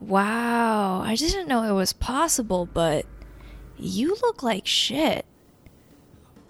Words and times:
Wow, 0.00 1.02
I 1.02 1.14
didn't 1.14 1.46
know 1.46 1.62
it 1.62 1.72
was 1.72 1.92
possible, 1.92 2.66
but 2.72 3.04
you 3.76 4.16
look 4.22 4.42
like 4.42 4.66
shit. 4.66 5.26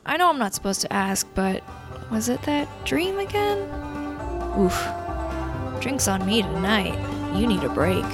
I 0.07 0.17
know 0.17 0.29
I'm 0.29 0.38
not 0.38 0.54
supposed 0.54 0.81
to 0.83 0.93
ask, 0.93 1.27
but 1.35 1.63
was 2.11 2.29
it 2.29 2.43
that 2.43 2.69
dream 2.85 3.19
again? 3.19 3.59
Oof. 4.59 4.88
Drinks 5.81 6.06
on 6.06 6.24
me 6.24 6.42
tonight. 6.42 6.97
You 7.37 7.47
need 7.47 7.65
a 7.65 7.69
break. 7.69 8.05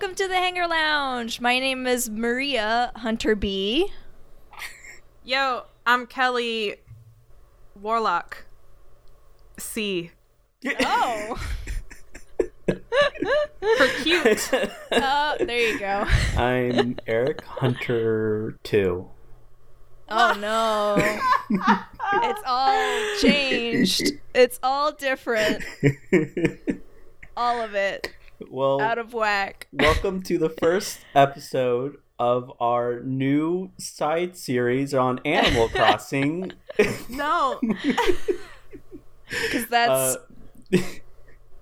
Welcome 0.00 0.14
to 0.14 0.28
the 0.28 0.36
Hangar 0.36 0.68
Lounge. 0.68 1.40
My 1.40 1.58
name 1.58 1.84
is 1.84 2.08
Maria 2.08 2.92
Hunter 2.94 3.34
B. 3.34 3.90
Yo, 5.24 5.64
I'm 5.84 6.06
Kelly 6.06 6.76
Warlock. 7.74 8.44
C. 9.58 10.12
Oh, 10.64 11.34
For 12.68 13.88
cute. 14.04 14.50
oh, 14.92 15.36
there 15.40 15.72
you 15.72 15.80
go. 15.80 16.06
I'm 16.36 16.96
Erik 17.08 17.42
Hunter 17.42 18.56
2. 18.62 19.08
Oh 20.10 20.36
no. 20.38 20.94
it's 22.22 22.42
all 22.46 23.16
changed. 23.20 24.12
It's 24.32 24.60
all 24.62 24.92
different. 24.92 25.64
All 27.36 27.60
of 27.60 27.74
it 27.74 28.12
well, 28.48 28.80
out 28.80 28.98
of 28.98 29.12
whack. 29.14 29.66
welcome 29.72 30.22
to 30.22 30.38
the 30.38 30.48
first 30.50 31.00
episode 31.14 31.96
of 32.18 32.52
our 32.60 33.00
new 33.00 33.70
side 33.78 34.36
series 34.36 34.92
on 34.94 35.20
Animal 35.24 35.68
Crossing. 35.74 36.52
no. 37.08 37.60
Because 39.30 39.66
that's 39.66 40.16
Uh, 40.72 40.78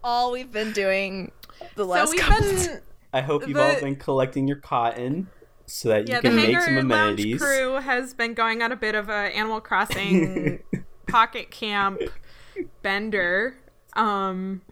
all 0.05 0.31
we've 0.31 0.53
been 0.53 0.71
doing 0.71 1.33
the 1.75 1.83
So 1.83 1.89
last 1.89 2.11
we've 2.13 2.21
couple 2.21 2.49
been 2.49 2.81
I 3.13 3.21
hope 3.23 3.49
you've 3.49 3.57
all 3.59 3.81
been 3.81 3.97
collecting 3.97 4.47
your 4.47 4.59
cotton 4.59 5.27
so 5.67 5.89
that 5.89 6.07
you 6.07 6.15
yeah, 6.15 6.21
the 6.21 6.29
can 6.29 6.37
make 6.37 6.61
some 6.61 6.75
Lounge 6.77 6.85
amenities. 7.19 7.43
crew 7.43 7.75
has 7.81 8.15
been 8.15 8.35
going 8.35 8.63
on 8.63 8.71
a 8.71 8.77
bit 8.77 8.95
of 8.95 9.09
a 9.09 9.13
Animal 9.37 9.61
Crossing 9.61 10.63
pocket 11.09 11.51
camp 11.51 12.01
bender. 12.83 13.57
Um 13.95 14.63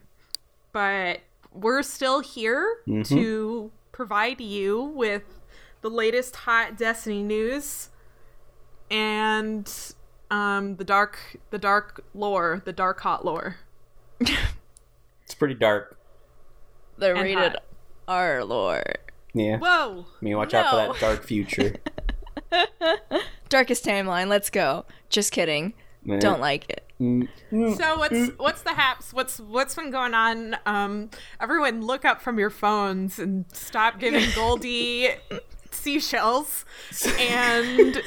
but 0.71 1.19
we're 1.55 1.81
still 1.83 2.19
here 2.19 2.77
Mhm. 2.87 3.07
to 3.07 3.71
provide 3.91 4.39
you 4.41 4.81
with 4.83 5.23
the 5.81 5.89
latest 5.89 6.35
hot 6.35 6.77
Destiny 6.77 7.23
news 7.23 7.89
and 8.91 9.71
um 10.31 10.75
the 10.75 10.83
dark 10.83 11.37
the 11.51 11.57
dark 11.57 12.03
lore, 12.13 12.61
the 12.65 12.73
dark 12.73 12.99
hot 13.01 13.23
lore. 13.25 13.57
It's 14.19 15.33
pretty 15.37 15.55
dark. 15.55 15.97
the 16.97 17.11
and 17.11 17.21
rated 17.21 17.37
hot. 17.53 17.63
R 18.07 18.43
lore. 18.43 18.83
Yeah. 19.33 19.57
Whoa. 19.57 20.05
I 20.21 20.23
mean, 20.25 20.37
watch 20.37 20.53
out 20.53 20.69
for 20.69 20.75
that 20.93 20.99
dark 21.01 21.23
future. 21.23 21.75
Darkest 23.49 23.83
timeline, 23.85 24.27
let's 24.27 24.49
go. 24.49 24.85
Just 25.09 25.31
kidding. 25.31 25.73
Yeah. 26.05 26.19
Don't 26.19 26.39
like 26.39 26.69
it. 26.69 26.83
Mm, 27.01 27.27
mm. 27.51 27.77
So 27.77 27.97
what's 27.97 28.27
what's 28.37 28.61
the 28.61 28.73
haps? 28.73 29.11
What's 29.11 29.39
what's 29.39 29.75
been 29.75 29.91
going 29.91 30.13
on? 30.13 30.55
Um, 30.65 31.09
everyone, 31.41 31.81
look 31.81 32.05
up 32.05 32.21
from 32.21 32.39
your 32.39 32.49
phones 32.49 33.19
and 33.19 33.45
stop 33.51 33.99
giving 33.99 34.29
Goldie 34.35 35.09
seashells, 35.71 36.63
and 37.19 38.01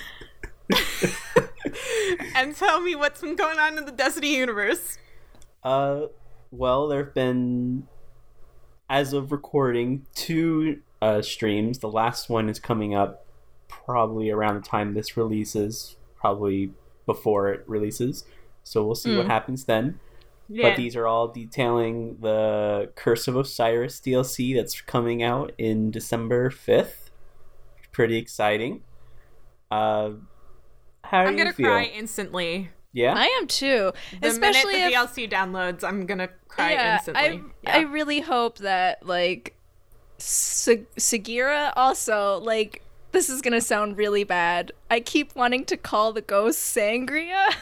and 2.35 2.57
tell 2.57 2.81
me 2.81 2.95
what's 2.95 3.21
been 3.21 3.37
going 3.37 3.59
on 3.59 3.77
in 3.77 3.85
the 3.85 3.93
Destiny 3.93 4.37
universe. 4.37 4.97
Uh, 5.63 6.07
well, 6.51 6.89
there 6.89 7.05
have 7.05 7.15
been, 7.15 7.89
as 8.89 9.13
of 9.13 9.33
recording, 9.33 10.07
two 10.15 10.81
uh, 11.03 11.21
streams. 11.21 11.81
The 11.81 11.91
last 11.91 12.31
one 12.31 12.49
is 12.49 12.59
coming 12.59 12.95
up 12.95 13.27
probably 13.69 14.31
around 14.31 14.55
the 14.55 14.67
time 14.67 14.95
this 14.95 15.17
releases, 15.17 15.97
probably 16.17 16.73
before 17.09 17.49
it 17.53 17.65
releases. 17.67 18.25
So 18.63 18.85
we'll 18.85 18.95
see 18.95 19.17
what 19.17 19.27
Mm. 19.27 19.31
happens 19.31 19.65
then. 19.65 19.99
Yeah, 20.49 20.69
But 20.71 20.77
these 20.77 20.95
are 20.95 21.07
all 21.07 21.29
detailing 21.29 22.19
the 22.21 22.91
Curse 22.95 23.27
of 23.29 23.37
Osiris 23.37 24.01
DLC 24.01 24.55
that's 24.55 24.81
coming 24.81 25.23
out 25.23 25.53
in 25.59 25.91
December 25.91 26.51
5th. 26.51 27.11
Pretty 27.93 28.17
exciting. 28.17 28.83
Uh, 29.71 30.11
how 31.05 31.23
do 31.23 31.29
I'm 31.29 31.39
you 31.39 31.45
gonna 31.45 31.53
cry 31.55 31.85
instantly. 31.85 32.71
Yeah? 32.93 33.15
I 33.17 33.27
am 33.41 33.47
too. 33.47 33.93
The 34.21 34.29
Especially 34.29 34.75
minute 34.75 34.93
the 34.93 35.01
if 35.01 35.11
DLC 35.11 35.31
downloads, 35.31 35.85
I'm 35.85 36.07
gonna 36.07 36.29
cry 36.49 36.73
yeah, 36.73 36.95
instantly. 36.97 37.43
I 37.67 37.79
I 37.79 37.81
really 37.83 38.21
hope 38.21 38.59
that 38.59 39.05
like 39.07 39.55
Sa- 40.19 40.85
Sagira 40.97 41.73
also 41.77 42.39
like 42.41 42.83
this 43.13 43.29
is 43.29 43.43
gonna 43.43 43.61
sound 43.61 43.97
really 43.97 44.25
bad. 44.25 44.73
I 44.91 45.01
keep 45.01 45.35
wanting 45.35 45.65
to 45.67 45.77
call 45.77 46.13
the 46.13 46.23
ghost 46.23 46.77
Sangria. 46.77 47.55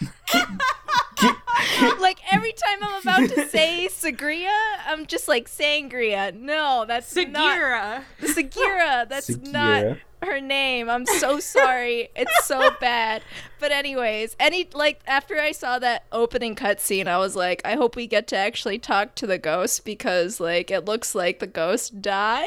like 2.00 2.18
every 2.32 2.52
time 2.52 2.78
I'm 2.82 3.02
about 3.02 3.30
to 3.30 3.48
say 3.48 3.88
Sagira, 3.90 4.48
I'm 4.86 5.06
just 5.06 5.28
like 5.28 5.48
Sangria. 5.48 6.34
No, 6.34 6.84
that's 6.86 7.14
not 7.14 7.26
Sagira. 7.26 8.02
Sagira. 8.20 8.98
That's 9.08 9.36
not 9.38 9.98
her 10.22 10.40
name. 10.40 10.90
I'm 10.90 11.06
so 11.06 11.40
sorry. 11.40 12.08
it's 12.16 12.46
so 12.46 12.70
bad. 12.80 13.22
But 13.60 13.72
anyways, 13.72 14.36
any 14.38 14.68
like 14.72 15.00
after 15.06 15.40
I 15.40 15.52
saw 15.52 15.78
that 15.78 16.04
opening 16.12 16.54
cutscene, 16.54 17.06
I 17.06 17.18
was 17.18 17.36
like, 17.36 17.62
I 17.64 17.74
hope 17.74 17.96
we 17.96 18.06
get 18.06 18.26
to 18.28 18.36
actually 18.36 18.78
talk 18.78 19.14
to 19.16 19.26
the 19.26 19.38
ghost 19.38 19.84
because 19.84 20.40
like 20.40 20.70
it 20.70 20.84
looks 20.84 21.14
like 21.14 21.38
the 21.38 21.46
ghost 21.46 22.02
died. 22.02 22.46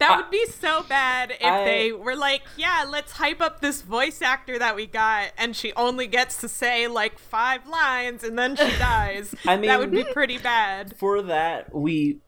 That 0.00 0.16
would 0.16 0.30
be 0.30 0.44
so 0.46 0.82
bad 0.88 1.30
if 1.32 1.42
I- 1.44 1.64
they 1.64 1.92
were 1.92 2.16
like, 2.16 2.42
yeah, 2.56 2.84
let's 2.88 3.12
hype 3.12 3.40
up 3.40 3.60
this 3.60 3.82
voice 3.82 4.20
actor 4.22 4.58
that 4.58 4.74
we 4.74 4.86
got, 4.86 5.30
and 5.38 5.54
she 5.54 5.72
only 5.74 6.06
gets 6.08 6.40
to 6.40 6.48
say 6.48 6.86
like 6.88 7.18
five 7.18 7.66
lines 7.68 8.24
and 8.24 8.38
then 8.38 8.56
she 8.56 8.70
dies. 8.78 9.34
I 9.46 9.56
mean, 9.56 9.68
that 9.68 9.78
would 9.78 9.90
be 9.92 10.02
pretty 10.04 10.38
bad. 10.38 10.96
for 10.98 11.22
that 11.22 11.74
we 11.74 12.18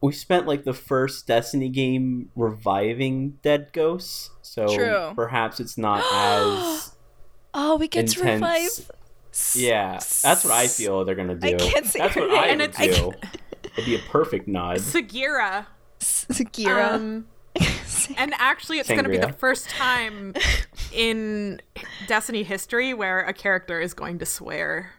we 0.00 0.12
spent 0.12 0.46
like 0.46 0.64
the 0.64 0.72
first 0.74 1.26
destiny 1.26 1.68
game 1.68 2.30
reviving 2.36 3.38
dead 3.42 3.70
ghosts 3.72 4.30
so 4.42 4.66
True. 4.74 5.12
perhaps 5.16 5.58
it's 5.58 5.76
not 5.78 6.00
as 6.12 6.94
Oh, 7.54 7.76
we 7.76 7.88
get 7.88 8.08
to 8.08 8.22
revive. 8.22 8.90
yeah 9.54 9.92
that's 10.22 10.44
what 10.44 10.52
i 10.52 10.66
feel 10.68 11.04
they're 11.04 11.14
gonna 11.14 11.34
do 11.34 11.48
I 11.48 11.54
can't 11.54 11.86
say 11.86 11.98
that's 12.00 12.14
what 12.16 12.30
i 12.30 12.46
And 12.48 12.60
would 12.60 12.70
it's- 12.78 12.98
do 12.98 13.12
it'd 13.72 13.84
be 13.86 13.96
a 13.96 13.98
perfect 14.10 14.46
nod 14.46 14.78
Sagira. 14.78 15.66
Sagira. 16.00 16.92
Um, 16.92 17.26
and 18.18 18.34
actually, 18.38 18.78
it's 18.78 18.88
going 18.88 19.04
to 19.04 19.08
be 19.10 19.18
the 19.18 19.32
first 19.32 19.68
time 19.70 20.34
in 20.92 21.60
Destiny 22.06 22.42
history 22.42 22.92
where 22.94 23.20
a 23.20 23.32
character 23.32 23.80
is 23.80 23.94
going 23.94 24.18
to 24.18 24.26
swear. 24.26 24.90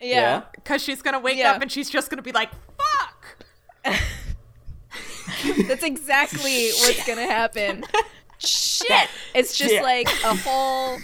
yeah. 0.00 0.42
Because 0.54 0.82
she's 0.82 1.02
going 1.02 1.14
to 1.14 1.20
wake 1.20 1.38
Yeah. 1.38 1.52
up 1.52 1.62
and 1.62 1.70
she's 1.70 1.90
just 1.90 2.10
going 2.10 2.18
to 2.18 2.22
be 2.22 2.32
like, 2.32 2.50
fuck! 2.78 3.36
That's 5.68 5.82
exactly 5.84 6.70
what's 6.80 7.06
gonna 7.06 7.26
happen. 7.26 7.84
Shit! 8.38 9.08
It's 9.34 9.56
just 9.56 9.70
Shit. 9.70 9.82
like 9.82 10.08
a 10.24 10.34
whole. 10.36 10.98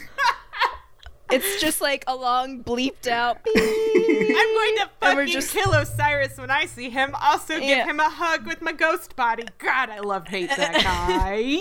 It's 1.32 1.60
just 1.60 1.80
like 1.80 2.04
a 2.06 2.14
long 2.14 2.62
bleeped 2.62 3.06
out. 3.08 3.42
beep. 3.44 3.56
I'm 3.56 4.54
going 4.54 4.76
to 4.78 4.90
fucking 5.00 5.26
just- 5.28 5.52
kill 5.52 5.72
Osiris 5.72 6.36
when 6.38 6.50
I 6.50 6.66
see 6.66 6.90
him. 6.90 7.14
Also, 7.20 7.54
give 7.54 7.62
Yeah. 7.64 7.84
him 7.84 8.00
a 8.00 8.08
hug 8.08 8.46
with 8.46 8.60
my 8.62 8.72
ghost 8.72 9.16
body. 9.16 9.44
God, 9.58 9.90
I 9.90 10.00
love 10.00 10.28
hate 10.28 10.50
that 10.50 10.74
guy. 10.82 11.60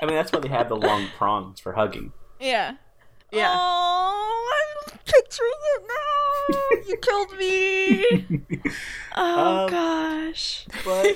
i 0.00 0.06
mean 0.06 0.14
that's 0.14 0.32
why 0.32 0.38
they 0.40 0.48
have 0.48 0.68
the 0.68 0.76
long 0.76 1.06
prongs 1.16 1.60
for 1.60 1.72
hugging 1.72 2.12
Yeah. 2.40 2.74
yeah. 3.32 3.52
Oh, 3.56 4.52
I'm 4.90 4.98
picturing 5.04 5.50
it 5.74 5.82
now. 5.88 6.82
You 6.88 6.96
killed 6.96 7.36
me. 7.38 8.62
Oh 9.20 9.64
Um, 9.64 9.70
gosh. 9.70 10.66
but 10.84 11.06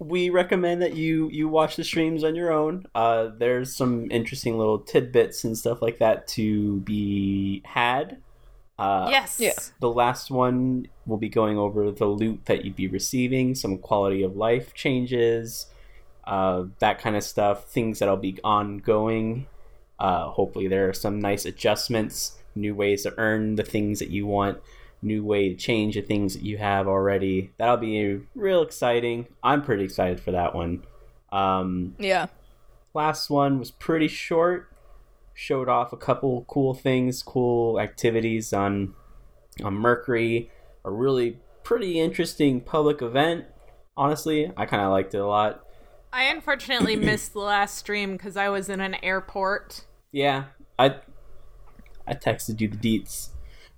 we 0.00 0.30
recommend 0.30 0.82
that 0.82 0.96
you 0.96 1.28
you 1.30 1.46
watch 1.46 1.76
the 1.76 1.84
streams 1.84 2.24
on 2.24 2.34
your 2.34 2.50
own 2.50 2.84
uh 2.94 3.28
there's 3.38 3.76
some 3.76 4.10
interesting 4.10 4.58
little 4.58 4.78
tidbits 4.78 5.44
and 5.44 5.56
stuff 5.56 5.80
like 5.82 5.98
that 5.98 6.26
to 6.26 6.80
be 6.80 7.62
had 7.64 8.16
uh 8.80 9.08
yes. 9.10 9.38
Yeah. 9.38 9.52
The 9.80 9.92
last 9.92 10.30
one 10.30 10.88
will 11.04 11.18
be 11.18 11.28
going 11.28 11.58
over 11.58 11.90
the 11.90 12.06
loot 12.06 12.46
that 12.46 12.64
you'd 12.64 12.76
be 12.76 12.88
receiving, 12.88 13.54
some 13.54 13.76
quality 13.76 14.22
of 14.22 14.36
life 14.36 14.72
changes, 14.72 15.66
uh, 16.24 16.64
that 16.78 16.98
kind 16.98 17.14
of 17.14 17.22
stuff, 17.22 17.66
things 17.66 17.98
that'll 17.98 18.16
be 18.16 18.38
ongoing. 18.42 19.46
Uh, 19.98 20.30
hopefully, 20.30 20.66
there 20.66 20.88
are 20.88 20.94
some 20.94 21.20
nice 21.20 21.44
adjustments, 21.44 22.38
new 22.54 22.74
ways 22.74 23.02
to 23.02 23.12
earn 23.18 23.56
the 23.56 23.64
things 23.64 23.98
that 23.98 24.08
you 24.08 24.26
want, 24.26 24.58
new 25.02 25.24
way 25.24 25.48
to 25.48 25.54
change 25.54 25.94
the 25.94 26.02
things 26.02 26.34
that 26.34 26.42
you 26.42 26.58
have 26.58 26.86
already. 26.88 27.52
That'll 27.58 27.76
be 27.76 28.20
real 28.34 28.62
exciting. 28.62 29.26
I'm 29.42 29.62
pretty 29.62 29.84
excited 29.84 30.20
for 30.20 30.32
that 30.32 30.54
one. 30.54 30.84
Um, 31.32 31.94
Yeah. 31.98 32.26
last 32.94 33.30
one 33.30 33.58
was 33.58 33.70
pretty 33.70 34.08
short. 34.08 34.68
Showed 35.32 35.68
off 35.68 35.92
a 35.92 35.96
couple 35.96 36.44
cool 36.48 36.74
things, 36.74 37.22
cool 37.22 37.80
activities 37.80 38.52
on 38.52 38.94
on 39.64 39.74
Mercury. 39.74 40.50
A 40.84 40.90
really 40.90 41.38
pretty 41.62 41.98
interesting 42.00 42.60
public 42.60 43.00
event. 43.00 43.46
Honestly, 43.96 44.52
I 44.56 44.66
kind 44.66 44.82
of 44.82 44.90
liked 44.90 45.14
it 45.14 45.18
a 45.18 45.26
lot. 45.26 45.64
I 46.12 46.24
unfortunately 46.24 46.96
missed 47.10 47.32
the 47.32 47.38
last 47.40 47.76
stream 47.78 48.12
because 48.12 48.36
I 48.36 48.48
was 48.50 48.68
in 48.68 48.80
an 48.80 48.96
airport. 49.02 49.86
Yeah, 50.12 50.44
I 50.78 50.96
I 52.06 52.14
texted 52.14 52.60
you 52.60 52.68
the 52.68 52.76
deets. 52.76 53.28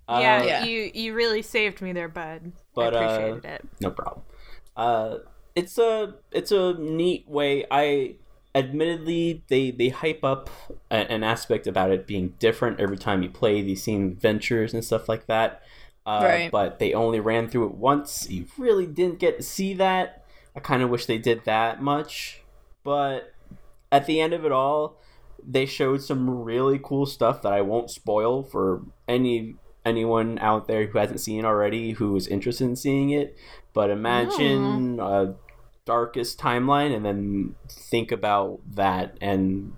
Uh, 0.09 0.19
yeah, 0.21 0.43
Yeah. 0.43 0.65
you 0.65 0.91
you 0.95 1.15
really 1.15 1.43
saved 1.43 1.81
me 1.81 1.93
there, 1.93 2.09
bud. 2.09 2.53
But, 2.75 2.95
uh, 2.95 2.99
I 2.99 3.05
appreciated 3.05 3.45
it. 3.45 3.69
no 3.81 3.91
problem. 3.91 4.23
Uh, 4.77 5.19
it's 5.55 5.79
a 5.79 6.15
it's 6.31 6.51
a 6.53 6.75
neat 6.75 7.29
way. 7.29 7.65
I 7.71 8.17
admittedly 8.55 9.43
they 9.49 9.71
they 9.71 9.89
hype 9.89 10.25
up 10.25 10.51
a, 10.91 10.95
an 11.11 11.23
aspect 11.23 11.67
about 11.67 11.91
it 11.91 12.07
being 12.07 12.35
different 12.39 12.81
every 12.81 12.99
time 12.99 13.23
you 13.23 13.31
play 13.31 13.63
these 13.63 13.83
same 13.83 14.15
ventures 14.17 14.75
and 14.75 14.85
stuff 14.85 15.09
like 15.09 15.27
that. 15.27 15.63
Uh, 16.05 16.21
Right. 16.23 16.51
But 16.51 16.79
they 16.79 16.93
only 16.95 17.21
ran 17.21 17.49
through 17.49 17.67
it 17.67 17.75
once. 17.75 18.29
You 18.29 18.47
really 18.59 18.87
didn't 18.87 19.19
get 19.21 19.37
to 19.39 19.43
see 19.43 19.75
that. 19.75 20.25
I 20.57 20.61
kind 20.61 20.83
of 20.83 20.91
wish 20.91 21.07
they 21.07 21.19
did 21.19 21.45
that 21.45 21.81
much. 21.83 22.43
But 22.83 23.33
at 23.93 24.07
the 24.07 24.21
end 24.21 24.33
of 24.35 24.45
it 24.45 24.53
all, 24.53 24.97
they 25.45 25.65
showed 25.67 26.03
some 26.03 26.29
really 26.29 26.81
cool 26.83 27.07
stuff 27.07 27.43
that 27.43 27.53
I 27.53 27.61
won't 27.61 27.91
spoil 27.91 28.43
for 28.43 28.83
any 29.07 29.55
anyone 29.85 30.39
out 30.39 30.69
there 30.69 30.87
who 30.87 30.99
hasn't 30.99 31.21
seen 31.21 31.41
it 31.41 31.45
already 31.45 31.93
who 31.93 32.15
is 32.17 32.27
interested 32.29 32.65
in 32.65 32.77
seeing 32.77 33.11
it. 33.11 33.37
But 33.73 33.91
imagine 33.91 35.01
a 35.01 35.35
darkest 35.85 36.39
timeline 36.39 36.95
and 36.95 37.05
then 37.05 37.55
think 37.69 38.13
about 38.13 38.61
that 38.75 39.17
and 39.21 39.73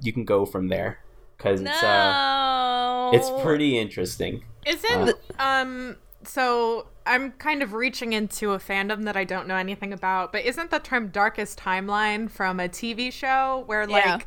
you 0.00 0.12
can 0.12 0.24
go 0.24 0.46
from 0.46 0.68
there 0.68 1.00
because 1.36 1.60
No. 1.60 1.70
it's 1.70 1.82
uh 1.82 3.10
it's 3.12 3.42
pretty 3.42 3.78
interesting. 3.78 4.44
Isn't 4.66 5.14
um 5.38 5.96
so 6.24 6.86
I'm 7.06 7.32
kind 7.32 7.62
of 7.62 7.72
reaching 7.72 8.12
into 8.12 8.52
a 8.52 8.58
fandom 8.58 9.04
that 9.04 9.16
I 9.16 9.24
don't 9.24 9.48
know 9.48 9.56
anything 9.56 9.92
about, 9.94 10.30
but 10.30 10.44
isn't 10.44 10.70
the 10.70 10.78
term 10.78 11.08
darkest 11.08 11.58
timeline 11.58 12.30
from 12.30 12.60
a 12.60 12.68
TV 12.68 13.12
show 13.12 13.62
where 13.66 13.86
like 13.86 14.04
Yeah. 14.04 14.18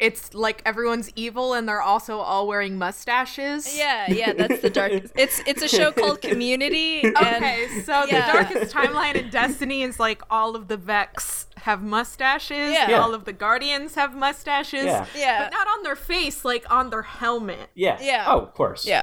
It's 0.00 0.32
like 0.34 0.62
everyone's 0.64 1.10
evil 1.16 1.54
and 1.54 1.68
they're 1.68 1.82
also 1.82 2.18
all 2.18 2.46
wearing 2.46 2.78
mustaches? 2.78 3.76
Yeah, 3.76 4.10
yeah, 4.10 4.32
that's 4.32 4.60
the 4.62 4.70
darkest. 4.70 5.12
It's 5.16 5.40
it's 5.46 5.62
a 5.62 5.68
show 5.68 5.90
called 5.92 6.20
Community. 6.20 7.00
And 7.02 7.16
Okay, 7.16 7.66
so 7.84 8.04
Yeah. 8.04 8.26
the 8.26 8.32
darkest 8.32 8.74
timeline 8.74 9.14
in 9.16 9.30
Destiny 9.30 9.82
is 9.82 9.98
like 9.98 10.22
all 10.30 10.54
of 10.54 10.68
the 10.68 10.76
Vex 10.76 11.46
have 11.56 11.82
mustaches, 11.82 12.72
Yeah. 12.72 12.90
Yeah. 12.90 13.00
all 13.00 13.14
of 13.14 13.24
the 13.24 13.32
Guardians 13.32 13.96
have 13.96 14.14
mustaches. 14.14 14.84
Yeah. 14.84 15.06
Yeah. 15.16 15.44
But 15.44 15.52
not 15.52 15.66
on 15.66 15.82
their 15.82 15.96
face, 15.96 16.44
like 16.44 16.64
on 16.72 16.90
their 16.90 17.02
helmet. 17.02 17.68
Yeah. 17.74 17.98
Yeah. 18.00 18.24
Oh, 18.28 18.38
of 18.40 18.54
course. 18.54 18.86
yeah, 18.86 19.02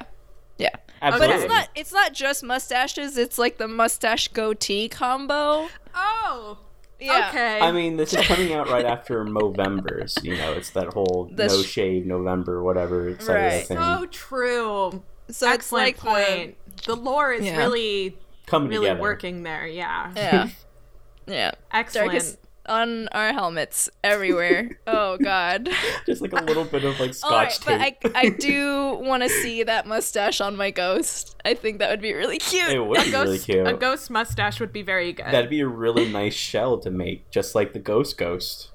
yeah. 0.57 0.69
Absolutely. 1.01 1.35
But 1.35 1.41
it's 1.43 1.49
not 1.53 1.69
it's 1.75 1.93
not 1.93 2.13
just 2.13 2.41
mustaches. 2.43 3.17
It's 3.17 3.37
like 3.37 3.57
the 3.57 3.67
mustache 3.67 4.29
goatee 4.29 4.87
combo. 4.87 5.67
Oh. 5.93 6.59
Yeah. 6.99 7.27
Okay. 7.29 7.59
I 7.59 7.71
mean, 7.71 7.97
this 7.97 8.13
is 8.13 8.25
coming 8.25 8.53
out 8.53 8.69
right 8.69 8.85
after 8.85 9.23
Movember's. 9.25 10.17
You 10.23 10.37
know, 10.37 10.53
it's 10.53 10.69
that 10.71 10.93
whole 10.93 11.29
The 11.33 11.47
no 11.47 11.61
sh- 11.61 11.65
shave 11.67 12.05
November, 12.05 12.63
whatever, 12.63 13.09
et 13.09 13.21
cetera 13.21 13.43
Right. 13.49 13.65
thing 13.65 13.77
so 13.77 14.05
true. 14.11 14.91
So 14.91 15.01
it's 15.29 15.43
Excellent 15.43 15.85
like 15.85 15.95
the- 15.97 16.01
point. 16.01 16.57
The, 16.85 16.95
lore 16.95 17.33
is 17.33 17.45
Yeah. 17.45 17.57
really, 17.57 18.17
coming 18.45 18.69
really 18.69 18.85
together. 18.87 19.01
working 19.01 19.43
there. 19.43 19.65
Yeah. 19.67 20.11
yeah, 20.15 20.47
yeah. 21.27 21.51
Excellent. 21.71 22.11
Darkest 22.11 22.37
on 22.67 23.07
our 23.09 23.31
helmets 23.33 23.89
everywhere. 24.03 24.79
oh 24.87 25.17
God. 25.17 25.69
Just 26.05 26.21
like 26.21 26.33
a 26.33 26.43
little 26.43 26.65
bit 26.65 26.83
of 26.83 26.99
like 26.99 27.13
All 27.23 27.31
right, 27.31 27.51
scotch 27.51 27.59
tape. 27.59 27.97
but 28.03 28.15
I 28.15 28.19
I 28.19 28.29
do 28.39 28.93
want 29.01 29.23
to 29.23 29.29
see 29.29 29.63
that 29.63 29.87
mustache 29.87 30.41
on 30.41 30.55
my 30.55 30.71
ghost. 30.71 31.35
I 31.45 31.53
think 31.53 31.79
that 31.79 31.89
would 31.89 32.01
be 32.01 32.13
really 32.13 32.37
cute. 32.39 32.69
It 32.69 32.79
would 32.79 32.99
a 32.99 33.03
be 33.05 33.11
ghost, 33.11 33.25
really 33.25 33.39
cute. 33.39 33.67
a 33.67 33.73
ghost 33.73 34.09
mustache 34.09 34.59
would 34.59 34.73
be 34.73 34.81
very 34.81 35.13
good. 35.13 35.25
That'd 35.27 35.49
be 35.49 35.61
a 35.61 35.67
really 35.67 36.09
nice 36.11 36.33
shell 36.33 36.77
to 36.79 36.89
make, 36.91 37.29
just 37.31 37.55
like 37.55 37.73
the 37.73 37.79
Ghost 37.79 38.17
Ghost. 38.17 38.71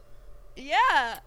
Yeah. 0.56 1.18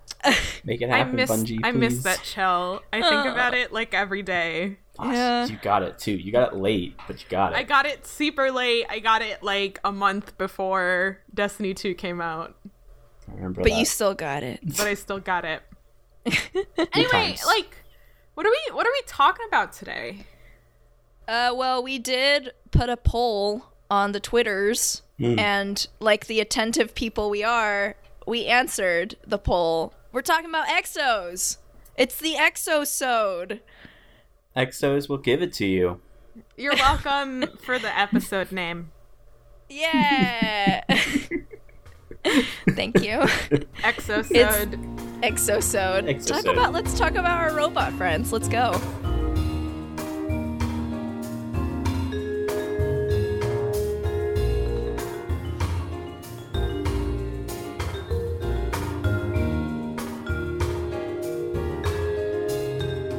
Make 0.64 0.82
it 0.82 0.90
I 0.90 1.00
happen, 1.00 1.16
miss 1.16 1.30
Bungie. 1.30 1.60
I 1.64 1.72
miss 1.72 2.04
that 2.04 2.24
shell. 2.26 2.82
I 2.94 3.02
think 3.02 3.26
Oh. 3.26 3.32
about 3.32 3.54
it 3.54 3.74
like 3.74 3.94
every 3.94 4.22
day. 4.22 4.78
Ah, 5.00 5.12
Yeah. 5.12 5.46
You 5.48 5.58
got 5.62 5.84
it 5.84 5.98
too. 6.00 6.12
You 6.14 6.32
got 6.32 6.54
it 6.54 6.58
late, 6.60 6.96
but 7.08 7.20
you 7.22 7.26
got 7.30 7.54
it. 7.54 7.58
I 7.58 7.64
got 7.64 7.86
it 7.86 8.06
super 8.06 8.52
late. 8.52 8.86
I 8.90 9.00
got 9.00 9.22
it 9.22 9.42
like 9.44 9.80
a 9.84 9.92
month 9.92 10.38
before 10.38 11.20
Destiny 11.34 11.74
2 11.74 11.96
came 11.96 12.22
out, 12.22 12.56
I 13.28 13.36
remember 13.36 13.62
But 13.64 13.72
that. 13.72 13.80
you 13.80 13.86
still 13.86 14.14
got 14.14 14.44
it. 14.44 14.60
but 14.78 14.88
I 14.88 14.94
still 14.94 15.20
got 15.20 15.46
it. 15.46 15.62
Anyway, 16.94 17.10
times. 17.12 17.44
like 17.46 17.78
what 18.36 18.46
are 18.46 18.50
we 18.52 18.74
what 18.76 18.86
are 18.88 18.92
we 18.92 19.02
talking 19.08 19.46
about 19.48 19.74
today? 19.74 20.26
Uh, 21.28 21.54
well, 21.56 21.82
we 21.84 22.00
did 22.00 22.52
put 22.72 22.90
a 22.90 22.98
poll 22.98 23.66
on 23.90 24.12
the 24.12 24.20
Twitters, 24.20 25.02
Hmm. 25.18 25.38
and 25.40 25.88
like 26.00 26.26
the 26.28 26.40
attentive 26.40 26.96
people 26.96 27.30
we 27.30 27.44
are, 27.44 27.96
we 28.28 28.46
answered 28.48 29.16
the 29.26 29.38
poll. 29.38 29.94
We're 30.12 30.22
talking 30.22 30.50
about 30.50 30.68
exos. 30.68 31.58
It's 31.98 32.18
the 32.18 32.34
exosode. 32.36 33.60
Exos 34.56 35.10
will 35.10 35.18
give 35.18 35.42
it 35.42 35.52
to 35.54 35.66
you. 35.66 36.00
You're 36.58 36.76
welcome 36.76 37.46
for 37.64 37.80
the 37.80 37.98
episode 37.98 38.52
name. 38.52 38.92
Yeah. 39.70 40.84
Thank 42.70 43.02
you. 43.04 43.20
Exosode. 43.82 45.22
Exosode. 45.22 46.26
Talk 46.26 46.46
about. 46.46 46.74
Let's 46.74 46.98
talk 46.98 47.16
about 47.16 47.40
our 47.40 47.56
robot 47.56 47.94
friends. 47.94 48.32
Let's 48.32 48.48
go. 48.48 48.80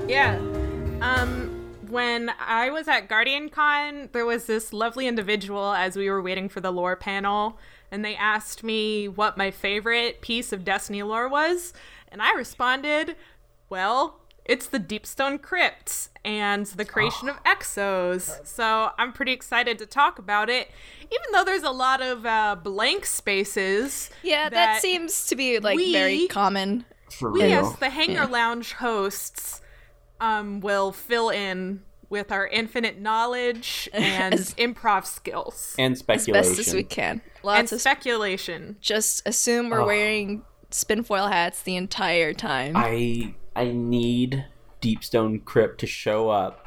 Yeah. 0.07 0.39
When 1.95 2.33
I 2.41 2.71
was 2.71 2.89
at 2.89 3.09
Guardian 3.09 3.51
Con, 3.51 4.09
there 4.11 4.27
was 4.27 4.47
this 4.47 4.73
lovely 4.73 5.07
individual 5.07 5.75
as 5.75 5.97
we 5.97 6.11
were 6.11 6.21
waiting 6.21 6.49
for 6.49 6.61
the 6.61 6.73
lore 6.73 6.97
panel, 6.97 7.57
and 7.89 8.05
they 8.05 8.17
asked 8.17 8.65
me 8.65 9.07
what 9.07 9.37
my 9.39 9.53
favorite 9.53 10.21
piece 10.21 10.53
of 10.53 10.65
Destiny 10.65 11.05
lore 11.05 11.29
was, 11.29 11.73
and 12.09 12.21
I 12.21 12.33
responded, 12.33 13.15
"Well, 13.71 14.19
it's 14.45 14.67
the 14.67 14.81
Deep 14.81 15.07
Stone 15.07 15.39
Crypts 15.39 16.09
and 16.25 16.67
the 16.67 16.85
creation 16.85 17.29
of 17.29 17.41
Exos." 17.45 18.45
So 18.45 18.91
I'm 18.99 19.13
pretty 19.13 19.33
excited 19.33 19.79
to 19.79 19.87
talk 19.87 20.19
about 20.19 20.51
it, 20.51 20.73
even 21.03 21.27
though 21.33 21.45
there's 21.45 21.63
a 21.63 21.71
lot 21.71 22.03
of 22.03 22.27
uh, 22.27 22.57
blank 22.61 23.07
spaces. 23.07 24.11
Yeah, 24.25 24.49
that, 24.49 24.83
seems 24.83 25.27
to 25.29 25.37
be 25.37 25.61
like 25.61 25.79
very 25.79 26.17
we- 26.17 26.27
common. 26.27 26.87
For 27.21 27.31
we 27.31 27.45
real. 27.45 27.67
as 27.67 27.77
the 27.77 27.91
Hangar 27.91 28.27
Lounge 28.27 28.73
hosts 28.73 29.61
um, 30.21 30.61
will 30.61 30.93
fill 30.93 31.31
in 31.31 31.83
with 32.11 32.31
our 32.31 32.47
infinite 32.47 33.01
knowledge 33.01 33.89
and 33.93 34.35
As- 34.35 34.55
improv 34.55 35.05
skills 35.07 35.75
and 35.79 35.97
speculation 35.99 36.37
As 36.37 36.47
speculation. 36.47 36.57
best 36.57 36.69
as 36.69 36.75
we 36.75 36.83
can. 36.85 37.11
and 37.11 37.45
Lots 37.45 37.73
of 37.73 37.81
speculation. 37.81 38.77
just 38.81 39.23
assume 39.27 39.71
we're 39.71 39.83
Oh. 39.83 39.87
wearing 39.87 40.43
spinfoil 40.71 41.31
hats 41.31 41.63
the 41.63 41.77
entire 41.77 42.33
time. 42.33 42.75
I 42.77 43.35
I 43.57 43.67
need 43.67 44.45
Deep 44.81 45.03
Stone 45.05 45.41
Crypt 45.41 45.79
to 45.81 45.87
show 45.87 46.29
up 46.31 46.67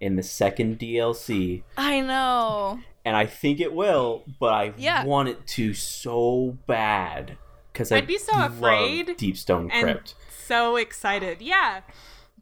in 0.00 0.16
the 0.16 0.22
second 0.22 0.78
DLC, 0.78 1.62
I 1.76 2.00
know. 2.00 2.80
and 3.04 3.14
I 3.16 3.26
think 3.26 3.60
it 3.60 3.72
will, 3.72 4.24
but 4.40 4.52
I 4.52 4.72
Yeah. 4.76 5.04
want 5.04 5.28
it 5.28 5.46
to 5.48 5.74
so 5.74 6.56
bad 6.66 7.36
because 7.72 7.92
I'd 7.92 8.06
be 8.06 8.18
so 8.18 8.32
afraid 8.34 9.16
Deep 9.16 9.36
Stone 9.36 9.70
And 9.70 9.84
Crypt. 9.84 10.14
so 10.30 10.76
excited. 10.76 11.40
Yeah. 11.40 11.82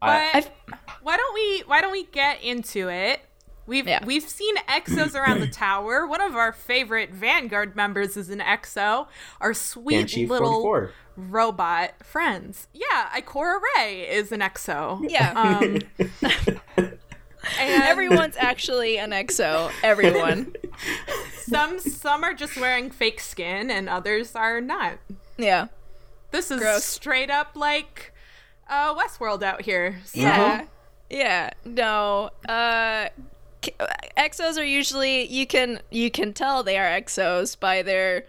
But 0.01 0.07
I- 0.35 0.45
why 1.01 1.17
don't 1.17 1.33
we 1.33 1.59
why 1.67 1.81
don't 1.81 1.91
we 1.91 2.03
get 2.05 2.41
into 2.43 2.89
it? 2.89 3.21
We've 3.67 3.87
Yeah. 3.87 4.03
we've 4.03 4.27
seen 4.27 4.55
exos 4.67 5.15
around 5.15 5.39
the 5.41 5.47
tower. 5.47 6.05
One 6.07 6.19
of 6.21 6.35
our 6.35 6.51
favorite 6.51 7.11
Vanguard 7.11 7.75
members 7.75 8.17
is 8.17 8.29
an 8.29 8.39
exo. 8.39 9.07
Our 9.39 9.53
sweet 9.53 9.97
Banshee 9.97 10.25
little 10.25 10.61
44. 10.61 10.91
robot 11.15 11.91
friends. 12.03 12.67
Yeah, 12.73 13.09
Ikora 13.15 13.59
Rey 13.77 14.07
is 14.09 14.31
an 14.31 14.39
exo. 14.41 15.05
Yeah. 15.07 15.31
Um, 15.35 15.79
and 17.59 17.83
Everyone's 17.83 18.35
actually 18.37 18.97
an 18.97 19.11
exo. 19.11 19.71
Everyone. 19.83 20.53
some 21.37 21.79
some 21.79 22.23
are 22.23 22.33
just 22.33 22.57
wearing 22.57 22.89
fake 22.91 23.19
skin 23.19 23.69
and 23.69 23.87
others 23.89 24.35
are 24.35 24.61
not. 24.61 24.93
Yeah. 25.37 25.67
This 26.31 26.49
is 26.51 26.59
Gross. 26.59 26.83
straight 26.85 27.29
up 27.29 27.51
like 27.55 28.10
uh, 28.71 28.95
Westworld 28.95 29.43
out 29.43 29.61
here. 29.61 29.99
So- 30.05 30.19
Yeah. 30.21 30.65
Yeah. 31.09 31.49
No. 31.65 32.31
Uh 32.49 33.09
exos 34.17 34.57
are 34.57 34.63
usually 34.63 35.27
you 35.27 35.45
can 35.45 35.79
you 35.91 36.09
can 36.09 36.33
tell 36.33 36.63
they 36.63 36.79
are 36.79 36.87
exos 36.99 37.59
by 37.59 37.83
their 37.83 38.25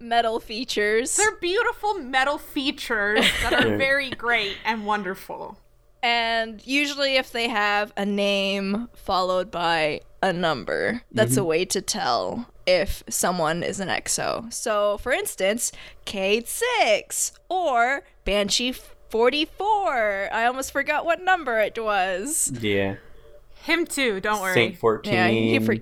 metal 0.00 0.40
features. 0.40 1.16
They're 1.16 1.36
beautiful 1.36 1.94
metal 1.94 2.38
features 2.38 3.24
that 3.42 3.52
are 3.52 3.76
very 3.76 4.10
great 4.10 4.56
and 4.64 4.86
wonderful. 4.86 5.58
And 6.02 6.64
usually, 6.64 7.16
if 7.16 7.32
they 7.32 7.48
have 7.48 7.92
a 7.96 8.06
name 8.06 8.88
followed 8.94 9.50
by 9.50 10.00
a 10.22 10.32
number, 10.32 11.02
that's 11.12 11.36
a 11.36 11.42
way 11.44 11.64
to 11.66 11.80
tell 11.82 12.46
if 12.66 13.02
someone 13.08 13.64
is 13.64 13.80
an 13.80 13.88
EXO. 13.88 14.52
So, 14.52 14.98
for 14.98 15.10
instance, 15.12 15.72
Cade 16.04 16.46
6 16.46 17.32
or 17.48 18.04
Banshee 18.24 18.74
44. 19.10 20.28
I 20.32 20.44
almost 20.46 20.72
forgot 20.72 21.04
what 21.04 21.22
number 21.22 21.58
it 21.60 21.82
was. 21.82 22.52
Yeah. 22.60 22.96
Him 23.62 23.86
too, 23.86 24.20
don't 24.20 24.40
worry. 24.40 24.54
Saint 24.54 24.78
14. 24.78 25.12
Yeah, 25.12 25.28
he 25.28 25.58
for 25.58 25.76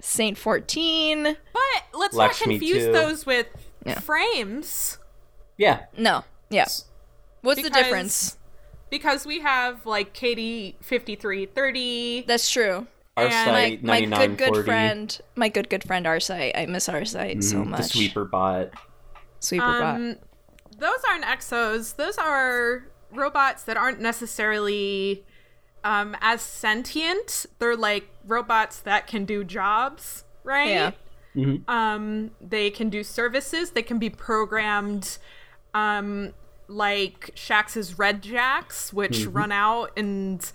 Saint 0.00 0.38
14. 0.38 1.24
But 1.24 1.98
let's 1.98 2.14
Lakshmi 2.14 2.54
not 2.54 2.60
confuse 2.60 2.84
too. 2.86 2.92
those 2.92 3.26
with 3.26 3.46
Yeah. 3.84 3.98
frames 4.00 4.98
yeah. 5.60 5.84
No, 5.96 6.24
yeah. 6.48 6.66
What's 7.42 7.62
the 7.62 7.68
difference? 7.70 8.38
because 8.88 9.26
we 9.26 9.40
have 9.40 9.84
like 9.86 10.14
Katie 10.14 10.74
5330. 10.80 12.24
That's 12.26 12.50
true. 12.50 12.86
Our 13.16 13.26
And 13.26 13.32
site, 13.32 13.84
my, 13.84 14.06
my 14.06 14.26
good 14.26 14.38
good 14.38 14.64
friend, 14.64 15.20
my 15.36 15.48
good 15.50 15.68
good 15.68 15.84
friend 15.84 16.06
Arcite. 16.06 16.52
I 16.56 16.64
miss 16.66 16.88
Arcite 16.88 17.44
so 17.44 17.58
Mhm, 17.58 17.66
much. 17.66 17.82
The 17.82 17.88
sweeper 17.88 18.24
bot. 18.24 18.70
Sweeper 19.40 19.80
bot. 19.80 20.18
Those 20.80 20.98
aren't 21.08 21.24
exos. 21.24 21.96
Those 21.96 22.18
are 22.18 22.84
robots 23.12 23.62
that 23.64 23.76
aren't 23.76 24.00
necessarily 24.00 25.24
um, 25.84 26.16
as 26.20 26.42
sentient. 26.42 27.46
They're 27.58 27.76
like 27.76 28.08
robots 28.26 28.80
that 28.80 29.06
can 29.06 29.24
do 29.24 29.44
jobs, 29.44 30.24
right? 30.44 30.68
Yeah. 30.70 30.90
Mm-hmm. 31.36 31.70
Um, 31.70 32.32
they 32.40 32.70
can 32.70 32.90
do 32.90 33.04
services. 33.04 33.70
They 33.70 33.82
can 33.82 33.98
be 33.98 34.10
programmed, 34.10 35.18
um, 35.74 36.32
like 36.66 37.30
Shax's 37.34 37.98
Red 37.98 38.22
Jacks, 38.22 38.92
which 38.92 39.26
run 39.26 39.52
out 39.52 39.90
and 39.96 40.50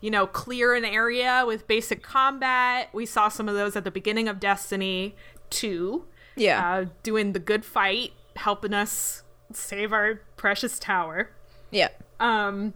you 0.00 0.10
know 0.10 0.26
clear 0.26 0.74
an 0.74 0.84
area 0.84 1.44
with 1.46 1.66
basic 1.66 2.02
combat. 2.02 2.90
We 2.92 3.06
saw 3.06 3.28
some 3.28 3.48
of 3.48 3.54
those 3.54 3.74
at 3.76 3.84
the 3.84 3.90
beginning 3.90 4.28
of 4.28 4.38
Destiny 4.40 5.16
Two 5.50 6.04
Yeah. 6.36 6.64
uh, 6.76 6.84
doing 7.02 7.32
the 7.32 7.40
good 7.40 7.64
fight, 7.64 8.12
helping 8.36 8.72
us 8.72 9.24
save 9.56 9.92
our 9.92 10.20
precious 10.36 10.78
tower. 10.78 11.30
yeah. 11.70 11.88
Um, 12.18 12.74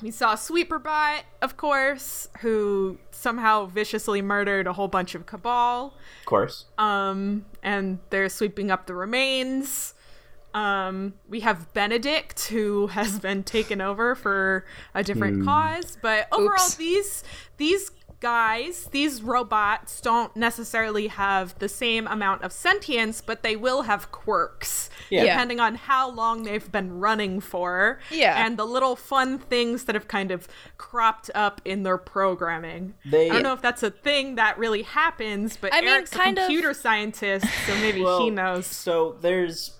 we 0.00 0.12
saw 0.12 0.36
Sweeperbot, 0.36 1.22
of 1.42 1.56
course, 1.56 2.28
who 2.40 2.98
somehow 3.10 3.66
viciously 3.66 4.22
murdered 4.22 4.68
a 4.68 4.72
whole 4.72 4.86
bunch 4.86 5.16
of 5.16 5.26
Cabal. 5.26 5.86
Of 6.20 6.26
course. 6.26 6.66
Um, 6.78 7.46
and 7.64 7.98
they're 8.10 8.28
sweeping 8.28 8.70
up 8.70 8.86
the 8.86 8.94
remains. 8.94 9.94
Um, 10.54 11.14
we 11.28 11.40
have 11.40 11.72
Benedict, 11.74 12.46
who 12.46 12.86
has 12.88 13.18
been 13.18 13.42
taken 13.42 13.80
over 13.80 14.14
for 14.14 14.64
a 14.94 15.02
different 15.02 15.44
cause. 15.44 15.98
But 16.00 16.28
overall, 16.32 16.52
Oops. 16.52 16.74
these 16.76 17.24
these 17.56 17.90
guys, 18.20 18.88
these 18.90 19.22
robots, 19.22 20.00
don't 20.00 20.34
necessarily 20.34 21.06
have 21.06 21.56
the 21.60 21.68
same 21.68 22.06
amount 22.08 22.42
of 22.42 22.50
sentience, 22.52 23.20
but 23.24 23.42
they 23.44 23.54
will 23.54 23.82
have 23.82 24.10
quirks, 24.10 24.90
Yeah. 25.08 25.22
Yeah. 25.24 25.34
depending 25.34 25.60
on 25.60 25.76
how 25.76 26.10
long 26.10 26.42
they've 26.42 26.70
been 26.72 26.98
running 26.98 27.40
for. 27.40 28.00
Yeah. 28.10 28.44
and 28.44 28.56
the 28.58 28.64
little 28.64 28.96
fun 28.96 29.38
things 29.38 29.84
that 29.84 29.94
have 29.94 30.08
kind 30.08 30.30
of 30.32 30.48
cropped 30.76 31.30
up 31.34 31.60
in 31.64 31.82
their 31.84 31.98
programming. 31.98 32.94
They- 33.04 33.30
I 33.30 33.34
don't 33.34 33.42
know 33.44 33.52
if 33.52 33.62
that's 33.62 33.82
a 33.84 33.90
thing 33.90 34.34
that 34.34 34.58
really 34.58 34.82
happens, 34.82 35.56
but 35.56 35.72
I 35.72 35.80
mean, 35.80 35.90
Erik's 35.90 36.10
kind 36.10 36.36
a 36.38 36.40
of- 36.42 36.46
computer 36.48 36.74
scientist, 36.74 37.46
so 37.66 37.74
maybe 37.76 38.02
he 38.02 38.30
knows. 38.30 38.66
So 38.66 39.16
there's 39.20 39.74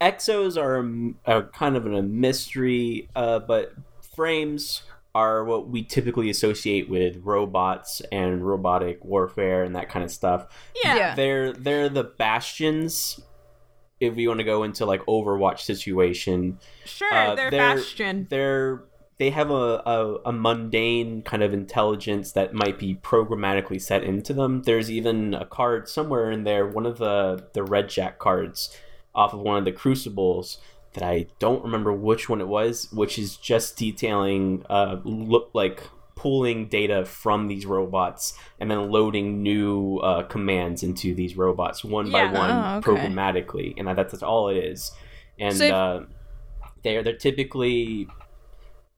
exos 0.00 0.56
are 0.56 0.78
a, 1.26 1.38
a 1.38 1.42
kind 1.44 1.76
of 1.76 1.86
a 1.86 2.02
mystery, 2.02 3.08
uh, 3.14 3.40
but 3.40 3.72
frames 4.14 4.82
are 5.16 5.44
what 5.44 5.68
we 5.68 5.82
typically 5.82 6.28
associate 6.28 6.90
with 6.90 7.16
robots 7.22 8.02
and 8.12 8.46
robotic 8.46 9.02
warfare 9.02 9.64
and 9.64 9.74
that 9.74 9.88
kind 9.88 10.04
of 10.04 10.10
stuff. 10.10 10.46
Yeah. 10.84 10.96
Yeah. 10.96 11.14
They're 11.14 11.52
they're 11.54 11.88
the 11.88 12.04
bastions. 12.04 13.18
If 13.98 14.14
we 14.14 14.28
want 14.28 14.40
to 14.40 14.44
go 14.44 14.62
into 14.62 14.84
like 14.84 15.00
Overwatch 15.06 15.60
situation, 15.60 16.58
Sure, 16.84 17.14
uh, 17.14 17.34
they're, 17.34 17.50
Bastion. 17.50 18.26
They're 18.28 18.84
they 19.16 19.30
have 19.30 19.50
a, 19.50 19.82
a, 19.86 20.16
a 20.26 20.32
mundane 20.32 21.22
kind 21.22 21.42
of 21.42 21.54
intelligence 21.54 22.32
that 22.32 22.52
might 22.52 22.78
be 22.78 22.94
programmatically 22.96 23.80
set 23.80 24.04
into 24.04 24.34
them. 24.34 24.64
There's 24.64 24.90
even 24.90 25.32
a 25.32 25.46
card 25.46 25.88
somewhere 25.88 26.30
in 26.30 26.44
there, 26.44 26.66
one 26.66 26.84
of 26.84 26.98
the 26.98 27.48
the 27.54 27.64
Red 27.64 27.88
Jack 27.88 28.18
cards 28.18 28.76
off 29.14 29.32
of 29.32 29.40
one 29.40 29.56
of 29.56 29.64
the 29.64 29.72
Crucibles 29.72 30.58
that 30.96 31.04
I 31.04 31.26
don't 31.38 31.62
remember 31.62 31.92
which 31.92 32.28
one 32.28 32.40
it 32.40 32.48
was, 32.48 32.90
which 32.92 33.18
is 33.18 33.36
just 33.36 33.76
detailing 33.78 34.64
uh 34.68 34.96
look 35.04 35.50
like 35.54 35.82
pulling 36.16 36.66
data 36.68 37.04
from 37.04 37.46
these 37.46 37.64
robots 37.66 38.36
and 38.58 38.70
then 38.70 38.90
loading 38.90 39.42
new 39.42 39.98
uh, 39.98 40.22
commands 40.24 40.82
into 40.82 41.14
these 41.14 41.36
robots 41.36 41.84
one 41.84 42.06
Yeah. 42.06 42.26
by 42.32 42.38
one 42.38 42.50
Oh, 42.50 42.76
okay. 42.78 42.90
programmatically, 42.90 43.74
and 43.76 43.86
that's, 43.86 44.12
that's 44.12 44.22
all 44.22 44.48
it 44.48 44.56
is. 44.56 44.92
And 45.38 45.54
So 45.54 45.64
if- 45.64 45.72
uh, 45.72 46.00
they're 46.82 47.02
they're 47.02 47.16
typically 47.16 48.08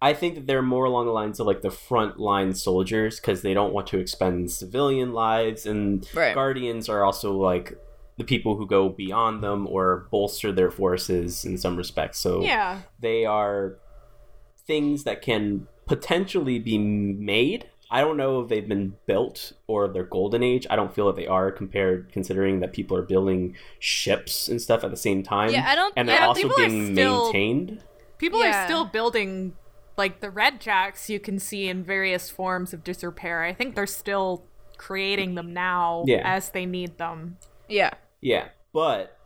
I 0.00 0.12
think 0.14 0.36
that 0.36 0.46
they're 0.46 0.62
more 0.62 0.84
along 0.84 1.06
the 1.06 1.12
lines 1.12 1.40
of 1.40 1.46
like 1.48 1.60
the 1.62 1.70
frontline 1.70 2.56
soldiers 2.56 3.18
because 3.18 3.42
they 3.42 3.52
don't 3.52 3.72
want 3.72 3.88
to 3.88 3.98
expend 3.98 4.52
civilian 4.52 5.12
lives, 5.12 5.66
and 5.66 6.08
Right. 6.14 6.34
guardians 6.36 6.88
are 6.88 7.04
also 7.04 7.32
like 7.32 7.76
the 8.18 8.24
people 8.24 8.56
who 8.56 8.66
go 8.66 8.88
beyond 8.88 9.42
them 9.42 9.66
or 9.66 10.08
bolster 10.10 10.52
their 10.52 10.70
forces 10.70 11.44
in 11.44 11.56
some 11.56 11.76
respects. 11.76 12.18
So 12.18 12.42
yeah. 12.42 12.80
they 13.00 13.24
are 13.24 13.76
things 14.66 15.04
that 15.04 15.22
can 15.22 15.66
potentially 15.86 16.58
be 16.58 16.76
made. 16.78 17.70
I 17.90 18.02
don't 18.02 18.18
know 18.18 18.40
if 18.40 18.48
they've 18.48 18.68
been 18.68 18.96
built 19.06 19.52
or 19.66 19.88
they're 19.88 20.02
golden 20.04 20.42
age. 20.42 20.66
I 20.68 20.76
don't 20.76 20.94
feel 20.94 21.06
that 21.06 21.16
they 21.16 21.26
are 21.26 21.50
compared 21.50 22.12
considering 22.12 22.60
that 22.60 22.74
people 22.74 22.96
are 22.98 23.02
building 23.02 23.56
ships 23.78 24.48
and 24.48 24.60
stuff 24.60 24.84
at 24.84 24.90
the 24.90 24.96
same 24.96 25.22
time. 25.22 25.50
Yeah, 25.50 25.64
I 25.66 25.74
don't- 25.74 25.94
and 25.96 26.06
they're 26.08 26.20
also 26.20 26.54
being 26.56 26.92
still- 26.94 27.24
maintained. 27.32 27.82
People 28.18 28.40
Yeah. 28.42 28.64
are 28.64 28.66
still 28.66 28.84
building 28.84 29.54
like 29.96 30.20
the 30.20 30.28
red 30.30 30.60
jacks 30.60 31.08
you 31.08 31.18
can 31.18 31.38
see 31.38 31.68
in 31.68 31.82
various 31.82 32.28
forms 32.28 32.74
of 32.74 32.84
disrepair. 32.84 33.42
I 33.44 33.54
think 33.54 33.74
they're 33.74 33.86
still 33.86 34.44
creating 34.76 35.34
them 35.34 35.52
now 35.54 36.04
Yeah. 36.06 36.22
as 36.24 36.50
they 36.50 36.66
need 36.66 36.98
them. 36.98 37.38
Yeah. 37.68 37.90
Yeah, 38.20 38.48
but 38.72 39.16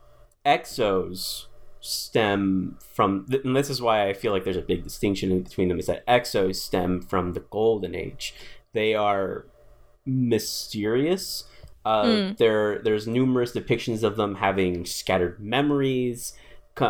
exos 0.44 1.46
stem 1.80 2.78
from, 2.94 3.26
and 3.44 3.56
this 3.56 3.70
is 3.70 3.82
why 3.82 4.08
I 4.08 4.12
feel 4.12 4.32
like 4.32 4.44
there's 4.44 4.56
a 4.56 4.62
big 4.62 4.84
distinction 4.84 5.42
between 5.42 5.68
them. 5.68 5.78
Is 5.78 5.86
that 5.86 6.06
exos 6.06 6.56
stem 6.56 7.00
from 7.00 7.32
the 7.32 7.40
golden 7.40 7.94
age? 7.94 8.34
They 8.72 8.94
are 8.94 9.46
mysterious. 10.06 11.44
Uh, 11.84 12.32
There, 12.38 12.80
there's 12.82 13.06
numerous 13.08 13.52
depictions 13.52 14.02
of 14.02 14.16
them 14.16 14.36
having 14.36 14.84
scattered 14.86 15.40
memories. 15.40 16.34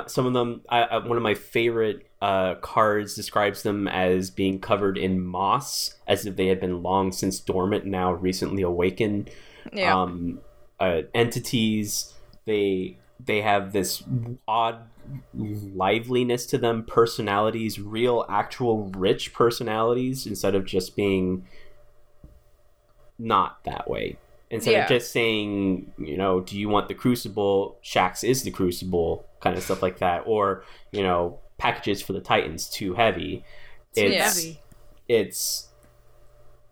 Some 0.07 0.27
of 0.27 0.33
them, 0.33 0.63
I, 0.69 0.83
I, 0.83 0.99
one 0.99 1.17
of 1.17 1.23
my 1.23 1.35
favorite 1.35 2.07
uh, 2.21 2.55
cards 2.57 3.15
describes 3.15 3.63
them 3.63 3.89
as 3.89 4.31
being 4.31 4.61
covered 4.61 4.97
in 4.97 5.21
moss, 5.21 5.97
as 6.07 6.25
if 6.25 6.37
they 6.37 6.47
had 6.47 6.61
been 6.61 6.83
long 6.83 7.11
since 7.11 7.41
dormant, 7.41 7.85
now 7.87 8.13
recently 8.13 8.63
awakened 8.63 9.31
Yeah. 9.73 9.97
um, 10.01 10.41
uh, 10.83 11.03
entities. 11.15 12.13
They 12.45 12.99
they 13.25 13.41
have 13.41 13.73
this 13.73 14.03
odd 14.49 14.79
liveliness 15.35 16.47
to 16.47 16.59
them, 16.59 16.85
personalities, 16.85 17.79
real, 17.81 18.25
actual, 18.29 18.91
rich 18.97 19.33
personalities, 19.33 20.27
instead 20.27 20.55
of 20.55 20.65
just 20.65 20.97
being 20.97 21.47
not 23.19 23.63
that 23.65 23.89
way. 23.89 24.17
Instead 24.51 24.73
Yeah. 24.73 24.83
of 24.83 24.89
just 24.89 25.13
saying, 25.13 25.93
you 25.99 26.17
know, 26.17 26.41
do 26.41 26.59
you 26.59 26.69
want 26.69 26.89
the 26.89 26.95
Crucible? 26.95 27.79
Shax 27.83 28.23
is 28.29 28.43
the 28.43 28.51
Crucible, 28.51 29.25
kind 29.41 29.57
of 29.57 29.63
stuff 29.63 29.83
like 29.83 29.99
that, 29.99 30.25
or 30.27 30.65
you 30.91 31.03
know, 31.03 31.39
packages 31.59 32.03
for 32.03 32.13
the 32.13 32.21
Titans 32.21 32.69
too 32.69 32.95
heavy. 32.95 33.45
Too 33.95 34.03
It's 34.07 34.37
heavy. 34.37 34.61
it's 35.09 35.69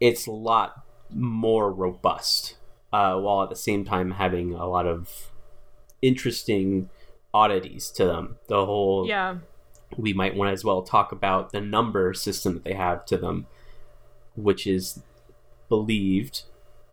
it's 0.01 0.27
a 0.27 0.33
lot 0.33 0.85
more 1.11 1.73
robust 1.73 2.57
uh, 2.93 3.17
while 3.19 3.43
at 3.43 3.49
the 3.51 3.57
same 3.57 3.85
time 3.85 4.13
having 4.13 4.55
a 4.55 4.67
lot 4.67 4.87
of 4.87 5.31
interesting 6.03 6.89
oddities 7.33 7.91
to 7.91 8.05
them 8.05 8.37
the 8.49 8.65
whole 8.67 9.07
Yeah. 9.07 9.37
we 9.97 10.13
might 10.13 10.35
want 10.35 10.49
to 10.49 10.53
as 10.53 10.65
well 10.65 10.83
talk 10.83 11.13
about 11.13 11.53
the 11.53 11.61
number 11.61 12.13
system 12.15 12.55
that 12.55 12.65
they 12.65 12.75
have 12.75 13.05
to 13.07 13.17
them 13.17 13.47
which 14.35 14.67
is 14.67 15.03
believed 15.69 16.43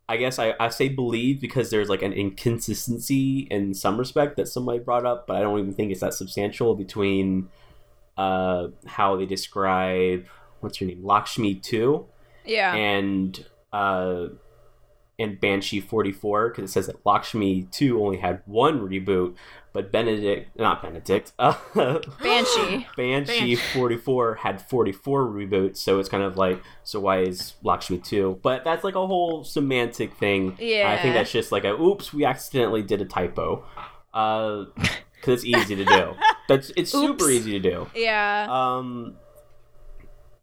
i 0.10 0.18
guess 0.18 0.38
i, 0.38 0.54
I 0.60 0.70
say 0.70 0.90
believed 0.90 1.42
because 1.42 1.70
there's 1.72 1.90
like 1.90 2.02
an 2.04 2.14
inconsistency 2.14 3.48
in 3.50 3.74
some 3.74 3.98
respect 3.98 4.36
that 4.38 4.48
somebody 4.48 4.80
brought 4.80 5.06
up 5.06 5.26
but 5.26 5.36
i 5.38 5.40
don't 5.42 5.58
even 5.60 5.74
think 5.74 5.92
it's 5.92 6.02
that 6.02 6.14
substantial 6.14 6.76
between 6.76 7.50
uh, 8.18 8.68
how 8.88 9.16
they 9.16 9.26
describe 9.26 10.26
what's 10.60 10.78
her 10.80 10.86
name 10.86 11.04
lakshmi 11.04 11.56
2 11.56 12.06
Yeah. 12.46 12.74
and 12.76 13.46
uh, 13.74 14.28
and 15.20 15.40
Banshee 15.40 15.80
44 15.80 16.50
because 16.50 16.70
it 16.70 16.74
says 16.74 16.88
that 16.88 17.06
Lakshmi 17.06 17.64
2 17.72 18.04
only 18.04 18.18
had 18.18 18.42
one 18.46 18.80
reboot, 18.80 19.36
but 19.74 19.92
Benedict, 19.92 20.58
not 20.58 20.82
Benedict, 20.82 21.32
uh, 21.40 21.56
Banshee. 22.22 22.88
Banshee 22.96 23.56
44 23.56 24.36
had 24.36 24.62
44 24.62 25.26
reboots, 25.26 25.78
so 25.78 26.00
it's 26.00 26.10
kind 26.10 26.24
of 26.24 26.38
like, 26.38 26.62
so 26.84 27.00
why 27.00 27.22
is 27.22 27.54
Lakshmi 27.64 27.98
2? 27.98 28.40
But 28.44 28.64
that's 28.64 28.84
like 28.84 28.96
a 28.96 29.08
whole 29.08 29.44
semantic 29.44 30.14
thing. 30.16 30.56
Yeah. 30.60 30.92
I 30.92 31.02
think 31.02 31.16
that's 31.16 31.32
just 31.32 31.52
like 31.52 31.64
a, 31.64 31.74
oops, 31.74 32.14
we 32.14 32.26
accidentally 32.26 32.84
did 32.84 33.02
a 33.02 33.06
typo. 33.06 33.66
Uh, 34.14 34.66
because 35.20 35.44
it's 35.44 35.46
easy 35.46 35.76
to 35.76 35.86
do. 35.86 36.14
That's 36.48 36.72
it's 36.78 36.92
super 36.92 37.30
easy 37.30 37.60
to 37.60 37.60
do. 37.60 37.90
Yeah. 37.94 38.48
Um, 38.50 39.16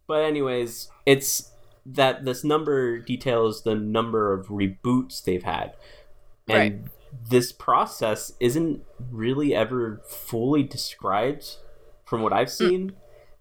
but 0.07 0.25
anyways, 0.25 0.91
it's 1.07 1.51
that 1.87 2.25
this 2.25 2.45
number 2.45 2.99
details 2.99 3.63
the 3.63 3.75
number 3.75 4.33
of 4.33 4.47
reboots 4.49 5.23
they've 5.23 5.43
had, 5.43 5.75
and 6.49 6.57
Right. 6.57 6.79
this 7.31 7.53
process 7.53 8.33
isn't 8.41 8.83
really 9.11 9.55
ever 9.55 10.01
fully 10.07 10.63
described 10.63 11.57
from 12.05 12.23
what 12.23 12.33
I've 12.33 12.51
seen. 12.51 12.93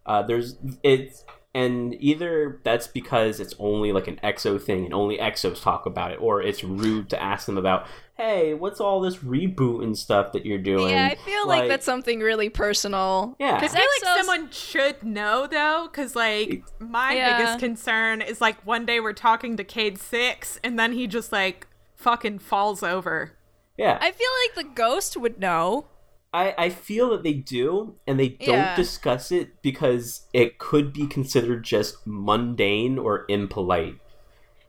Uh, 0.05 0.21
there's 0.21 0.57
it's 0.83 1.23
and 1.55 1.95
either 1.99 2.59
that's 2.63 2.87
because 2.87 3.39
it's 3.39 3.53
only 3.59 3.91
like 3.91 4.07
an 4.07 4.19
exo 4.23 4.59
thing 4.61 4.85
and 4.85 4.93
only 4.93 5.17
exos 5.17 5.61
talk 5.61 5.85
about 5.85 6.11
it, 6.11 6.19
or 6.19 6.41
it's 6.41 6.63
rude 6.63 7.09
to 7.11 7.21
ask 7.21 7.45
them 7.45 7.57
about, 7.57 7.85
hey, 8.15 8.53
what's 8.53 8.79
all 8.79 9.01
this 9.01 9.17
reboot 9.17 9.83
and 9.83 9.97
stuff 9.97 10.31
that 10.33 10.45
you're 10.45 10.59
doing? 10.59 10.89
yeah, 10.89 11.09
I 11.11 11.15
feel 11.15 11.47
like, 11.47 11.67
that's 11.67 11.85
something 11.85 12.19
really 12.19 12.49
personal. 12.49 13.35
Yeah. 13.39 13.55
because 13.59 13.73
I 13.75 13.79
feel 13.79 13.87
like 14.07 14.17
someone 14.25 14.51
should 14.51 15.03
know 15.03 15.47
though, 15.47 15.87
because 15.91 16.15
like 16.15 16.63
my 16.79 17.13
Yeah. 17.15 17.37
biggest 17.37 17.59
concern 17.59 18.21
is 18.21 18.39
like 18.39 18.65
one 18.65 18.85
day 18.85 18.99
we're 18.99 19.13
talking 19.13 19.57
to 19.57 19.63
Cade 19.63 19.97
Six, 19.99 20.59
and 20.63 20.77
then 20.77 20.93
he 20.93 21.07
just 21.07 21.31
like 21.31 21.67
fucking 21.95 22.39
falls 22.39 22.83
over. 22.83 23.33
yeah. 23.77 23.97
I 23.99 24.11
feel 24.11 24.29
like 24.45 24.67
the 24.67 24.73
ghost 24.75 25.17
would 25.17 25.39
know. 25.39 25.87
I, 26.31 26.53
I 26.57 26.69
feel 26.69 27.09
that 27.11 27.23
they 27.23 27.33
do, 27.33 27.95
and 28.07 28.19
they 28.19 28.29
don't 28.29 28.47
Yeah. 28.55 28.75
discuss 28.75 29.31
it 29.31 29.61
because 29.61 30.27
it 30.33 30.57
could 30.59 30.91
be 30.93 31.05
considered 31.07 31.63
just 31.63 31.97
mundane 32.05 32.97
or 32.99 33.25
impolite. 33.29 33.95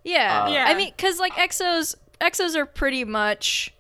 Yeah. 0.05 0.45
Uh, 0.45 0.51
Yeah. 0.51 0.65
I 0.69 0.75
mean, 0.75 0.93
because 0.97 1.19
like 1.19 1.33
exos, 1.35 1.95
exos 2.21 2.55
are 2.57 2.67
pretty 2.67 3.05
much 3.05 3.73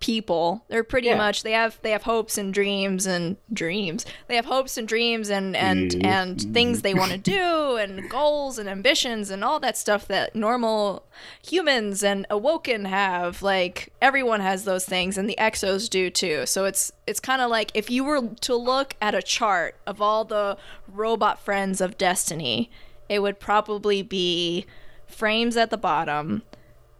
people. 0.00 0.64
They're 0.66 0.82
pretty 0.82 1.06
Yeah. 1.06 1.16
much 1.16 1.44
they 1.44 1.52
have 1.52 1.78
they 1.82 1.92
have 1.92 2.02
hopes 2.02 2.36
and 2.36 2.52
dreams 2.52 3.06
and 3.06 3.36
dreams. 3.52 4.04
They 4.26 4.34
have 4.34 4.46
hopes 4.46 4.76
and 4.76 4.88
dreams 4.88 5.30
and 5.30 5.54
and 5.54 5.92
Mm. 5.92 6.04
and 6.04 6.52
things 6.52 6.82
they 6.82 6.92
want 6.92 7.12
to 7.12 7.18
do 7.18 7.76
and 7.76 8.10
goals 8.10 8.58
and 8.58 8.68
ambitions 8.68 9.30
and 9.30 9.44
all 9.44 9.60
that 9.60 9.76
stuff 9.78 10.08
that 10.08 10.34
normal 10.34 11.04
humans 11.46 12.02
and 12.02 12.26
awoken 12.30 12.86
have. 12.86 13.42
Like 13.42 13.92
everyone 14.02 14.40
has 14.40 14.64
those 14.64 14.84
things 14.84 15.16
and 15.16 15.30
the 15.30 15.36
exos 15.38 15.88
do 15.88 16.10
too. 16.10 16.46
So 16.46 16.64
it's 16.64 16.90
it's 17.06 17.20
kind 17.20 17.40
of 17.40 17.48
like 17.48 17.70
if 17.72 17.88
you 17.88 18.02
were 18.02 18.22
to 18.40 18.56
look 18.56 18.96
at 19.00 19.14
a 19.14 19.22
chart 19.22 19.76
of 19.86 20.02
all 20.02 20.24
the 20.24 20.56
robot 20.88 21.38
friends 21.38 21.80
of 21.80 21.96
destiny, 21.96 22.72
it 23.08 23.20
would 23.20 23.38
probably 23.38 24.02
be 24.02 24.66
frames 25.06 25.56
at 25.56 25.70
the 25.70 25.78
bottom 25.78 26.42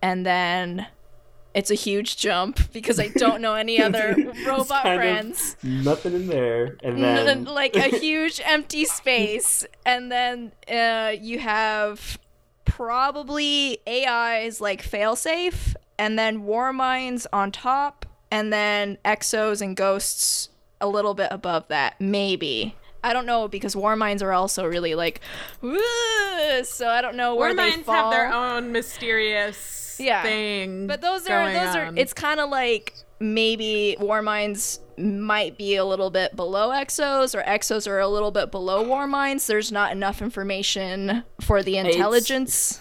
and 0.02 0.26
then 0.26 0.86
it's 1.54 1.70
a 1.70 1.74
huge 1.74 2.16
jump 2.16 2.72
because 2.72 2.98
I 2.98 3.08
don't 3.08 3.40
know 3.42 3.54
any 3.54 3.80
other 3.82 4.16
robot 4.46 4.82
friends. 4.82 5.56
nothing 5.62 6.14
in 6.14 6.26
there, 6.26 6.76
and 6.82 7.02
N- 7.02 7.26
then 7.26 7.44
like 7.62 7.76
a 7.76 7.88
huge 7.98 8.40
empty 8.44 8.84
space, 8.84 9.64
and 9.86 10.10
then 10.12 10.52
uh, 10.70 11.12
you 11.20 11.38
have 11.38 12.18
probably 12.64 13.78
AIs 13.86 14.60
like 14.60 14.82
failsafe, 14.82 15.74
and 15.98 16.18
then 16.18 16.44
war 16.44 16.72
minds 16.72 17.26
on 17.32 17.52
top, 17.52 18.06
and 18.30 18.52
then 18.52 18.96
exos 19.04 19.60
and 19.60 19.76
ghosts 19.76 20.48
a 20.80 20.88
little 20.88 21.14
bit 21.14 21.28
above 21.30 21.68
that, 21.68 22.00
maybe. 22.00 22.74
I 23.04 23.12
don't 23.12 23.26
know 23.26 23.46
because 23.48 23.74
war 23.76 23.94
minds 23.96 24.22
are 24.22 24.32
also 24.32 24.64
really 24.64 24.94
like, 24.94 25.20
so 25.60 26.88
I 26.88 27.00
don't 27.02 27.16
know 27.16 27.34
where 27.34 27.48
War 27.48 27.54
they 27.56 27.70
minds 27.70 27.84
fall. 27.86 27.94
have 27.96 28.10
their 28.12 28.32
own 28.32 28.70
mysterious 28.72 29.56
Yeah. 30.00 30.22
thing. 30.22 30.86
But 30.86 31.00
those 31.00 31.24
are 31.26 31.28
going 31.44 31.54
those 31.54 31.76
are 31.76 31.92
it's 31.96 32.12
kind 32.14 32.40
of 32.40 32.50
like 32.50 32.94
maybe 33.20 33.96
war 34.00 34.20
minds 34.22 34.80
might 34.98 35.56
be 35.56 35.76
a 35.76 35.84
little 35.84 36.10
bit 36.10 36.36
below 36.36 36.70
exos 36.70 37.34
or 37.38 37.42
exos 37.44 37.86
are 37.88 37.98
a 37.98 38.08
little 38.08 38.30
bit 38.30 38.50
below 38.50 38.82
war 38.82 39.06
minds. 39.06 39.46
There's 39.46 39.72
not 39.72 39.92
enough 39.92 40.20
information 40.22 41.24
for 41.40 41.62
the 41.62 41.78
It's- 41.78 41.94
intelligence. 41.94 42.80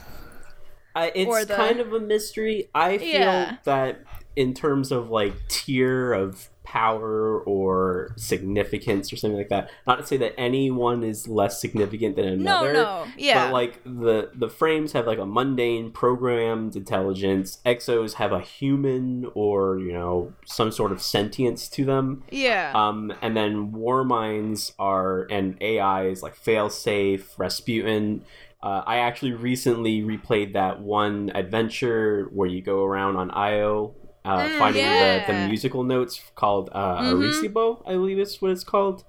I, 0.94 1.12
it's 1.16 1.46
the- 1.48 1.56
kind 1.56 1.80
of 1.80 1.94
a 1.94 2.00
mystery. 2.00 2.70
I 2.76 2.98
feel 2.98 3.08
Yeah. 3.08 3.58
that 3.64 4.02
in 4.36 4.54
terms 4.54 4.92
of 4.92 5.10
like 5.10 5.34
tier 5.48 6.12
of 6.14 6.50
power 6.72 7.40
or 7.42 8.14
significance 8.16 9.12
or 9.12 9.18
something 9.18 9.38
like 9.38 9.50
that, 9.50 9.70
not 9.86 10.00
to 10.00 10.06
say 10.06 10.16
that 10.16 10.34
anyone 10.40 11.04
is 11.04 11.28
less 11.28 11.60
significant 11.60 12.16
than 12.16 12.42
No, 12.42 12.64
another. 12.64 12.74
no, 12.74 13.06
yeah. 13.18 13.46
But 13.48 13.54
like 13.54 13.84
the 13.84 14.30
the 14.34 14.48
frames 14.48 14.94
have 14.94 15.06
like 15.06 15.18
a 15.20 15.26
mundane 15.26 15.92
programmed 15.92 16.76
intelligence. 16.78 17.60
Exos 17.66 18.14
have 18.14 18.32
a 18.32 18.40
human 18.40 19.30
or 19.34 19.80
you 19.80 19.92
know 19.92 20.32
some 20.46 20.72
sort 20.72 20.94
of 20.94 21.02
sentience 21.02 21.68
to 21.70 21.84
them. 21.84 22.24
yeah. 22.32 22.72
Um, 22.74 23.14
and 23.22 23.36
then 23.36 23.74
war 23.74 24.06
minds 24.06 24.74
are 24.80 25.28
and 25.30 25.62
AIs 25.62 26.24
like 26.24 26.36
failsafe, 26.38 27.38
Rasputin. 27.38 28.24
Uh, 28.64 28.84
I 28.86 28.98
actually 28.98 29.34
recently 29.34 30.04
replayed 30.04 30.54
that 30.54 30.80
one 30.82 31.32
adventure 31.34 32.30
where 32.32 32.48
you 32.48 32.62
go 32.62 32.84
around 32.86 33.16
on 33.16 33.32
Io, 33.32 33.96
uh, 34.26 34.38
Mm, 34.38 34.58
finding 34.60 34.84
the, 34.84 34.90
yeah. 34.90 35.28
the 35.44 35.48
musical 35.48 35.84
notes 35.84 36.22
called 36.36 36.70
uh, 36.74 37.02
Mhm. 37.02 37.14
Arecibo, 37.24 37.82
I 37.88 37.94
believe 37.94 38.20
is 38.20 38.42
what 38.42 38.52
it's 38.52 38.64
called. 38.64 39.04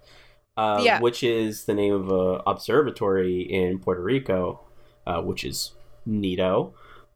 Uh, 0.56 0.80
Yeah. 0.84 1.00
which 1.00 1.22
is 1.22 1.64
the 1.64 1.72
name 1.74 1.94
of 1.94 2.10
a 2.10 2.42
observatory 2.46 3.40
in 3.40 3.78
Puerto 3.78 4.02
Rico, 4.02 4.60
uh, 5.06 5.22
which 5.22 5.44
is 5.44 5.72
neato. 6.06 6.72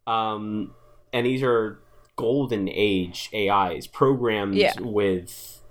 Um, 0.07 0.75
and 1.13 1.27
these 1.27 1.43
are 1.43 1.79
golden 2.17 2.67
age 2.69 3.29
AIs 3.35 3.87
programmed 3.87 4.55
Yeah. 4.55 4.73
with 4.81 5.63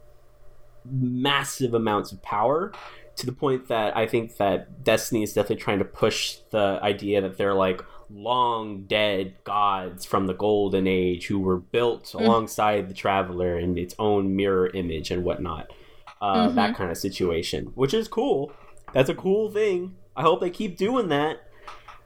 massive 0.83 1.73
amounts 1.73 2.11
of 2.11 2.21
power 2.21 2.71
to 3.15 3.25
the 3.25 3.31
point 3.31 3.67
that 3.67 3.95
I 3.97 4.05
think 4.05 4.37
that 4.37 4.83
Destiny 4.83 5.23
is 5.23 5.33
definitely 5.33 5.63
trying 5.63 5.79
to 5.79 5.85
push 5.85 6.35
the 6.51 6.79
idea 6.83 7.21
that 7.21 7.37
they're 7.37 7.55
like 7.55 7.81
long 8.09 8.83
dead 8.83 9.35
gods 9.43 10.05
from 10.05 10.27
the 10.27 10.33
golden 10.33 10.87
age 10.87 11.27
who 11.27 11.39
were 11.39 11.57
built 11.57 12.13
alongside 12.13 12.87
the 12.89 12.93
traveler 12.93 13.57
in 13.57 13.77
its 13.77 13.95
own 13.99 14.35
mirror 14.35 14.67
image 14.67 15.11
and 15.11 15.23
whatnot. 15.23 15.71
Uh, 16.21 16.49
That 16.49 16.75
kind 16.75 16.91
of 16.91 16.97
situation, 16.97 17.71
which 17.75 17.93
is 17.93 18.07
cool. 18.07 18.51
That's 18.93 19.09
a 19.09 19.15
cool 19.15 19.51
thing. 19.51 19.95
I 20.15 20.21
hope 20.21 20.39
they 20.39 20.49
keep 20.49 20.77
doing 20.77 21.09
that. 21.09 21.39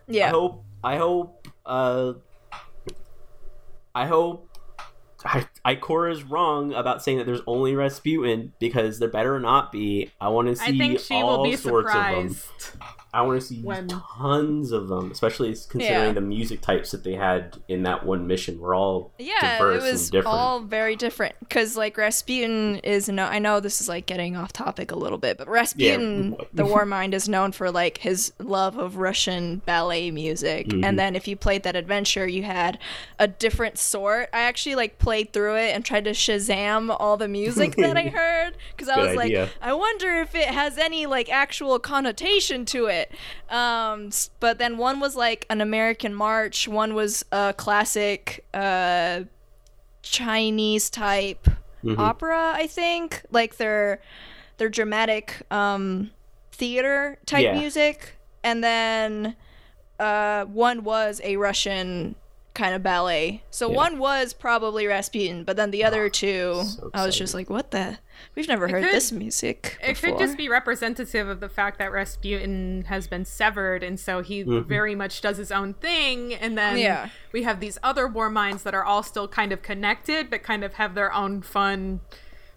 yeah 0.07 0.27
I 0.27 0.31
hope. 0.31 0.65
I 0.83 0.97
hope. 0.97 1.47
Uh, 1.65 2.13
I 3.93 4.05
hope. 4.05 4.45
I, 5.25 5.45
is 6.09 6.23
wrong 6.23 6.73
about 6.73 7.03
saying 7.03 7.17
that 7.17 7.25
there's 7.25 7.41
only 7.45 7.75
Rasputin 7.75 8.53
because 8.57 8.99
there 8.99 9.09
better 9.09 9.37
not 9.39 9.71
be. 9.71 10.11
I 10.21 10.29
want 10.29 10.47
to 10.47 10.55
see 10.55 10.63
I 10.65 10.77
think 10.77 10.99
she 10.99 11.15
all 11.15 11.37
will 11.39 11.43
be 11.43 11.57
sorts 11.57 11.93
of 11.93 12.01
them. 12.01 12.35
I 13.11 13.21
want 13.23 13.41
to 13.41 13.45
see 13.47 13.61
when- 13.61 13.87
tons 13.87 14.71
of 14.71 14.87
them, 14.87 15.11
especially 15.11 15.49
considering 15.69 16.07
Yeah. 16.07 16.11
the 16.13 16.21
music 16.21 16.61
types 16.61 16.91
that 16.91 17.03
they 17.03 17.13
had 17.13 17.57
in 17.67 17.83
that 17.83 18.05
one 18.05 18.27
mission 18.27 18.59
were 18.59 18.75
all 18.75 19.11
Yeah, 19.17 19.57
diverse 19.57 19.83
it 19.83 19.91
was 19.91 20.01
and 20.03 20.11
different. 20.11 20.37
all 20.37 20.59
very 20.59 20.95
different. 20.95 21.35
Because 21.39 21.75
like 21.75 21.97
Rasputin 21.97 22.77
is 22.83 23.09
no, 23.09 23.25
I 23.25 23.39
know 23.39 23.59
this 23.59 23.81
is 23.81 23.89
like 23.89 24.05
getting 24.05 24.35
off 24.35 24.53
topic 24.53 24.91
a 24.91 24.95
little 24.95 25.17
bit, 25.17 25.37
but 25.39 25.47
Rasputin, 25.47 26.37
the 26.53 26.65
War 26.65 26.85
Mind, 26.85 27.13
is 27.15 27.27
known 27.27 27.51
for 27.51 27.71
like 27.71 27.97
his 27.99 28.31
love 28.37 28.77
of 28.77 28.97
Russian 28.97 29.61
ballet 29.65 30.11
music. 30.11 30.67
Mm-hmm. 30.67 30.83
And 30.83 30.99
then 30.99 31.15
if 31.15 31.27
you 31.27 31.35
played 31.35 31.63
that 31.63 31.75
adventure, 31.75 32.27
you 32.27 32.43
had 32.43 32.77
a 33.17 33.27
different 33.27 33.79
sort. 33.79 34.29
I 34.33 34.41
actually 34.41 34.75
like 34.75 34.99
played 34.99 35.33
through 35.33 35.55
it 35.55 35.73
and 35.75 35.83
tried 35.83 36.03
to 36.05 36.11
Shazam 36.11 36.95
all 36.99 37.17
the 37.17 37.27
music 37.27 37.75
that 37.77 37.97
I 37.97 38.03
heard 38.09 38.55
because 38.75 38.89
I 38.89 38.99
was 38.99 39.17
idea. 39.17 39.41
like, 39.43 39.49
I 39.61 39.73
wonder 39.73 40.21
if 40.21 40.35
it 40.35 40.49
has 40.49 40.77
any 40.77 41.05
like 41.07 41.29
actual 41.31 41.79
connotation 41.79 42.65
to 42.65 42.85
it. 42.85 42.98
Um, 43.49 44.09
but 44.39 44.57
then 44.57 44.77
one 44.77 44.99
was 44.99 45.15
like 45.15 45.45
an 45.49 45.61
American 45.61 46.13
march, 46.13 46.67
one 46.67 46.93
was 46.93 47.23
a 47.31 47.53
classic 47.57 48.45
uh, 48.53 49.21
Chinese 50.01 50.89
type 50.89 51.47
Mhm. 51.83 51.97
opera, 51.99 52.53
I 52.55 52.67
think, 52.67 53.23
like 53.31 53.57
their 53.57 53.99
their 54.57 54.69
dramatic 54.69 55.41
um, 55.51 56.11
theater 56.51 57.17
type 57.25 57.43
Yeah. 57.43 57.53
music, 57.53 58.17
and 58.43 58.63
then 58.63 59.35
uh, 59.99 60.45
one 60.45 60.83
was 60.83 61.21
a 61.23 61.37
Russian 61.37 62.15
kind 62.59 62.75
of 62.75 62.83
ballet. 62.83 63.41
So 63.49 63.69
Yeah. 63.69 63.77
one 63.77 63.99
was 63.99 64.33
probably 64.33 64.85
Rasputin, 64.85 65.45
but 65.45 65.55
then 65.55 65.71
the 65.71 65.85
other 65.85 66.05
ah, 66.07 66.09
two, 66.11 66.63
so 66.65 66.91
I 66.93 67.05
was 67.05 67.17
just 67.17 67.33
like, 67.33 67.49
what 67.49 67.71
the? 67.71 67.99
We've 68.35 68.49
never 68.49 68.67
heard 68.67 68.83
could- 68.83 68.93
this 68.93 69.13
music. 69.13 69.77
It 69.81 69.97
could 69.97 70.19
just 70.19 70.35
be 70.35 70.49
representative 70.49 71.29
of 71.29 71.39
the 71.39 71.47
fact 71.47 71.79
that 71.79 71.91
Rasputin 71.91 72.83
has 72.89 73.07
been 73.07 73.23
severed, 73.23 73.81
and 73.81 73.97
so 73.97 74.21
he 74.21 74.43
mm-hmm. 74.43 74.67
very 74.67 74.93
much 74.93 75.21
does 75.21 75.37
his 75.37 75.51
own 75.53 75.73
thing. 75.75 76.33
And 76.33 76.57
then 76.57 76.77
Yeah. 76.77 77.09
we 77.31 77.43
have 77.43 77.61
these 77.61 77.77
other 77.81 78.07
war 78.07 78.29
minds 78.29 78.63
that 78.63 78.75
are 78.75 78.83
all 78.83 79.03
still 79.03 79.29
kind 79.29 79.53
of 79.53 79.61
connected, 79.61 80.29
but 80.29 80.43
kind 80.43 80.65
of 80.65 80.73
have 80.73 80.95
their 80.95 81.13
own 81.13 81.41
fun, 81.41 82.01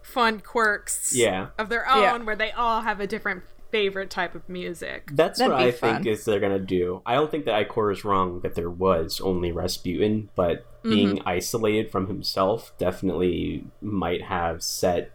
fun 0.02 0.40
quirks 0.40 1.12
Yeah. 1.14 1.48
of 1.56 1.68
their 1.68 1.88
own, 1.88 2.02
Yeah. 2.02 2.18
where 2.18 2.36
they 2.36 2.50
all 2.50 2.80
have 2.80 2.98
a 2.98 3.06
different 3.06 3.44
favorite 3.72 4.10
type 4.10 4.34
of 4.36 4.48
music. 4.48 5.10
That's 5.12 5.40
That'd 5.40 5.52
what 5.54 5.62
I 5.62 5.72
fun. 5.72 5.94
think 6.04 6.06
is 6.06 6.24
they're 6.24 6.38
gonna 6.38 6.58
do. 6.60 7.02
I 7.04 7.14
don't 7.14 7.30
think 7.30 7.46
that 7.46 7.68
Ikora 7.68 7.92
is 7.92 8.04
wrong 8.04 8.40
that 8.42 8.54
there 8.54 8.70
was 8.70 9.20
only 9.20 9.50
Rasputin, 9.50 10.28
but 10.36 10.64
being 10.84 11.16
Mm-hmm. 11.16 11.28
isolated 11.28 11.90
from 11.90 12.06
himself 12.08 12.72
definitely 12.78 13.64
might 13.80 14.22
have 14.22 14.62
set 14.62 15.10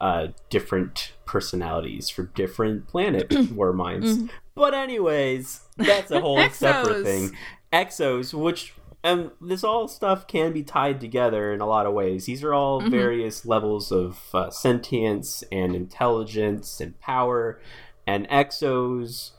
uh, 0.00 0.28
different 0.50 1.12
personalities 1.24 2.10
for 2.10 2.24
different 2.24 2.88
planet 2.88 3.32
war 3.52 3.72
minds. 3.72 4.16
Mm-hmm. 4.18 4.26
But 4.54 4.74
anyways, 4.74 5.60
that's 5.76 6.10
a 6.10 6.20
whole 6.20 6.46
separate 6.50 7.04
thing. 7.04 7.36
Exos, 7.72 8.34
which 8.34 8.74
and 9.04 9.30
this 9.40 9.64
all 9.64 9.88
stuff 9.88 10.26
can 10.26 10.52
be 10.52 10.62
tied 10.62 11.00
together 11.00 11.52
in 11.52 11.60
a 11.60 11.66
lot 11.66 11.86
of 11.86 11.92
ways. 11.92 12.26
These 12.26 12.44
are 12.44 12.54
all 12.54 12.80
various 12.80 13.44
levels 13.44 13.90
of 13.90 14.20
uh, 14.32 14.50
sentience 14.50 15.42
and 15.50 15.74
intelligence 15.74 16.80
and 16.80 16.98
power, 17.00 17.60
and 18.06 18.28
exos 18.28 19.32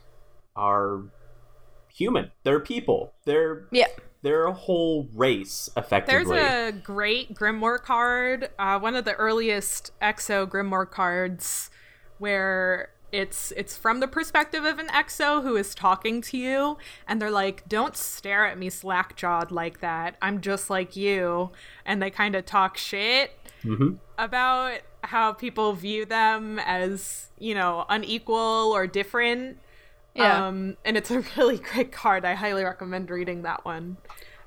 are 0.56 1.04
human. 1.93 2.32
They're 2.43 2.60
people. 2.60 3.13
They're 3.26 3.67
Yeah. 3.71 3.88
they're 4.21 4.45
a 4.45 4.54
whole 4.54 5.10
race, 5.13 5.69
effectively. 5.78 6.38
There's 6.38 6.73
a 6.73 6.78
great 6.78 7.36
Grimoire 7.36 7.82
card, 7.82 8.49
uh, 8.58 8.80
one 8.80 8.95
of 8.95 9.06
the 9.06 9.13
earliest 9.15 9.91
Exo 10.02 10.47
Grimoire 10.47 10.89
cards, 10.89 11.69
where 12.19 12.89
it's 13.13 13.52
it's 13.56 13.78
from 13.78 13.99
the 13.99 14.08
perspective 14.08 14.65
of 14.65 14.80
an 14.80 14.88
Exo 14.88 15.43
who 15.43 15.56
is 15.56 15.73
talking 15.76 16.19
to 16.23 16.38
you, 16.38 16.78
and 17.08 17.21
they're 17.21 17.32
like, 17.32 17.67
"Don't 17.69 17.95
stare 17.95 18.45
at 18.47 18.58
me 18.58 18.69
slack 18.69 19.15
jawed 19.15 19.52
like 19.52 19.80
that. 19.82 20.15
I'm 20.21 20.41
just 20.41 20.69
like 20.69 20.95
you," 20.95 21.52
and 21.86 22.02
they 22.02 22.10
kind 22.10 22.36
of 22.36 22.45
talk 22.45 22.76
shit 22.78 23.32
Mhm. 23.63 23.99
about 24.17 24.80
how 25.04 25.32
people 25.34 25.73
view 25.73 26.06
them 26.06 26.60
as 26.60 27.30
you 27.39 27.54
know 27.56 27.86
unequal 27.88 28.71
or 28.73 28.88
different. 28.88 29.60
Yeah. 30.15 30.47
Um, 30.47 30.78
and 30.84 30.97
it's 30.97 31.12
a 31.12 31.19
really 31.38 31.58
great 31.60 31.91
card. 31.91 32.26
I 32.26 32.34
highly 32.34 32.63
recommend 32.63 33.10
reading 33.10 33.43
that 33.43 33.63
one. 33.63 33.97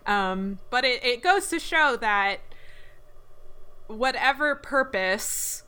Um, 0.06 0.58
but 0.70 0.84
it, 0.84 1.04
it 1.04 1.22
goes 1.22 1.48
to 1.48 1.58
show 1.58 1.96
that 1.96 2.38
whatever 3.88 4.54
purpose 4.54 5.62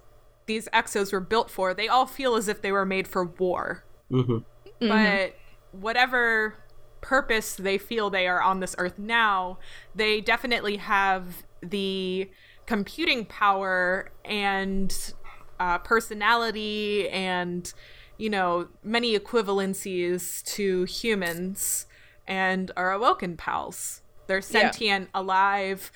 these 0.49 0.69
exos 0.75 1.13
were 1.13 1.21
built 1.21 1.49
for, 1.49 1.73
they 1.73 1.87
all 1.87 2.07
feel 2.07 2.35
as 2.35 2.49
if 2.49 2.61
they 2.61 2.73
were 2.73 2.85
made 2.85 3.07
for 3.07 3.25
war. 3.25 3.85
Mhm. 4.11 4.45
But 4.81 5.37
whatever 5.71 6.57
purpose 7.01 7.55
they 7.55 7.79
feel 7.79 8.11
they 8.11 8.27
are 8.27 8.43
on 8.43 8.59
this 8.59 8.75
earth 8.79 8.99
now, 8.99 9.59
they 9.95 10.21
definitely 10.21 10.79
have 10.79 11.45
the 11.63 12.29
computing 12.67 13.25
power 13.25 14.11
and 14.25 15.15
uh, 15.61 15.79
personality 15.79 17.09
and 17.09 17.73
you 18.17 18.29
know 18.31 18.69
many 18.83 19.19
equivalencies 19.19 20.45
to 20.45 20.85
humans 20.85 21.87
and 22.27 22.71
are 22.77 22.93
awoken 22.93 23.37
pals 23.37 24.03
they're 24.27 24.43
sentient 24.43 25.09
alive 25.15 25.91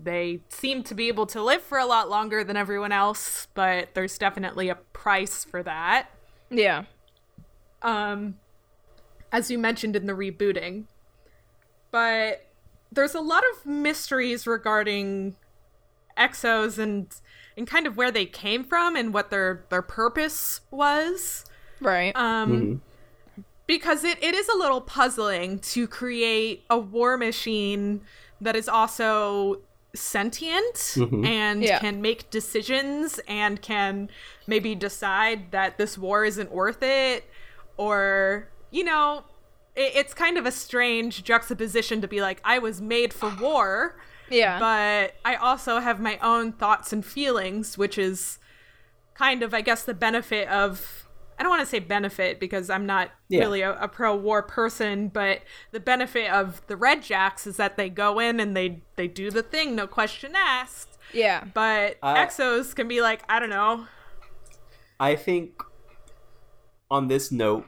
they 0.00 0.40
seem 0.48 0.82
to 0.84 0.94
be 0.94 1.08
able 1.08 1.26
to 1.26 1.42
live 1.42 1.62
for 1.62 1.78
a 1.78 1.86
lot 1.86 2.08
longer 2.08 2.44
than 2.44 2.56
everyone 2.56 2.92
else 2.92 3.48
but 3.54 3.88
there's 3.94 4.16
definitely 4.18 4.68
a 4.68 4.74
price 4.76 5.44
for 5.44 5.62
that 5.62 6.08
Yeah. 6.50 6.84
um 7.82 8.36
as 9.32 9.50
you 9.50 9.58
mentioned 9.58 9.96
in 9.96 10.06
the 10.06 10.12
rebooting 10.12 10.84
but 11.90 12.46
there's 12.92 13.14
a 13.14 13.20
lot 13.20 13.42
of 13.52 13.66
mysteries 13.66 14.46
regarding 14.46 15.36
exos 16.16 16.78
and 16.78 17.08
and 17.56 17.66
kind 17.66 17.86
of 17.86 17.96
where 17.96 18.10
they 18.10 18.24
came 18.26 18.64
from 18.64 18.94
and 18.96 19.12
what 19.12 19.30
their 19.30 19.64
their 19.70 19.82
purpose 19.82 20.60
was 20.70 21.44
Right. 21.80 22.14
um 22.16 22.82
because 23.66 24.02
it, 24.02 24.22
it 24.22 24.34
is 24.34 24.48
a 24.48 24.56
little 24.56 24.80
puzzling 24.80 25.58
to 25.60 25.86
create 25.86 26.64
a 26.70 26.78
war 26.78 27.16
machine 27.18 28.00
that 28.40 28.56
is 28.56 28.68
also 28.68 29.60
sentient 29.98 30.74
mm-hmm. 30.74 31.24
and 31.24 31.62
Yeah. 31.62 31.78
can 31.78 32.00
make 32.00 32.30
decisions 32.30 33.20
and 33.26 33.60
can 33.60 34.10
maybe 34.46 34.74
decide 34.74 35.50
that 35.50 35.78
this 35.78 35.98
war 35.98 36.24
isn't 36.24 36.50
worth 36.50 36.82
it 36.82 37.24
or 37.76 38.48
you 38.70 38.84
know 38.84 39.24
it, 39.76 39.92
it's 39.94 40.14
kind 40.14 40.38
of 40.38 40.46
a 40.46 40.52
strange 40.52 41.24
juxtaposition 41.24 42.00
to 42.00 42.08
be 42.08 42.20
like 42.20 42.40
i 42.44 42.58
was 42.58 42.80
made 42.80 43.12
for 43.12 43.34
war 43.40 43.96
yeah. 44.30 44.58
but 44.58 45.14
I 45.24 45.36
also 45.36 45.80
have 45.80 46.00
my 46.00 46.18
own 46.18 46.52
thoughts 46.52 46.92
and 46.92 47.04
feelings, 47.04 47.78
which 47.78 47.98
is 47.98 48.38
kind 49.14 49.42
of, 49.42 49.54
I 49.54 49.60
guess, 49.60 49.82
the 49.82 49.94
benefit 49.94 50.48
of. 50.48 50.97
I 51.38 51.42
don't 51.42 51.50
want 51.50 51.60
to 51.60 51.66
say 51.66 51.78
benefit 51.78 52.40
because 52.40 52.68
I'm 52.68 52.84
not 52.86 53.10
Yeah. 53.28 53.40
really 53.40 53.60
a, 53.62 53.74
a 53.80 53.86
pro-war 53.88 54.42
person, 54.42 55.08
but 55.08 55.42
the 55.70 55.78
benefit 55.80 56.30
of 56.30 56.66
the 56.66 56.76
Red 56.76 57.02
Jacks 57.02 57.46
is 57.46 57.56
that 57.58 57.76
they 57.76 57.88
go 57.88 58.18
in 58.18 58.40
and 58.40 58.56
they 58.56 58.82
they 58.96 59.06
do 59.08 59.30
the 59.30 59.42
thing, 59.42 59.74
no 59.76 59.86
question 59.86 60.32
asked. 60.34 60.98
yeah. 61.12 61.44
But 61.54 61.96
Uh, 62.02 62.14
Exos 62.16 62.74
can 62.74 62.88
be 62.88 63.00
like, 63.00 63.22
I 63.28 63.38
don't 63.38 63.50
know, 63.50 63.86
I 64.98 65.14
think 65.14 65.62
on 66.90 67.06
this 67.08 67.30
note, 67.30 67.66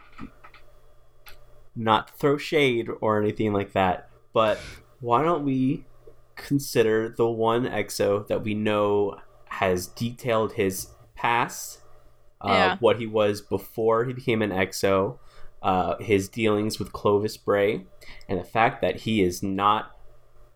not 1.76 2.10
throw 2.18 2.36
shade 2.36 2.88
or 3.00 3.20
anything 3.20 3.52
like 3.52 3.72
that, 3.72 4.08
but 4.32 4.58
why 5.00 5.22
don't 5.22 5.44
we 5.44 5.84
consider 6.36 7.08
the 7.08 7.28
one 7.28 7.64
exo 7.66 8.26
that 8.26 8.42
we 8.42 8.54
know 8.54 9.20
has 9.46 9.86
detailed 9.86 10.54
his 10.54 10.88
past, 11.14 11.80
uh, 12.40 12.48
Yeah. 12.48 12.76
what 12.80 12.98
he 12.98 13.06
was 13.06 13.40
before 13.40 14.04
he 14.04 14.12
became 14.12 14.42
an 14.42 14.50
exo, 14.50 15.18
uh, 15.62 15.96
his 15.98 16.28
dealings 16.28 16.78
with 16.78 16.92
Clovis 16.92 17.36
Bray, 17.36 17.84
and 18.28 18.38
the 18.40 18.44
fact 18.44 18.80
that 18.82 18.96
he 18.96 19.22
is 19.22 19.42
not 19.42 19.96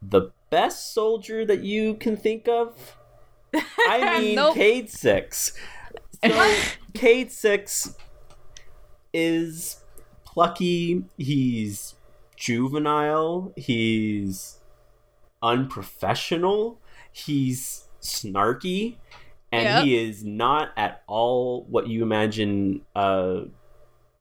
the 0.01 0.31
best 0.51 0.93
soldier 0.95 1.45
that 1.45 1.61
you 1.61 1.95
can 1.95 2.17
think 2.17 2.49
of. 2.49 2.97
I 3.55 4.19
mean, 4.21 4.35
Nope. 4.37 4.55
Cade 4.55 4.91
Six. 4.91 5.53
So, 6.25 6.55
Cade 6.95 7.31
Six 7.33 7.97
is 9.13 9.81
plucky. 10.25 11.05
He's 11.19 11.95
juvenile. 12.37 13.53
He's 13.57 14.59
unprofessional. 15.43 16.81
He's 17.13 17.89
snarky, 18.03 18.97
and 19.55 19.65
Yep. 19.65 19.85
he 19.85 19.97
is 20.09 20.25
not 20.25 20.71
at 20.77 21.03
all 21.07 21.65
what 21.69 21.87
you 21.89 22.03
imagine 22.03 22.83
a 22.95 23.45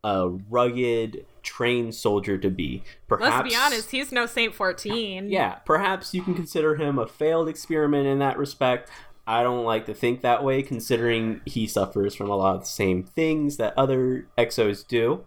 a 0.05 0.27
rugged 0.49 1.25
trained 1.43 1.95
soldier 1.95 2.37
to 2.37 2.49
be. 2.49 2.83
Perhaps, 3.07 3.37
let's 3.37 3.49
be 3.49 3.55
honest, 3.55 3.91
he's 3.91 4.11
no 4.11 4.25
Saint 4.25 4.53
14. 4.53 5.29
yeah, 5.29 5.55
perhaps 5.65 6.13
you 6.13 6.21
can 6.21 6.33
consider 6.35 6.75
him 6.75 6.99
a 6.99 7.07
failed 7.07 7.47
experiment 7.47 8.05
in 8.07 8.19
that 8.19 8.37
respect. 8.37 8.89
I 9.25 9.43
don't 9.43 9.63
like 9.63 9.85
to 9.85 9.93
think 9.93 10.19
that 10.21 10.43
way, 10.43 10.61
considering 10.61 11.39
he 11.45 11.67
suffers 11.67 12.15
from 12.15 12.29
a 12.29 12.35
lot 12.35 12.55
of 12.55 12.61
the 12.61 12.67
same 12.67 13.03
things 13.03 13.55
that 13.57 13.73
other 13.77 14.27
exos 14.37 14.85
do. 14.85 15.23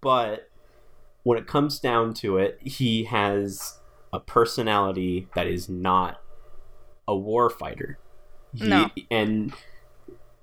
But 0.00 0.48
when 1.24 1.36
it 1.36 1.48
comes 1.48 1.80
down 1.80 2.14
to 2.14 2.38
it, 2.38 2.60
he 2.62 3.04
has 3.04 3.80
a 4.12 4.20
personality 4.20 5.26
that 5.34 5.48
is 5.48 5.68
not 5.68 6.20
a 7.08 7.16
war 7.16 7.50
fighter. 7.50 7.98
He- 8.56 8.66
No. 8.68 8.90
And 9.10 9.52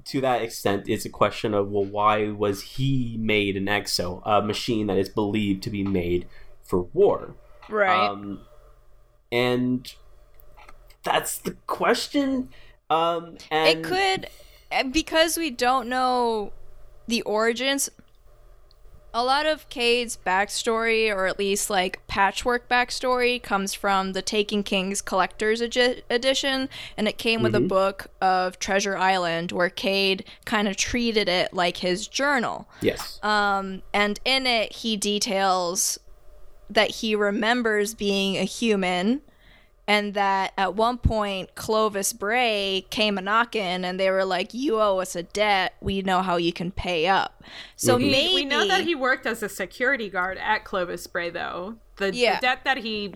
to 0.05 0.21
that 0.21 0.41
extent, 0.41 0.87
it's 0.89 1.05
a 1.05 1.09
question 1.09 1.53
of, 1.53 1.71
well, 1.71 1.85
why 1.85 2.29
was 2.29 2.61
he 2.61 3.15
made 3.19 3.55
an 3.55 3.65
exo, 3.67 4.21
a 4.25 4.41
machine 4.41 4.87
that 4.87 4.97
is 4.97 5.09
believed 5.09 5.63
to 5.63 5.69
be 5.69 5.83
made 5.83 6.27
for 6.61 6.81
war? 6.93 7.35
Right. 7.69 8.07
Um, 8.09 8.41
and 9.31 9.93
that's 11.03 11.37
the 11.37 11.51
question. 11.67 12.49
Um, 12.89 13.37
and 13.49 13.79
it 13.79 13.83
could 13.83 14.27
uh, 14.71 14.83
because 14.83 15.37
we 15.37 15.49
don't 15.49 15.87
know 15.87 16.51
the 17.07 17.21
origins 17.23 17.89
a 19.13 19.23
lot 19.23 19.45
of 19.45 19.69
Cade's 19.69 20.17
backstory 20.25 21.13
or 21.13 21.27
at 21.27 21.37
least 21.37 21.69
like 21.69 22.05
patchwork 22.07 22.67
backstory 22.67 23.41
comes 23.41 23.73
from 23.73 24.13
the 24.13 24.21
Taken 24.21 24.63
King's 24.63 25.01
collector's 25.01 25.61
edi- 25.61 26.01
edition 26.09 26.67
and 26.97 27.07
it 27.07 27.17
came 27.17 27.43
with 27.43 27.53
a 27.53 27.59
book 27.59 28.07
of 28.21 28.57
Treasure 28.59 28.97
Island 28.97 29.51
where 29.51 29.69
Cade 29.69 30.25
kind 30.45 30.67
of 30.67 30.75
treated 30.77 31.29
it 31.29 31.53
like 31.53 31.77
his 31.77 32.07
journal 32.07 32.67
Yes. 32.81 33.19
um, 33.23 33.83
and 33.93 34.19
in 34.25 34.47
it 34.47 34.73
he 34.73 34.97
details 34.97 35.99
that 36.69 36.89
he 36.89 37.13
remembers 37.15 37.93
being 37.93 38.35
a 38.37 38.43
human 38.45 39.21
and 39.87 40.13
that 40.13 40.53
at 40.57 40.75
one 40.75 40.97
point 40.97 41.55
Clovis 41.55 42.13
Bray 42.13 42.85
came 42.89 43.17
a 43.17 43.21
knocking 43.21 43.83
and 43.83 43.99
they 43.99 44.09
were 44.09 44.23
like, 44.25 44.53
"You 44.53 44.79
owe 44.79 44.99
us 44.99 45.15
a 45.15 45.23
debt. 45.23 45.73
We 45.81 46.01
know 46.01 46.21
how 46.21 46.37
you 46.37 46.53
can 46.53 46.71
pay 46.71 47.07
up." 47.07 47.43
So 47.75 47.97
Mhm. 47.97 48.11
Maybe 48.11 48.33
we 48.35 48.45
know 48.45 48.65
that 48.67 48.85
he 48.85 48.95
worked 48.95 49.25
as 49.25 49.43
a 49.43 49.49
security 49.49 50.09
guard 50.09 50.37
at 50.37 50.63
Clovis 50.63 51.05
Bray, 51.07 51.29
though. 51.29 51.75
The, 51.97 52.13
Yeah. 52.15 52.35
the 52.35 52.41
debt 52.41 52.59
that 52.63 52.77
he 52.77 53.13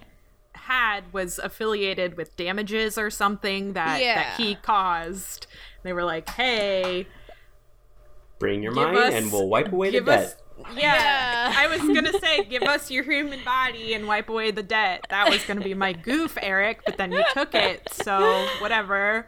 had 0.53 1.13
was 1.13 1.39
affiliated 1.39 2.17
with 2.17 2.36
damages 2.36 2.97
or 2.97 3.10
something 3.10 3.73
that, 3.73 4.01
Yeah. 4.01 4.15
that 4.15 4.39
he 4.39 4.56
caused. 4.56 5.47
They 5.84 5.93
were 5.93 6.03
like, 6.03 6.27
hey, 6.32 7.08
Bring 8.39 8.62
your 8.62 8.71
Give 8.73 8.84
mind, 8.84 8.97
us- 8.97 9.13
and 9.15 9.32
we'll 9.32 9.47
wipe 9.47 9.71
away 9.71 9.89
the 9.89 10.01
debt. 10.01 10.19
us. 10.19 10.36
Yeah, 10.76 10.96
Yeah. 10.96 11.54
I 11.56 11.67
was 11.67 11.80
gonna 11.82 12.17
say, 12.20 12.43
give 12.43 12.63
us 12.63 12.89
your 12.91 13.04
human 13.04 13.43
body 13.43 13.93
and 13.93 14.08
wipe 14.08 14.30
away 14.30 14.52
the 14.52 14.63
debt. 14.63 15.06
That 15.10 15.30
was 15.30 15.43
gonna 15.46 15.62
be 15.62 15.74
my 15.74 15.93
goof, 15.93 16.38
Erik, 16.41 16.82
but 16.86 16.98
then 16.98 17.12
you 17.12 17.24
took 17.34 17.54
it, 17.56 17.88
so 17.91 18.48
whatever. 18.60 19.28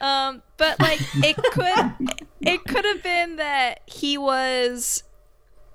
Um, 0.00 0.42
but 0.58 0.78
like 0.80 1.00
it 1.24 1.36
could 1.36 1.94
it 2.40 2.64
could 2.64 2.84
have 2.84 3.02
been 3.02 3.36
that 3.36 3.80
he 3.86 4.18
was 4.18 5.02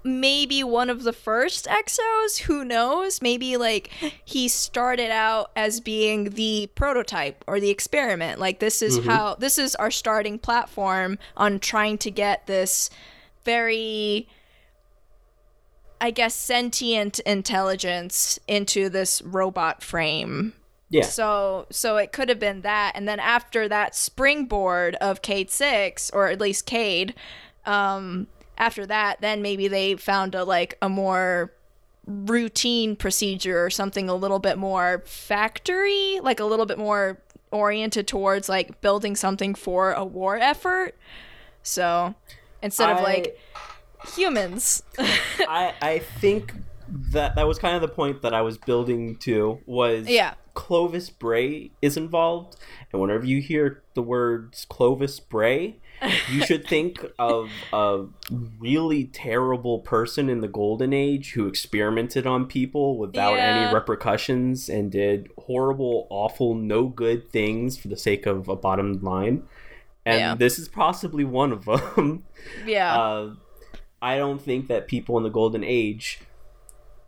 maybe 0.04 0.63
one 0.63 0.89
of 0.89 1.04
the 1.04 1.13
first 1.13 1.65
exos, 1.67 2.39
who 2.39 2.63
knows? 2.65 3.21
Maybe 3.21 3.58
like 3.58 3.91
he 4.25 4.47
started 4.47 5.12
out 5.12 5.51
as 5.56 5.80
being 5.80 6.32
the 6.32 6.69
prototype 6.75 7.43
or 7.47 7.60
the 7.60 7.69
experiment. 7.69 8.39
Like 8.39 8.60
this 8.60 8.82
is 8.82 9.04
how 9.06 9.36
this 9.36 9.58
is 9.58 9.75
our 9.75 9.91
starting 9.91 10.38
platform 10.39 11.17
on 11.38 11.60
trying 11.60 11.97
to 11.99 12.12
get 12.12 12.45
this 12.47 12.89
very 13.43 14.27
I 16.01 16.11
guess 16.11 16.35
sentient 16.35 17.19
intelligence 17.19 18.39
into 18.47 18.89
this 18.89 19.21
robot 19.21 19.83
frame. 19.83 20.53
Yeah. 20.89 21.03
So 21.03 21.67
so 21.69 21.95
it 21.97 22.11
could 22.11 22.27
have 22.27 22.39
been 22.39 22.61
that, 22.61 22.93
and 22.95 23.07
then 23.07 23.19
after 23.19 23.69
that 23.69 23.95
springboard 23.95 24.95
of 24.95 25.21
Cade 25.21 25.49
six, 25.49 26.09
or 26.09 26.27
at 26.27 26.41
least 26.41 26.65
Cade, 26.65 27.13
um, 27.65 28.27
after 28.57 28.85
that, 28.87 29.21
then 29.21 29.41
maybe 29.41 29.69
they 29.69 29.95
found 29.95 30.35
a 30.35 30.43
like 30.43 30.77
a 30.81 30.89
more 30.89 31.53
routine 32.07 32.95
procedure 32.95 33.63
or 33.63 33.69
something 33.69 34.09
a 34.09 34.15
little 34.15 34.39
bit 34.39 34.57
more 34.57 35.03
factory, 35.05 36.19
like 36.21 36.39
a 36.39 36.45
little 36.45 36.65
bit 36.65 36.79
more 36.79 37.21
oriented 37.51 38.07
towards 38.07 38.49
like 38.49 38.81
building 38.81 39.15
something 39.15 39.53
for 39.53 39.93
a 39.93 40.03
war 40.03 40.35
effort. 40.35 40.97
So 41.63 42.15
instead 42.61 42.89
of 42.89 42.97
I- 42.97 43.03
like 43.03 43.39
humans. 44.15 44.83
I 44.99 45.73
I 45.81 45.99
think 45.99 46.53
that 47.11 47.35
that 47.35 47.47
was 47.47 47.57
kind 47.59 47.75
of 47.75 47.81
the 47.81 47.87
point 47.87 48.21
that 48.21 48.33
I 48.33 48.41
was 48.41 48.57
building 48.57 49.15
to 49.17 49.59
was 49.65 50.07
Yeah. 50.07 50.33
Clovis 50.53 51.09
Bray 51.09 51.71
is 51.81 51.95
involved, 51.95 52.57
and 52.91 53.01
whenever 53.01 53.25
you 53.25 53.39
hear 53.41 53.81
the 53.93 54.01
words 54.01 54.65
Clovis 54.69 55.17
Bray, 55.21 55.77
you 56.29 56.41
should 56.45 56.67
think 56.67 57.05
of 57.17 57.49
a 57.71 58.03
really 58.59 59.05
terrible 59.05 59.79
person 59.79 60.29
in 60.29 60.41
the 60.41 60.49
Golden 60.49 60.91
Age 60.91 61.31
who 61.31 61.47
experimented 61.47 62.27
on 62.27 62.47
people 62.47 62.97
without 62.97 63.35
Yeah. 63.35 63.45
any 63.65 63.73
repercussions 63.73 64.67
and 64.67 64.91
did 64.91 65.29
horrible, 65.37 66.07
awful, 66.09 66.53
no 66.55 66.87
good 66.89 67.31
things 67.31 67.77
for 67.77 67.87
the 67.87 67.97
sake 67.97 68.25
of 68.25 68.49
a 68.49 68.55
bottom 68.57 69.01
line. 69.01 69.43
And 70.05 70.19
Yeah. 70.19 70.35
this 70.35 70.59
is 70.59 70.67
possibly 70.67 71.23
one 71.23 71.53
of 71.53 71.63
them. 71.63 72.25
yeah. 72.65 72.93
Uh, 72.99 73.29
I 74.01 74.17
don't 74.17 74.41
think 74.41 74.67
that 74.67 74.87
people 74.87 75.17
in 75.17 75.23
the 75.23 75.29
golden 75.29 75.63
age, 75.63 76.19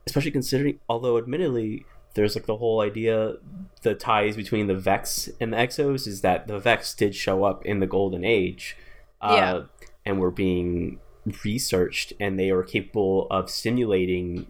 especially 0.05 0.31
considering, 0.31 0.79
although 0.87 1.17
admittedly 1.17 1.85
there's 2.13 2.35
like 2.35 2.45
the 2.45 2.57
whole 2.57 2.81
idea, 2.81 3.37
the 3.81 3.95
ties 3.95 4.35
between 4.35 4.67
the 4.67 4.75
Vex 4.75 5.29
and 5.39 5.51
the 5.53 5.57
Exos 5.57 6.05
is 6.07 6.21
that 6.21 6.47
the 6.47 6.59
Vex 6.59 6.93
did 6.93 7.15
show 7.15 7.43
up 7.43 7.65
in 7.65 7.79
the 7.79 7.87
golden 7.87 8.23
age, 8.23 8.77
uh, 9.21 9.33
Yeah. 9.35 9.61
and 10.05 10.19
were 10.19 10.29
being 10.31 10.99
researched, 11.43 12.13
and 12.19 12.37
they 12.37 12.51
were 12.51 12.63
capable 12.63 13.27
of 13.31 13.49
simulating 13.49 14.45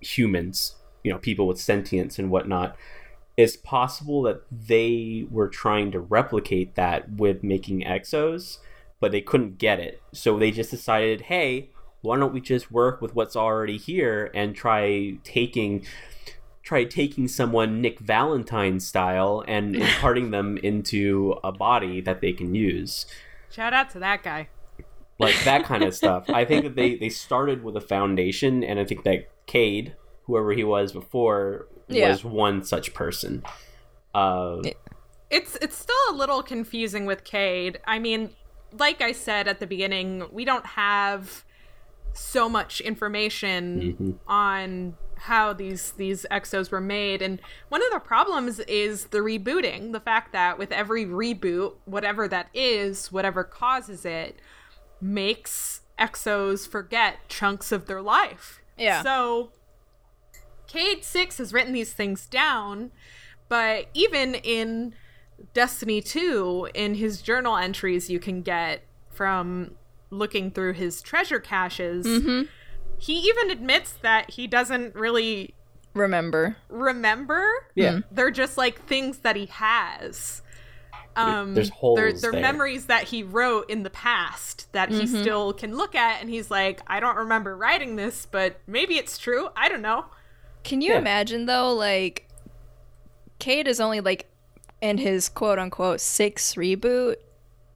humans, 0.00 0.76
you 1.04 1.12
know, 1.12 1.18
people 1.18 1.46
with 1.46 1.60
sentience 1.60 2.18
and 2.18 2.30
whatnot. 2.30 2.76
It's 3.36 3.56
possible 3.56 4.22
that 4.22 4.42
they 4.50 5.26
were 5.30 5.48
trying 5.48 5.90
to 5.92 6.00
replicate 6.00 6.74
that 6.76 7.10
with 7.12 7.42
making 7.42 7.82
exos, 7.82 8.58
but 9.00 9.12
they 9.12 9.20
couldn't 9.20 9.58
get 9.58 9.80
it. 9.80 10.00
So 10.12 10.38
they 10.38 10.50
just 10.50 10.70
decided, 10.70 11.22
hey, 11.22 11.70
why 12.02 12.16
don't 12.18 12.32
we 12.32 12.40
just 12.40 12.70
work 12.70 13.00
with 13.02 13.14
what's 13.14 13.36
already 13.36 13.76
here 13.76 14.30
and 14.34 14.54
try 14.54 15.18
taking 15.24 15.84
try 16.62 16.84
taking 16.84 17.26
someone 17.26 17.80
Nick 17.80 17.98
Valentine 17.98 18.78
style 18.80 19.42
and 19.48 19.74
imparting 19.84 20.30
them 20.30 20.56
into 20.58 21.34
a 21.42 21.50
body 21.50 22.00
that 22.02 22.20
they 22.20 22.32
can 22.32 22.54
use. 22.54 23.06
Shout 23.50 23.72
out 23.72 23.90
to 23.90 23.98
that 23.98 24.22
guy. 24.22 24.48
Like 25.18 25.34
that 25.44 25.64
kind 25.64 25.82
of 25.82 25.94
stuff. 26.02 26.28
I 26.30 26.44
think 26.44 26.64
that 26.64 26.76
they, 26.76 26.94
they 26.96 27.08
started 27.08 27.64
with 27.64 27.76
a 27.76 27.80
foundation 27.80 28.62
and 28.62 28.78
I 28.78 28.84
think 28.84 29.04
that 29.04 29.28
Cade, 29.46 29.96
whoever 30.24 30.52
he 30.52 30.62
was 30.62 30.92
before, 30.92 31.66
Yeah. 31.88 32.10
was 32.10 32.24
one 32.24 32.62
such 32.62 32.94
person. 32.94 33.42
Uh, 34.14 34.62
It's 35.30 35.56
it's 35.62 35.76
still 35.76 35.96
a 36.10 36.14
little 36.14 36.42
confusing 36.42 37.06
with 37.06 37.24
Cade. 37.24 37.80
I 37.86 37.98
mean, 37.98 38.30
like 38.78 39.00
I 39.00 39.12
said 39.12 39.48
at 39.48 39.60
the 39.60 39.66
beginning, 39.66 40.24
we 40.32 40.44
don't 40.44 40.66
have 40.66 41.44
so 42.12 42.48
much 42.48 42.80
information 42.80 43.96
Mhm. 44.00 44.18
on 44.26 44.96
how 45.16 45.52
these 45.52 45.92
these 45.92 46.26
exos 46.30 46.70
were 46.72 46.80
made 46.80 47.20
and 47.22 47.40
one 47.68 47.82
of 47.82 47.92
the 47.92 48.00
problems 48.00 48.58
is 48.60 49.06
the 49.08 49.18
rebooting 49.18 49.92
the 49.92 50.00
fact 50.00 50.32
that 50.32 50.58
with 50.58 50.72
every 50.72 51.04
reboot 51.04 51.74
whatever 51.84 52.26
that 52.26 52.48
is 52.54 53.12
whatever 53.12 53.44
causes 53.44 54.04
it 54.06 54.40
makes 55.00 55.82
exos 56.00 56.66
forget 56.66 57.28
chunks 57.28 57.70
of 57.70 57.86
their 57.86 58.00
life 58.02 58.60
Yeah. 58.78 59.02
so 59.02 59.52
Cade 60.66 61.04
6 61.04 61.38
has 61.38 61.52
written 61.52 61.72
these 61.72 61.92
things 61.92 62.26
down, 62.26 62.92
but 63.48 63.88
even 63.92 64.34
in 64.36 64.94
Destiny 65.54 66.00
2, 66.00 66.68
in 66.74 66.94
his 66.94 67.22
journal 67.22 67.56
entries 67.56 68.10
you 68.10 68.18
can 68.20 68.42
get 68.42 68.82
from 69.10 69.72
looking 70.10 70.50
through 70.50 70.74
his 70.74 71.02
treasure 71.02 71.40
caches, 71.40 72.06
mm-hmm. 72.06 72.42
he 72.98 73.14
even 73.20 73.50
admits 73.50 73.92
that 74.02 74.30
he 74.30 74.46
doesn't 74.46 74.94
really 74.94 75.54
Remember. 75.94 76.56
remember. 76.68 77.44
Yeah. 77.74 77.92
Mm. 77.94 78.04
They're 78.12 78.30
just 78.30 78.56
like 78.56 78.84
things 78.86 79.18
that 79.18 79.36
he 79.36 79.46
has. 79.46 80.42
Um, 81.16 81.54
There's 81.54 81.70
holes 81.70 81.96
They're, 81.98 82.12
they're 82.12 82.32
there. 82.32 82.40
memories 82.40 82.86
that 82.86 83.04
he 83.04 83.24
wrote 83.24 83.68
in 83.68 83.82
the 83.82 83.90
past 83.90 84.72
that 84.72 84.90
he 84.90 85.02
mm-hmm. 85.02 85.20
still 85.20 85.52
can 85.52 85.76
look 85.76 85.94
at, 85.96 86.20
and 86.20 86.30
he's 86.30 86.50
like, 86.50 86.80
I 86.86 87.00
don't 87.00 87.16
remember 87.16 87.56
writing 87.56 87.96
this, 87.96 88.26
but 88.30 88.60
maybe 88.68 88.94
it's 88.94 89.18
true. 89.18 89.48
I 89.56 89.68
don't 89.68 89.82
know. 89.82 90.04
Can 90.62 90.80
you 90.80 90.92
Yeah. 90.92 90.98
imagine 90.98 91.46
though, 91.46 91.74
like, 91.74 92.28
Cade 93.40 93.66
is 93.66 93.80
only 93.80 94.00
like 94.00 94.29
in 94.80 94.98
his 94.98 95.28
quote 95.28 95.58
unquote 95.58 96.00
six 96.00 96.54
reboot, 96.54 97.16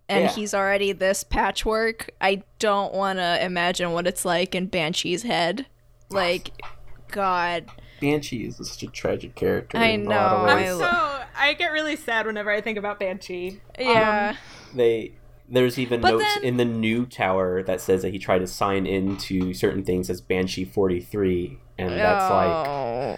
and 0.08 0.24
Yeah. 0.24 0.30
he's 0.30 0.54
already 0.54 0.92
this 0.92 1.24
patchwork. 1.24 2.10
I 2.20 2.42
don't 2.58 2.92
want 2.94 3.18
to 3.18 3.44
imagine 3.44 3.92
what 3.92 4.06
it's 4.06 4.24
like 4.24 4.54
in 4.54 4.66
Banshee's 4.66 5.22
head. 5.22 5.66
Like, 6.10 6.50
God, 7.10 7.66
Banshee 8.00 8.44
is 8.46 8.56
such 8.56 8.82
a 8.82 8.86
tragic 8.88 9.34
character. 9.34 9.78
I 9.78 9.86
in 9.88 10.06
a 10.06 10.10
lot 10.10 10.32
of 10.32 10.46
know. 10.48 10.54
I'm 10.56 10.78
so 10.78 11.22
I 11.36 11.54
get 11.54 11.72
really 11.72 11.96
sad 11.96 12.26
whenever 12.26 12.50
I 12.50 12.60
think 12.60 12.78
about 12.78 12.98
Banshee. 13.00 13.60
yeah, 13.78 14.30
um, 14.30 14.36
they 14.76 15.12
there's 15.48 15.78
even 15.78 16.00
But 16.00 16.12
notes 16.12 16.34
then- 16.36 16.44
in 16.44 16.56
the 16.56 16.64
new 16.64 17.04
tower 17.06 17.62
that 17.62 17.80
says 17.80 18.02
that 18.02 18.10
he 18.10 18.18
tried 18.18 18.38
to 18.38 18.46
sign 18.46 18.86
into 18.86 19.52
certain 19.52 19.84
things 19.84 20.08
as 20.08 20.20
Banshee 20.22 20.64
43 20.64 21.58
and 21.78 21.90
that's 21.92 22.30
like 22.30 22.66
Oh. 22.68 23.16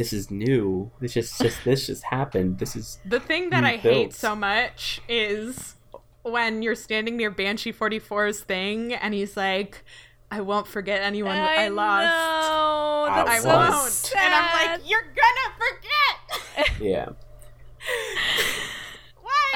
This 0.00 0.14
is 0.14 0.30
new 0.30 0.90
this 0.98 1.12
just 1.12 1.38
just 1.42 1.62
this 1.62 1.86
just 1.88 2.02
happened 2.04 2.58
this 2.58 2.74
is 2.74 2.98
The 3.04 3.20
thing 3.20 3.50
that 3.50 3.64
I 3.64 3.76
hate 3.76 4.14
so 4.14 4.34
much 4.34 5.02
is 5.10 5.74
when 6.22 6.62
you're 6.62 6.74
standing 6.74 7.18
near 7.18 7.30
Banshee 7.30 7.70
44's 7.72 8.40
thing 8.40 8.94
and 8.94 9.12
he's 9.12 9.36
like, 9.36 9.84
I 10.30 10.40
won't 10.40 10.66
forget 10.66 11.02
anyone 11.02 11.36
I, 11.36 11.68
lost. 11.68 12.04
know, 12.06 13.12
I 13.12 13.24
that's 13.24 13.30
I 13.30 13.38
so 13.40 13.48
won't. 13.48 13.90
sad. 13.90 14.22
And 14.24 14.34
I'm 14.34 14.70
like, 14.80 14.90
you're 14.90 15.02
gonna 15.02 15.48
forget. 15.64 16.80
yeah 16.80 17.06
Why 17.06 17.19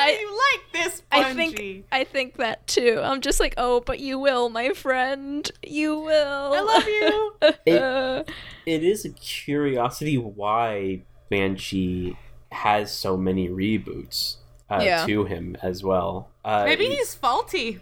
I- 0.05 0.19
you 0.21 0.39
like 0.53 0.73
this, 0.85 1.03
I 1.11 1.33
think 1.35 1.85
I 1.93 2.05
think 2.05 2.37
that 2.37 2.67
too. 2.67 3.01
I'm 3.03 3.21
just 3.21 3.41
like, 3.41 3.55
oh, 3.57 3.81
but 3.81 4.01
you 4.01 4.19
will, 4.19 4.49
my 4.51 4.71
friend. 4.71 5.51
You 5.63 5.99
will. 5.99 6.53
I 6.55 6.61
love 6.61 6.87
you. 6.87 7.35
it, 7.67 8.31
it 8.67 8.83
is 8.85 9.05
a 9.05 9.11
curiosity 9.11 10.17
why 10.19 11.03
Banshee 11.31 12.17
has 12.53 12.93
so 12.93 13.17
many 13.17 13.49
reboots 13.49 14.37
uh, 14.71 14.81
Yeah. 14.83 15.05
to 15.07 15.25
him 15.25 15.57
as 15.63 15.83
well 15.83 16.31
uh, 16.45 16.65
Maybe 16.65 16.87
he's 16.87 17.13
faulty. 17.15 17.81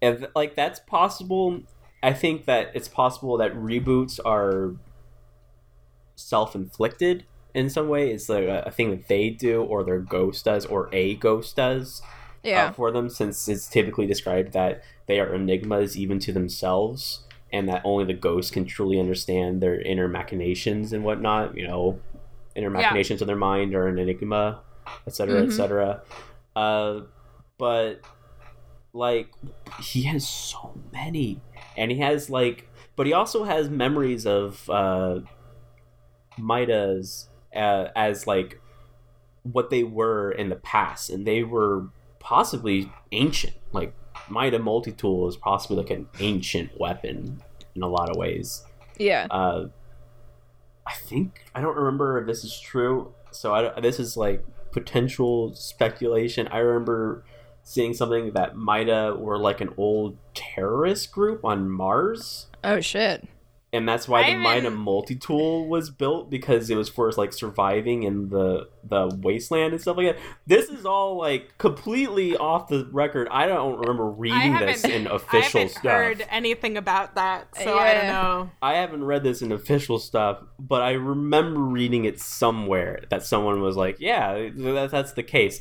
if 0.00 0.24
like 0.34 0.54
that's 0.56 0.80
possible 0.80 1.60
i 2.02 2.12
think 2.12 2.46
that 2.46 2.70
it's 2.74 2.88
possible 2.88 3.36
that 3.36 3.52
reboots 3.54 4.18
are 4.24 4.74
self-inflicted 6.16 7.24
in 7.54 7.70
some 7.70 7.88
way. 7.88 8.10
It's 8.10 8.28
like 8.28 8.44
a, 8.44 8.64
a 8.66 8.70
thing 8.70 8.90
that 8.90 9.08
they 9.08 9.30
do, 9.30 9.62
or 9.62 9.84
their 9.84 10.00
ghost 10.00 10.44
does, 10.44 10.66
or 10.66 10.88
a 10.92 11.14
ghost 11.16 11.56
does 11.56 12.02
Yeah. 12.42 12.66
uh, 12.66 12.72
for 12.72 12.90
them, 12.90 13.08
since 13.08 13.48
it's 13.48 13.66
typically 13.68 14.06
described 14.06 14.52
that 14.52 14.82
they 15.06 15.20
are 15.20 15.32
enigmas 15.34 15.96
even 15.96 16.18
to 16.20 16.32
themselves, 16.32 17.20
and 17.52 17.68
that 17.68 17.80
only 17.84 18.04
the 18.04 18.12
ghost 18.18 18.52
can 18.52 18.64
truly 18.64 18.98
understand 18.98 19.60
their 19.60 19.80
inner 19.80 20.08
machinations 20.08 20.92
and 20.92 21.04
whatnot. 21.04 21.56
You 21.56 21.68
know, 21.68 22.00
inner 22.56 22.68
Yeah. 22.70 22.80
machinations 22.80 23.20
of 23.22 23.26
their 23.28 23.36
mind 23.36 23.74
are 23.74 23.86
an 23.86 23.98
enigma, 23.98 24.60
etc., 25.06 25.42
Mhm. 25.42 25.46
etc. 25.46 26.02
Uh, 26.56 27.00
but 27.58 28.00
like 28.92 29.28
he 29.80 30.02
has 30.02 30.28
so 30.28 30.72
many, 30.92 31.40
and 31.76 31.90
he 31.90 31.98
has 31.98 32.28
like, 32.30 32.68
but 32.96 33.06
he 33.06 33.12
also 33.12 33.44
has 33.44 33.68
memories 33.70 34.24
of 34.26 34.68
uh, 34.70 35.20
Midas 36.38 37.28
uh, 37.54 37.88
as 37.94 38.26
like 38.26 38.60
what 39.42 39.70
they 39.70 39.84
were 39.84 40.30
in 40.30 40.48
the 40.48 40.56
past, 40.56 41.10
and 41.10 41.26
they 41.26 41.42
were 41.42 41.88
possibly 42.18 42.90
ancient. 43.12 43.54
Like 43.72 43.94
Mida 44.30 44.58
multi 44.58 44.92
tool 44.92 45.28
is 45.28 45.36
possibly 45.36 45.76
like 45.76 45.90
an 45.90 46.08
ancient 46.20 46.78
weapon 46.78 47.42
in 47.74 47.82
a 47.82 47.88
lot 47.88 48.10
of 48.10 48.16
ways. 48.16 48.64
yeah. 48.98 49.26
Uh, 49.30 49.68
I 50.86 50.94
think 50.94 51.44
I 51.54 51.60
don't 51.60 51.76
remember 51.76 52.18
if 52.20 52.26
this 52.26 52.44
is 52.44 52.58
true. 52.58 53.12
So 53.30 53.54
I, 53.54 53.80
this 53.80 53.98
is 53.98 54.16
like 54.16 54.44
potential 54.70 55.54
speculation. 55.54 56.46
I 56.48 56.58
remember 56.58 57.24
seeing 57.62 57.94
something 57.94 58.32
that 58.32 58.56
Mida 58.56 59.16
were 59.18 59.38
like 59.38 59.60
an 59.60 59.70
old 59.78 60.18
terrorist 60.34 61.10
group 61.10 61.44
on 61.44 61.70
Mars 61.70 62.48
Oh 62.64 62.80
shit. 62.80 63.28
And 63.74 63.86
that's 63.88 64.08
why 64.08 64.22
I 64.22 64.30
the 64.32 64.38
Mida 64.38 64.48
haven't- 64.62 64.74
multi 64.78 65.16
tool 65.16 65.68
was 65.68 65.90
built 65.90 66.30
because 66.30 66.70
it 66.70 66.76
was 66.76 66.88
for 66.88 67.10
like 67.12 67.32
surviving 67.32 68.04
in 68.04 68.30
the 68.30 68.68
the 68.86 69.08
wasteland 69.22 69.72
and 69.72 69.80
stuff 69.82 69.96
like 69.96 70.14
that. 70.14 70.22
This 70.46 70.68
is 70.68 70.86
all 70.86 71.16
like 71.18 71.58
completely 71.58 72.36
off 72.36 72.68
the 72.68 72.88
record. 72.92 73.28
I 73.30 73.46
don't 73.46 73.78
remember 73.78 74.06
reading 74.06 74.54
this 74.58 74.82
haven't, 74.82 75.00
in 75.02 75.06
I 75.08 75.14
official 75.16 75.60
haven't 75.62 75.70
stuff. 75.78 75.92
heard 75.92 76.26
anything 76.30 76.76
about 76.76 77.14
that, 77.16 77.48
so 77.56 77.78
I 77.78 77.94
don't 77.94 78.06
know. 78.06 78.50
I 78.62 78.74
haven't 78.74 79.04
read 79.04 79.22
this 79.24 79.42
in 79.42 79.52
official 79.52 79.98
stuff, 79.98 80.38
but 80.58 80.82
I 80.82 80.92
remember 80.92 81.60
reading 81.60 82.04
it 82.04 82.20
somewhere 82.20 83.00
that 83.10 83.22
someone 83.24 83.60
was 83.60 83.76
like, 83.76 83.96
"Yeah, 84.00 84.48
that, 84.56 84.90
that's 84.90 85.12
the 85.12 85.22
case." 85.22 85.60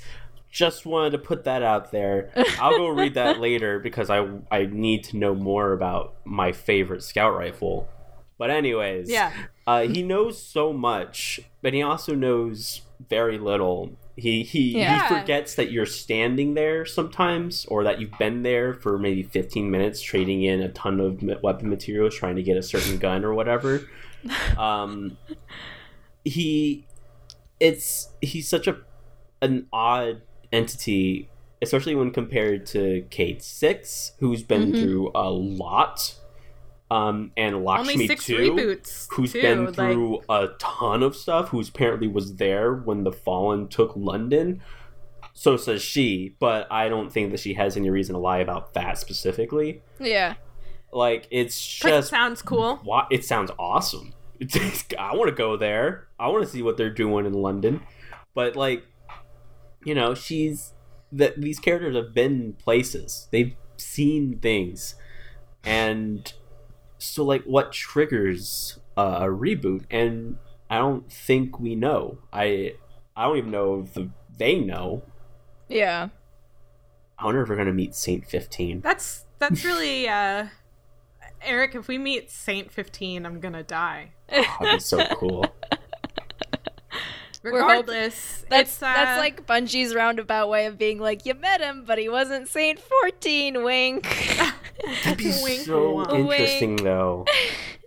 Just 0.52 0.86
wanted 0.86 1.10
to 1.14 1.18
put 1.18 1.46
that 1.46 1.64
out 1.64 1.92
there. 1.92 2.30
I'll 2.60 2.78
go 2.78 2.88
read 2.90 3.16
that 3.16 3.40
later 3.48 3.80
because 3.80 4.12
I 4.12 4.28
I 4.52 4.66
need 4.68 5.04
to 5.06 5.18
know 5.18 5.34
more 5.34 5.74
about 5.74 6.14
my 6.26 6.52
favorite 6.52 7.02
scout 7.02 7.36
rifle. 7.36 7.88
But 8.38 8.50
anyways, 8.50 9.10
Yeah. 9.10 9.32
uh, 9.68 9.82
he 9.84 10.02
knows 10.04 10.42
so 10.42 10.74
much, 10.74 11.40
but 11.62 11.74
he 11.74 11.82
also 11.82 12.14
knows 12.16 12.82
very 13.10 13.38
little. 13.38 13.92
He 14.16 14.44
he, 14.44 14.78
Yeah. 14.78 15.08
he 15.08 15.16
forgets 15.20 15.56
that 15.56 15.72
you're 15.72 15.86
standing 15.86 16.54
there 16.54 16.86
sometimes, 16.86 17.66
or 17.66 17.84
that 17.84 18.00
you've 18.02 18.18
been 18.20 18.44
there 18.44 18.74
for 18.74 18.98
maybe 18.98 19.24
15 19.24 19.70
minutes, 19.72 20.02
trading 20.02 20.44
in 20.44 20.62
a 20.62 20.70
ton 20.70 21.00
of 21.00 21.22
weapon 21.44 21.70
materials, 21.70 22.16
trying 22.16 22.36
to 22.36 22.44
get 22.44 22.58
a 22.58 22.64
certain 22.64 22.98
gun 22.98 23.24
or 23.26 23.34
whatever. 23.34 23.82
Um, 24.58 25.18
he, 26.24 26.86
it's 27.60 28.10
he's 28.22 28.48
such 28.48 28.68
a 28.68 28.78
an 29.42 29.68
odd 29.74 30.22
entity, 30.52 31.30
especially 31.62 31.96
when 31.96 32.12
compared 32.12 32.66
to 32.68 33.06
Cade 33.10 33.42
Six, 33.42 34.14
who's 34.20 34.42
been 34.44 34.72
Mhm. 34.72 34.80
through 34.82 35.12
a 35.14 35.30
lot. 35.30 36.16
Um, 36.94 37.32
and 37.36 37.64
Lakshmi 37.64 38.08
Two 38.08 38.38
reboots. 38.38 39.08
who's 39.12 39.34
too. 39.34 39.42
been 39.42 39.66
like- 39.66 39.76
through 39.76 40.22
a 40.30 40.50
ton 40.60 41.02
of 41.02 41.16
stuff, 41.16 41.50
who's 41.50 41.70
apparently 41.70 42.08
was 42.08 42.36
there 42.36 42.74
when 42.74 43.04
the 43.04 43.12
Fallen 43.12 43.68
took 43.68 43.94
London. 43.96 44.62
So 45.34 45.58
says 45.58 45.82
she, 45.82 46.36
but 46.40 46.72
I 46.72 46.90
don't 46.90 47.12
think 47.12 47.32
that 47.32 47.40
she 47.40 47.56
has 47.56 47.76
any 47.76 47.90
reason 47.90 48.14
to 48.14 48.20
lie 48.20 48.38
about 48.38 48.76
that 48.76 49.00
specifically. 49.00 49.82
Yeah. 50.00 50.36
Like 50.92 51.28
it's 51.32 51.80
But 51.82 51.88
it 51.88 51.96
just 51.96 52.10
sounds 52.12 52.42
cool. 52.44 52.80
it 53.10 53.26
sounds 53.26 53.50
awesome. 53.58 54.14
It's, 54.40 54.56
I 55.00 55.16
want 55.16 55.30
to 55.30 55.36
go 55.36 55.58
there. 55.58 56.08
I 56.20 56.28
want 56.28 56.44
to 56.46 56.50
see 56.50 56.62
what 56.62 56.78
they're 56.78 56.94
doing 56.94 57.26
in 57.26 57.34
London. 57.34 57.82
But 58.36 58.56
like, 58.56 58.84
you 59.84 59.96
know, 59.96 60.14
she's 60.14 60.74
that 61.12 61.42
these 61.42 61.58
characters 61.58 61.96
have 61.96 62.14
been 62.14 62.54
places. 62.54 63.28
They've 63.32 63.56
seen 63.78 64.38
things, 64.40 64.96
and 65.64 66.32
so 67.04 67.24
like, 67.24 67.44
what 67.44 67.72
triggers 67.72 68.80
uh, 68.98 69.20
a 69.22 69.26
reboot? 69.26 69.84
And 69.92 70.38
I 70.70 70.78
don't 70.78 71.12
think 71.12 71.60
we 71.60 71.76
know. 71.76 72.20
I 72.32 72.76
I 73.16 73.24
don't 73.24 73.38
even 73.38 73.52
know 73.52 73.82
if 73.82 73.94
the, 73.94 74.10
they 74.38 74.60
know. 74.60 75.04
Yeah. 75.70 76.10
I 77.18 77.26
wonder 77.26 77.42
if 77.42 77.50
we're 77.50 77.56
gonna 77.56 77.74
meet 77.74 77.96
Saint 77.96 78.26
Fifteen. 78.28 78.82
That's 78.82 79.26
that's 79.40 79.64
really 79.66 80.08
uh 80.08 80.48
Erik, 81.42 81.76
if 81.76 81.88
we 81.88 81.98
meet 81.98 82.32
Saint 82.32 82.72
15, 82.72 83.26
I'm 83.26 83.40
gonna 83.42 83.64
die. 83.64 84.12
That'd 84.30 84.76
be 84.76 84.80
so 84.80 85.06
cool. 85.16 85.46
We're 87.44 87.62
hoping- 87.62 87.68
Regardless, 87.68 88.46
That's 88.50 88.82
uh, 88.82 88.86
that's 88.94 89.20
like 89.20 89.46
Bungie's 89.46 89.94
roundabout 89.94 90.48
way 90.48 90.66
of 90.66 90.78
being 90.78 91.00
like, 91.00 91.26
you 91.26 91.34
met 91.34 91.60
him, 91.60 91.84
but 91.86 91.98
he 91.98 92.08
wasn't 92.08 92.48
Saint 92.48 92.80
14, 92.80 93.64
wink. 93.64 94.08
That'd 95.04 95.18
be 95.18 95.34
Wink, 95.44 95.62
so 95.62 95.96
wink. 95.96 96.12
interesting, 96.12 96.76
though. 96.78 97.26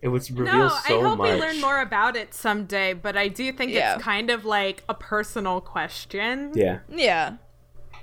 It 0.03 0.09
would 0.09 0.29
reveal 0.31 0.45
no, 0.59 0.69
so 0.69 1.01
I 1.01 1.09
hope 1.09 1.19
much. 1.19 1.33
we 1.35 1.41
learn 1.41 1.61
more 1.61 1.81
about 1.81 2.17
it 2.17 2.33
someday, 2.35 2.93
but 2.93 3.17
I 3.17 3.29
do 3.29 3.51
think 3.53 3.73
Yeah. 3.73 3.95
it's 3.95 4.03
kind 4.05 4.31
of 4.31 4.45
like 4.45 4.85
a 4.89 4.95
personal 4.95 5.61
question. 5.61 6.53
Yeah, 6.55 6.81
yeah. 6.89 7.37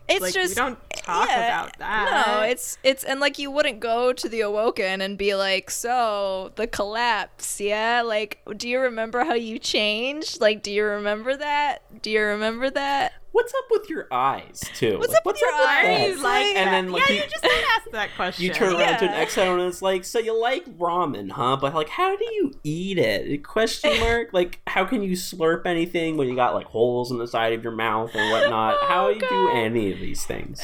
It's 0.09 0.21
like 0.21 0.33
just 0.33 0.51
we 0.51 0.55
don't 0.55 0.77
talk 0.91 1.29
yeah, 1.29 1.61
about 1.63 1.77
that. 1.79 2.27
No, 2.27 2.41
it's 2.43 2.77
it's 2.83 3.05
and 3.05 3.21
like 3.21 3.39
you 3.39 3.49
wouldn't 3.49 3.79
go 3.79 4.11
to 4.11 4.27
the 4.27 4.41
Awoken 4.41 4.99
and 4.99 5.17
be 5.17 5.33
like, 5.33 5.69
so 5.71 6.51
the 6.55 6.67
collapse, 6.67 7.61
yeah. 7.61 8.01
Like, 8.01 8.39
do 8.57 8.67
you 8.67 8.79
remember 8.81 9.23
how 9.23 9.35
you 9.35 9.59
changed? 9.59 10.41
Like, 10.41 10.61
do 10.61 10.71
you 10.71 10.83
remember 10.83 11.37
that? 11.37 12.01
Do 12.01 12.11
you 12.11 12.21
remember 12.21 12.69
that? 12.71 13.13
What's 13.33 13.53
up 13.53 13.65
with 13.71 13.89
your 13.89 14.07
eyes 14.11 14.61
too? 14.75 14.97
What's 14.99 15.09
Like, 15.11 15.17
up 15.17 15.25
with 15.25 15.41
your 15.41 15.51
that? 15.51 15.85
eyes? 15.85 16.21
like 16.21 16.55
And 16.55 16.71
then, 16.71 16.91
like, 16.91 17.09
yeah, 17.09 17.15
you- 17.15 17.21
you 17.23 17.27
just 17.29 17.43
did 17.43 17.65
ask 17.77 17.89
that 17.91 18.09
question. 18.15 18.43
You 18.45 18.53
turn 18.53 18.73
around 18.75 18.99
to 18.99 19.05
an 19.05 19.11
Yeah. 19.11 19.17
exile 19.17 19.53
and 19.59 19.63
it's 19.63 19.81
like, 19.81 20.05
so 20.05 20.19
you 20.19 20.39
like 20.39 20.65
ramen, 20.77 21.31
huh? 21.31 21.57
But 21.59 21.73
like, 21.73 21.89
how 21.89 22.15
do 22.15 22.23
you 22.25 22.51
eat 22.63 22.97
it? 22.99 23.43
Question 23.43 23.99
mark. 24.01 24.29
Like, 24.33 24.61
how 24.67 24.85
can 24.85 25.01
you 25.03 25.13
slurp 25.13 25.65
anything 25.65 26.15
when 26.15 26.27
you 26.29 26.35
got 26.35 26.53
like 26.53 26.67
holes 26.67 27.11
in 27.11 27.17
the 27.17 27.27
side 27.27 27.53
of 27.53 27.63
your 27.63 27.73
mouth 27.73 28.11
and 28.13 28.31
whatnot? 28.31 28.75
Oh, 28.83 28.85
how 28.87 29.07
do 29.09 29.15
you 29.15 29.19
do 29.21 29.49
any 29.51 29.91
of 29.91 29.99
these 29.99 30.25
things? 30.25 30.61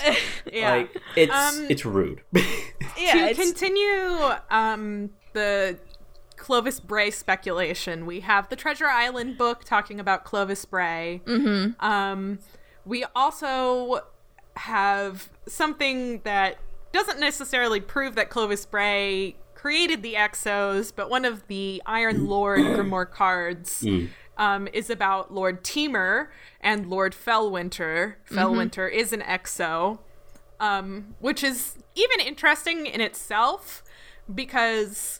yeah. 0.51 0.71
Like, 0.71 0.97
it's 1.15 1.33
Um, 1.33 1.65
it's 1.69 1.85
rude. 1.85 2.21
Yeah, 2.97 3.13
to 3.13 3.17
it's, 3.29 3.39
continue 3.39 4.17
um, 4.51 5.09
the 5.33 5.79
Clovis 6.35 6.79
Bray 6.79 7.11
speculation, 7.11 8.05
we 8.05 8.19
have 8.21 8.49
the 8.49 8.55
Treasure 8.55 8.87
Island 8.87 9.37
book 9.37 9.63
talking 9.63 9.99
about 9.99 10.23
Clovis 10.23 10.65
Bray. 10.65 11.21
mm-hmm. 11.25 11.83
Um, 11.85 12.39
we 12.89 13.05
also 13.15 14.01
have 14.55 15.29
something 15.47 16.21
that 16.23 16.57
doesn't 16.91 17.19
necessarily 17.19 17.79
prove 17.79 18.15
that 18.15 18.29
Clovis 18.29 18.65
Bray 18.65 19.35
created 19.53 20.01
the 20.01 20.15
Exos, 20.15 20.91
but 20.95 21.09
one 21.09 21.23
of 21.23 21.45
the 21.47 21.81
Iron 21.85 22.27
Lord 22.27 22.59
Grimoire 22.75 23.09
cards 23.09 23.81
Mm. 23.83 24.09
um, 24.37 24.67
is 24.73 24.89
about 24.89 25.33
Lord 25.33 25.63
Timur 25.63 26.31
and 26.61 26.89
Lord 26.89 27.13
Felwinter. 27.13 28.15
Felwinter 28.29 28.91
is 28.91 29.13
an 29.13 29.21
Exo, 29.21 29.99
um, 30.59 31.15
which 31.19 31.43
is 31.43 31.75
even 31.95 32.19
interesting 32.25 32.85
in 32.85 33.01
itself 33.01 33.83
because 34.33 35.19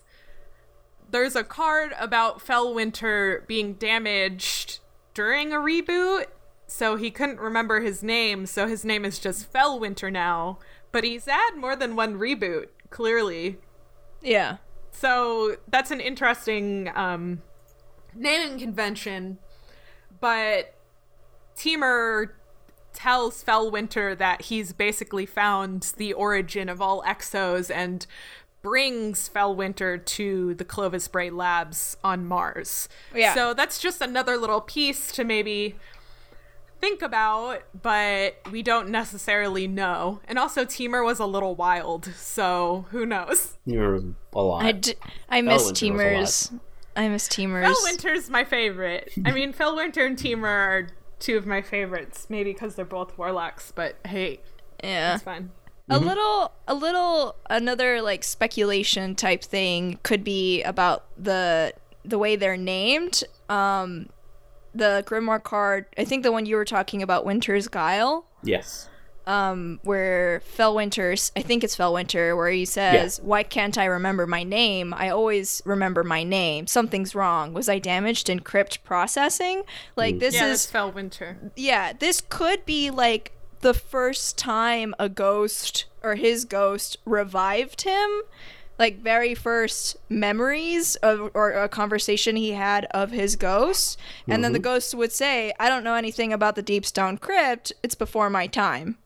there's 1.11 1.35
a 1.35 1.43
card 1.43 1.93
about 1.99 2.39
Felwinter 2.39 3.45
being 3.47 3.73
damaged 3.73 4.79
during 5.13 5.51
a 5.53 5.57
reboot, 5.57 6.25
so 6.69 6.95
he 6.95 7.11
couldn't 7.11 7.39
remember 7.39 7.81
his 7.81 8.03
name, 8.03 8.45
so 8.45 8.67
his 8.67 8.85
name 8.85 9.03
is 9.05 9.19
just 9.19 9.51
Felwinter 9.51 10.11
now. 10.11 10.59
But 10.91 11.03
he's 11.03 11.25
had 11.25 11.51
more 11.55 11.75
than 11.75 11.95
one 11.95 12.17
reboot, 12.17 12.67
clearly. 12.89 13.57
yeah, 14.21 14.57
So 14.91 15.57
that's 15.67 15.91
an 15.91 15.99
interesting 15.99 16.91
um, 16.95 17.41
naming 18.15 18.59
convention. 18.59 19.37
But 20.19 20.73
Timur 21.55 22.35
tells 22.93 23.43
Felwinter 23.43 24.17
that 24.17 24.43
he's 24.43 24.73
basically 24.73 25.25
found 25.25 25.93
the 25.97 26.13
origin 26.13 26.69
of 26.69 26.81
all 26.81 27.03
exos 27.03 27.69
and 27.73 28.05
brings 28.61 29.29
Felwinter 29.29 30.03
to 30.03 30.53
the 30.55 30.65
Clovis 30.65 31.07
Bray 31.07 31.29
labs 31.29 31.95
on 32.03 32.25
Mars. 32.25 32.89
Yeah. 33.15 33.33
So 33.33 33.53
that's 33.53 33.79
just 33.79 34.01
another 34.01 34.37
little 34.37 34.59
piece 34.59 35.11
to 35.13 35.23
maybe 35.23 35.75
think 36.81 37.01
about, 37.01 37.63
but 37.81 38.35
we 38.51 38.61
don't 38.61 38.89
necessarily 38.89 39.67
know. 39.67 40.21
And 40.27 40.37
also, 40.39 40.65
Timur 40.65 41.03
was 41.03 41.19
a 41.19 41.25
little 41.25 41.55
wild, 41.55 42.05
so 42.15 42.85
who 42.89 43.05
knows? 43.05 43.57
You're 43.65 44.01
a 44.33 44.41
lot. 44.41 44.63
I, 44.63 44.71
d- 44.73 44.95
I 45.29 45.41
miss 45.41 45.71
Felwinter 45.71 45.75
Timur's. 45.75 46.51
I 46.95 47.07
miss 47.07 47.27
Timur's. 47.27 47.65
Fel 47.65 47.91
Winter's 47.91 48.29
my 48.29 48.43
favorite. 48.43 49.11
I 49.25 49.31
mean, 49.31 49.53
Felwinter 49.53 50.05
and 50.05 50.17
Timur 50.17 50.47
are 50.47 50.87
two 51.19 51.37
of 51.37 51.45
my 51.45 51.61
favorites. 51.61 52.27
Maybe 52.29 52.53
because 52.53 52.75
they're 52.75 52.85
both 52.85 53.17
warlocks, 53.17 53.71
but 53.71 53.95
hey, 54.05 54.39
yeah. 54.83 55.15
it's 55.15 55.23
fine. 55.23 55.51
A 55.91 55.97
little, 55.97 56.51
a 56.67 56.75
little, 56.75 57.35
another 57.49 57.99
like 58.01 58.23
speculation 58.23 59.15
type 59.15 59.43
thing 59.43 59.97
could 60.03 60.23
be 60.23 60.61
about 60.61 61.05
the 61.17 61.73
the 62.05 62.19
way 62.19 62.35
they're 62.35 62.57
named. 62.57 63.23
Um, 63.49 64.09
the 64.73 65.03
Grimoire 65.07 65.41
card, 65.43 65.85
I 65.97 66.03
think 66.05 66.23
the 66.23 66.31
one 66.31 66.45
you 66.45 66.55
were 66.55 66.65
talking 66.65 67.01
about, 67.01 67.25
Winter's 67.25 67.67
Guile, 67.67 68.25
Yes. 68.43 68.87
um, 69.27 69.79
where 69.83 70.41
Felwinter, 70.57 71.31
I 71.35 71.41
think 71.41 71.63
it's 71.63 71.75
Fell 71.75 71.93
Felwinter, 71.93 72.35
where 72.35 72.49
he 72.49 72.65
says, 72.65 73.19
"Why 73.21 73.43
can't 73.43 73.77
I 73.77 73.85
remember 73.85 74.25
my 74.27 74.43
name? 74.43 74.93
I 74.95 75.09
always 75.09 75.61
remember 75.65 76.03
my 76.03 76.23
name. 76.23 76.67
Something's 76.67 77.13
wrong. 77.15 77.53
Was 77.53 77.67
I 77.69 77.79
damaged 77.79 78.29
in 78.29 78.39
crypt 78.39 78.83
processing? 78.83 79.63
Like 79.95 80.19
this 80.19 80.35
yeah, 80.35 80.47
is 80.47 80.65
that's 80.67 80.71
Felwinter. 80.71 81.51
yeah, 81.55 81.93
this 81.93 82.21
could 82.27 82.65
be 82.65 82.89
like 82.89 83.31
the 83.61 83.73
first 83.73 84.37
time 84.37 84.95
a 84.97 85.09
ghost 85.09 85.85
or 86.01 86.15
his 86.15 86.45
ghost 86.45 86.97
revived 87.05 87.81
him. 87.81 88.21
Like 88.79 88.99
very 89.01 89.35
first 89.35 89.97
memories 90.07 90.95
of 90.97 91.29
or 91.33 91.51
a 91.51 91.69
conversation 91.69 92.35
he 92.37 92.53
had 92.53 92.85
of 92.85 93.11
his 93.11 93.35
ghost. 93.35 93.99
And 94.27 94.43
then 94.43 94.53
the 94.53 94.59
mm-hmm. 94.59 94.63
ghost 94.63 94.95
would 94.95 95.11
say, 95.11 95.53
I 95.59 95.69
don't 95.69 95.83
know 95.83 95.95
anything 95.95 96.33
about 96.33 96.55
the 96.55 96.61
Deep 96.61 96.85
Stone 96.85 97.17
Crypt. 97.17 97.73
It's 97.83 97.93
before 97.93 98.29
my 98.29 98.47
time. 98.47 98.97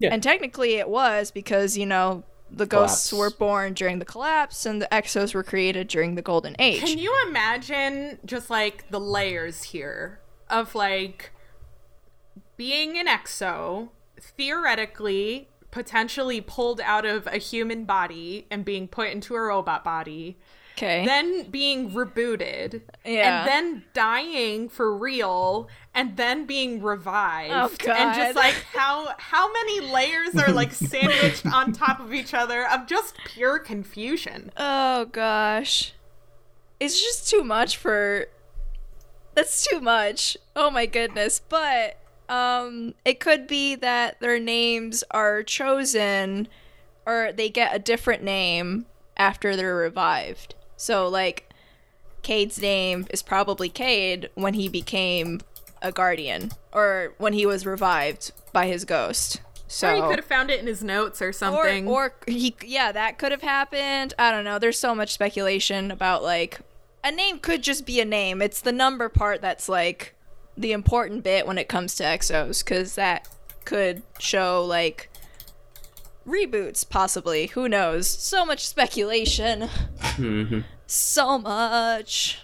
Yeah. 0.00 0.12
And 0.12 0.20
technically 0.20 0.74
it 0.74 0.88
was 0.88 1.30
because, 1.30 1.78
you 1.78 1.86
know, 1.86 2.24
the 2.50 2.66
ghosts 2.66 3.08
Collapse. 3.08 3.32
were 3.32 3.38
born 3.38 3.72
during 3.72 3.98
the 3.98 4.04
collapse 4.04 4.66
and 4.66 4.82
the 4.82 4.88
exos 4.92 5.34
were 5.34 5.42
created 5.42 5.88
during 5.88 6.16
the 6.16 6.22
golden 6.22 6.54
age. 6.58 6.80
Can 6.80 6.98
you 6.98 7.16
imagine 7.26 8.18
just 8.24 8.50
like 8.50 8.90
the 8.90 9.00
layers 9.00 9.62
here 9.62 10.20
of 10.50 10.74
like 10.74 11.30
being 12.56 12.98
an 12.98 13.06
exo, 13.06 13.88
theoretically, 14.20 15.48
potentially 15.72 16.40
pulled 16.40 16.80
out 16.82 17.04
of 17.04 17.26
a 17.26 17.38
human 17.38 17.84
body 17.84 18.46
and 18.50 18.64
being 18.64 18.86
put 18.86 19.08
into 19.10 19.34
a 19.34 19.40
robot 19.40 19.82
body, 19.82 20.36
okay. 20.76 21.04
then 21.04 21.50
being 21.50 21.90
rebooted, 21.90 22.82
Yeah. 23.04 23.40
and 23.40 23.48
then 23.48 23.84
dying 23.94 24.68
for 24.68 24.94
real, 24.96 25.68
and 25.94 26.16
then 26.16 26.44
being 26.46 26.80
revived, 26.82 27.52
Oh, 27.52 27.84
God. 27.84 27.96
and 27.96 28.14
just 28.14 28.36
like 28.36 28.54
how 28.74 29.14
how 29.18 29.50
many 29.52 29.80
layers 29.80 30.36
are 30.36 30.52
like 30.52 30.72
sandwiched 30.90 31.46
on 31.46 31.72
top 31.72 31.98
of 32.00 32.12
each 32.14 32.32
other 32.34 32.68
of 32.68 32.86
just 32.86 33.16
pure 33.24 33.58
confusion. 33.58 34.52
Oh 34.56 35.06
gosh. 35.06 35.94
It's 36.78 37.00
just 37.00 37.28
too 37.30 37.42
much 37.44 37.76
for 37.76 38.26
That's 39.34 39.66
too 39.66 39.80
much. 39.80 40.36
Oh 40.54 40.70
my 40.70 40.84
goodness. 40.84 41.40
But 41.48 41.96
um 42.32 42.94
it 43.04 43.20
could 43.20 43.46
be 43.46 43.74
that 43.76 44.18
their 44.20 44.38
names 44.38 45.04
are 45.10 45.42
chosen 45.42 46.48
or 47.06 47.30
they 47.32 47.48
get 47.50 47.74
a 47.74 47.78
different 47.78 48.22
name 48.22 48.86
after 49.16 49.54
they're 49.54 49.76
revived. 49.76 50.54
So 50.76 51.06
like 51.08 51.48
Cade's 52.22 52.60
name 52.60 53.06
is 53.10 53.22
probably 53.22 53.68
Cade 53.68 54.30
when 54.34 54.54
he 54.54 54.68
became 54.68 55.40
a 55.82 55.92
guardian 55.92 56.52
or 56.72 57.14
when 57.18 57.32
he 57.32 57.44
was 57.44 57.66
revived 57.66 58.32
by 58.52 58.66
his 58.68 58.84
ghost. 58.84 59.40
So 59.66 59.88
Or 59.88 59.94
he 59.96 60.00
could 60.02 60.16
have 60.16 60.24
found 60.26 60.50
it 60.50 60.60
in 60.60 60.66
his 60.66 60.84
notes 60.84 61.20
or 61.20 61.32
something. 61.32 61.88
or, 61.88 62.04
or 62.06 62.14
he, 62.26 62.54
yeah, 62.64 62.92
that 62.92 63.18
could 63.18 63.32
have 63.32 63.42
happened. 63.42 64.14
I 64.18 64.30
don't 64.30 64.44
know. 64.44 64.58
There's 64.58 64.78
so 64.78 64.94
much 64.94 65.12
speculation 65.12 65.90
about 65.90 66.22
like 66.22 66.60
a 67.02 67.10
name 67.10 67.38
could 67.38 67.62
just 67.62 67.84
be 67.84 67.98
a 68.00 68.04
name. 68.04 68.40
It's 68.40 68.60
the 68.60 68.70
number 68.72 69.08
part 69.08 69.40
that's 69.40 69.68
like 69.68 70.14
the 70.56 70.72
important 70.72 71.24
bit 71.24 71.46
when 71.46 71.58
it 71.58 71.68
comes 71.68 71.94
to 71.96 72.04
exos, 72.04 72.64
because 72.64 72.94
that 72.94 73.28
could 73.64 74.02
show 74.18 74.64
like 74.64 75.08
reboots, 76.26 76.88
possibly. 76.88 77.46
Who 77.48 77.68
knows? 77.68 78.06
So 78.08 78.44
much 78.44 78.66
speculation. 78.66 79.68
Mhm. 79.98 80.64
So 80.86 81.38
much. 81.38 82.40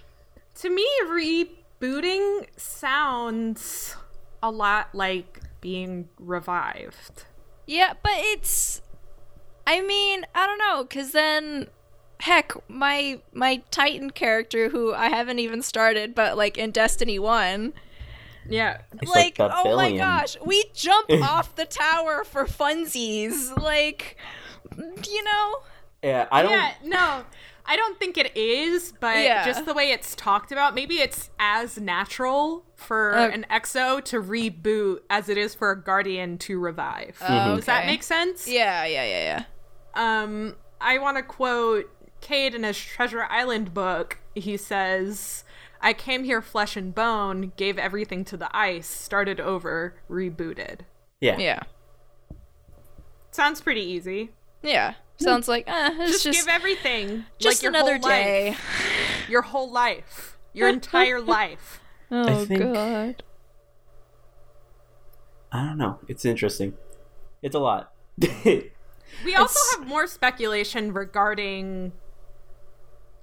To 0.56 0.70
me, 0.70 0.86
rebooting 1.04 2.46
sounds 2.56 3.94
a 4.42 4.50
lot 4.50 4.94
like 4.94 5.40
being 5.60 6.08
revived. 6.18 7.24
Yeah, 7.66 7.92
but 8.02 8.12
it's. 8.14 8.80
I 9.66 9.82
mean, 9.82 10.24
I 10.34 10.46
don't 10.46 10.58
know, 10.58 10.84
because 10.84 11.12
then. 11.12 11.68
Heck, 12.22 12.52
my 12.68 13.20
my 13.32 13.62
Titan 13.70 14.10
character, 14.10 14.70
who 14.70 14.92
I 14.92 15.08
haven't 15.08 15.38
even 15.38 15.62
started, 15.62 16.16
but 16.16 16.36
like 16.36 16.58
in 16.58 16.72
Destiny 16.72 17.16
One, 17.16 17.74
Yeah. 18.48 18.78
It's 19.00 19.10
like, 19.10 19.38
like, 19.38 19.50
the 19.50 19.50
oh 19.54 19.76
my 19.76 19.96
gosh, 19.96 20.36
we 20.44 20.64
jump 20.74 21.10
off 21.22 21.54
the 21.56 21.64
tower 21.66 22.24
for 22.24 22.44
funsies, 22.46 23.56
like, 23.60 24.16
you 24.76 25.24
know, 25.24 25.56
Yeah, 26.02 26.28
I 26.30 26.42
don't. 26.42 26.52
Yeah, 26.52 26.72
no. 26.84 27.24
I 27.70 27.76
don't 27.76 27.98
think 27.98 28.16
it 28.16 28.34
is, 28.34 28.94
but 28.98 29.16
Yeah. 29.18 29.44
just 29.44 29.66
the 29.66 29.74
way 29.74 29.90
it's 29.90 30.14
talked 30.14 30.52
about, 30.52 30.74
maybe 30.74 31.00
it's 31.00 31.28
as 31.38 31.76
natural 31.78 32.64
for 32.76 33.14
Uh, 33.14 33.28
an 33.28 33.44
exo 33.50 34.02
to 34.04 34.22
reboot 34.22 35.00
as 35.10 35.28
it 35.28 35.36
is 35.36 35.54
for 35.54 35.70
a 35.70 35.80
guardian 35.82 36.38
to 36.38 36.58
revive. 36.58 37.18
Oh, 37.20 37.56
Does 37.56 37.66
that 37.66 37.84
make 37.84 38.02
sense? 38.02 38.48
yeah, 38.48 38.84
yeah, 38.86 39.04
yeah, 39.04 39.44
yeah. 39.94 40.22
Um, 40.22 40.56
I 40.80 40.96
want 40.98 41.18
to 41.18 41.22
quote 41.22 41.90
Cade 42.22 42.54
in 42.54 42.62
his 42.62 42.78
Treasure 42.78 43.24
Island 43.24 43.74
book. 43.74 44.16
He 44.34 44.56
says, 44.56 45.44
I 45.80 45.92
came 45.92 46.24
here 46.24 46.42
flesh 46.42 46.76
and 46.76 46.94
bone, 46.94 47.52
gave 47.56 47.78
everything 47.78 48.24
to 48.26 48.36
the 48.36 48.54
ice, 48.56 48.86
started 48.86 49.40
over, 49.40 49.94
rebooted. 50.10 50.80
Yeah. 51.20 51.38
Yeah. 51.38 51.60
Sounds 53.30 53.60
pretty 53.60 53.82
easy. 53.82 54.30
Yeah. 54.62 54.94
Sounds 55.18 55.48
like, 55.48 55.64
eh, 55.68 55.90
it's 56.00 56.12
Just, 56.12 56.24
just, 56.24 56.38
give 56.40 56.48
everything. 56.48 57.24
just 57.38 57.58
like 57.58 57.62
your 57.62 57.70
another 57.70 57.94
whole 57.98 58.02
life. 58.10 58.24
day. 58.24 58.56
Your 59.28 59.42
whole 59.42 59.70
life. 59.70 60.38
Your 60.52 60.68
entire 60.68 61.20
life. 61.38 61.80
Oh, 62.10 62.44
think- 62.44 62.62
God. 62.62 63.22
I 65.52 65.64
don't 65.64 65.78
know. 65.78 65.98
It's 66.08 66.24
interesting. 66.24 66.74
It's 67.42 67.54
a 67.54 67.58
lot. 67.60 67.92
We 69.24 69.34
also 69.34 69.52
It's- 69.58 69.76
have 69.78 69.86
more 69.88 70.06
speculation 70.06 70.92
regarding 70.92 71.92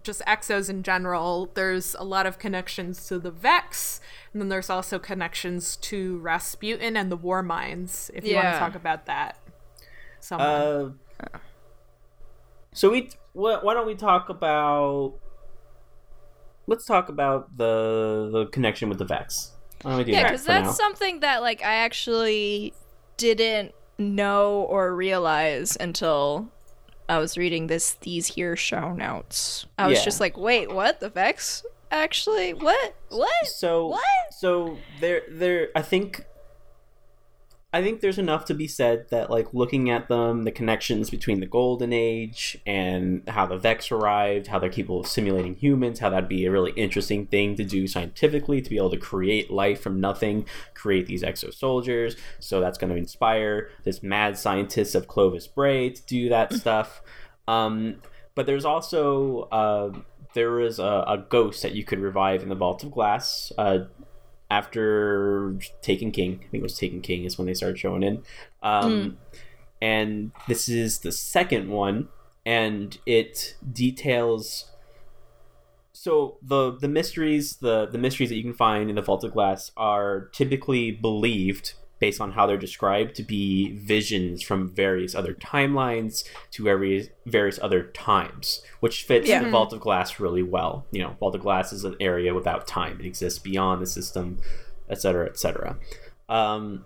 just 0.05 0.21
exos 0.21 0.69
in 0.69 0.83
general. 0.83 1.51
There's 1.53 1.95
a 1.95 2.03
lot 2.05 2.25
of 2.25 2.39
connections 2.39 3.05
to 3.07 3.19
the 3.19 3.31
Vex, 3.31 3.99
and 4.31 4.41
then 4.41 4.47
there's 4.49 4.69
also 4.69 4.99
connections 4.99 5.75
to 5.77 6.17
Rasputin 6.19 6.95
and 6.95 7.11
the 7.11 7.17
War 7.17 7.43
Minds, 7.43 8.09
if 8.13 8.25
you 8.25 8.35
want 8.35 8.47
to 8.53 8.59
talk 8.59 8.75
about 8.75 9.05
that. 9.07 9.37
Someone. 10.21 10.47
uh, 10.47 11.37
so 12.73 12.89
we. 12.89 13.09
Wh- 13.33 13.61
why 13.63 13.73
don't 13.73 13.87
we 13.87 13.95
talk 13.95 14.29
about? 14.29 15.15
Let's 16.67 16.85
talk 16.85 17.09
about 17.09 17.57
the 17.57 18.29
the 18.31 18.45
connection 18.47 18.89
with 18.89 18.97
the 18.97 19.05
Vex. 19.05 19.51
Why 19.81 19.91
don't 19.91 19.97
we 19.99 20.03
do 20.05 20.11
Yeah, 20.13 20.23
because 20.23 20.41
for 20.41 20.47
that's 20.47 20.67
now? 20.67 20.71
something 20.73 21.19
that, 21.19 21.41
like, 21.41 21.61
I 21.61 21.75
actually 21.75 22.73
didn't 23.17 23.73
know 23.97 24.61
or 24.69 24.95
realize 24.95 25.77
until 25.79 26.51
I 27.07 27.19
was 27.19 27.37
reading 27.37 27.67
this 27.67 27.93
these 28.01 28.27
here 28.27 28.55
show 28.55 28.93
notes. 28.93 29.65
I 29.77 29.87
was 29.87 29.99
Yeah. 29.99 30.05
just 30.05 30.19
like, 30.19 30.37
wait, 30.37 30.71
what? 30.71 30.99
The 30.99 31.09
Vex? 31.09 31.63
Actually, 31.91 32.53
what? 32.53 32.95
What? 33.09 33.45
so 33.47 33.87
What? 33.87 34.01
so 34.31 34.77
there 34.99 35.21
there 35.29 35.69
i 35.75 35.81
think 35.81 36.25
i 37.75 37.83
think 37.83 38.01
there's 38.01 38.19
enough 38.19 38.45
to 38.45 38.53
be 38.53 38.67
said 38.67 39.09
that 39.09 39.29
like 39.29 39.53
looking 39.53 39.89
at 39.89 40.07
them 40.07 40.43
the 40.43 40.51
connections 40.51 41.09
between 41.09 41.39
the 41.39 41.45
golden 41.45 41.93
age 41.93 42.57
and 42.65 43.27
how 43.29 43.45
the 43.45 43.57
vex 43.57 43.91
arrived 43.91 44.47
how 44.47 44.57
they're 44.57 44.69
capable 44.69 45.01
of 45.01 45.07
simulating 45.07 45.55
humans 45.55 45.99
how 45.99 46.09
that'd 46.09 46.29
be 46.29 46.45
a 46.45 46.51
really 46.51 46.71
interesting 46.71 47.25
thing 47.27 47.55
to 47.55 47.63
do 47.63 47.87
scientifically 47.87 48.61
to 48.61 48.69
be 48.69 48.77
able 48.77 48.89
to 48.89 48.97
create 48.97 49.51
life 49.51 49.81
from 49.81 49.99
nothing 49.99 50.45
create 50.85 51.07
these 51.07 51.23
exo 51.23 51.51
soldiers. 51.51 52.15
So 52.39 52.61
that's 52.61 52.77
going 52.77 52.91
to 52.91 52.95
inspire 52.95 53.71
this 53.83 54.03
mad 54.03 54.37
scientist 54.37 54.93
of 54.93 55.07
clovis 55.07 55.47
bray 55.47 55.89
to 55.89 56.01
do 56.03 56.29
that 56.29 56.53
stuff. 56.61 57.01
Um, 57.47 58.01
but 58.35 58.45
there's 58.45 58.65
also 58.65 59.47
uh, 59.51 59.97
there 60.35 60.51
was 60.51 60.77
a, 60.77 61.03
a 61.07 61.25
ghost 61.27 61.63
that 61.63 61.73
you 61.73 61.83
could 61.83 61.99
revive 61.99 62.43
in 62.43 62.49
the 62.49 62.55
vault 62.55 62.83
of 62.83 62.91
glass 62.91 63.51
uh, 63.57 63.79
after 64.49 65.57
Taken 65.81 66.11
King. 66.11 66.39
I 66.43 66.47
think 66.49 66.61
it 66.61 66.63
was 66.63 66.77
Taken 66.77 67.01
King 67.01 67.23
is 67.23 67.37
when 67.37 67.47
they 67.47 67.53
started 67.53 67.79
showing 67.79 68.03
in. 68.03 68.23
Um, 68.61 69.17
And 69.81 70.31
this 70.47 70.69
is 70.69 70.99
the 70.99 71.11
second 71.11 71.69
one, 71.69 72.07
and 72.45 72.97
it 73.05 73.55
details. 73.71 74.71
So 75.91 76.37
the 76.41 76.71
the 76.71 76.87
mysteries 76.87 77.57
the 77.57 77.85
the 77.85 77.97
mysteries 77.97 78.29
that 78.29 78.35
you 78.35 78.43
can 78.43 78.53
find 78.53 78.89
in 78.89 78.95
the 78.95 79.01
Vault 79.01 79.23
of 79.23 79.33
Glass 79.33 79.71
are 79.75 80.29
typically 80.31 80.91
believed 80.91 81.73
based 81.99 82.19
on 82.19 82.31
how 82.33 82.45
they're 82.45 82.57
described 82.57 83.15
to 83.15 83.23
be 83.23 83.77
visions 83.77 84.43
from 84.43 84.69
various 84.69 85.15
other 85.15 85.33
timelines 85.33 86.23
to 86.51 86.63
various 86.63 87.07
various 87.25 87.57
other 87.61 87.83
times, 87.83 88.61
which 88.81 89.03
fits 89.03 89.27
Yeah. 89.29 89.43
the 89.43 89.49
Vault 89.49 89.71
of 89.73 89.79
Glass 89.79 90.19
really 90.19 90.43
well. 90.43 90.85
You 90.91 91.03
know, 91.03 91.15
Vault 91.19 91.35
of 91.35 91.41
Glass 91.41 91.71
is 91.71 91.83
an 91.85 91.95
area 91.99 92.33
without 92.33 92.67
time; 92.67 92.99
it 92.99 93.05
exists 93.05 93.39
beyond 93.39 93.81
the 93.81 93.85
system, 93.85 94.39
etc., 94.89 95.25
etc. 95.27 95.77
Um, 96.27 96.85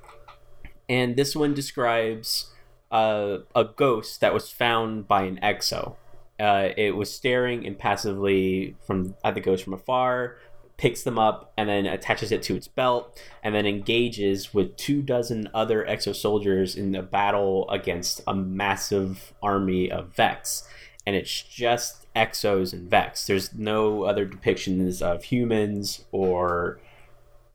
and 0.87 1.15
this 1.15 1.35
one 1.35 1.53
describes 1.53 2.51
uh, 2.91 3.39
a 3.55 3.63
ghost 3.63 4.21
that 4.21 4.33
was 4.33 4.49
found 4.51 5.07
by 5.07 5.23
an 5.23 5.39
exo. 5.43 5.95
Uh, 6.39 6.69
it 6.77 6.95
was 6.95 7.13
staring 7.13 7.63
impassively 7.63 8.75
from 8.87 9.13
at 9.23 9.35
the 9.35 9.41
ghost 9.41 9.63
from 9.63 9.73
afar, 9.73 10.37
picks 10.79 11.03
them 11.03 11.19
up, 11.19 11.51
and 11.57 11.67
then 11.67 11.85
attaches 11.85 12.31
it 12.31 12.41
to 12.41 12.55
its 12.55 12.69
belt, 12.69 13.21
and 13.43 13.53
then 13.53 13.65
engages 13.65 14.53
with 14.53 14.77
two 14.77 15.01
dozen 15.01 15.49
other 15.53 15.85
exo 15.85 16.15
soldiers 16.15 16.73
in 16.73 16.95
a 16.95 17.03
battle 17.03 17.69
against 17.69 18.21
a 18.25 18.33
massive 18.33 19.33
army 19.43 19.91
of 19.91 20.15
Vex. 20.15 20.65
And 21.05 21.17
it's 21.17 21.41
just 21.41 22.07
exos 22.15 22.71
and 22.71 22.89
Vex. 22.89 23.27
There's 23.27 23.53
no 23.53 24.03
other 24.03 24.25
depictions 24.25 25.01
of 25.01 25.25
humans 25.25 26.05
or 26.13 26.79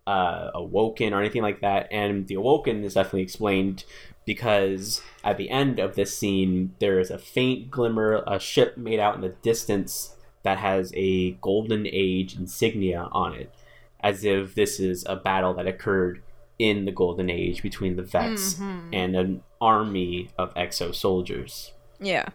uh, 0.06 0.50
awoken 0.54 1.14
or 1.14 1.20
anything 1.20 1.42
like 1.42 1.62
that. 1.62 1.88
And 1.90 2.26
the 2.26 2.34
awoken 2.34 2.84
is 2.84 2.92
definitely 2.92 3.22
explained 3.22 3.84
because 4.26 5.00
at 5.22 5.38
the 5.38 5.48
end 5.48 5.78
of 5.78 5.94
this 5.94 6.16
scene, 6.16 6.74
there 6.78 7.00
is 7.00 7.10
a 7.10 7.18
faint 7.18 7.70
glimmer, 7.70 8.22
a 8.26 8.38
ship 8.38 8.76
made 8.76 9.00
out 9.00 9.14
in 9.14 9.22
the 9.22 9.30
distance 9.30 10.13
that 10.44 10.58
has 10.58 10.92
a 10.94 11.32
golden 11.40 11.86
age 11.86 12.36
insignia 12.36 13.08
on 13.12 13.34
it, 13.34 13.52
as 14.00 14.24
if 14.24 14.54
this 14.54 14.78
is 14.78 15.04
a 15.08 15.16
battle 15.16 15.52
that 15.54 15.66
occurred 15.66 16.22
in 16.58 16.84
the 16.84 16.92
golden 16.92 17.28
age 17.28 17.62
between 17.62 17.96
the 17.96 18.02
Vex 18.02 18.60
and 18.92 19.16
an 19.16 19.42
army 19.60 20.30
of 20.38 20.54
exo 20.54 20.94
soldiers 20.94 21.72
Yeah. 21.98 22.28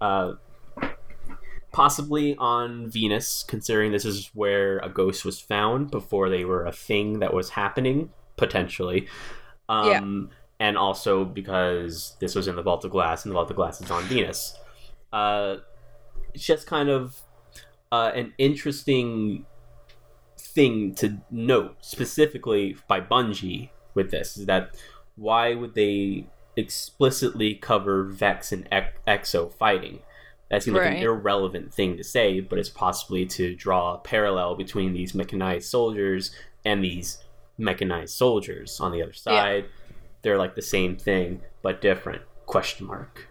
uh, 0.00 0.34
possibly 1.72 2.36
on 2.36 2.88
Venus, 2.90 3.42
considering 3.46 3.92
this 3.92 4.04
is 4.04 4.30
where 4.34 4.78
a 4.78 4.88
ghost 4.88 5.24
was 5.24 5.40
found 5.40 5.90
before 5.90 6.30
they 6.30 6.44
were 6.44 6.64
a 6.64 6.72
thing 6.72 7.18
that 7.18 7.34
was 7.34 7.50
happening, 7.50 8.10
potentially. 8.36 9.08
Um, 9.68 10.30
And 10.58 10.78
also 10.78 11.24
because 11.26 12.16
this 12.18 12.34
was 12.34 12.48
in 12.48 12.56
the 12.56 12.62
Vault 12.62 12.82
of 12.86 12.90
Glass, 12.90 13.24
and 13.26 13.30
the 13.30 13.34
Vault 13.34 13.50
of 13.50 13.56
Glass 13.56 13.78
is 13.82 13.90
on 13.90 14.04
Venus. 14.04 14.58
Uh, 15.12 15.56
it's 16.32 16.44
just 16.46 16.66
kind 16.66 16.88
of 16.88 17.20
uh, 17.92 18.12
an 18.14 18.32
interesting 18.38 19.46
thing 20.38 20.94
to 20.96 21.18
note, 21.30 21.76
specifically 21.80 22.76
by 22.88 23.00
Bungie 23.00 23.70
with 23.94 24.10
this, 24.10 24.36
is 24.36 24.46
that 24.46 24.74
why 25.16 25.54
would 25.54 25.74
they 25.74 26.26
explicitly 26.56 27.54
cover 27.54 28.04
Vex 28.04 28.52
and 28.52 28.68
Exo 28.70 29.52
fighting? 29.52 30.00
That 30.50 30.62
seems 30.62 30.76
like 30.76 30.86
an 30.86 31.02
irrelevant 31.02 31.74
thing 31.74 31.96
to 31.96 32.04
say, 32.04 32.40
but 32.40 32.58
it's 32.58 32.68
possibly 32.68 33.26
to 33.26 33.54
draw 33.56 33.94
a 33.94 33.98
parallel 33.98 34.54
between 34.54 34.92
these 34.92 35.14
mechanized 35.14 35.68
soldiers 35.68 36.30
and 36.64 36.84
these 36.84 37.18
mechanized 37.58 38.14
soldiers 38.14 38.78
on 38.80 38.92
the 38.92 39.02
other 39.02 39.12
side. 39.12 39.64
They're 40.22 40.38
like 40.38 40.54
the 40.54 40.62
same 40.62 40.96
thing, 40.96 41.42
but 41.62 41.80
different. 41.80 42.22
Question 42.46 42.86
mark. 42.86 43.26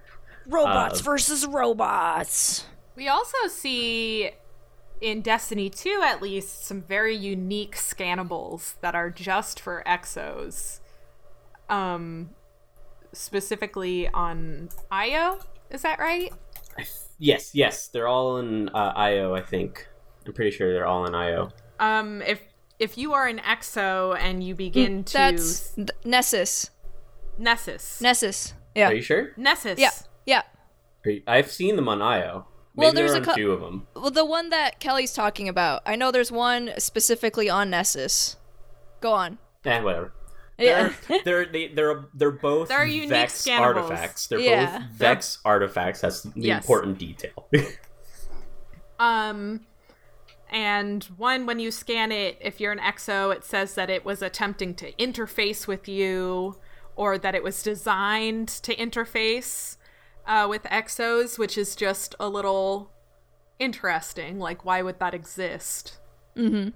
Robots 0.47 0.99
Uh, 0.99 1.03
versus 1.03 1.45
robots. 1.47 2.65
We 2.95 3.07
also 3.07 3.47
see 3.47 4.31
in 5.01 5.21
Destiny 5.21 5.69
2 5.69 6.01
at 6.03 6.21
least 6.21 6.65
some 6.65 6.81
very 6.81 7.15
unique 7.15 7.75
scannables 7.75 8.75
that 8.81 8.95
are 8.95 9.09
just 9.09 9.59
for 9.59 9.83
exos. 9.85 10.79
Um 11.69 12.29
specifically 13.13 14.07
on 14.09 14.69
Io, 14.91 15.39
is 15.69 15.81
that 15.81 15.99
right? 15.99 16.31
Yes, 17.17 17.51
yes, 17.55 17.87
they're 17.87 18.07
all 18.07 18.37
in 18.37 18.69
uh, 18.69 18.91
IO. 18.95 19.33
I 19.35 19.41
think. 19.41 19.87
I'm 20.25 20.33
pretty 20.33 20.51
sure 20.51 20.73
they're 20.73 20.87
all 20.87 21.05
in 21.05 21.15
IO. 21.15 21.49
Um 21.79 22.21
if 22.21 22.41
if 22.79 22.97
you 22.97 23.13
are 23.13 23.27
an 23.27 23.39
exo 23.39 24.17
and 24.19 24.43
you 24.43 24.53
begin 24.55 25.03
to 25.05 25.13
That's 25.13 25.69
th- 25.75 25.89
Nessus. 26.03 26.71
Nessus. 27.37 28.01
Nessus. 28.01 28.53
Yeah. 28.75 28.89
Are 28.89 28.93
you 28.93 29.01
sure? 29.01 29.31
Nessus. 29.37 29.79
Yeah. 29.79 29.91
Yeah. 30.25 30.41
You- 31.05 31.23
I've 31.27 31.51
seen 31.51 31.75
them 31.77 31.87
on 31.87 32.01
IO. 32.01 32.47
Maybe 32.77 32.85
Well, 32.85 32.93
there's 32.93 33.11
there 33.13 33.21
a 33.21 33.23
are 33.23 33.25
cou- 33.25 33.35
two 33.35 33.51
of 33.51 33.61
them. 33.61 33.87
Well, 33.95 34.11
the 34.11 34.25
one 34.25 34.49
that 34.49 34.79
Kelly's 34.79 35.13
talking 35.13 35.47
about, 35.47 35.81
I 35.85 35.95
know 35.95 36.11
there's 36.11 36.31
one 36.31 36.71
specifically 36.77 37.49
on 37.49 37.69
Nessus. 37.69 38.35
Go 39.01 39.13
on. 39.13 39.37
Eh, 39.63 39.79
whatever. 39.81 40.11
Yeah. 40.57 40.91
They're 41.07 41.21
they're 41.25 41.45
they, 41.45 41.67
they're 41.69 42.05
they're 42.13 42.31
both 42.31 42.69
They're 42.69 42.85
unique 42.85 43.09
Vex 43.09 43.45
scannables. 43.45 43.59
artifacts. 43.61 44.27
They're 44.27 44.39
Yeah. 44.39 44.79
both 44.79 44.87
Vex 44.97 45.37
artifacts. 45.45 46.01
That's 46.01 46.23
the 46.23 46.31
Yes. 46.35 46.63
important 46.63 46.97
detail. 46.97 47.47
Um, 48.99 49.65
and 50.49 51.03
one, 51.17 51.45
when 51.45 51.59
you 51.59 51.71
scan 51.71 52.11
it, 52.11 52.37
if 52.39 52.59
you're 52.61 52.71
an 52.71 52.79
exo, 52.79 53.35
it 53.35 53.43
says 53.43 53.75
that 53.75 53.89
it 53.89 54.05
was 54.05 54.21
attempting 54.21 54.73
to 54.75 54.91
interface 54.93 55.67
with 55.67 55.87
you 55.87 56.55
or 56.95 57.17
that 57.17 57.35
it 57.35 57.43
was 57.43 57.61
designed 57.61 58.47
to 58.47 58.73
interface 58.75 59.74
uh, 60.27 60.47
with 60.49 60.63
exos, 60.63 61.37
which 61.37 61.57
is 61.57 61.75
just 61.75 62.15
a 62.19 62.29
little 62.29 62.91
interesting. 63.59 64.39
Like, 64.39 64.65
why 64.65 64.81
would 64.81 64.99
that 64.99 65.13
exist? 65.13 65.99
Mm-hmm. 66.35 66.69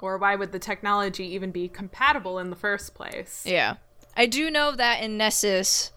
Or 0.00 0.18
why 0.18 0.34
would 0.36 0.52
the 0.52 0.58
technology 0.58 1.24
even 1.34 1.50
be 1.50 1.68
compatible 1.68 2.38
in 2.38 2.50
the 2.50 2.56
first 2.56 2.94
place? 2.94 3.44
Yeah. 3.46 3.76
I 4.16 4.26
do 4.26 4.50
know 4.50 4.72
that 4.72 5.02
in 5.02 5.16
Nessus, 5.16 5.92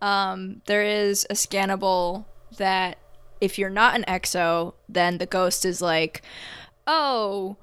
um, 0.00 0.62
there 0.66 0.84
is 0.84 1.26
a 1.30 1.34
scannable 1.34 2.24
that 2.58 2.98
if 3.40 3.58
you're 3.58 3.70
not 3.70 3.94
an 3.94 4.04
exo, 4.06 4.74
then 4.88 5.18
the 5.18 5.26
ghost 5.26 5.64
is 5.64 5.82
like, 5.82 6.22
oh, 6.86 7.56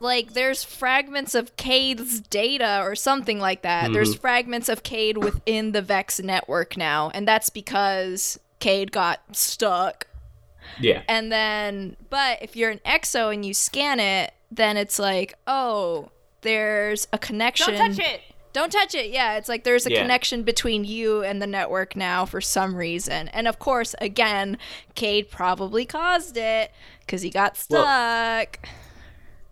like 0.00 0.32
there's 0.34 0.62
fragments 0.64 1.34
of 1.34 1.56
Cade's 1.56 2.20
data 2.20 2.80
or 2.82 2.94
something 2.94 3.38
like 3.38 3.62
that. 3.62 3.84
Mm-hmm. 3.84 3.92
There's 3.94 4.14
fragments 4.14 4.68
of 4.68 4.82
Cade 4.82 5.18
within 5.18 5.72
the 5.72 5.82
Vex 5.82 6.20
network 6.20 6.76
now, 6.76 7.10
and 7.14 7.26
that's 7.26 7.50
because 7.50 8.38
Cade 8.58 8.92
got 8.92 9.20
stuck. 9.36 10.06
yeah. 10.80 11.02
And 11.08 11.30
then, 11.30 11.96
but 12.10 12.42
if 12.42 12.56
you're 12.56 12.70
an 12.70 12.80
exo 12.84 13.32
and 13.32 13.44
you 13.44 13.54
scan 13.54 14.00
it, 14.00 14.32
then 14.50 14.76
it's 14.76 14.98
like, 14.98 15.34
oh, 15.46 16.10
there's 16.42 17.08
a 17.12 17.18
connection. 17.18 17.74
Don't 17.74 17.94
touch 17.96 17.98
it! 18.06 18.20
Don't 18.52 18.72
touch 18.72 18.94
it. 18.94 19.10
Yeah, 19.10 19.36
it's 19.36 19.48
like 19.50 19.64
there's 19.64 19.84
a 19.86 19.92
Yeah. 19.92 20.00
connection 20.00 20.42
between 20.42 20.84
you 20.84 21.22
and 21.22 21.42
the 21.42 21.46
network 21.46 21.94
now 21.94 22.24
for 22.24 22.40
some 22.40 22.74
reason. 22.74 23.28
And 23.28 23.46
of 23.46 23.58
course, 23.58 23.94
again, 24.00 24.56
Cade 24.94 25.30
probably 25.30 25.84
caused 25.84 26.36
it 26.38 26.70
because 27.00 27.20
he 27.22 27.28
got 27.28 27.58
Well- 27.68 27.82
stuck. 27.82 28.66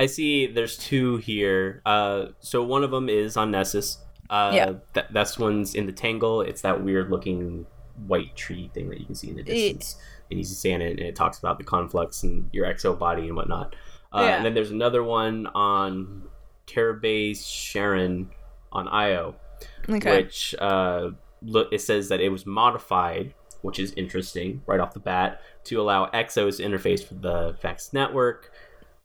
I 0.00 0.06
see. 0.06 0.46
There's 0.46 0.76
two 0.76 1.18
here. 1.18 1.82
Uh, 1.86 2.26
so 2.40 2.62
one 2.64 2.82
of 2.84 2.90
them 2.90 3.08
is 3.08 3.36
on 3.36 3.50
Nessus. 3.50 3.98
Uh, 4.30 4.50
Yeah. 4.54 4.72
That 4.94 5.12
that's 5.12 5.38
one's 5.38 5.74
in 5.74 5.86
the 5.86 5.92
Tangle. 5.92 6.40
It's 6.42 6.62
that 6.62 6.82
weird 6.82 7.10
looking 7.10 7.66
white 8.06 8.34
tree 8.34 8.70
thing 8.74 8.88
that 8.90 8.98
you 8.98 9.06
can 9.06 9.14
see 9.14 9.30
in 9.30 9.36
the 9.36 9.42
distance. 9.44 9.96
It, 9.96 10.32
And 10.32 10.38
you 10.40 10.44
see 10.44 10.70
it, 10.70 10.80
and 10.82 10.98
it 11.00 11.14
talks 11.14 11.38
about 11.38 11.58
the 11.58 11.64
conflux 11.64 12.22
and 12.24 12.48
your 12.52 12.66
exo 12.66 12.98
body 12.98 13.28
and 13.28 13.36
whatnot. 13.36 13.76
Uh, 14.12 14.22
Yeah. 14.22 14.36
And 14.36 14.44
then 14.44 14.54
there's 14.54 14.70
another 14.72 15.04
one 15.04 15.46
on 15.48 16.24
Terrabase 16.66 17.44
Charon 17.72 18.30
on 18.72 18.88
Io, 18.88 19.36
Okay. 19.88 20.16
which 20.16 20.54
uh, 20.58 21.10
look 21.42 21.68
it 21.72 21.80
says 21.80 22.08
that 22.08 22.20
it 22.20 22.30
was 22.30 22.46
modified, 22.46 23.34
which 23.62 23.78
is 23.78 23.92
interesting 23.92 24.62
right 24.66 24.80
off 24.80 24.92
the 24.94 25.00
bat, 25.00 25.40
to 25.64 25.80
allow 25.80 26.06
exos 26.10 26.56
to 26.56 26.64
interface 26.64 27.08
with 27.08 27.22
the 27.22 27.56
Vex 27.62 27.92
network. 27.92 28.50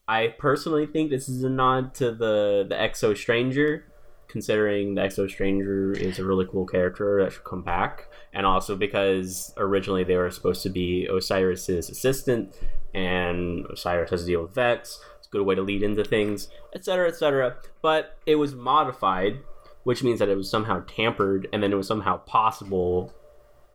I 0.10 0.30
personally 0.40 0.88
think 0.88 1.12
this 1.12 1.30
is 1.30 1.44
a 1.44 1.50
nod 1.50 1.94
to 1.96 2.12
the 2.12 2.66
the 2.68 2.74
Exo 2.74 3.16
Stranger, 3.16 3.86
considering 4.28 4.96
the 4.96 5.02
Exo 5.02 5.30
Stranger 5.30 5.92
is 5.92 6.18
a 6.18 6.26
really 6.26 6.48
cool 6.50 6.66
character 6.66 7.24
that 7.24 7.32
should 7.32 7.44
come 7.44 7.62
back, 7.62 8.08
and 8.34 8.44
also 8.44 8.76
because 8.76 9.54
originally 9.56 10.04
they 10.04 10.16
were 10.16 10.32
supposed 10.32 10.64
to 10.64 10.70
be 10.70 11.08
Osiris's 11.08 11.92
assistant, 11.92 12.56
and 12.96 13.68
Osiris 13.72 14.10
has 14.10 14.22
to 14.22 14.26
deal 14.26 14.42
with 14.42 14.56
Vex. 14.56 15.00
It's 15.20 15.28
a 15.28 15.30
good 15.30 15.46
way 15.46 15.54
to 15.54 15.62
lead 15.62 15.84
into 15.84 16.04
things, 16.04 16.50
etc., 16.74 17.10
etc. 17.10 17.58
But 17.84 18.18
it 18.26 18.38
was 18.38 18.56
modified, 18.56 19.38
which 19.84 20.04
means 20.04 20.18
that 20.18 20.30
it 20.30 20.38
was 20.38 20.50
somehow 20.50 20.86
tampered, 20.88 21.48
and 21.54 21.62
then 21.62 21.72
it 21.72 21.76
was 21.76 21.88
somehow 21.88 22.18
possible, 22.18 23.14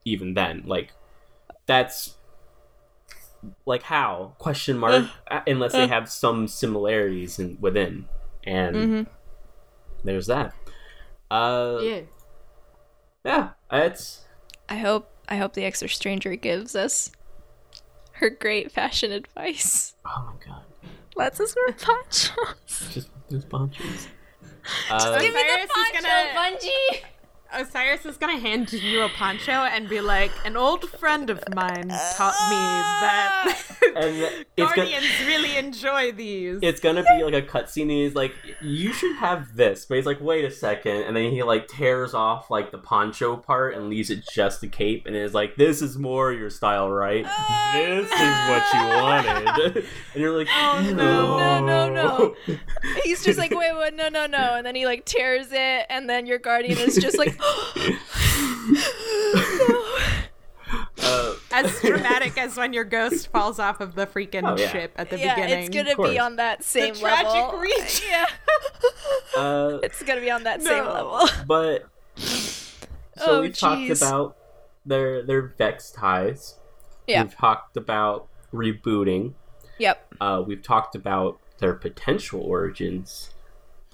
even 0.05 0.35
then. 0.35 0.64
Like 0.66 0.95
that's 1.66 2.16
like 3.66 3.82
how 3.82 4.32
question 4.38 4.78
mark 4.78 5.07
Uh, 5.30 5.40
unless 5.47 5.72
they 5.72 5.86
have 5.86 6.09
some 6.11 6.47
similarities 6.49 7.38
in, 7.38 7.57
within 7.61 8.07
and 8.45 8.76
Mhm. 8.76 9.07
there's 10.05 10.26
that 10.26 10.53
uh 11.30 11.78
Yeah. 11.82 12.01
yeah 13.24 13.49
it's 13.72 14.22
I 14.68 14.76
hope 14.76 15.11
I 15.28 15.36
hope 15.36 15.55
the 15.55 15.62
Exo 15.62 15.88
Stranger 15.90 16.36
gives 16.36 16.74
us 16.76 17.11
her 18.12 18.30
great 18.30 18.70
fashion 18.70 19.11
advice. 19.12 19.95
oh 20.05 20.32
my 20.38 20.45
god 20.47 20.62
Let's 21.16 21.38
us 21.38 21.55
wear 21.55 21.72
ponchos. 21.74 22.90
just 22.92 23.09
those 23.30 23.45
ponchos 23.45 24.09
Uh, 24.90 25.20
Give 25.20 25.34
me 25.34 25.40
the 25.42 25.62
is 25.62 25.70
poncho, 25.70 26.03
gonna- 26.03 26.57
Bungie. 26.57 27.05
Osiris 27.53 28.05
is 28.05 28.16
gonna 28.16 28.38
hand 28.38 28.72
you 28.72 29.03
a 29.03 29.09
poncho 29.11 29.53
and 29.53 29.88
be 29.88 30.01
like, 30.01 30.32
"An 30.45 30.57
old 30.57 30.88
friend 30.90 31.30
of 31.30 31.42
mine 31.55 31.88
taught 32.16 32.34
me 32.51 32.57
that 32.57 33.42
ah! 33.47 33.76
and 33.97 34.16
it's 34.16 34.45
gonna, 34.57 34.74
guardians 34.74 35.07
really 35.26 35.57
enjoy 35.57 36.11
these." 36.12 36.59
it's 36.62 36.80
gonna 36.80 37.03
be 37.03 37.22
like 37.22 37.34
a 37.34 37.42
cutscene. 37.47 37.82
And 37.82 37.90
he's 37.92 38.14
like, 38.14 38.34
"You 38.61 38.92
should 38.92 39.16
have 39.16 39.55
this," 39.57 39.84
but 39.84 39.97
he's 39.97 40.07
like, 40.07 40.20
"Wait 40.20 40.45
a 40.45 40.51
second. 40.51 41.03
and 41.03 41.16
then 41.16 41.30
he 41.30 41.42
like 41.42 41.68
tears 41.68 42.12
off 42.14 42.51
like 42.51 42.72
the 42.72 42.78
poncho 42.78 43.36
part 43.36 43.74
and 43.74 43.88
leaves 43.88 44.11
it 44.11 44.24
just 44.32 44.61
the 44.61 44.68
cape, 44.68 45.07
and 45.07 45.14
is 45.14 45.34
like, 45.34 45.55
"This 45.57 45.80
is 45.80 45.97
more 45.97 46.32
your 46.32 46.51
style, 46.51 46.90
right? 46.90 47.24
Oh, 47.28 47.70
this 47.74 48.11
is 48.11 48.49
what 48.49 48.74
you 48.74 48.86
wanted." 49.03 49.76
and 50.14 50.22
you're 50.22 50.36
like, 50.36 50.49
Oh, 50.51 50.92
"No, 50.95 51.38
no, 51.38 51.64
no, 51.64 51.92
no." 51.92 52.34
He's 53.05 53.24
just 53.24 53.38
like, 53.38 53.51
wait, 53.53 53.72
what? 53.74 53.95
No, 53.95 54.09
no, 54.09 54.26
no. 54.26 54.55
And 54.57 54.66
then 54.66 54.74
he 54.74 54.86
like 54.86 55.05
tears 55.05 55.49
it, 55.53 55.86
and 55.88 56.09
then 56.09 56.26
your 56.26 56.38
guardian 56.38 56.78
is 56.78 56.97
just 56.97 57.18
like, 57.18 57.34
Uh, 61.03 61.35
as 61.53 61.80
dramatic 61.80 62.37
as 62.39 62.57
when 62.57 62.72
your 62.72 62.85
ghost 62.85 63.28
falls 63.28 63.59
off 63.59 63.80
of 63.80 63.95
the 63.95 64.07
freaking 64.07 64.43
Oh, 64.51 64.57
yeah. 64.61 64.70
ship 64.72 64.93
at 64.97 65.11
the 65.11 65.18
yeah, 65.18 65.35
beginning. 65.35 65.64
it's 65.66 65.74
gonna 65.97 66.09
be 66.11 66.18
on 66.18 66.37
that 66.37 66.64
same 66.64 66.95
tragic 66.95 67.26
level. 67.32 67.59
reach. 67.59 68.03
Yeah, 68.11 68.26
uh, 69.37 69.78
it's 69.82 70.03
gonna 70.03 70.20
be 70.20 70.30
on 70.30 70.45
that 70.45 70.62
same 70.62 70.85
level. 70.85 71.26
but 71.47 71.85
so 72.16 73.26
Oh, 73.26 73.41
we've 73.43 73.57
talked 73.57 73.91
about 73.91 74.37
their 74.87 75.22
their 75.24 75.43
vex 75.43 75.91
ties. 75.91 76.59
Yeah. 77.07 77.22
We've 77.24 77.35
talked 77.37 77.76
about 77.76 78.28
rebooting. 78.53 79.35
Yep. 79.78 80.14
Uh, 80.20 80.43
we've 80.47 80.62
talked 80.62 80.95
about 80.95 81.39
their 81.59 81.74
potential 81.74 82.41
origins. 82.41 83.30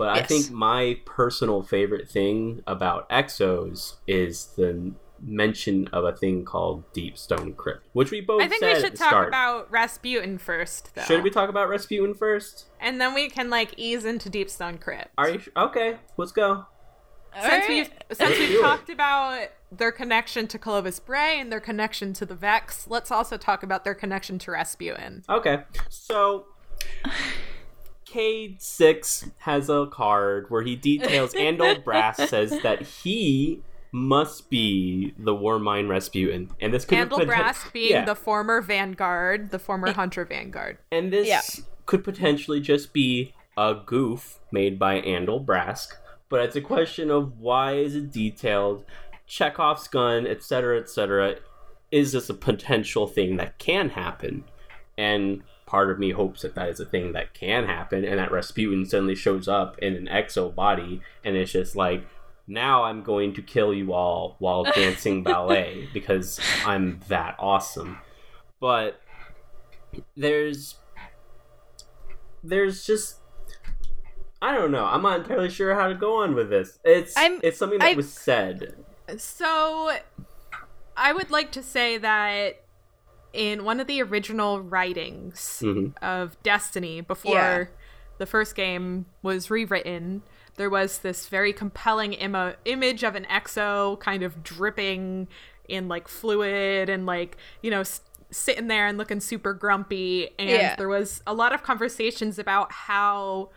But 0.01 0.17
I 0.17 0.23
think 0.23 0.51
my 0.51 0.99
personal 1.05 1.63
favorite 1.63 2.09
thing 2.09 2.63
about 2.67 3.07
Exos 3.11 3.97
is 4.07 4.47
the 4.57 4.95
mention 5.23 5.89
of 5.89 6.05
a 6.05 6.17
thing 6.17 6.47
called 6.47 6.91
Deep 6.95 7.19
Stone 7.19 7.53
Crypt, 7.53 7.85
which 7.93 8.11
we 8.11 8.23
both 8.23 8.41
I 8.41 8.49
think 8.49 8.61
said 8.63 8.77
we 8.77 8.81
should 8.81 8.97
talk 8.97 9.09
start. 9.11 9.29
about 9.29 9.71
Rasputin 9.71 10.39
first, 10.39 10.95
though. 10.95 11.03
Should 11.03 11.23
we 11.23 11.29
talk 11.29 11.51
about 11.51 11.69
Rasputin 11.69 12.15
first? 12.15 12.65
And 12.81 12.99
then 12.99 13.13
we 13.13 13.29
can 13.29 13.51
like 13.51 13.75
ease 13.77 14.07
into 14.07 14.31
Deep 14.31 14.49
Stone 14.49 14.79
Crypt. 14.79 15.09
Are 15.19 15.29
you 15.29 15.43
okay? 15.55 15.99
Let's 16.17 16.33
go. 16.33 16.65
since 17.35 17.45
Alright. 17.45 17.69
we've 17.69 17.91
since 18.09 18.21
Let's 18.21 18.39
we've 18.39 18.51
it. 18.53 18.63
talked 18.63 18.89
about 18.89 19.49
their 19.71 19.93
connection 19.93 20.47
to 20.47 20.59
Clovis 20.59 20.99
Bray 20.99 21.39
and 21.39 21.53
their 21.53 21.61
connection 21.61 22.15
to 22.15 22.25
the 22.25 22.35
Vex, 22.35 22.87
let's 22.89 23.11
also 23.11 23.37
talk 23.37 23.63
about 23.63 23.85
their 23.85 23.95
connection 23.95 24.39
to 24.39 24.53
Rasputin. 24.53 25.25
Okay, 25.29 25.59
so 25.91 26.47
Cade 28.11 28.61
Six 28.61 29.31
has 29.39 29.69
a 29.69 29.87
card 29.87 30.47
where 30.51 30.63
he 30.63 30.75
details 30.77 31.33
Andal 31.35 31.83
Brask 31.85 32.27
says 32.29 32.51
that 32.63 32.83
he 32.83 33.63
must 33.93 34.51
be 34.51 35.15
the 35.19 35.33
Warmind 35.33 35.89
Rasputin, 35.89 36.51
and 36.61 36.73
this 36.75 36.85
could 36.85 36.99
Handle 36.99 37.19
poten- 37.21 37.29
Brask 37.29 37.73
being 37.73 37.91
yeah. 37.93 38.05
the 38.05 38.15
former 38.15 38.61
Vanguard, 38.61 39.51
the 39.51 39.59
former 39.59 39.93
Hunter 39.93 40.25
Vanguard. 40.25 40.79
and 40.93 41.13
this 41.13 41.27
Yeah. 41.29 41.41
could 41.87 42.05
potentially 42.05 42.61
just 42.61 42.93
be 42.93 43.35
a 43.57 43.75
goof 43.85 44.39
made 44.53 44.79
by 44.79 45.01
Andal 45.03 45.45
Brask, 45.45 45.89
but 46.29 46.41
it's 46.41 46.57
a 46.57 46.61
question 46.61 47.11
of 47.11 47.39
why 47.41 47.75
is 47.75 47.95
it 47.97 48.13
detailed, 48.13 48.85
Chekhov's 49.27 49.89
gun, 49.89 50.27
etc., 50.27 50.79
etc. 50.81 51.37
Is 51.91 52.13
this 52.13 52.31
a 52.31 52.35
potential 52.35 53.07
thing 53.09 53.37
that 53.37 53.59
can 53.59 53.91
happen? 53.91 54.45
And 54.97 55.43
part 55.71 55.89
of 55.89 56.01
me 56.01 56.11
hopes 56.11 56.43
that 56.43 56.57
that 56.57 56.69
is 56.69 56.81
a 56.81 56.85
thing 56.85 57.13
that 57.13 57.33
can 57.33 57.65
happen, 57.65 58.05
and 58.05 58.19
that 58.19 58.33
Rasputin 58.33 58.85
suddenly 58.85 59.15
shows 59.15 59.47
up 59.47 59.79
in 59.79 59.95
an 59.95 60.09
exo 60.09 60.53
body, 60.53 61.01
and 61.25 61.37
it's 61.37 61.53
just 61.53 61.77
like, 61.77 62.05
now 62.49 62.83
I'm 62.83 63.05
going 63.05 63.33
to 63.35 63.43
kill 63.43 63.73
you 63.73 63.93
all 63.93 64.35
while 64.41 64.65
dancing 64.75 65.23
ballet 65.23 65.89
because 65.95 66.41
I'm 66.67 66.99
that 67.07 67.37
awesome. 67.39 67.99
But 68.59 69.01
there's 70.17 70.75
there's 72.43 72.85
just 72.85 73.17
I 74.43 74.53
don't 74.53 74.73
know. 74.73 74.87
I'm 74.87 75.03
not 75.03 75.21
entirely 75.21 75.51
sure 75.51 75.75
how 75.75 75.87
to 75.87 75.95
go 75.95 76.17
on 76.23 76.35
with 76.35 76.51
this. 76.51 76.81
It's 76.85 77.17
I'm- 77.17 77.41
it's 77.45 77.59
something 77.59 77.79
that 77.79 77.93
I- 77.93 77.95
was 77.95 78.13
said. 78.13 78.75
So 79.19 79.97
I 80.97 81.13
would 81.13 81.31
like 81.31 81.53
to 81.53 81.63
say 81.63 81.97
that 81.99 82.60
in 83.33 83.65
one 83.65 83.81
of 83.81 83.87
the 83.87 84.03
original 84.03 84.61
writings 84.61 85.63
Mhm. 85.65 85.97
of 86.03 86.41
Destiny 86.43 87.01
before 87.01 87.35
Yeah. 87.35 87.65
the 88.19 88.27
first 88.27 88.55
game 88.55 89.07
was 89.23 89.51
rewritten, 89.51 90.23
there 90.57 90.69
was 90.71 90.99
this 90.99 91.29
very 91.29 91.53
compelling 91.53 92.13
Im- 92.15 92.55
image 92.65 93.03
of 93.05 93.15
an 93.15 93.25
exo 93.31 93.99
kind 94.01 94.23
of 94.23 94.43
dripping 94.43 95.29
in 95.69 95.87
like 95.89 96.09
fluid 96.09 96.89
and 96.89 97.07
like, 97.07 97.37
you 97.63 97.71
know, 97.71 97.81
s- 97.81 98.03
sitting 98.33 98.67
there 98.69 98.87
and 98.87 98.99
looking 98.99 99.21
super 99.21 99.53
grumpy. 99.55 100.31
And 100.39 100.51
Yeah. 100.51 100.77
there 100.77 100.89
was 100.89 101.23
a 101.27 101.33
lot 101.33 101.53
of 101.53 101.63
conversations 101.63 102.39
about 102.39 102.73
how 102.73 103.51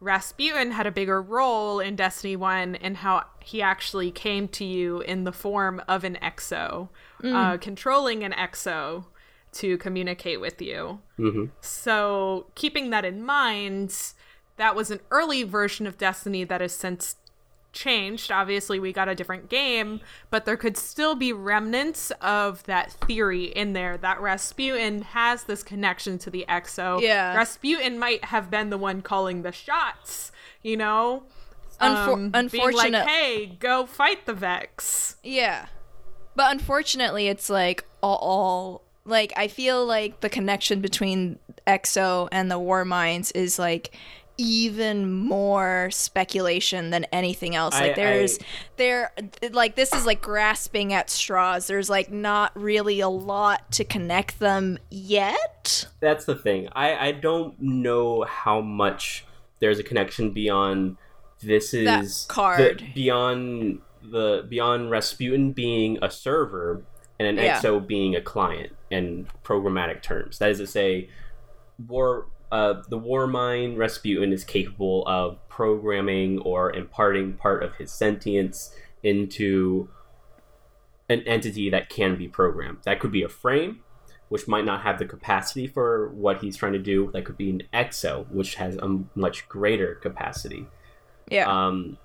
Rasputin 0.00 0.70
had 0.72 0.86
a 0.86 0.90
bigger 0.92 1.20
role 1.20 1.80
in 1.80 1.96
Destiny 1.96 2.36
1 2.36 2.76
and 2.76 2.98
how 2.98 3.24
he 3.40 3.60
actually 3.60 4.10
came 4.12 4.46
to 4.48 4.64
you 4.64 5.00
in 5.00 5.24
the 5.24 5.32
form 5.32 5.82
of 5.88 6.04
an 6.04 6.16
exo, 6.22 6.88
uh, 7.24 7.56
controlling 7.58 8.22
an 8.22 8.32
exo 8.32 9.06
to 9.52 9.78
communicate 9.78 10.40
with 10.40 10.60
you. 10.60 11.00
hmm 11.16 11.46
So, 11.60 12.46
keeping 12.54 12.90
that 12.90 13.04
in 13.04 13.22
mind, 13.24 13.94
that 14.56 14.74
was 14.74 14.90
an 14.90 15.00
early 15.10 15.42
version 15.44 15.86
of 15.86 15.96
Destiny 15.98 16.44
that 16.44 16.60
has 16.60 16.72
since 16.72 17.16
changed. 17.72 18.32
Obviously, 18.32 18.80
we 18.80 18.92
got 18.92 19.08
a 19.08 19.14
different 19.14 19.48
game, 19.48 20.00
but 20.30 20.44
there 20.46 20.56
could 20.56 20.76
still 20.76 21.14
be 21.14 21.32
remnants 21.32 22.10
of 22.20 22.62
that 22.64 22.92
theory 22.92 23.44
in 23.44 23.72
there 23.72 23.96
that 23.98 24.20
Rasputin 24.20 25.02
has 25.02 25.44
this 25.44 25.62
connection 25.62 26.18
to 26.18 26.30
the 26.30 26.44
Exo. 26.48 27.00
Yeah. 27.00 27.34
Rasputin 27.36 27.98
might 27.98 28.24
have 28.26 28.50
been 28.50 28.70
the 28.70 28.78
one 28.78 29.02
calling 29.02 29.42
the 29.42 29.52
shots, 29.52 30.32
you 30.62 30.76
know? 30.76 31.24
Unfor- 31.80 32.34
Um, 32.34 32.48
being 32.48 32.72
like, 32.72 32.92
hey, 33.06 33.46
go 33.60 33.86
fight 33.86 34.26
the 34.26 34.34
Vex. 34.34 35.16
Yeah. 35.22 35.66
But 36.34 36.50
unfortunately, 36.52 37.28
it's 37.28 37.48
like 37.48 37.84
all, 38.02 38.16
all 38.16 38.84
like 39.08 39.32
I 39.36 39.48
feel 39.48 39.84
like 39.84 40.20
the 40.20 40.28
connection 40.28 40.80
between 40.80 41.38
EXO 41.66 42.28
and 42.32 42.50
the 42.50 42.58
War 42.58 42.84
Minds 42.84 43.32
is 43.32 43.58
like 43.58 43.94
even 44.40 45.10
more 45.12 45.88
speculation 45.90 46.90
than 46.90 47.04
anything 47.06 47.56
else. 47.56 47.74
I- 47.74 47.88
Like 47.88 47.96
there's 47.96 48.38
I- 48.38 48.42
there 48.76 49.12
like 49.50 49.74
this 49.74 49.92
is 49.92 50.06
like 50.06 50.20
grasping 50.22 50.92
at 50.92 51.10
straws. 51.10 51.66
There's 51.66 51.90
like 51.90 52.12
not 52.12 52.52
really 52.54 53.00
a 53.00 53.08
lot 53.08 53.72
to 53.72 53.84
connect 53.84 54.38
them 54.38 54.78
yet. 54.90 55.86
That's 56.00 56.24
the 56.24 56.36
thing. 56.36 56.68
I 56.72 57.08
I 57.08 57.12
don't 57.12 57.60
know 57.60 58.22
how 58.22 58.60
much 58.60 59.24
there's 59.60 59.80
a 59.80 59.82
connection 59.82 60.30
beyond 60.30 60.96
this 61.42 61.74
is 61.74 61.84
That 61.86 62.32
card. 62.32 62.78
the- 62.80 62.92
beyond 62.94 63.80
the 64.02 64.46
beyond 64.48 64.90
Rasputin 64.92 65.50
being 65.52 65.98
a 66.00 66.10
server 66.10 66.82
and 67.18 67.26
an 67.26 67.36
Yeah. 67.44 67.58
EXO 67.60 67.84
being 67.84 68.14
a 68.14 68.20
client 68.20 68.72
in 68.90 69.26
programmatic 69.44 70.02
terms. 70.02 70.38
That 70.38 70.50
is 70.50 70.58
to 70.58 70.66
say, 70.66 71.08
war 71.86 72.26
uh, 72.50 72.82
the 72.88 72.98
Warmind 72.98 73.76
Rasputin 73.76 74.32
is 74.32 74.42
capable 74.44 75.06
of 75.06 75.36
programming 75.48 76.38
or 76.40 76.74
imparting 76.74 77.34
part 77.34 77.62
of 77.62 77.74
his 77.76 77.92
sentience 77.92 78.74
into 79.02 79.88
an 81.10 81.20
entity 81.22 81.70
that 81.70 81.88
can 81.88 82.16
be 82.16 82.28
programmed. 82.28 82.78
That 82.84 83.00
could 83.00 83.12
be 83.12 83.22
a 83.22 83.28
frame, 83.28 83.80
which 84.28 84.48
might 84.48 84.64
not 84.64 84.82
have 84.82 84.98
the 84.98 85.04
capacity 85.04 85.66
for 85.66 86.08
what 86.10 86.40
he's 86.40 86.56
trying 86.56 86.72
to 86.72 86.78
do. 86.78 87.10
That 87.12 87.24
could 87.24 87.36
be 87.36 87.50
an 87.50 87.62
exo, 87.72 88.30
which 88.30 88.54
has 88.54 88.76
a 88.76 89.00
much 89.14 89.48
greater 89.48 89.96
capacity. 89.96 90.66
Yeah. 91.30 91.46
Um, 91.46 91.98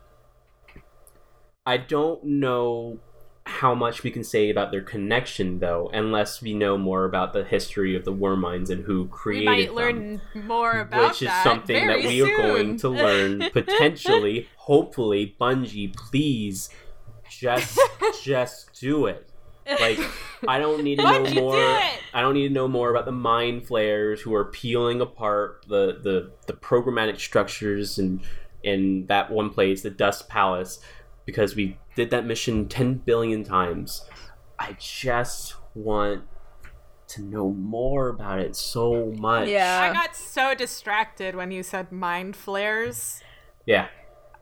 I 1.65 1.77
don't 1.77 2.23
know 2.25 2.99
how 3.45 3.75
much 3.75 4.03
we 4.03 4.11
can 4.11 4.23
say 4.23 4.49
about 4.49 4.71
their 4.71 4.81
connection, 4.81 5.59
though, 5.59 5.89
unless 5.93 6.41
we 6.41 6.53
know 6.53 6.77
more 6.77 7.03
about 7.05 7.33
the 7.33 7.43
history 7.43 7.95
of 7.95 8.05
the 8.05 8.13
Warminds 8.13 8.69
and 8.69 8.85
who 8.85 9.03
We 9.03 9.09
created 9.09 9.45
might 9.45 9.67
them. 9.67 9.75
learn 9.75 10.21
more 10.45 10.79
about 10.79 11.09
which 11.11 11.21
is 11.23 11.31
something 11.43 11.87
that 11.87 11.99
we 11.99 12.21
are 12.21 12.37
going 12.37 12.77
to 12.77 12.89
learn 12.89 13.49
potentially. 13.53 14.47
hopefully, 14.55 15.35
Bungie, 15.39 15.93
please, 15.95 16.69
just 17.29 17.79
just 18.23 18.73
do 18.79 19.07
it. 19.07 19.29
Like 19.79 19.99
I 20.47 20.59
don't 20.59 20.83
need 20.83 20.97
to 20.99 21.03
know 21.11 21.25
do 21.25 21.35
more. 21.41 21.57
it! 21.57 21.99
I 22.13 22.21
don't 22.21 22.33
need 22.33 22.47
to 22.49 22.53
know 22.53 22.67
more 22.67 22.89
about 22.91 23.05
the 23.05 23.11
mind 23.13 23.65
flayers 23.65 24.21
who 24.21 24.33
are 24.35 24.45
peeling 24.45 24.99
apart 25.01 25.65
the 25.67 25.99
the 26.01 26.31
the 26.47 26.53
programmatic 26.53 27.19
structures 27.19 27.97
and 27.97 28.21
in 28.61 29.05
that 29.07 29.31
one 29.31 29.49
place, 29.49 29.81
the 29.81 29.89
Dust 29.89 30.29
Palace, 30.29 30.79
because 31.25 31.55
we 31.55 31.77
did 31.95 32.09
that 32.11 32.25
mission 32.25 32.67
ten 32.67 32.95
billion 32.95 33.43
times. 33.43 34.05
I 34.59 34.75
just 34.79 35.55
want 35.75 36.23
to 37.07 37.21
know 37.21 37.51
more 37.51 38.09
about 38.09 38.39
it 38.39 38.55
so 38.55 39.13
much. 39.17 39.47
Yeah. 39.49 39.79
I 39.81 39.93
got 39.93 40.15
so 40.15 40.55
distracted 40.55 41.35
when 41.35 41.51
you 41.51 41.61
said 41.63 41.91
mind 41.91 42.35
flayers. 42.35 43.21
Yeah. 43.65 43.87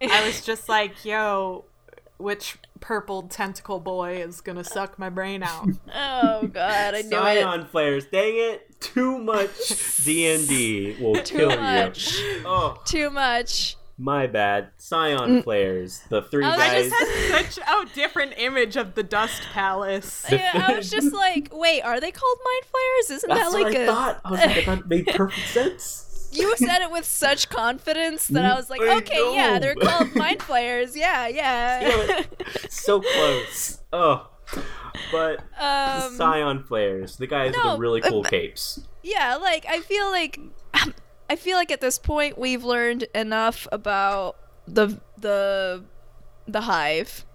I 0.02 0.26
was 0.26 0.42
just 0.46 0.68
like, 0.70 1.04
yo, 1.06 1.66
which 2.18 2.58
purple 2.80 3.24
tentacle 3.24 3.80
boy 3.80 4.22
is 4.22 4.42
gonna 4.42 4.64
suck 4.64 4.98
my 4.98 5.10
brain 5.10 5.44
out? 5.44 5.68
Oh 5.94 6.48
god, 6.48 6.96
I 6.96 7.02
knew 7.02 7.18
it. 7.18 7.44
Psion 7.44 7.70
flayers. 7.70 8.06
Dang 8.06 8.34
it! 8.36 8.80
Too 8.80 9.20
much 9.20 10.04
D 10.04 10.28
and 10.34 10.48
D 10.48 10.96
will 11.00 11.14
Too 11.24 11.38
kill 11.38 11.50
much. 11.50 12.18
you. 12.20 12.42
Oh, 12.46 12.82
Too 12.86 13.10
much. 13.12 13.76
My 14.02 14.26
bad. 14.26 14.76
Psion 14.80 15.28
mm. 15.28 15.44
players, 15.44 16.02
The 16.10 16.24
three 16.24 16.44
oh, 16.44 16.48
I 16.48 16.52
was 16.58 16.60
I 16.60 16.68
guys. 16.74 16.90
just 16.90 17.32
had 17.32 17.52
such 17.52 17.68
a 17.68 17.94
different 17.94 18.34
image 18.36 18.76
of 18.76 18.96
the 18.96 19.04
Dust 19.04 19.44
Palace. 19.54 20.26
Yeah, 20.32 20.50
I 20.68 20.74
was 20.74 20.90
just 20.90 21.14
like, 21.14 21.50
wait, 21.52 21.84
are 21.84 22.00
they 22.00 22.12
called 22.12 22.38
mind 22.44 22.64
Flayers? 22.66 23.18
Isn't 23.18 23.30
That's 23.30 23.52
that 23.52 23.54
like 23.54 23.64
what 23.66 23.76
I 23.76 23.80
a 23.80 23.86
thought. 23.86 24.22
I 24.26 24.32
was 24.32 24.40
like, 24.40 24.66
that 24.66 24.88
made 24.90 25.06
perfect 25.06 25.48
sense. 25.50 26.30
You 26.34 26.58
said 26.58 26.82
it 26.82 26.90
with 26.90 27.06
such 27.06 27.50
confidence 27.50 28.26
that 28.30 28.44
I 28.44 28.56
was 28.56 28.72
like, 28.72 28.82
I 28.82 28.98
okay, 28.98 29.36
yeah, 29.36 29.60
they're 29.60 29.76
called 29.76 30.16
mind 30.16 30.42
flayers. 30.42 30.96
Yeah, 30.96 31.28
yeah. 31.28 32.24
so 32.70 33.02
close. 33.02 33.82
Oh, 33.94 34.30
but 35.12 35.42
um, 35.60 36.18
Psion 36.18 36.66
flayers. 36.66 37.18
The 37.18 37.28
guys 37.28 37.54
with 37.54 37.62
the 37.62 37.78
really 37.78 38.02
uh, 38.02 38.06
but- 38.06 38.10
cool 38.10 38.24
capes. 38.24 38.82
yeah, 39.04 39.36
like 39.36 39.68
I 39.70 39.82
feel 39.82 40.10
like 40.10 40.40
um, 40.82 40.96
I 41.32 41.36
feel 41.38 41.56
like 41.58 41.72
at 41.72 41.80
this 41.82 41.98
point 41.98 42.38
we've 42.38 42.64
learned 42.64 43.04
enough 43.16 43.68
about 43.72 44.36
the 44.68 45.00
the 45.18 45.84
the 46.48 46.62
hive. 46.62 47.26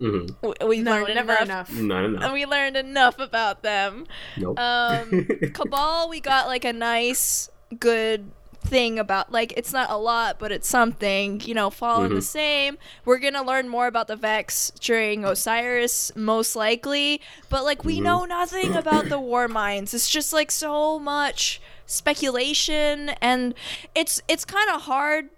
Mm-hmm. 0.00 0.26
W- 0.42 0.54
We've 0.68 0.84
No, 0.84 0.92
learned 0.92 1.14
never 1.14 1.32
enough. 1.34 1.70
enough. 1.70 1.72
No, 1.72 2.00
no, 2.02 2.08
no. 2.18 2.24
And 2.24 2.32
we 2.32 2.46
learned 2.46 2.76
enough 2.76 3.18
about 3.18 3.62
them. 3.62 4.06
nope. 4.36 4.58
Um, 4.58 5.26
Cabal, 5.54 6.08
we 6.08 6.20
got 6.20 6.46
like 6.46 6.64
a 6.64 6.72
nice, 6.72 7.48
good 7.78 8.30
thing 8.60 8.98
about 8.98 9.30
like 9.32 9.52
it's 9.56 9.72
not 9.72 9.88
a 9.90 9.96
lot, 9.96 10.38
but 10.38 10.50
it's 10.52 10.68
something. 10.68 11.40
You 11.44 11.54
know, 11.54 11.70
following 11.70 12.10
the 12.14 12.20
Mhm. 12.20 12.22
same. 12.40 12.78
We're 13.04 13.18
gonna 13.18 13.42
learn 13.44 13.68
more 13.68 13.86
about 13.86 14.08
the 14.08 14.16
Vex 14.16 14.72
during 14.80 15.24
Osiris, 15.24 16.10
most 16.16 16.56
likely. 16.56 17.20
But 17.48 17.62
like 17.64 17.84
we 17.84 17.98
Mhm. 17.98 18.02
know 18.02 18.24
nothing 18.24 18.74
about 18.74 19.08
the 19.08 19.20
War 19.20 19.46
Minds. 19.48 19.94
It's 19.94 20.10
just 20.10 20.32
like 20.32 20.50
so 20.50 20.98
much 20.98 21.60
speculation, 21.88 23.10
and 23.20 23.54
it's 23.94 24.22
it's 24.28 24.44
kind 24.44 24.70
of 24.70 24.82
hard 24.82 25.30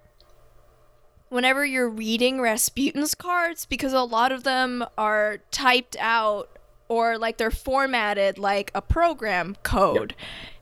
whenever 1.30 1.64
you're 1.64 1.88
reading 1.88 2.40
Rasputin's 2.40 3.14
cards 3.14 3.64
because 3.64 3.92
a 3.92 4.00
lot 4.02 4.32
of 4.32 4.42
them 4.42 4.84
are 4.98 5.38
typed 5.50 5.96
out 6.00 6.50
or 6.88 7.16
like 7.16 7.38
they're 7.38 7.52
formatted 7.52 8.36
like 8.36 8.70
a 8.74 8.82
program 8.82 9.56
code. 9.62 10.14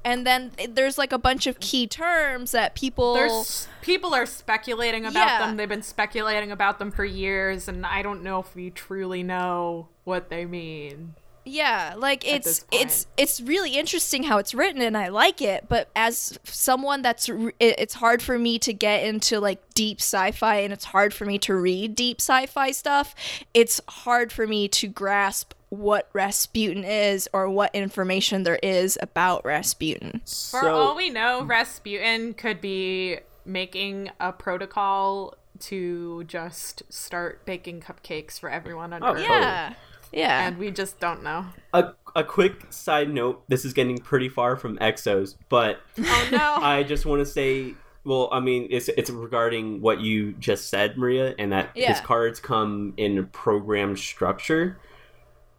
And 0.05 0.27
then 0.27 0.53
there's 0.69 0.97
like 0.99 1.13
a 1.13 1.19
bunch 1.19 1.47
of 1.47 1.59
key 1.59 1.87
terms 1.87 2.53
that 2.53 2.75
people 2.75 3.15
There's 3.15 3.67
people 3.81 4.15
are 4.15 4.27
speculating 4.27 5.05
about 5.07 5.27
Yeah. 5.27 5.39
them. 5.47 5.57
They've 5.57 5.69
been 5.69 5.83
speculating 5.83 6.53
about 6.53 6.79
them 6.79 6.91
for 6.91 7.05
years, 7.05 7.67
and 7.67 7.85
I 7.85 8.03
don't 8.03 8.23
know 8.23 8.39
if 8.39 8.55
we 8.55 8.71
truly 8.71 9.23
know 9.23 9.89
what 10.05 10.29
they 10.29 10.45
mean. 10.45 11.15
Yeah, 11.49 11.95
like 11.97 12.27
it's 12.27 12.65
it's 12.71 13.07
it's 13.17 13.41
really 13.41 13.77
interesting 13.77 14.23
how 14.25 14.39
it's 14.39 14.55
written 14.55 14.83
and 14.83 14.97
I 14.97 15.09
like 15.09 15.41
it, 15.43 15.67
but 15.69 15.89
as 15.97 16.39
someone 16.45 17.03
that's 17.03 17.29
r- 17.29 17.53
it- 17.59 17.79
it's 17.79 17.95
hard 17.95 18.23
for 18.23 18.39
me 18.39 18.59
to 18.61 18.73
get 18.73 19.05
into 19.05 19.41
like 19.41 19.61
deep 19.75 20.01
sci-fi 20.01 20.57
and 20.57 20.73
it's 20.73 20.85
hard 20.87 21.15
for 21.15 21.25
me 21.25 21.39
to 21.41 21.55
read 21.55 21.95
deep 21.95 22.21
sci-fi 22.21 22.71
stuff. 22.71 23.15
It's 23.55 23.81
hard 23.89 24.33
for 24.33 24.47
me 24.47 24.69
to 24.69 24.89
grasp 24.89 25.55
what 25.71 26.09
Rasputin 26.13 26.83
is 26.85 27.29
or 27.33 27.49
what 27.51 27.75
information 27.75 28.43
there 28.43 28.59
is 28.63 28.97
about 29.03 29.45
Rasputin. 29.45 30.23
For 30.51 30.69
all 30.69 30.97
we 30.97 31.11
know, 31.11 31.43
Rasputin 31.45 32.35
could 32.35 32.61
be 32.61 33.19
making 33.45 34.11
a 34.21 34.33
protocol 34.33 35.35
to 35.61 36.23
just 36.25 36.83
start 36.93 37.45
baking 37.45 37.81
cupcakes 37.81 38.39
for 38.39 38.49
everyone 38.49 38.93
on 38.93 39.03
Oh, 39.03 39.15
Earth. 39.15 39.23
Yeah. 39.23 39.75
Yeah. 40.13 40.47
And 40.49 40.59
we 40.59 40.71
just 40.71 40.99
don't 41.01 41.23
know. 41.23 41.47
a, 41.73 41.93
a 42.17 42.25
quick 42.25 42.73
side 42.73 43.13
note 43.13 43.45
this 43.49 43.65
is 43.65 43.73
getting 43.73 43.99
pretty 43.99 44.29
far 44.29 44.57
from 44.57 44.79
exos 44.79 45.37
but 45.49 45.81
Oh 45.99 46.29
no. 46.33 46.39
i 46.63 46.83
just 46.83 47.05
want 47.07 47.21
to 47.21 47.27
say 47.27 47.75
well 48.05 48.29
i 48.33 48.41
mean 48.41 48.67
it's 48.71 48.89
it's 48.89 49.11
regarding 49.11 49.81
what 49.83 50.01
you 50.01 50.33
just 50.33 50.69
said 50.71 50.97
maria 50.97 51.35
and 51.39 51.53
that 51.53 51.71
his 51.75 52.01
cards 52.01 52.41
come 52.41 52.95
in 52.97 53.19
a 53.19 53.23
programmed 53.23 53.99
structure 53.99 54.79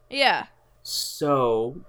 yeah. 0.09 0.47
so 0.81 1.79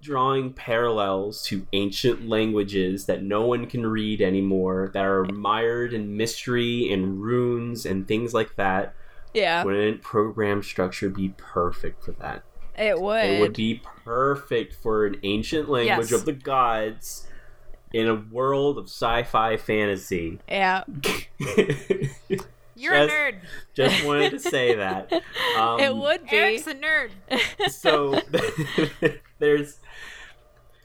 drawing 0.00 0.52
parallels 0.52 1.42
to 1.42 1.66
ancient 1.72 2.26
languages 2.28 3.06
that 3.06 3.22
no 3.22 3.46
one 3.46 3.66
can 3.66 3.86
read 3.86 4.20
anymore 4.22 4.90
that 4.94 5.04
are 5.04 5.24
mired 5.24 5.92
in 5.92 6.16
mystery 6.16 6.90
and 6.92 7.20
runes 7.22 7.84
and 7.86 8.08
things 8.08 8.32
like 8.34 8.56
that 8.56 8.94
Yeah. 9.34 9.64
wouldn't 9.64 10.00
program 10.02 10.62
structure 10.62 11.08
be 11.10 11.34
perfect 11.36 12.02
for 12.04 12.12
that 12.12 12.44
It 12.78 13.00
would. 13.00 13.24
It 13.24 13.40
would 13.40 13.52
be 13.54 13.82
perfect 14.04 14.74
for 14.74 15.04
an 15.06 15.16
ancient 15.24 15.68
language 15.68 16.10
Yes. 16.10 16.20
of 16.20 16.24
the 16.24 16.32
gods 16.32 17.26
in 17.92 18.08
a 18.08 18.14
world 18.14 18.78
of 18.78 18.84
sci-fi 18.86 19.56
fantasy. 19.56 20.38
yeah. 20.48 20.84
You're 22.76 22.92
Just- 22.92 23.12
a 23.12 23.16
nerd. 23.16 23.34
Just 23.74 24.04
wanted 24.04 24.30
to 24.30 24.38
say 24.40 24.74
that. 24.76 25.12
Um, 25.56 25.78
it 25.80 25.94
would 25.94 26.24
be. 26.28 26.36
Erik's 26.36 26.66
a 26.66 26.74
nerd. 26.74 27.10
So 27.70 28.20
there's 29.38 29.78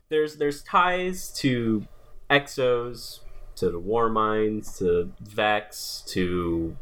there's 0.09 0.35
there's 0.37 0.61
ties 0.63 1.31
to 1.39 1.87
Exos, 2.29 3.21
to 3.55 3.71
the 3.71 3.79
War 3.79 4.07
Minds, 4.09 4.77
to 4.79 5.11
Vex, 5.19 6.03
to 6.09 6.77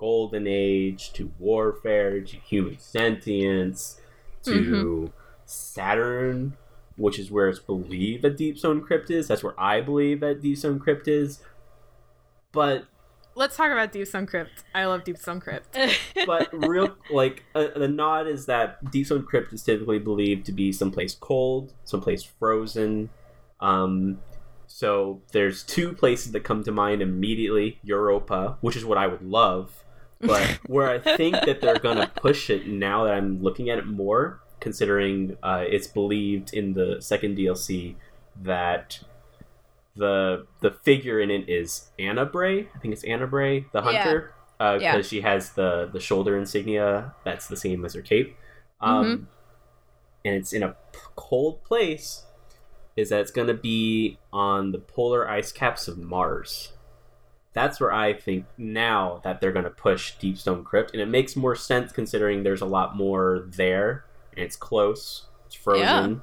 Golden 0.00 0.46
Age, 0.46 1.12
to 1.12 1.30
warfare, 1.38 2.22
to 2.22 2.36
human 2.38 2.78
sentience, 2.78 4.00
to 4.44 5.12
Saturn, 5.44 6.56
which 6.96 7.18
is 7.18 7.30
where 7.30 7.50
it's 7.50 7.58
believed 7.58 8.22
that 8.22 8.38
Deep 8.38 8.58
Stone 8.58 8.80
Crypt 8.80 9.10
is. 9.10 9.28
That's 9.28 9.44
where 9.44 9.58
I 9.60 9.82
believe 9.82 10.20
that 10.20 10.40
Deep 10.40 10.56
Stone 10.56 10.78
Crypt 10.78 11.06
is. 11.06 11.40
But 12.50 12.86
Let's 13.34 13.56
talk 13.56 13.70
about 13.70 13.92
Deep 13.92 14.06
Stone 14.06 14.26
Crypt. 14.26 14.64
I 14.74 14.86
love 14.86 15.04
Deep 15.04 15.18
Stone 15.18 15.40
Crypt. 15.40 15.76
but 16.26 16.48
real 16.52 16.96
like 17.10 17.44
uh, 17.54 17.68
the 17.76 17.86
nod 17.86 18.26
is 18.26 18.46
that 18.46 18.90
Deep 18.90 19.04
Stone 19.04 19.24
Crypt 19.24 19.52
is 19.52 19.62
typically 19.62 19.98
believed 19.98 20.46
to 20.46 20.52
be 20.52 20.72
someplace 20.72 21.14
cold, 21.14 21.74
someplace 21.84 22.22
frozen. 22.22 23.10
Um, 23.60 24.18
so 24.66 25.20
there's 25.32 25.62
two 25.62 25.92
places 25.92 26.32
that 26.32 26.42
come 26.42 26.64
to 26.64 26.72
mind 26.72 27.02
immediately: 27.02 27.78
Europa, 27.82 28.56
which 28.62 28.76
is 28.76 28.84
what 28.84 28.98
I 28.98 29.06
would 29.06 29.22
love, 29.22 29.84
but 30.20 30.42
where 30.66 30.88
I 30.88 30.98
think 30.98 31.34
that 31.46 31.60
they're 31.60 31.78
gonna 31.78 32.10
push 32.14 32.50
it 32.50 32.66
now 32.66 33.04
that 33.04 33.14
I'm 33.14 33.42
looking 33.42 33.70
at 33.70 33.78
it 33.78 33.86
more, 33.86 34.40
considering 34.60 35.36
uh, 35.42 35.64
it's 35.66 35.86
believed 35.86 36.52
in 36.54 36.74
the 36.74 36.96
second 37.00 37.36
DLC 37.38 37.96
that 38.42 39.00
the 39.96 40.46
the 40.60 40.70
figure 40.70 41.20
in 41.20 41.30
it 41.30 41.48
is 41.48 41.90
Anna 41.98 42.24
Bray. 42.24 42.68
I 42.74 42.78
think 42.78 42.92
it's 42.94 43.04
Anna 43.04 43.26
Bray, 43.26 43.66
the 43.72 43.82
hunter, 43.82 44.32
because 44.58 44.82
Yeah. 44.82 45.02
she 45.02 45.20
has 45.22 45.50
the 45.52 45.88
the 45.92 46.00
shoulder 46.00 46.36
insignia 46.36 47.14
that's 47.24 47.48
the 47.48 47.56
same 47.56 47.84
as 47.84 47.94
her 47.94 48.02
cape, 48.02 48.36
um, 48.80 49.04
Mm-hmm. 49.04 49.24
and 50.24 50.34
it's 50.36 50.52
in 50.52 50.62
a 50.62 50.76
p- 50.92 50.98
cold 51.16 51.64
place. 51.64 52.24
Is 52.96 53.08
that 53.10 53.20
it's 53.20 53.30
going 53.30 53.46
to 53.46 53.54
be 53.54 54.18
on 54.32 54.72
the 54.72 54.78
polar 54.78 55.26
ice 55.28 55.52
caps 55.52 55.88
of 55.88 55.96
Mars? 55.96 56.72
That's 57.52 57.80
where 57.80 57.92
I 57.92 58.12
think 58.12 58.46
now 58.56 59.20
that 59.24 59.40
they're 59.40 59.52
going 59.52 59.64
to 59.64 59.70
push 59.70 60.16
Deepstone 60.18 60.64
Crypt, 60.64 60.92
and 60.92 61.00
it 61.00 61.06
makes 61.08 61.34
more 61.34 61.56
sense 61.56 61.92
considering 61.92 62.42
there's 62.44 62.60
a 62.60 62.66
lot 62.66 62.96
more 62.96 63.44
there, 63.46 64.04
and 64.36 64.44
it's 64.44 64.56
close, 64.56 65.26
it's 65.46 65.54
frozen. 65.56 66.22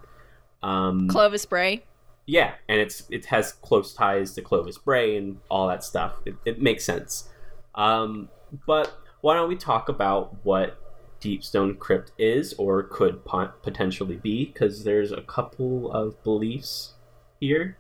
Um, 0.64 1.08
Clovis 1.10 1.46
Bray. 1.46 1.84
yeah, 2.26 2.54
and 2.70 2.80
it's 2.80 3.04
it 3.10 3.26
has 3.26 3.52
close 3.54 3.94
ties 3.94 4.34
to 4.36 4.42
Clovis 4.42 4.78
Bray 4.78 5.18
and 5.18 5.38
all 5.50 5.68
that 5.68 5.84
stuff. 5.84 6.14
It, 6.26 6.36
it 6.46 6.62
makes 6.62 6.86
sense. 6.86 7.30
Um, 7.76 8.30
but 8.66 8.98
why 9.22 9.36
don't 9.36 9.50
we 9.50 9.56
talk 9.58 9.90
about 9.90 10.34
what 10.44 10.80
Deepstone 11.22 11.78
Crypt 11.78 12.12
is 12.18 12.54
or 12.54 12.84
could 12.84 13.26
po- 13.26 13.52
potentially 13.62 14.16
be? 14.16 14.46
Because 14.46 14.84
there's 14.86 15.12
a 15.12 15.22
couple 15.22 15.92
of 15.92 16.24
beliefs 16.24 16.94
here. 17.40 17.78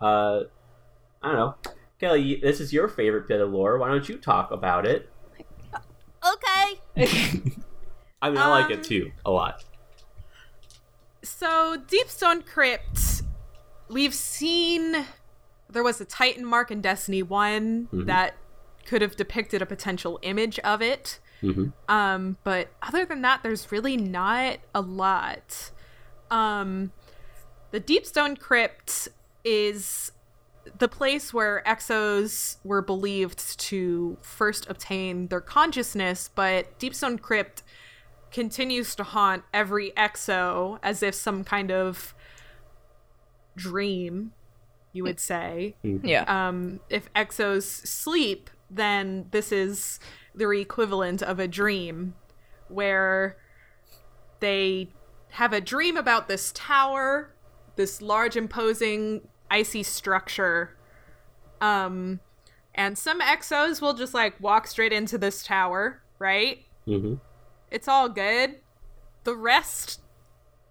Uh, 0.00 0.42
I 1.22 1.32
don't 1.32 1.36
know. 1.36 1.54
Kelly, 2.00 2.40
this 2.42 2.60
is 2.60 2.72
your 2.72 2.88
favorite 2.88 3.28
bit 3.28 3.40
of 3.40 3.50
lore. 3.50 3.78
Why 3.78 3.88
don't 3.88 4.08
you 4.08 4.16
talk 4.16 4.50
about 4.50 4.86
it? 4.86 5.10
Okay. 6.26 6.80
I 8.22 8.28
mean, 8.30 8.38
I 8.38 8.48
like 8.48 8.66
Um, 8.66 8.72
it 8.72 8.84
too 8.84 9.12
a 9.24 9.30
lot. 9.30 9.62
So, 11.22 11.76
Deepstone 11.86 12.44
Crypt, 12.46 13.22
we've 13.88 14.14
seen 14.14 15.04
there 15.68 15.82
was 15.82 16.00
a 16.00 16.04
Titan 16.04 16.44
mark 16.44 16.70
in 16.70 16.80
Destiny 16.80 17.22
one 17.22 17.88
Mhm. 17.92 18.06
that 18.06 18.34
could 18.86 19.02
have 19.02 19.16
depicted 19.16 19.62
a 19.62 19.66
potential 19.66 20.18
image 20.22 20.58
of 20.60 20.82
it. 20.82 21.20
hmm 21.42 21.66
Um, 21.88 22.38
but 22.44 22.68
other 22.82 23.04
than 23.04 23.22
that, 23.22 23.42
there's 23.42 23.70
really 23.70 23.96
not 23.96 24.58
a 24.74 24.80
lot. 24.80 25.70
Um, 26.30 26.92
the 27.70 27.80
Deepstone 27.80 28.38
Crypt 28.38 29.08
is 29.44 30.12
the 30.78 30.88
place 30.88 31.32
where 31.32 31.62
exos 31.66 32.56
were 32.64 32.82
believed 32.82 33.58
to 33.58 34.18
first 34.20 34.68
obtain 34.68 35.28
their 35.28 35.40
consciousness, 35.40 36.28
but 36.34 36.78
Deepstone 36.78 37.20
Crypt 37.20 37.62
continues 38.30 38.94
to 38.94 39.02
haunt 39.02 39.42
every 39.52 39.90
exo 39.92 40.78
as 40.82 41.02
if 41.02 41.14
some 41.14 41.44
kind 41.44 41.70
of 41.70 42.14
dream, 43.56 44.32
you 44.92 45.02
would 45.04 45.20
say. 45.20 45.76
Yeah. 45.82 46.24
Um, 46.48 46.80
if 46.88 47.12
exos 47.14 47.64
sleep, 47.64 48.50
then 48.70 49.26
this 49.30 49.52
is 49.52 49.98
the 50.34 50.48
equivalent 50.50 51.22
of 51.22 51.38
a 51.38 51.48
dream 51.48 52.14
where 52.68 53.36
they 54.38 54.90
have 55.30 55.52
a 55.52 55.60
dream 55.60 55.96
about 55.96 56.28
this 56.28 56.52
tower, 56.54 57.34
this 57.76 58.00
large, 58.00 58.36
imposing, 58.36 59.28
icy 59.50 59.82
structure. 59.82 60.76
Um, 61.60 62.20
and 62.74 62.96
some 62.96 63.20
exos 63.20 63.80
will 63.80 63.94
just 63.94 64.14
like 64.14 64.40
walk 64.40 64.66
straight 64.66 64.92
into 64.92 65.18
this 65.18 65.42
tower, 65.42 66.02
right? 66.18 66.64
hmm 66.86 67.14
It's 67.70 67.88
all 67.88 68.08
good. 68.08 68.56
The 69.24 69.36
rest, 69.36 70.00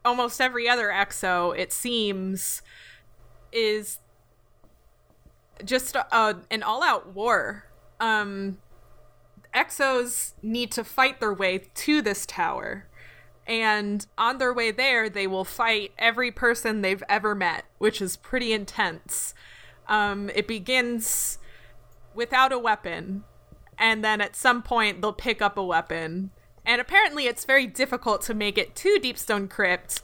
almost 0.03 0.41
every 0.41 0.67
other 0.67 0.87
exo, 0.87 1.57
it 1.57 1.71
seems, 1.71 2.61
is 3.51 3.99
just 5.63 5.95
a, 5.95 6.37
an 6.49 6.63
all 6.63 6.83
out 6.83 7.13
war. 7.13 7.65
Um, 7.99 8.57
exos 9.53 10.33
need 10.41 10.71
to 10.71 10.83
fight 10.83 11.19
their 11.19 11.33
way 11.33 11.59
to 11.75 12.01
this 12.01 12.25
tower. 12.25 12.85
And 13.49 14.05
on 14.15 14.37
their 14.37 14.53
way 14.53 14.69
there, 14.71 15.09
they 15.09 15.25
will 15.25 15.43
fight 15.43 15.91
every 15.97 16.31
person 16.31 16.81
they've 16.81 17.01
ever 17.09 17.33
met, 17.33 17.65
which 17.79 17.99
is 17.99 18.15
pretty 18.15 18.53
intense. 18.53 19.33
Um, 19.87 20.29
it 20.35 20.47
begins 20.47 21.39
without 22.13 22.51
a 22.53 22.59
weapon, 22.59 23.23
and 23.77 24.03
then 24.05 24.21
at 24.21 24.35
some 24.35 24.61
point 24.61 25.01
they'll 25.01 25.13
pick 25.13 25.41
up 25.41 25.57
a 25.57 25.63
weapon. 25.65 26.29
And 26.63 26.79
apparently, 26.79 27.25
it's 27.25 27.43
very 27.43 27.65
difficult 27.65 28.21
to 28.23 28.35
make 28.35 28.55
it 28.59 28.75
to 28.75 28.99
Deepstone 29.01 29.49
Crypt. 29.49 30.01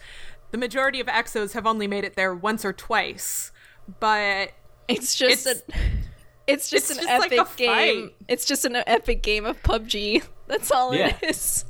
The 0.49 0.57
majority 0.57 0.99
of 0.99 1.05
exos 1.05 1.53
have 1.53 1.67
only 1.67 1.85
made 1.85 2.03
it 2.03 2.15
there 2.15 2.33
once 2.33 2.65
or 2.65 2.73
twice, 2.73 3.51
but 3.99 4.53
It's 4.87 5.15
just 5.15 5.45
It's- 5.45 5.63
an 5.69 5.81
it's 6.47 6.69
just 6.69 6.89
it's 6.89 6.99
an 6.99 7.05
just 7.05 7.23
epic 7.25 7.39
a 7.39 7.57
game. 7.57 8.07
fight. 8.09 8.15
It's 8.27 8.45
just 8.45 8.65
an 8.65 8.75
epic 8.87 9.21
game 9.21 9.45
of 9.45 9.61
PUBG. 9.61 10.23
That's 10.47 10.71
all 10.71 10.95
Yeah. 10.95 11.15
it 11.21 11.29
is. 11.29 11.65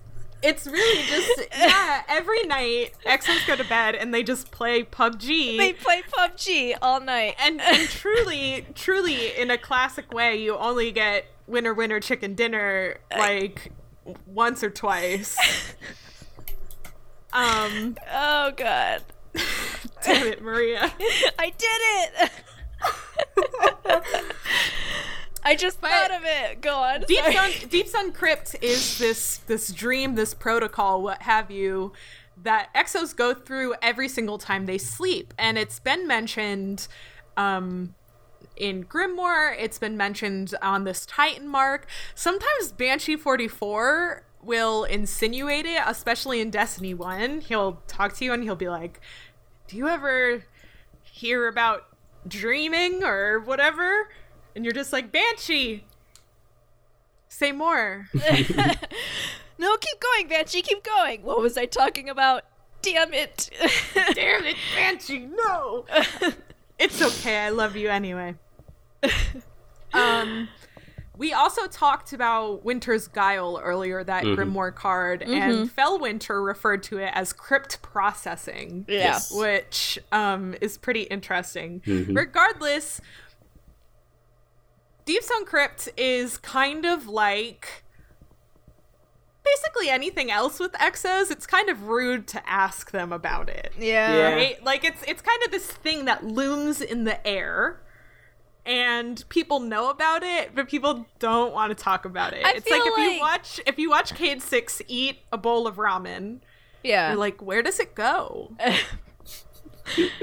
It's 0.46 0.68
really 0.68 1.04
just 1.08 1.48
yeah. 1.58 2.04
Every 2.08 2.44
night, 2.44 2.94
exes 3.06 3.44
go 3.46 3.56
to 3.56 3.64
bed 3.64 3.96
and 3.96 4.14
they 4.14 4.24
just 4.24 4.52
play 4.52 4.84
PUBG. 4.84 5.58
They 5.58 5.74
play 5.74 6.04
PUBG 6.04 6.78
all 6.82 7.02
night. 7.02 7.36
and 7.40 7.60
and 7.60 7.90
truly, 7.90 8.66
truly, 8.76 9.36
in 9.36 9.52
a 9.52 9.58
classic 9.58 10.14
way, 10.14 10.36
you 10.42 10.56
only 10.58 10.92
get 10.92 11.26
winner 11.48 11.74
winner 11.74 12.00
chicken 12.00 12.36
dinner 12.36 12.98
like 13.18 13.72
once 14.26 14.64
or 14.64 14.70
twice. 14.70 15.38
Um, 17.36 17.98
oh 18.14 18.54
god. 18.56 19.04
damn 20.04 20.28
it, 20.28 20.42
Maria. 20.42 20.94
I 21.38 21.52
did 21.58 22.12
it. 22.16 22.32
I 25.46 25.56
just 25.56 25.80
But- 25.80 25.92
thought 25.92 26.12
of 26.12 26.24
it. 26.26 26.62
Go 26.62 26.74
on. 26.76 27.02
Deep 27.08 27.20
sorry. 27.20 27.34
Sun, 27.36 27.52
Deep 27.70 27.88
Sun 27.88 28.12
Crypt 28.14 28.56
is 28.62 28.98
this 28.98 29.38
this 29.38 29.72
dream, 29.72 30.16
this 30.16 30.34
protocol, 30.34 31.02
what 31.04 31.22
have 31.22 31.52
you, 31.52 31.94
that 32.44 32.70
exos 32.74 33.16
go 33.16 33.34
through 33.34 33.76
every 33.82 34.10
single 34.10 34.38
time 34.40 34.66
they 34.66 34.78
sleep, 34.80 35.34
and 35.38 35.58
it's 35.58 35.80
been 35.80 36.08
mentioned. 36.08 36.88
Um, 37.38 37.94
in 38.58 38.86
Grimoire, 38.86 39.54
it's 39.60 39.78
been 39.78 39.98
mentioned 39.98 40.56
on 40.62 40.86
this 40.86 41.06
Titan 41.06 41.46
mark. 41.46 41.88
Sometimes 42.16 42.72
Banshee 42.72 43.18
44 43.18 44.24
will 44.42 44.86
insinuate 44.86 45.66
it, 45.66 45.82
especially 45.86 46.40
in 46.40 46.52
Destiny 46.52 46.94
1. 46.94 47.42
He'll 47.42 47.82
talk 47.88 48.14
to 48.16 48.24
you 48.24 48.32
and 48.32 48.44
he'll 48.44 48.56
be 48.56 48.70
like, 48.70 49.02
Do 49.68 49.76
you 49.76 49.90
ever 49.90 50.46
hear 51.04 51.48
about 51.50 51.84
dreaming 52.26 53.04
or 53.04 53.40
whatever? 53.42 54.08
And 54.56 54.64
you're 54.64 54.74
just 54.74 54.94
like, 54.94 55.12
Banshee, 55.12 55.84
say 57.28 57.52
more. 57.52 58.08
No, 59.58 59.78
keep 59.78 60.00
going, 60.00 60.28
Banshee. 60.28 60.62
Keep 60.62 60.84
going. 60.84 61.24
What 61.24 61.40
was 61.40 61.58
I 61.58 61.66
talking 61.66 62.10
about? 62.10 62.44
Damn 62.82 63.14
it. 63.14 63.50
Damn 64.14 64.46
it, 64.46 64.56
Banshee, 64.76 65.28
no! 65.28 65.86
it's 66.80 67.02
okay, 67.02 67.38
I 67.38 67.50
love 67.50 67.76
you 67.76 67.90
anyway. 67.90 68.36
Um, 69.94 70.50
we 71.18 71.34
also 71.34 71.68
talked 71.68 72.14
about 72.14 72.64
Winter's 72.66 73.08
Guile 73.08 73.60
earlier, 73.64 74.04
that 74.04 74.26
Grimoire 74.26 74.76
card, 74.76 75.24
and 75.24 75.74
Felwinter 75.74 76.46
referred 76.46 76.84
to 76.84 77.00
it 77.00 77.12
as 77.14 77.34
crypt 77.34 77.82
processing. 77.82 78.86
Yes. 78.88 79.32
Which 79.32 79.98
um, 80.12 80.54
is 80.62 80.78
pretty 80.78 81.04
interesting. 81.04 81.82
Mhm. 81.86 82.16
Regardless, 82.16 83.00
Deepstone 85.06 85.46
Crypt 85.46 85.90
is 85.98 86.38
kind 86.38 86.86
of 86.86 87.08
like 87.08 87.84
basically 89.44 89.90
anything 89.90 90.32
else 90.32 90.60
with 90.60 90.72
exos. 90.74 91.30
It's 91.30 91.46
kind 91.46 91.70
of 91.70 91.84
rude 91.84 92.28
to 92.30 92.50
ask 92.50 92.92
them 92.92 93.14
about 93.14 93.48
it 93.50 93.74
yeah. 93.78 94.16
Yeah. 94.16 94.34
right? 94.34 94.64
Like 94.64 94.84
it's 94.84 95.04
it's 95.08 95.22
kind 95.22 95.44
of 95.46 95.52
this 95.52 95.68
thing 95.68 96.06
that 96.06 96.24
looms 96.26 96.82
in 96.82 97.04
the 97.04 97.26
air. 97.26 97.82
And 98.68 99.24
people 99.30 99.60
know 99.60 99.92
about 99.92 100.24
it, 100.24 100.56
but 100.56 100.68
people 100.68 101.06
don't 101.20 101.54
want 101.54 101.70
to 101.70 101.76
talk 101.84 102.04
about 102.04 102.34
it. 102.34 102.44
I 102.44 102.54
it's 102.54 102.68
like 102.68 102.82
feel 102.82 102.94
if 102.96 103.14
you 103.14 103.20
watch 103.20 103.62
if 103.68 103.78
you 103.78 103.92
watch 103.92 104.16
Cade 104.16 104.42
Six 104.42 104.82
eat 104.88 105.20
a 105.32 105.38
bowl 105.38 105.68
of 105.68 105.76
ramen, 105.76 106.40
Yeah. 106.82 107.10
you're 107.10 107.20
like, 107.20 107.44
where 107.44 107.62
does 107.62 107.80
it 107.80 107.94
go? 107.94 108.56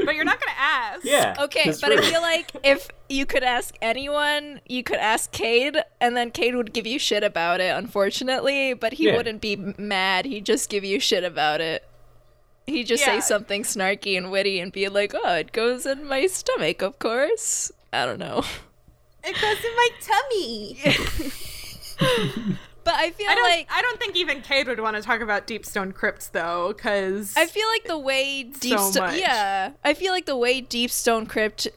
but 0.04 0.14
you're 0.14 0.24
not 0.24 0.40
gonna 0.40 0.58
ask. 0.58 1.04
Yeah. 1.04 1.36
Okay, 1.40 1.62
that's 1.66 1.80
but 1.80 1.92
I 1.92 2.00
feel 2.10 2.20
like 2.20 2.50
if 2.64 2.88
you 3.08 3.26
could 3.26 3.42
ask 3.42 3.74
anyone, 3.80 4.60
you 4.68 4.82
could 4.82 4.98
ask 4.98 5.30
Cade, 5.32 5.76
and 6.00 6.16
then 6.16 6.30
Cade 6.30 6.54
would 6.56 6.72
give 6.72 6.86
you 6.86 6.98
shit 6.98 7.22
about 7.22 7.60
it, 7.60 7.74
unfortunately, 7.76 8.74
but 8.74 8.94
he 8.94 9.06
Yeah. 9.06 9.16
wouldn't 9.16 9.40
be 9.40 9.56
mad. 9.56 10.24
He'd 10.24 10.46
just 10.46 10.68
give 10.70 10.84
you 10.84 10.98
shit 11.00 11.24
about 11.24 11.60
it. 11.60 11.84
He'd 12.66 12.86
just 12.86 13.04
say 13.04 13.20
something 13.20 13.64
snarky 13.64 14.16
and 14.16 14.30
witty 14.30 14.60
and 14.60 14.72
be 14.72 14.88
like, 14.88 15.14
oh, 15.14 15.34
it 15.34 15.52
goes 15.52 15.84
in 15.84 16.06
my 16.06 16.26
stomach, 16.26 16.80
of 16.82 16.98
course. 16.98 17.72
I 17.92 18.06
don't 18.06 18.18
know. 18.20 18.44
It 19.24 19.34
goes 19.40 19.64
in 19.64 19.76
my 19.76 19.88
tummy. 20.00 20.78
But 22.84 22.94
I 22.94 23.10
feel 23.10 23.28
I 23.28 23.34
don't. 23.34 23.48
like. 23.48 23.68
I 23.70 23.82
don't 23.82 23.98
think 23.98 24.16
even 24.16 24.40
Cade 24.40 24.66
would 24.66 24.80
want 24.80 24.96
to 24.96 25.02
talk 25.02 25.20
about 25.20 25.46
Deepstone 25.46 25.94
Crypts 25.94 26.28
though, 26.28 26.72
because 26.76 27.36
I 27.36 27.46
feel 27.46 27.66
like 27.68 27.84
the 27.84 27.98
way 27.98 28.42
Deep 28.44 28.78
So 28.78 28.90
Stone, 28.90 29.18
yeah, 29.18 29.72
I 29.84 29.94
feel 29.94 30.12
like 30.12 30.26
the 30.26 30.36
way 30.36 30.60
Deep 30.60 30.90
Stone 30.90 31.26
Crypt 31.26 31.68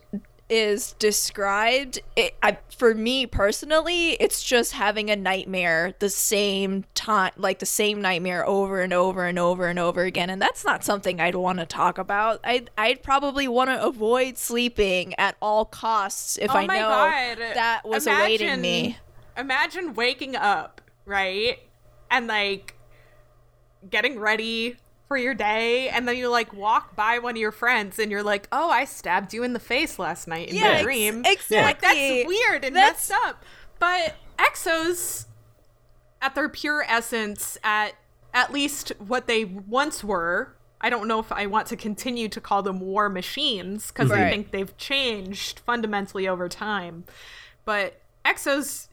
is 0.47 0.93
described, 0.99 1.99
it, 2.15 2.35
I, 2.43 2.59
for 2.69 2.93
me 2.93 3.25
personally, 3.25 4.11
it's 4.11 4.43
just 4.43 4.73
having 4.73 5.09
a 5.09 5.15
nightmare 5.15 5.95
the 5.97 6.09
same 6.09 6.85
time, 6.93 7.31
like 7.35 7.57
the 7.59 7.65
same 7.65 7.99
nightmare 7.99 8.47
over 8.47 8.81
and 8.81 8.93
over 8.93 9.25
and 9.25 9.39
over 9.39 9.67
and 9.67 9.79
over 9.79 10.03
again, 10.03 10.29
and 10.29 10.39
that's 10.41 10.63
not 10.63 10.83
something 10.83 11.19
I'd 11.19 11.35
want 11.35 11.59
to 11.59 11.65
talk 11.65 11.97
about. 11.97 12.41
I'd 12.43 12.69
I'd 12.77 13.01
probably 13.01 13.47
want 13.47 13.71
to 13.71 13.83
avoid 13.83 14.37
sleeping 14.37 15.15
at 15.17 15.35
all 15.41 15.65
costs 15.65 16.37
if 16.37 16.51
oh 16.51 16.57
I 16.57 16.65
know 16.67 16.73
God. 16.75 17.37
that 17.39 17.81
was 17.83 18.05
awaiting 18.05 18.61
me. 18.61 18.97
Imagine 19.37 19.95
waking 19.95 20.35
up, 20.35 20.79
right? 21.05 21.59
And 22.11 22.27
like 22.27 22.75
getting 23.89 24.19
ready 24.19 24.77
for 25.07 25.17
your 25.17 25.35
day 25.35 25.89
and 25.89 26.07
then 26.07 26.17
you 26.17 26.29
like 26.29 26.51
walk 26.53 26.95
by 26.95 27.19
one 27.19 27.35
of 27.35 27.37
your 27.37 27.51
friends 27.51 27.99
and 27.99 28.09
you're 28.11 28.23
like, 28.23 28.47
"Oh, 28.51 28.69
I 28.71 28.85
stabbed 28.85 29.33
you 29.33 29.43
in 29.43 29.53
the 29.53 29.59
face 29.59 29.99
last 29.99 30.27
night 30.27 30.49
in 30.49 30.55
Yeah, 30.55 30.61
my 30.63 30.69
ex- 30.75 30.83
dream." 30.83 31.21
exactly. 31.25 31.57
Like 31.57 31.81
that's 31.81 32.27
weird 32.27 32.65
and 32.65 32.75
That's- 32.75 33.09
messed 33.09 33.21
up. 33.25 33.43
But 33.79 34.15
exos 34.39 35.25
at 36.21 36.33
their 36.35 36.49
pure 36.49 36.83
essence 36.87 37.57
at 37.63 37.93
at 38.33 38.51
least 38.51 38.91
what 38.97 39.27
they 39.27 39.45
once 39.45 40.03
were 40.03 40.55
I 40.81 40.89
don't 40.89 41.07
know 41.07 41.19
if 41.19 41.31
I 41.31 41.45
want 41.45 41.67
to 41.67 41.75
continue 41.77 42.27
to 42.29 42.41
call 42.41 42.61
them 42.61 42.79
war 42.79 43.07
machines 43.09 43.87
because 43.87 44.11
I 44.11 44.29
think 44.29 44.51
they've 44.51 44.75
changed 44.77 45.59
fundamentally 45.59 46.27
over 46.27 46.47
time. 46.49 47.05
But 47.63 48.01
exos 48.23 48.87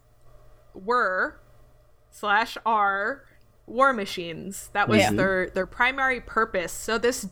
were 0.75 1.39
slash 2.13 2.57
R 2.65 3.25
war 3.67 3.93
machines. 3.93 4.71
That 4.73 4.89
was 4.89 4.99
Yeah. 4.99 5.13
their 5.13 5.51
their 5.51 5.67
primary 5.67 6.21
purpose. 6.21 6.73
So 6.73 6.99
this 6.99 7.27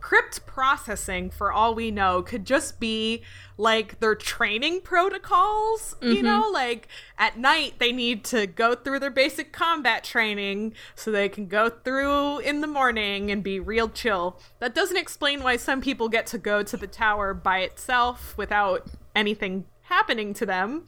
crypt 0.00 0.46
processing, 0.46 1.28
for 1.28 1.52
all 1.52 1.74
we 1.74 1.90
know, 1.90 2.22
could 2.22 2.44
just 2.44 2.78
be 2.78 3.22
like 3.56 3.98
their 3.98 4.14
training 4.14 4.80
protocols. 4.82 5.96
You 6.00 6.16
mm-hmm. 6.16 6.24
know, 6.24 6.50
like 6.52 6.86
at 7.18 7.36
night 7.36 7.74
they 7.78 7.90
need 7.90 8.24
to 8.26 8.46
go 8.46 8.74
through 8.74 9.00
their 9.00 9.10
basic 9.10 9.52
combat 9.52 10.04
training 10.04 10.74
so 10.94 11.10
they 11.10 11.28
can 11.28 11.46
go 11.46 11.68
through 11.68 12.38
in 12.38 12.60
the 12.60 12.68
morning 12.68 13.30
and 13.30 13.42
be 13.42 13.58
real 13.58 13.88
chill. 13.88 14.38
That 14.60 14.74
doesn't 14.74 14.96
explain 14.96 15.42
why 15.42 15.56
some 15.56 15.80
people 15.80 16.08
get 16.08 16.26
to 16.28 16.38
go 16.38 16.62
to 16.62 16.76
the 16.76 16.86
tower 16.86 17.34
by 17.34 17.60
itself 17.60 18.36
without 18.36 18.86
anything 19.16 19.64
happening 19.82 20.32
to 20.34 20.46
them. 20.46 20.86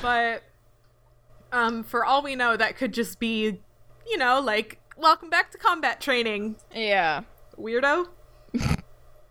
But 0.00 0.42
um, 1.52 1.84
for 1.84 2.04
all 2.04 2.22
we 2.22 2.34
know, 2.34 2.56
that 2.56 2.76
could 2.76 2.92
just 2.92 3.20
be, 3.20 3.60
you 4.06 4.16
know, 4.16 4.40
like, 4.40 4.78
welcome 4.96 5.30
back 5.30 5.50
to 5.52 5.58
combat 5.58 6.00
training, 6.00 6.56
Yeah. 6.74 7.22
weirdo. 7.58 8.08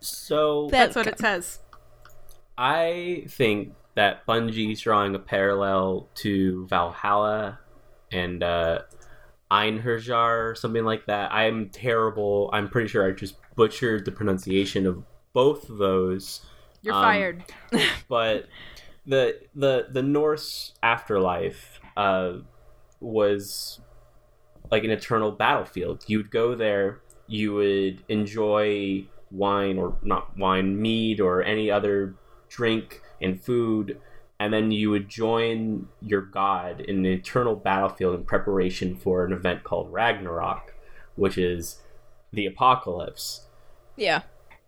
So 0.00 0.68
That's 0.70 0.96
what 0.96 1.06
it 1.06 1.18
says. 1.18 1.60
I 2.58 3.24
think 3.28 3.74
that 3.94 4.26
Bungie's 4.26 4.80
drawing 4.80 5.14
a 5.14 5.18
parallel 5.18 6.08
to 6.16 6.66
Valhalla 6.66 7.58
and 8.10 8.42
uh, 8.42 8.80
Einherjar 9.50 10.50
or 10.50 10.54
something 10.54 10.84
like 10.84 11.06
that. 11.06 11.32
I'm 11.32 11.68
terrible. 11.68 12.50
I'm 12.52 12.68
pretty 12.68 12.88
sure 12.88 13.06
I 13.06 13.12
just 13.12 13.36
butchered 13.54 14.04
the 14.04 14.12
pronunciation 14.12 14.86
of 14.86 15.02
both 15.32 15.68
of 15.68 15.78
those. 15.78 16.44
You're 16.82 16.94
Um, 16.94 17.02
fired. 17.02 17.44
but 18.08 18.48
the 19.06 19.40
the 19.54 19.88
the 19.90 20.02
Norse 20.02 20.74
afterlife 20.82 21.80
uh, 21.96 22.34
was 23.00 23.80
like 24.70 24.84
an 24.84 24.90
eternal 24.90 25.32
battlefield. 25.32 26.04
You'd 26.06 26.30
go 26.30 26.54
there, 26.54 27.00
you 27.26 27.54
would 27.54 28.04
enjoy 28.08 29.04
wine 29.30 29.78
or 29.78 29.96
not 30.02 30.36
wine, 30.36 30.80
mead 30.80 31.20
or 31.20 31.42
any 31.42 31.70
other 31.70 32.14
drink 32.48 33.00
and 33.20 33.40
food, 33.40 33.98
and 34.38 34.52
then 34.52 34.70
you 34.70 34.90
would 34.90 35.08
join 35.08 35.88
your 36.00 36.20
god 36.20 36.80
in 36.80 36.98
an 36.98 37.06
eternal 37.06 37.54
battlefield 37.54 38.14
in 38.14 38.24
preparation 38.24 38.96
for 38.96 39.24
an 39.24 39.32
event 39.32 39.64
called 39.64 39.92
Ragnarok, 39.92 40.74
which 41.16 41.38
is 41.38 41.80
the 42.32 42.46
apocalypse. 42.46 43.46
Yeah. 43.96 44.22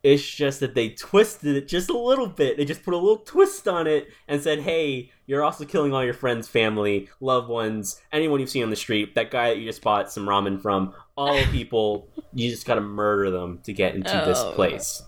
It's 0.05 0.23
just 0.23 0.61
that 0.61 0.75
they 0.75 0.91
twisted 0.91 1.57
it 1.57 1.67
just 1.67 1.89
a 1.91 1.97
little 1.99 2.27
bit. 2.27 2.59
They 2.59 2.65
just 2.67 2.83
put 2.85 2.93
a 2.95 2.99
little 2.99 3.17
twist 3.17 3.67
on 3.67 3.87
it 3.87 4.09
and 4.29 4.41
said, 4.43 4.61
"Hey, 4.61 5.11
you're 5.27 5.43
also 5.43 5.65
killing 5.65 5.95
all 5.95 6.05
your 6.05 6.13
friends, 6.15 6.47
family, 6.47 7.09
loved 7.21 7.49
ones, 7.49 8.01
anyone 8.13 8.39
you've 8.39 8.51
seen 8.51 8.63
on 8.63 8.69
the 8.71 8.77
street. 8.77 9.15
That 9.15 9.31
guy 9.31 9.49
that 9.49 9.59
you 9.59 9.65
just 9.65 9.81
bought 9.83 10.13
some 10.13 10.27
ramen 10.27 10.61
from. 10.61 10.93
All 11.17 11.43
people, 11.51 12.07
you 12.35 12.51
just 12.51 12.67
got 12.67 12.75
to 12.75 12.83
murder 12.83 13.31
them 13.31 13.61
to 13.65 13.73
get 13.73 13.95
into 13.95 14.13
this 14.27 14.39
Oh. 14.39 14.53
place." 14.53 15.03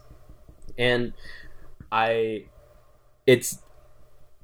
And 0.79 1.13
I, 1.93 2.47
it's, 3.27 3.59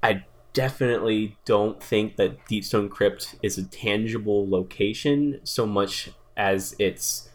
I 0.02 0.24
definitely 0.52 1.38
don't 1.46 1.82
think 1.82 2.16
that 2.16 2.46
Deep 2.46 2.64
Stone 2.64 2.90
Crypt 2.90 3.36
is 3.42 3.56
a 3.58 3.64
tangible 3.64 4.48
location 4.48 5.40
so 5.44 5.66
much 5.66 6.10
as 6.36 6.76
it's 6.78 7.30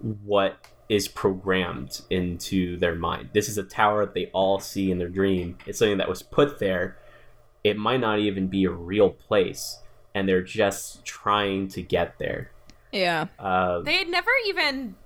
what 0.00 0.66
is 0.88 1.08
programmed 1.08 2.02
into 2.10 2.76
their 2.76 2.94
mind. 2.94 3.30
This 3.32 3.48
is 3.48 3.58
a 3.58 3.62
tower 3.62 4.04
that 4.04 4.14
they 4.14 4.26
all 4.32 4.60
see 4.60 4.90
in 4.90 4.98
their 4.98 5.08
dream. 5.08 5.58
It's 5.66 5.78
something 5.78 5.98
that 5.98 6.08
was 6.08 6.22
put 6.22 6.58
there. 6.58 6.98
It 7.62 7.78
might 7.78 8.00
not 8.00 8.18
even 8.18 8.48
be 8.48 8.64
a 8.64 8.70
real 8.70 9.10
place, 9.10 9.78
and 10.14 10.28
they're 10.28 10.42
just 10.42 11.04
trying 11.04 11.68
to 11.68 11.82
get 11.82 12.18
there. 12.18 12.50
Yeah. 12.92 13.26
Uh, 13.38 13.80
They 13.80 13.96
had 13.96 14.08
never 14.08 14.30
even 14.46 14.96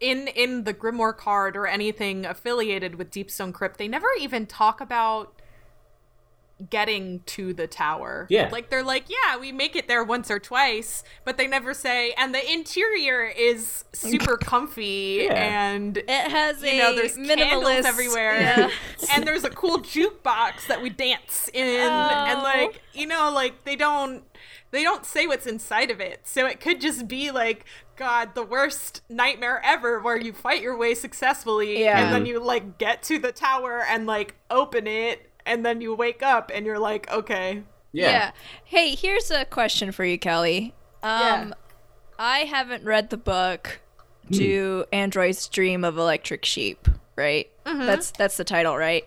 in 0.00 0.28
in 0.28 0.64
the 0.64 0.74
Grimoire 0.74 1.16
card 1.16 1.56
or 1.56 1.66
anything 1.66 2.24
affiliated 2.24 2.94
with 2.96 3.10
Deep 3.10 3.30
Stone 3.30 3.52
Crypt. 3.52 3.76
They 3.76 3.88
never 3.88 4.08
even 4.18 4.46
talk 4.46 4.80
about 4.80 5.39
getting 6.68 7.20
to 7.26 7.52
the 7.54 7.66
tower. 7.66 8.26
Yeah. 8.28 8.48
Like 8.52 8.68
they're 8.70 8.82
like, 8.82 9.04
yeah, 9.08 9.38
we 9.38 9.52
make 9.52 9.76
it 9.76 9.88
there 9.88 10.04
once 10.04 10.30
or 10.30 10.38
twice, 10.38 11.02
but 11.24 11.36
they 11.38 11.46
never 11.46 11.72
say 11.72 12.12
and 12.18 12.34
the 12.34 12.52
interior 12.52 13.24
is 13.24 13.84
super 13.92 14.36
comfy 14.36 15.20
Yeah. 15.24 15.34
and 15.34 15.96
It 15.96 16.08
has 16.08 16.62
you 16.62 16.68
a 16.70 16.78
know, 16.78 16.94
there's 16.94 17.16
minimalist 17.16 17.36
candles 17.36 17.86
everywhere, 17.86 18.40
Yeah. 18.40 18.70
and 19.14 19.26
there's 19.26 19.44
a 19.44 19.50
cool 19.50 19.78
jukebox 19.78 20.66
that 20.68 20.82
we 20.82 20.90
dance 20.90 21.48
in, 21.54 21.64
and 21.64 22.40
Oh. 22.40 22.42
like 22.42 22.82
you 22.92 23.06
know, 23.06 23.30
like 23.32 23.64
they 23.64 23.76
don't 23.76 24.24
they 24.72 24.84
don't 24.84 25.04
say 25.04 25.26
what's 25.26 25.46
inside 25.46 25.90
of 25.90 26.00
it, 26.00 26.20
so 26.24 26.46
it 26.46 26.60
could 26.60 26.80
just 26.80 27.08
be 27.08 27.30
like 27.30 27.64
God, 27.96 28.34
the 28.34 28.42
worst 28.44 29.02
nightmare 29.10 29.60
ever, 29.62 30.00
where 30.00 30.16
you 30.18 30.32
fight 30.32 30.62
your 30.62 30.74
way 30.76 30.94
successfully, 30.94 31.82
Yeah. 31.82 31.98
and 32.02 32.14
then 32.14 32.22
mm-hmm. 32.22 32.32
you 32.32 32.40
like 32.42 32.78
get 32.78 33.02
to 33.04 33.18
the 33.18 33.30
tower 33.32 33.84
and 33.86 34.06
like 34.06 34.36
open 34.50 34.86
it, 34.86 35.29
and 35.46 35.64
then 35.64 35.80
you 35.80 35.94
wake 35.94 36.22
up 36.22 36.50
and 36.54 36.64
you're 36.66 36.78
like, 36.78 37.10
okay, 37.10 37.62
yeah. 37.92 38.30
Hey, 38.64 38.94
here's 38.94 39.30
a 39.30 39.44
question 39.44 39.90
for 39.92 40.04
you, 40.04 40.18
Kelly. 40.18 40.74
Um, 41.02 41.20
Yeah. 41.20 41.50
I 42.18 42.38
haven't 42.40 42.84
read 42.84 43.10
the 43.10 43.16
book 43.16 43.80
to 44.32 44.84
Android's 44.92 45.48
Dream 45.48 45.84
of 45.84 45.96
Electric 45.98 46.44
Sheep, 46.44 46.86
right? 47.16 47.50
That's 47.64 48.10
that's 48.12 48.36
the 48.36 48.44
title, 48.44 48.76
right? 48.76 49.06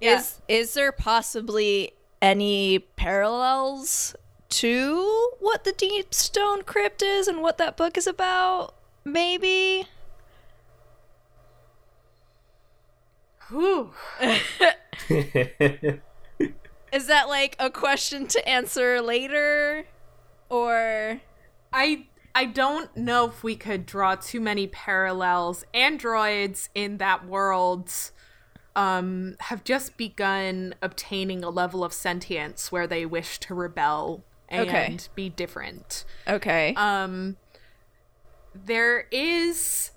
Yeah. 0.00 0.18
Is 0.18 0.40
is 0.46 0.74
there 0.74 0.92
possibly 0.92 1.92
any 2.22 2.80
parallels 2.96 4.14
to 4.50 5.30
what 5.40 5.64
the 5.64 5.72
Deep 5.72 6.12
Stone 6.12 6.62
Crypt 6.62 7.02
is 7.02 7.26
and 7.28 7.40
what 7.40 7.56
that 7.58 7.76
book 7.76 7.96
is 7.96 8.06
about? 8.06 8.74
Maybe. 9.04 9.86
whew. 13.48 13.90
Is 16.92 17.06
that 17.06 17.28
like 17.28 17.56
a 17.58 17.70
question 17.70 18.26
to 18.28 18.48
answer 18.48 19.00
later? 19.00 19.86
Or 20.48 21.20
I 21.72 22.06
I 22.34 22.44
don't 22.46 22.96
know 22.96 23.26
if 23.26 23.42
we 23.42 23.56
could 23.56 23.86
draw 23.86 24.14
too 24.14 24.40
many 24.40 24.66
parallels. 24.66 25.64
Androids 25.74 26.68
in 26.74 26.98
that 26.98 27.26
world 27.26 27.92
um 28.76 29.34
have 29.40 29.64
just 29.64 29.96
begun 29.96 30.74
obtaining 30.80 31.42
a 31.42 31.50
level 31.50 31.82
of 31.84 31.92
sentience 31.92 32.70
where 32.70 32.86
they 32.86 33.04
wish 33.04 33.38
to 33.40 33.54
rebel 33.54 34.24
and 34.48 34.68
Okay. 34.68 34.96
be 35.14 35.28
different. 35.28 36.04
okay. 36.28 36.74
Um 36.76 37.36
there 38.54 39.06
is 39.12 39.92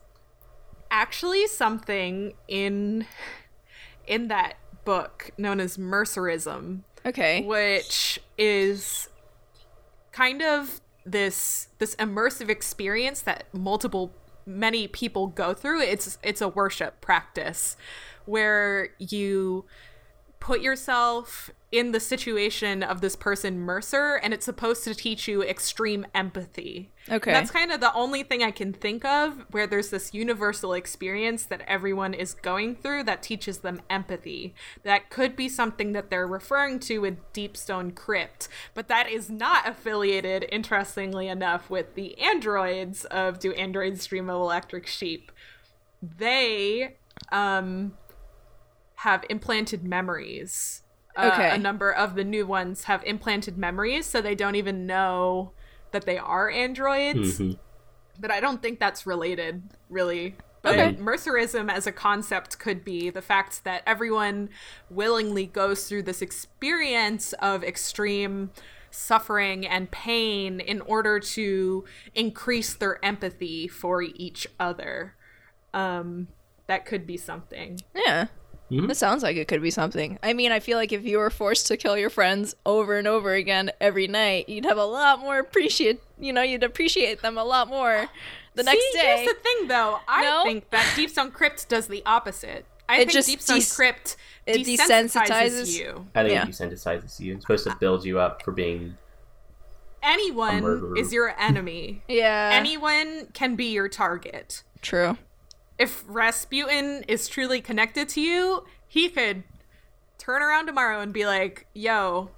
actually 0.91 1.47
something 1.47 2.33
in 2.47 3.05
in 4.07 4.27
that 4.27 4.55
book 4.85 5.31
known 5.37 5.59
as 5.59 5.77
mercerism 5.77 6.81
okay. 7.05 7.43
which 7.43 8.19
is 8.37 9.09
kind 10.11 10.41
of 10.41 10.81
this 11.05 11.67
this 11.79 11.95
immersive 11.95 12.49
experience 12.49 13.21
that 13.21 13.45
multiple 13.53 14.13
many 14.45 14.87
people 14.87 15.27
go 15.27 15.53
through 15.53 15.81
it's 15.81 16.17
it's 16.23 16.41
a 16.41 16.47
worship 16.47 17.01
practice 17.01 17.75
where 18.25 18.89
you 18.99 19.65
put 20.39 20.61
yourself 20.61 21.49
in 21.73 21.91
the 21.91 21.99
situation 21.99 22.83
of 22.83 23.01
this 23.01 23.15
person 23.15 23.59
mercer 23.59 24.19
and 24.21 24.31
it's 24.31 24.45
supposed 24.45 24.83
to 24.83 24.93
teach 24.93 25.27
you 25.27 25.41
extreme 25.41 26.05
empathy 26.13 26.91
Okay. 27.09 27.33
that's 27.33 27.49
kind 27.49 27.71
of 27.71 27.81
the 27.81 27.91
only 27.95 28.21
thing 28.21 28.43
i 28.43 28.51
can 28.51 28.71
think 28.71 29.03
of 29.03 29.43
where 29.49 29.65
there's 29.65 29.89
this 29.89 30.13
universal 30.13 30.73
experience 30.73 31.43
that 31.45 31.61
everyone 31.67 32.13
is 32.13 32.35
going 32.35 32.75
through 32.75 33.03
that 33.05 33.23
teaches 33.23 33.57
them 33.57 33.81
empathy 33.89 34.53
that 34.83 35.09
could 35.09 35.35
be 35.35 35.49
something 35.49 35.93
that 35.93 36.11
they're 36.11 36.27
referring 36.27 36.79
to 36.81 36.99
with 36.99 37.17
deep 37.33 37.57
stone 37.57 37.89
crypt 37.89 38.47
but 38.75 38.87
that 38.87 39.09
is 39.09 39.31
not 39.31 39.67
affiliated 39.67 40.45
interestingly 40.51 41.27
enough 41.27 41.71
with 41.71 41.95
the 41.95 42.15
androids 42.21 43.03
of 43.05 43.39
do 43.39 43.51
androids 43.53 44.05
dream 44.05 44.29
of 44.29 44.39
electric 44.39 44.85
sheep 44.85 45.31
they 46.01 46.95
um 47.31 47.93
have 48.97 49.25
implanted 49.29 49.83
memories. 49.83 50.82
Uh, 51.15 51.29
Okay. 51.33 51.49
A 51.51 51.57
number 51.57 51.91
of 51.91 52.15
the 52.15 52.23
new 52.23 52.45
ones 52.45 52.85
have 52.85 53.03
implanted 53.03 53.57
memories, 53.57 54.05
so 54.05 54.21
they 54.21 54.35
don't 54.35 54.55
even 54.55 54.85
know 54.85 55.51
that 55.91 56.05
they 56.05 56.17
are 56.17 56.49
androids. 56.49 57.39
Mhm. 57.39 57.57
But 58.19 58.31
I 58.31 58.39
don't 58.39 58.61
think 58.61 58.79
that's 58.79 59.05
related, 59.05 59.63
really. 59.89 60.35
But 60.61 60.73
Okay. 60.79 60.93
mercerism 60.95 61.69
as 61.71 61.85
a 61.85 61.91
concept 61.91 62.57
could 62.57 62.83
be 62.85 63.09
the 63.09 63.21
fact 63.21 63.63
that 63.63 63.83
everyone 63.85 64.49
willingly 64.89 65.45
goes 65.45 65.87
through 65.89 66.03
this 66.03 66.21
experience 66.21 67.33
of 67.33 67.63
extreme 67.63 68.51
suffering 68.89 69.67
and 69.67 69.91
pain 69.91 70.59
in 70.59 70.79
order 70.81 71.19
to 71.19 71.83
increase 72.15 72.73
their 72.75 73.03
empathy 73.03 73.67
for 73.67 74.01
each 74.03 74.47
other. 74.59 75.15
Um, 75.73 76.27
that 76.67 76.85
could 76.85 77.05
be 77.05 77.17
something. 77.17 77.79
Yeah. 77.93 78.27
Mhm. 78.81 78.87
That 78.87 78.95
sounds 78.95 79.23
like 79.23 79.37
it 79.37 79.47
could 79.47 79.61
be 79.61 79.69
something. 79.71 80.17
I 80.23 80.33
mean, 80.33 80.51
I 80.51 80.59
feel 80.59 80.77
like 80.77 80.91
if 80.91 81.03
you 81.05 81.17
were 81.19 81.29
forced 81.29 81.67
to 81.67 81.77
kill 81.77 81.97
your 81.97 82.09
friends 82.09 82.55
over 82.65 82.97
and 82.97 83.07
over 83.07 83.33
again 83.33 83.71
every 83.79 84.07
night, 84.07 84.49
you'd 84.49 84.65
have 84.65 84.77
a 84.77 84.85
lot 84.85 85.19
more 85.19 85.39
appreciate. 85.39 86.01
You 86.19 86.33
know, 86.33 86.41
you'd 86.41 86.63
appreciate 86.63 87.21
them 87.21 87.37
a 87.37 87.43
lot 87.43 87.67
more 87.67 88.07
the 88.55 88.63
next 88.63 88.79
See, 88.81 88.91
day. 88.93 89.23
Here's 89.23 89.33
the 89.35 89.39
thing, 89.41 89.67
though. 89.67 89.99
I 90.07 90.23
No? 90.23 90.43
think 90.43 90.69
that 90.71 90.91
Deep 90.95 91.09
Stone 91.09 91.31
Crypt 91.31 91.69
does 91.69 91.87
the 91.87 92.01
opposite. 92.05 92.65
I 92.89 92.95
It 92.95 92.97
think 92.99 93.11
just 93.11 93.27
Deep 93.29 93.41
Stone 93.41 93.59
des- 93.59 93.75
Crypt 93.75 94.15
it 94.45 94.65
desensitizes, 94.65 95.27
desensitizes- 95.27 95.77
you. 95.79 96.07
I 96.15 96.23
think 96.23 96.33
Yeah. 96.33 96.43
it 96.43 96.49
desensitizes 96.49 97.19
you. 97.19 97.33
It's 97.35 97.43
supposed 97.43 97.63
to 97.65 97.75
build 97.79 98.03
you 98.05 98.19
up 98.19 98.41
for 98.43 98.51
being. 98.51 98.97
Anyone 100.01 100.61
murderer. 100.61 100.97
is 100.97 101.13
your 101.13 101.33
enemy. 101.39 102.03
yeah. 102.09 102.49
Anyone 102.53 103.27
can 103.33 103.55
be 103.55 103.67
your 103.71 103.87
target. 103.87 104.63
True. 104.81 105.17
If 105.77 106.03
Rasputin 106.07 107.03
is 107.07 107.27
truly 107.27 107.61
connected 107.61 108.09
to 108.09 108.21
you, 108.21 108.65
he 108.87 109.09
could 109.09 109.43
turn 110.17 110.41
around 110.41 110.67
tomorrow 110.67 111.01
and 111.01 111.11
be 111.13 111.25
like, 111.25 111.65
"Yo, 111.73 112.29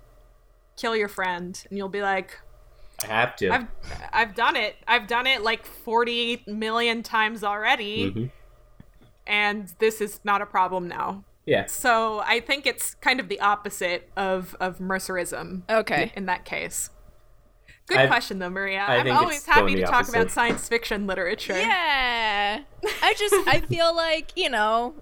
kill 0.78 0.96
your 0.96 1.10
friend," 1.10 1.62
and 1.70 1.78
you'll 1.78 1.90
be 1.90 2.02
like, 2.02 2.40
I 3.04 3.08
have 3.08 3.36
to. 3.38 3.50
"I've 3.50 3.68
I've 4.14 4.36
done 4.36 4.56
it. 4.56 4.78
I've 4.88 5.06
done 5.08 5.28
it 5.28 5.42
like 5.44 5.66
forty 5.66 6.44
million 6.48 7.04
times 7.04 7.44
already, 7.44 8.12
Mhm. 8.12 8.32
and 9.28 9.74
this 9.80 10.00
is 10.02 10.22
not 10.24 10.42
a 10.42 10.46
problem 10.46 10.88
now." 10.88 11.24
Yeah. 11.46 11.66
So 11.68 12.20
I 12.26 12.40
think 12.40 12.66
it's 12.66 12.96
kind 12.96 13.20
of 13.20 13.28
the 13.28 13.40
opposite 13.42 14.10
of 14.16 14.56
of 14.60 14.80
mercerism 14.80 15.64
Okay. 15.70 16.12
in 16.16 16.26
that 16.28 16.46
case. 16.46 16.90
Good 17.88 17.98
I- 17.98 18.08
question 18.08 18.40
though, 18.40 18.50
Maria. 18.50 18.80
I 18.88 18.98
I'm 18.98 19.12
always 19.12 19.46
happy 19.46 19.76
to 19.76 19.82
the 19.82 19.88
talk 19.88 20.10
about 20.10 20.32
science 20.32 20.68
fiction 20.68 21.06
literature. 21.08 21.58
Yeah. 21.60 22.62
I 23.04 23.14
just 23.14 23.36
I 23.48 23.62
feel 23.62 23.96
like, 23.96 24.32
you 24.36 24.50
know, 24.50 24.96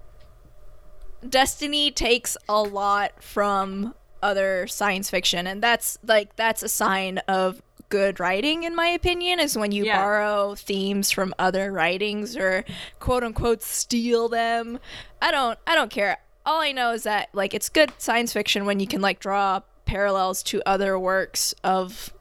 Destiny 1.26 1.90
takes 1.90 2.36
a 2.48 2.60
lot 2.62 3.22
from 3.22 3.94
other 4.22 4.66
science 4.66 5.08
fiction 5.10 5.46
and 5.46 5.62
that's 5.62 5.98
like 6.06 6.34
that's 6.36 6.62
a 6.62 6.68
sign 6.68 7.18
of 7.28 7.62
good 7.90 8.18
writing 8.18 8.62
in 8.64 8.74
my 8.74 8.88
opinion 8.88 9.38
is 9.38 9.56
when 9.56 9.70
you 9.70 9.84
Yeah. 9.84 10.02
borrow 10.02 10.54
themes 10.54 11.10
from 11.10 11.34
other 11.38 11.70
writings 11.70 12.34
or 12.36 12.64
quote 13.00 13.22
unquote 13.22 13.62
steal 13.62 14.28
them. 14.28 14.78
I 15.22 15.30
don't 15.30 15.58
I 15.66 15.74
don't 15.74 15.90
care. 15.90 16.18
All 16.46 16.60
I 16.60 16.72
know 16.72 16.92
is 16.92 17.04
that 17.04 17.28
like 17.32 17.54
it's 17.54 17.70
good 17.70 17.92
science 17.98 18.32
fiction 18.34 18.66
when 18.66 18.80
you 18.80 18.86
can 18.86 19.00
like 19.00 19.20
draw 19.20 19.60
parallels 19.86 20.42
to 20.44 20.62
other 20.66 20.98
works 20.98 21.54
of 21.64 22.12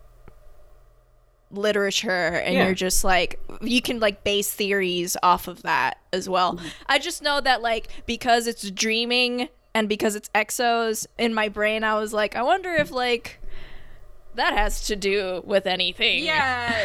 literature 1.54 2.10
and 2.10 2.54
Yeah. 2.56 2.66
you're 2.66 2.74
just 2.76 3.04
like 3.04 3.40
you 3.62 3.82
can 3.82 4.00
like 4.00 4.24
base 4.24 4.52
theories 4.52 5.16
off 5.24 5.48
of 5.48 5.62
that 5.64 5.98
as 6.12 6.28
well. 6.28 6.60
I 6.88 7.00
just 7.00 7.22
know 7.22 7.40
that 7.42 7.62
like 7.62 7.88
because 8.06 8.48
it's 8.48 8.70
dreaming 8.72 9.50
and 9.76 9.88
because 9.88 10.16
it's 10.16 10.30
exos 10.36 11.06
in 11.18 11.34
my 11.34 11.48
brain 11.50 11.84
I 11.84 11.96
was 12.00 12.12
like 12.14 12.36
I 12.36 12.44
wonder 12.44 12.72
if 12.74 12.92
like 12.92 13.40
that 14.36 14.54
has 14.54 14.88
to 14.88 14.96
do 14.96 15.44
with 15.46 15.68
anything. 15.68 16.24
Yeah, 16.24 16.76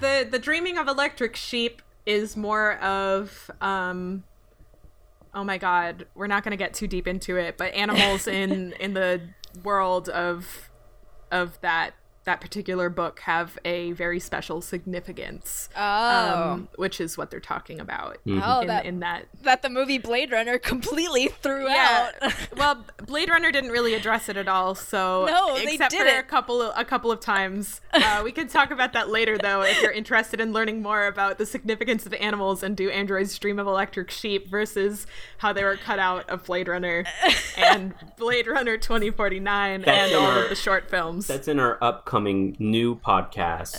the 0.00 0.26
the 0.30 0.38
dreaming 0.38 0.78
of 0.78 0.88
electric 0.88 1.36
sheep 1.36 1.82
is 2.06 2.36
more 2.36 2.76
of 2.78 3.50
um 3.60 4.24
oh 5.34 5.44
my 5.44 5.58
god, 5.58 6.06
we're 6.14 6.26
not 6.28 6.42
going 6.42 6.52
to 6.52 6.56
get 6.56 6.72
too 6.72 6.86
deep 6.86 7.06
into 7.06 7.36
it, 7.36 7.58
but 7.58 7.74
animals 7.74 8.26
in 8.40 8.72
in 8.80 8.94
the 8.94 9.20
world 9.62 10.08
of 10.08 10.70
of 11.30 11.60
that 11.60 11.92
that 12.26 12.40
particular 12.40 12.90
book 12.90 13.20
have 13.20 13.56
a 13.64 13.92
very 13.92 14.18
special 14.18 14.60
significance. 14.60 15.68
Oh. 15.76 16.42
Um, 16.42 16.68
which 16.74 17.00
is 17.00 17.16
what 17.16 17.30
they're 17.30 17.38
talking 17.40 17.80
about 17.80 18.18
oh, 18.26 18.60
in, 18.60 18.66
that 18.66 18.84
in 18.84 18.98
that 19.00 19.26
that 19.42 19.62
the 19.62 19.70
movie 19.70 19.98
Blade 19.98 20.32
Runner 20.32 20.58
completely 20.58 21.28
threw 21.40 21.68
yeah. 21.68 22.10
out. 22.20 22.32
well, 22.56 22.84
Blade 23.06 23.30
Runner 23.30 23.52
didn't 23.52 23.70
really 23.70 23.94
address 23.94 24.28
it 24.28 24.36
at 24.36 24.48
all. 24.48 24.74
So 24.74 25.26
No, 25.26 25.54
they 25.54 25.74
except 25.74 25.94
for 25.94 26.04
didn't. 26.04 26.18
a 26.18 26.22
couple 26.24 26.60
of, 26.60 26.72
a 26.76 26.84
couple 26.84 27.12
of 27.12 27.20
times. 27.20 27.80
Uh, 27.92 28.20
we 28.24 28.32
can 28.32 28.48
talk 28.48 28.72
about 28.72 28.92
that 28.94 29.08
later, 29.08 29.38
though, 29.38 29.62
if 29.62 29.80
you're 29.80 29.92
interested 29.92 30.40
in 30.40 30.52
learning 30.52 30.82
more 30.82 31.06
about 31.06 31.38
the 31.38 31.46
significance 31.46 32.04
of 32.04 32.10
the 32.10 32.20
animals 32.20 32.64
and 32.64 32.76
do 32.76 32.90
androids 32.90 33.38
dream 33.38 33.60
of 33.60 33.68
electric 33.68 34.10
sheep 34.10 34.50
versus 34.50 35.06
how 35.38 35.52
they 35.52 35.62
were 35.62 35.76
cut 35.76 36.00
out 36.00 36.28
of 36.28 36.44
Blade 36.44 36.66
Runner 36.66 37.04
and 37.56 37.94
Blade 38.18 38.48
Runner 38.48 38.76
2049 38.76 39.82
That's 39.82 39.96
and 39.96 40.10
in 40.12 40.18
all 40.18 40.26
our- 40.26 40.42
of 40.42 40.48
the 40.48 40.56
short 40.56 40.90
films. 40.90 41.28
That's 41.28 41.46
in 41.46 41.60
our 41.60 41.78
upcoming 41.80 42.15
new 42.24 42.96
podcast, 42.96 43.76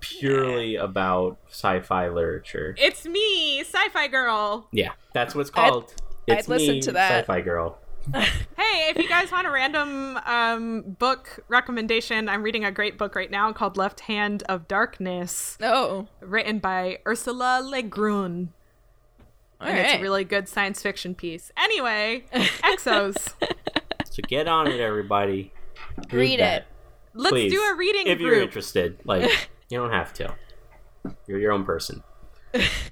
purely 0.00 0.76
about 0.76 1.38
sci-fi 1.50 2.08
literature. 2.08 2.74
It's 2.78 3.04
me, 3.06 3.60
Sci-Fi 3.60 4.08
Girl. 4.08 4.68
Yeah, 4.72 4.92
that's 5.12 5.34
what's 5.34 5.50
called. 5.50 5.94
I'd 6.28 6.38
it's 6.38 6.48
listen 6.48 6.74
me, 6.76 6.80
to 6.82 6.92
that. 6.92 7.24
Sci-fi 7.24 7.40
girl. 7.40 7.78
Hey, 8.14 8.90
if 8.90 8.98
you 8.98 9.08
guys 9.08 9.30
want 9.32 9.46
a 9.46 9.50
random 9.50 10.18
um, 10.26 10.82
book 10.98 11.40
recommendation, 11.48 12.28
I'm 12.28 12.42
reading 12.42 12.64
a 12.64 12.70
great 12.70 12.98
book 12.98 13.14
right 13.14 13.30
now 13.30 13.52
called 13.52 13.76
Left 13.76 14.00
Hand 14.00 14.42
of 14.48 14.68
Darkness. 14.68 15.56
oh. 15.62 16.06
written 16.20 16.58
by 16.58 16.98
Ursula 17.06 17.60
Le 17.64 17.82
Guin. 17.82 18.52
And 19.60 19.78
it's 19.78 19.88
a 19.88 19.92
Alright. 19.92 20.02
really 20.02 20.24
good 20.24 20.48
science 20.48 20.82
fiction 20.82 21.14
piece. 21.14 21.50
Anyway, 21.56 22.24
Exos. 22.32 23.34
So 24.10 24.22
get 24.26 24.48
on 24.48 24.66
it, 24.66 24.80
everybody. 24.80 25.52
Read 26.10 26.40
that, 26.40 26.62
it. 26.62 26.66
Let's 27.18 27.32
please, 27.32 27.52
do 27.52 27.60
a 27.60 27.74
reading 27.76 28.06
if 28.06 28.18
group. 28.18 28.30
you're 28.32 28.40
interested. 28.42 28.98
Like, 29.04 29.50
you 29.68 29.78
don't 29.78 29.90
have 29.92 30.12
to. 30.14 30.34
You're 31.26 31.38
your 31.40 31.52
own 31.52 31.64
person. 31.64 32.02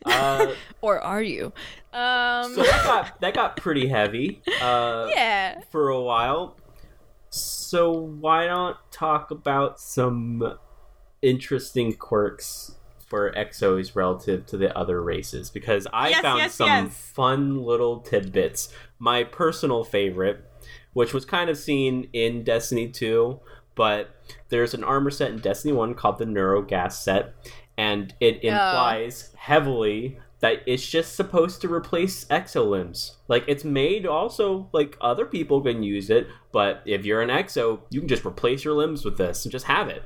Uh, 0.05 0.53
Or 0.83 1.01
are 1.01 1.23
you? 1.23 1.47
Um 1.93 2.55
so 2.55 2.63
that 2.63 2.83
got 2.85 3.21
that 3.23 3.35
got 3.35 3.57
pretty 3.57 3.89
heavy. 3.89 4.43
Uh, 4.61 5.09
Yeah. 5.15 5.61
for 5.73 5.89
a 5.89 6.01
while. 6.01 6.57
So 7.31 7.91
why 7.91 8.47
not 8.47 8.93
talk 8.93 9.31
about 9.31 9.81
some 9.81 10.59
interesting 11.23 11.95
quirks 11.95 12.77
for 13.07 13.33
exos 13.33 13.95
relative 13.97 14.47
to 14.47 14.57
the 14.57 14.77
other 14.77 15.03
races? 15.03 15.51
Because 15.51 15.87
I 15.93 16.11
Yes, 16.11 16.21
found 16.23 16.39
yes, 16.41 16.55
some 16.55 16.69
yes. 16.87 17.11
fun 17.15 17.63
little 17.63 18.01
tidbits. 18.01 18.69
My 18.99 19.25
personal 19.25 19.85
favorite, 19.85 20.45
which 20.93 21.13
was 21.15 21.25
kind 21.25 21.49
of 21.51 21.57
seen 21.57 22.09
in 22.13 22.45
Destiny 22.45 22.89
2, 22.89 23.41
but 23.75 24.11
there's 24.49 24.75
an 24.75 24.85
armor 24.85 25.11
set 25.11 25.31
in 25.31 25.39
Destiny 25.39 25.73
1 25.73 25.95
called 25.95 26.19
the 26.19 26.25
Neurogas 26.25 26.93
set, 26.93 27.35
and 27.77 28.15
it 28.21 28.41
oh. 28.45 28.49
implies 28.49 29.33
heavily 29.37 30.19
that 30.41 30.63
it's 30.67 30.87
just 30.87 31.17
supposed 31.17 31.61
to 31.63 31.73
replace 31.73 32.25
exo 32.27 32.69
limbs. 32.69 33.17
Like 33.27 33.45
it's 33.49 33.65
made 33.65 34.07
also 34.07 34.69
like 34.73 34.97
other 35.01 35.25
people 35.25 35.61
can 35.63 35.83
use 35.83 36.11
it, 36.11 36.29
but 36.53 36.83
if 36.85 37.05
you're 37.05 37.23
an 37.23 37.31
exo, 37.31 37.81
you 37.91 38.01
can 38.01 38.09
just 38.09 38.25
replace 38.25 38.63
your 38.63 38.75
limbs 38.75 39.05
with 39.05 39.17
this 39.17 39.45
and 39.45 39.53
just 39.53 39.67
have 39.67 39.89
it. 39.89 40.03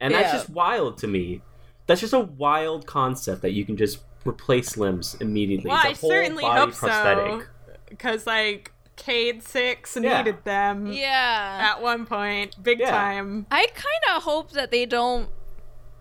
And 0.00 0.14
that's 0.14 0.32
just 0.32 0.50
wild 0.50 0.98
to 0.98 1.08
me. 1.08 1.42
That's 1.86 2.00
just 2.00 2.12
a 2.12 2.20
wild 2.20 2.86
concept 2.86 3.42
that 3.42 3.52
you 3.52 3.64
can 3.64 3.76
just 3.76 3.98
replace 4.24 4.76
limbs 4.76 5.16
immediately. 5.20 5.70
Well, 5.70 5.80
I 5.82 5.90
it's 5.90 5.98
a 5.98 6.00
whole 6.02 6.10
certainly 6.10 6.44
hope 6.44 6.74
so. 6.74 7.42
Because, 7.88 8.26
like, 8.26 8.72
Cade 8.98 9.42
6 9.42 9.96
Yeah. 10.00 10.18
needed 10.18 10.44
them 10.44 10.86
Yeah. 10.92 11.70
at 11.72 11.80
one 11.82 12.04
point, 12.04 12.62
big 12.62 12.80
Yeah. 12.80 12.90
time. 12.90 13.46
I 13.50 13.66
kind 13.74 14.16
of 14.16 14.22
hope 14.24 14.50
that 14.52 14.70
they 14.70 14.84
don't 14.84 15.30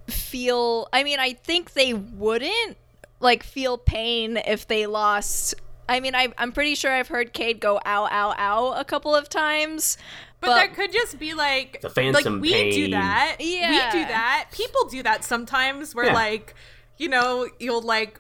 feel. 0.08 0.88
I 0.92 1.04
mean, 1.04 1.20
I 1.20 1.34
think 1.34 1.74
they 1.74 1.94
wouldn't 1.94 2.78
like 3.20 3.44
feel 3.44 3.78
pain 3.78 4.38
if 4.38 4.68
they 4.68 4.86
lost. 4.86 5.56
I 5.90 6.00
mean, 6.02 6.16
I, 6.16 6.34
I'm 6.38 6.52
pretty 6.52 6.76
sure 6.76 6.92
I've 6.92 7.08
heard 7.08 7.34
Cade 7.34 7.60
go 7.60 7.78
ow, 7.86 8.06
ow, 8.12 8.36
ow 8.38 8.74
a 8.74 8.84
couple 8.84 9.16
of 9.16 9.30
times. 9.30 9.98
But, 10.40 10.54
that 10.56 10.76
could 10.76 10.92
just 10.92 11.18
be 11.18 11.34
like, 11.34 11.82
The 11.82 11.90
phantom 11.90 12.36
like 12.36 12.42
we 12.42 12.72
do 12.72 12.90
that. 12.92 13.38
Yeah. 13.40 13.70
We 13.96 14.00
do 14.02 14.06
that. 14.08 14.50
People 14.52 14.88
do 14.88 15.02
that 15.04 15.24
sometimes 15.24 15.96
where, 15.96 16.06
Yeah. 16.08 16.14
like, 16.14 16.54
you 16.98 17.10
know, 17.10 17.48
you'll 17.60 17.82
like 17.82 18.20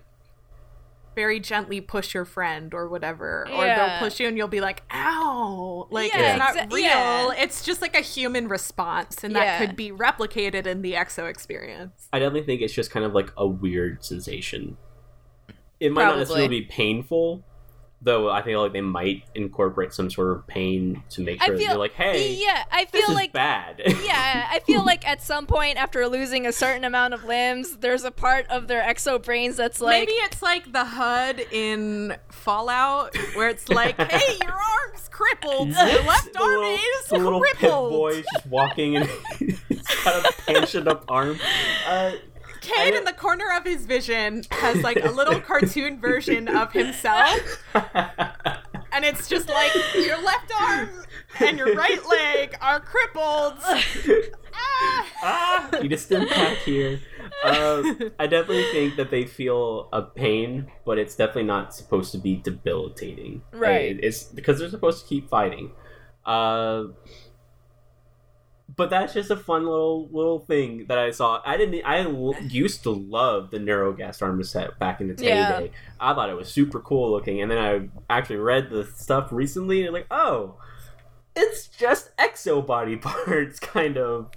very 1.18 1.39
gently 1.39 1.82
push 1.82 2.13
your 2.13 2.26
friend 2.26 2.76
or 2.76 2.88
whatever, 2.88 3.47
or 3.51 3.65
Yeah. 3.65 3.76
they'll 3.99 4.07
push 4.07 4.20
you 4.20 4.28
and 4.28 4.38
you'll 4.38 4.47
be 4.47 4.61
like, 4.61 4.84
"Ow!" 4.93 5.88
Like 5.89 6.13
Yeah, 6.13 6.30
it's 6.36 6.39
not 6.39 6.55
exa- 6.55 6.72
real. 6.72 6.84
yeah. 6.86 7.32
It's 7.43 7.65
just 7.65 7.82
like 7.82 7.97
a 7.97 8.01
human 8.01 8.47
response, 8.47 9.24
and 9.24 9.34
Yeah. 9.34 9.39
that 9.39 9.59
could 9.68 9.76
be 9.76 9.91
replicated 9.91 10.68
in 10.68 10.84
the 10.84 10.93
EXO 10.95 11.28
experience. 11.28 12.08
I 12.13 12.20
definitely 12.20 12.43
think 12.46 12.62
it's 12.62 12.74
just 12.74 12.92
kind 12.92 13.04
of 13.04 13.13
like 13.16 13.32
a 13.36 13.47
weird 13.47 14.05
sensation. 14.05 14.78
It 15.79 15.92
might 15.92 16.05
not 16.05 16.17
necessarily 16.20 16.50
be 16.50 16.62
painful, 16.62 17.43
though. 18.08 18.29
I 18.32 18.42
feel 18.42 18.63
like 18.63 18.74
they 18.74 18.82
might 18.82 19.24
incorporate 19.36 19.93
some 19.93 20.09
sort 20.09 20.36
of 20.36 20.47
pain 20.47 21.04
to 21.12 21.21
make 21.21 21.42
I 21.42 21.46
sure 21.46 21.55
that 21.55 21.59
feel 21.59 21.70
you're 21.71 21.78
like, 21.78 21.93
"Hey, 21.93 22.34
yeah, 22.34 22.63
I 22.71 22.86
this 22.86 23.01
feel 23.04 23.12
is 23.12 23.16
like 23.16 23.34
bad." 23.34 23.84
yeah, 24.04 24.47
I 24.50 24.59
feel 24.66 24.84
like 24.84 25.08
at 25.08 25.21
some 25.21 25.46
point 25.46 25.78
after 25.78 26.08
losing 26.08 26.47
a 26.47 26.51
certain 26.51 26.84
amount 26.84 27.13
of 27.13 27.24
limbs, 27.25 27.78
there's 27.78 28.04
a 28.04 28.12
part 28.12 28.47
of 28.47 28.67
their 28.67 28.82
exo 28.82 29.21
brains 29.24 29.58
that's 29.58 29.82
like, 29.82 30.00
Maybe 30.08 30.13
it's 30.13 30.42
like 30.42 30.71
the 30.71 30.86
HUD 30.86 31.42
in 31.51 32.16
Fallout, 32.32 33.16
where 33.36 33.50
it's 33.50 33.70
like, 33.70 34.00
"Hey, 34.12 34.38
your 34.42 34.54
arm's 34.54 35.09
crippled. 35.09 35.70
Your 35.70 36.04
left 36.04 36.34
The 36.34 36.39
arm 36.42 36.62
little, 36.62 36.75
is 36.75 37.05
the 37.09 37.17
little 37.17 37.42
pit 37.42 37.58
crippled." 37.58 37.92
boy 37.92 38.21
just 38.21 38.46
walking 38.47 38.96
and 38.96 39.09
he's 39.39 39.59
got 40.04 40.25
a 40.25 40.34
pensioned 40.43 40.88
up 40.88 41.05
arm. 41.09 41.38
Uh, 41.88 42.13
I- 42.78 42.92
in 42.98 43.06
the 43.06 43.14
corner 43.14 43.46
of 43.56 43.64
his 43.66 43.86
vision 43.86 44.44
has 44.52 44.82
like 44.84 45.04
a 45.04 45.12
little 45.12 45.39
cartoon 45.50 46.00
version 46.00 46.48
of 46.48 46.72
himself, 46.74 47.64
and 47.74 49.06
it's 49.06 49.28
just 49.28 49.50
like 49.50 49.72
your 49.96 50.22
left 50.22 50.52
arm 50.60 50.89
and 51.39 51.58
your 51.58 51.76
right 51.76 52.06
leg 52.08 52.56
are 52.62 52.80
crippled. 52.80 53.56
Ah! 54.60 55.06
ah, 55.24 55.70
you 55.82 55.89
just 55.89 56.12
impact 56.12 56.62
here. 56.62 57.00
Uh, 57.44 57.84
I 58.20 58.26
definitely 58.28 58.64
think 58.72 58.96
that 58.96 59.12
they 59.12 59.26
feel 59.26 59.89
a 59.94 60.02
pain, 60.02 60.72
but 60.86 60.98
it's 60.98 61.16
definitely 61.16 61.44
not 61.44 61.76
supposed 61.76 62.12
to 62.14 62.18
be 62.18 62.38
debilitating. 62.38 63.44
Right. 63.52 64.00
It's 64.02 64.24
because 64.24 64.60
they're 64.60 64.70
supposed 64.70 65.04
to 65.04 65.08
keep 65.08 65.30
fighting. 65.30 65.72
Uh, 66.26 66.86
but 68.78 68.89
that's 68.89 69.13
just 69.13 69.29
a 69.32 69.36
fun 69.36 69.66
little 69.66 70.08
little 70.12 70.39
thing 70.39 70.86
that 70.87 70.97
I 70.97 71.12
saw. 71.12 71.41
I 71.45 71.58
didn't. 71.58 71.83
I 71.83 72.08
used 72.47 72.83
to 72.83 72.91
love 72.91 73.51
the 73.51 73.58
Neurogast 73.58 74.21
armor 74.21 74.43
set 74.43 74.79
back 74.79 75.01
in 75.01 75.09
its 75.09 75.21
Yeah. 75.21 75.54
heyday. 75.58 75.71
I 75.99 76.13
thought 76.13 76.29
it 76.29 76.36
was 76.37 76.47
super 76.49 76.79
cool 76.79 77.12
looking, 77.12 77.41
and 77.41 77.51
then 77.51 77.58
I 77.58 77.89
actually 78.09 78.37
read 78.37 78.70
the 78.70 78.86
stuff 78.86 79.29
recently, 79.32 79.83
and 79.83 79.93
like, 79.93 80.08
oh, 80.12 80.55
it's 81.36 81.67
just 81.67 82.16
exo 82.17 82.66
body 82.66 82.95
parts, 82.97 83.59
kind 83.59 83.97
of. 83.97 84.29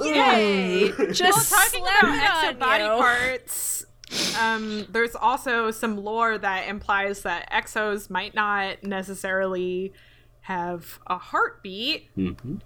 Yay! 0.00 0.92
Just 1.12 1.50
Well, 1.50 1.60
talking 1.60 1.82
about 1.82 2.54
exo 2.54 2.58
body 2.58 2.84
parts, 2.84 3.84
um, 4.40 4.86
there's 4.90 5.16
also 5.16 5.72
some 5.72 5.96
lore 5.96 6.38
that 6.38 6.68
implies 6.68 7.22
that 7.22 7.50
exos 7.50 8.08
might 8.08 8.32
not 8.32 8.84
necessarily 8.84 9.92
have 10.42 11.00
a 11.08 11.18
heartbeat, 11.18 12.14
Mhm. 12.16 12.60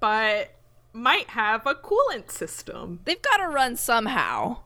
But 0.00 0.50
might 0.92 1.28
have 1.30 1.66
a 1.66 1.74
coolant 1.74 2.30
system. 2.30 3.00
They've 3.04 3.20
got 3.22 3.38
to 3.38 3.48
run 3.48 3.76
somehow. 3.76 4.58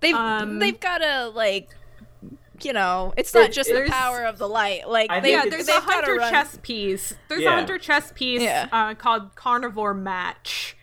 They've 0.00 0.14
Um, 0.14 0.58
they've 0.58 0.78
got 0.78 0.98
to 0.98 1.28
like, 1.34 1.70
you 2.62 2.72
know, 2.72 3.12
it's 3.16 3.34
not 3.34 3.50
just 3.52 3.68
the 3.70 3.86
power 3.88 4.24
of 4.24 4.38
the 4.38 4.48
light. 4.48 4.88
Like 4.88 5.10
they, 5.10 5.20
think 5.32 5.44
Yeah, 5.44 5.50
there's 5.50 5.68
a 5.68 5.80
hunter 5.80 6.16
run- 6.16 6.30
chess 6.30 6.58
piece. 6.62 7.14
There's 7.28 7.42
Yeah. 7.42 7.52
a 7.52 7.56
hunter 7.56 7.78
chess 7.78 8.12
piece 8.14 8.42
Yeah. 8.42 8.68
uh, 8.70 8.94
called 8.94 9.34
Carnivore 9.34 9.94
Match. 9.94 10.76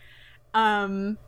Um, 0.52 1.18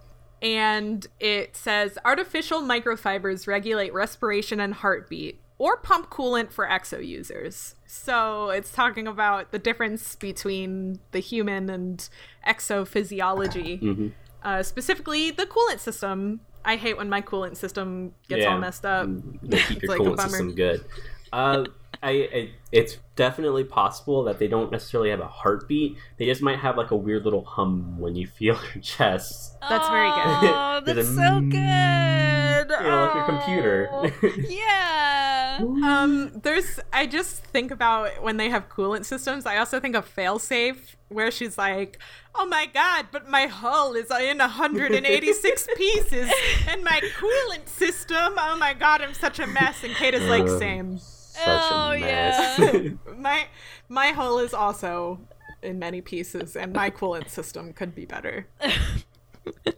and 0.43 1.07
it 1.21 1.57
says 1.57 1.99
artificial 2.05 2.61
microfibers 2.61 3.47
regulate 3.47 3.93
respiration 3.93 4.61
and 4.61 4.73
heartbeat 4.75 5.41
or 5.59 5.77
pump 5.77 6.09
coolant 6.11 6.51
for 6.53 6.67
exo 6.67 7.05
users. 7.05 7.75
So 7.87 8.51
it's 8.51 8.73
talking 8.73 9.07
about 9.09 9.51
the 9.51 9.59
difference 9.59 10.15
between 10.15 11.01
the 11.11 11.19
human 11.21 11.69
and 11.69 12.09
exo 12.47 12.87
physiology. 12.87 13.79
Mhm. 13.79 14.13
Uh, 14.43 14.63
specifically, 14.63 15.31
the 15.31 15.47
coolant 15.47 15.81
system. 15.81 16.41
I 16.65 16.77
hate 16.77 16.97
when 16.97 17.09
my 17.09 17.23
coolant 17.23 17.57
system 17.57 18.15
gets 18.29 18.47
all 18.47 18.59
messed 18.59 18.85
up. 18.87 19.07
Mm, 19.07 19.39
They 19.43 19.59
keep 19.59 19.77
It's 19.83 19.83
your 19.85 19.99
like 19.99 20.01
coolant 20.01 20.21
system 20.29 20.55
good. 20.55 20.85
Uh, 21.33 21.65
I, 22.03 22.11
I, 22.11 22.51
it's 22.71 22.99
definitely 23.17 23.65
possible 23.65 24.23
that 24.25 24.39
they 24.39 24.47
don't 24.47 24.71
necessarily 24.71 25.11
have 25.11 25.21
a 25.21 25.27
heartbeat. 25.27 25.97
They 26.17 26.27
just 26.27 26.43
might 26.43 26.59
have 26.61 26.77
like 26.77 26.93
a 26.93 26.97
weird 26.97 27.25
little 27.25 27.45
hum 27.45 27.99
when 27.99 28.15
you 28.15 28.27
feel 28.27 28.55
your 28.75 28.83
chest. 28.83 29.57
That's 29.69 29.89
very 29.89 30.09
good. 30.11 30.55
Oh, 30.69 30.81
that's 30.85 31.09
so 31.09 31.15
mm, 31.41 31.51
good. 31.51 32.71
You 32.71 32.89
know, 32.89 33.05
like 33.07 33.15
your 33.17 33.25
computer. 33.27 33.89
Oh, 33.91 34.11
yeah. 34.49 35.38
Um, 35.59 36.33
there's 36.43 36.79
I 36.93 37.07
just 37.07 37.45
think 37.45 37.71
about 37.71 38.23
when 38.23 38.37
they 38.37 38.49
have 38.51 38.69
coolant 38.69 39.05
systems. 39.05 39.47
I 39.47 39.57
also 39.59 39.81
think 39.81 39.97
of 39.97 40.13
failsafe, 40.15 40.97
where 41.09 41.31
she's 41.31 41.59
like, 41.59 41.99
"Oh 42.35 42.47
my 42.47 42.67
god, 42.67 43.07
but 43.13 43.29
my 43.29 43.47
hull 43.47 43.95
is 43.95 44.11
in 44.11 44.39
186 44.39 45.69
pieces, 45.77 46.31
and 46.69 46.85
my 46.85 47.01
coolant 47.19 47.69
system. 47.69 48.35
Oh 48.39 48.57
my 48.59 48.75
god, 48.75 49.03
I'm 49.03 49.15
such 49.15 49.39
a 49.39 49.47
mess." 49.47 49.83
And 49.85 49.95
Cade 49.95 50.15
is 50.15 50.25
like, 50.29 50.45
Uh. 50.45 50.59
"Same. 50.59 50.99
Such 50.99 51.47
Oh, 51.47 51.93
a 51.93 52.01
mess. 52.01 52.93
My 53.17 53.47
my 53.89 54.09
hull 54.09 54.39
is 54.41 54.53
also 54.55 55.21
in 55.63 55.79
many 55.79 56.01
pieces, 56.01 56.57
and 56.57 56.73
my 56.73 56.91
coolant 56.91 57.29
system 57.31 57.73
could 57.73 57.95
be 57.95 58.05
better." 58.07 58.47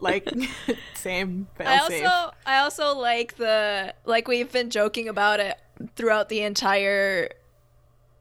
like, 0.00 0.28
same 0.94 1.46
fail 1.56 1.68
I 1.68 1.78
failsafe. 1.78 2.04
also 2.06 2.34
I 2.46 2.58
also 2.58 2.94
like 2.98 3.36
the 3.36 3.94
like 4.04 4.26
we've 4.26 4.50
been 4.50 4.70
joking 4.70 5.08
about 5.08 5.38
it 5.40 5.58
throughout 5.96 6.28
the 6.28 6.42
entire 6.42 7.28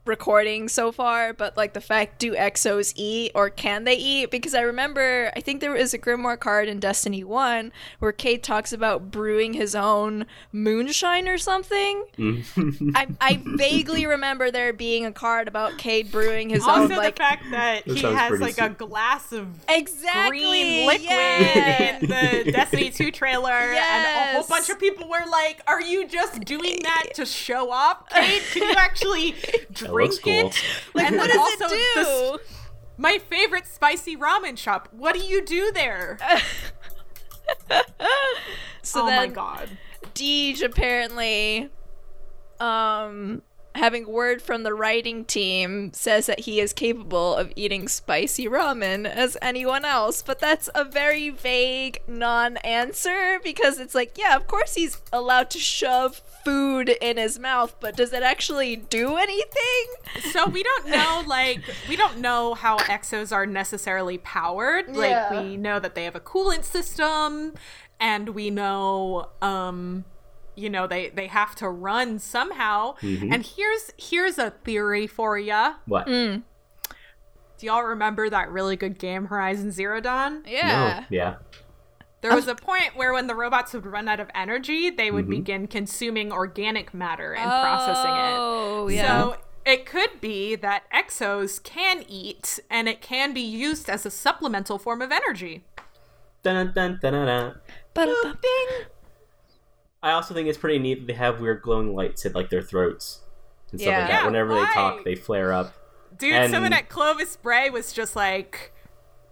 recording 0.09 0.67
so 0.67 0.91
far, 0.91 1.31
but 1.31 1.55
like 1.55 1.73
the 1.73 1.79
fact 1.79 2.19
do 2.19 2.35
exos 2.35 2.91
eat 2.97 3.31
or 3.33 3.49
can 3.49 3.85
they 3.85 3.95
eat? 3.95 4.31
Because 4.31 4.53
I 4.53 4.61
remember 4.61 5.31
I 5.35 5.39
think 5.39 5.61
there 5.61 5.75
is 5.75 5.93
a 5.93 5.99
Grimoire 5.99 6.37
card 6.37 6.67
in 6.67 6.79
Destiny 6.79 7.23
1 7.23 7.71
where 7.99 8.11
Cade 8.11 8.43
talks 8.43 8.73
about 8.73 9.11
brewing 9.11 9.53
his 9.53 9.75
own 9.75 10.25
moonshine 10.51 11.27
or 11.27 11.37
something. 11.37 12.03
Mm. 12.17 12.91
I, 12.95 13.07
I 13.21 13.41
vaguely 13.45 14.05
remember 14.05 14.51
there 14.51 14.73
being 14.73 15.05
a 15.05 15.11
card 15.11 15.47
about 15.47 15.77
Cade 15.77 16.11
brewing 16.11 16.49
his 16.49 16.63
also 16.63 16.83
own 16.83 16.89
the 16.89 16.97
like 16.97 17.15
the 17.15 17.19
fact 17.21 17.51
that 17.51 17.85
That 17.85 17.95
he 17.95 18.01
has 18.01 18.29
pretty 18.29 18.43
like 18.43 18.57
a 18.57 18.69
glass 18.69 19.31
of 19.31 19.47
exactly 19.69 20.39
green 20.39 20.87
liquid 20.87 21.09
yeah. 21.09 21.99
in 21.99 22.09
the 22.09 22.51
Destiny 22.51 22.89
2 22.89 23.11
trailer, 23.11 23.51
and 23.51 24.05
a 24.05 24.33
whole 24.33 24.47
bunch 24.47 24.69
of 24.69 24.79
people 24.79 25.07
were 25.07 25.25
like, 25.29 25.61
Are 25.67 25.81
you 25.81 26.07
just 26.07 26.41
doing 26.41 26.79
that 26.81 27.09
to 27.13 27.25
show 27.25 27.71
off, 27.71 28.09
Cade? 28.09 28.41
Can 28.51 28.63
you 28.63 28.75
actually 28.75 29.35
That 29.69 29.91
looks 30.05 30.19
cool. 30.19 30.47
it? 30.47 30.63
like 30.93 31.07
And 31.07 31.17
what 31.17 31.27
does 31.27 31.37
also 31.37 31.65
it 31.75 31.81
this- 31.95 32.07
do? 32.07 32.39
my 32.97 33.17
favorite 33.17 33.65
spicy 33.67 34.17
ramen 34.17 34.57
shop. 34.57 34.89
What 34.91 35.15
do 35.15 35.21
you 35.21 35.43
do 35.45 35.71
there? 35.71 36.17
so 38.81 39.03
oh 39.03 39.05
then 39.07 39.29
my 39.29 39.33
god. 39.33 39.69
Deej 40.15 40.61
apparently 40.63 41.69
um 42.59 43.41
having 43.75 44.07
word 44.07 44.41
from 44.41 44.63
the 44.63 44.73
writing 44.73 45.23
team 45.25 45.93
says 45.93 46.25
that 46.25 46.41
he 46.41 46.59
is 46.59 46.73
capable 46.73 47.35
of 47.35 47.53
eating 47.55 47.87
spicy 47.87 48.47
ramen 48.47 49.05
as 49.09 49.37
anyone 49.41 49.85
else, 49.85 50.21
but 50.21 50.39
that's 50.39 50.69
a 50.75 50.83
very 50.83 51.29
vague 51.29 51.99
non-answer 52.07 53.39
because 53.43 53.79
it's 53.79 53.95
like, 53.95 54.17
yeah, 54.17 54.35
of 54.35 54.47
course 54.47 54.75
he's 54.75 55.01
allowed 55.13 55.49
to 55.51 55.59
shove 55.59 56.21
food 56.43 56.89
in 57.01 57.17
his 57.17 57.37
mouth, 57.39 57.75
but 57.79 57.95
does 57.95 58.11
it 58.13 58.23
actually 58.23 58.75
do 58.75 59.15
anything? 59.17 59.85
So 60.31 60.47
we 60.47 60.63
don't 60.63 60.87
know, 60.89 61.23
like, 61.27 61.61
we 61.87 61.95
don't 61.95 62.19
know 62.19 62.53
how 62.55 62.77
exos 62.79 63.31
are 63.31 63.45
necessarily 63.45 64.17
powered. 64.17 64.87
Like, 64.95 65.09
Yeah. 65.11 65.41
we 65.43 65.57
know 65.57 65.79
that 65.79 65.95
they 65.95 66.03
have 66.05 66.15
a 66.15 66.19
coolant 66.19 66.63
system, 66.63 67.53
and 67.99 68.29
we 68.29 68.49
know, 68.49 69.29
um, 69.41 70.05
you 70.59 70.69
know, 70.69 70.85
they 70.87 71.09
they 71.09 71.27
have 71.27 71.55
to 71.55 71.69
run 71.69 72.19
somehow. 72.19 72.95
Mhm. 73.01 73.33
And 73.33 73.45
here's 73.45 73.91
here's 73.97 74.37
a 74.37 74.51
theory 74.51 75.07
for 75.07 75.37
you. 75.37 75.75
What? 75.85 76.07
Mm. 76.07 76.43
Do 77.57 77.65
y'all 77.65 77.83
remember 77.83 78.29
that 78.29 78.49
really 78.51 78.75
good 78.75 78.97
game 78.99 79.25
Horizon 79.25 79.71
Zero 79.71 79.99
Dawn? 79.99 80.43
Yeah. 80.47 80.99
No. 80.99 81.05
Yeah. 81.09 81.35
There 82.21 82.35
was 82.35 82.47
a 82.49 82.55
point 82.55 82.95
where 82.95 83.13
when 83.13 83.27
the 83.27 83.35
robots 83.35 83.73
would 83.73 83.85
run 83.85 84.07
out 84.09 84.19
of 84.19 84.29
energy, 84.35 84.89
they 84.89 85.09
would 85.09 85.25
Mhm. 85.27 85.29
begin 85.29 85.67
consuming 85.67 86.31
organic 86.33 86.93
matter 86.93 87.33
and 87.33 87.49
processing 87.49 88.11
it. 88.11 88.35
Oh, 88.37 88.87
yeah. 88.89 89.21
So 89.21 89.37
it 89.65 89.85
could 89.85 90.19
be 90.19 90.55
that 90.55 90.83
exos 90.93 91.63
can 91.63 92.03
eat 92.09 92.59
and 92.69 92.89
it 92.89 93.01
can 93.01 93.33
be 93.33 93.39
used 93.41 93.89
as 93.89 94.05
a 94.05 94.11
supplemental 94.11 94.77
form 94.77 95.01
of 95.01 95.11
energy. 95.13 95.63
Dun, 96.43 96.73
dun, 96.73 96.97
dun, 97.01 97.13
dun, 97.13 97.25
dun. 97.25 97.61
Ba-da-ba. 97.93 98.37
I 100.01 100.11
also 100.11 100.33
think 100.33 100.47
it's 100.47 100.57
pretty 100.57 100.79
neat 100.79 100.99
that 101.01 101.07
they 101.07 101.13
have 101.17 101.39
weird 101.41 101.61
glowing 101.61 101.93
lights 101.93 102.25
at 102.25 102.33
like 102.35 102.49
their 102.49 102.61
throats 102.61 103.19
and 103.71 103.79
stuff 103.81 103.91
Yeah. 103.91 103.99
like 103.99 104.07
that. 104.09 104.19
Yeah, 104.21 104.25
Whenever 104.25 104.53
they 104.55 104.65
talk, 104.65 105.03
they 105.03 105.15
flare 105.15 105.51
up. 105.53 105.73
Dude, 106.17 106.33
And- 106.33 106.51
someone 106.51 106.73
at 106.73 106.89
Clovis 106.89 107.35
Bray 107.37 107.69
was 107.69 107.91
just 107.93 108.15
like, 108.15 108.73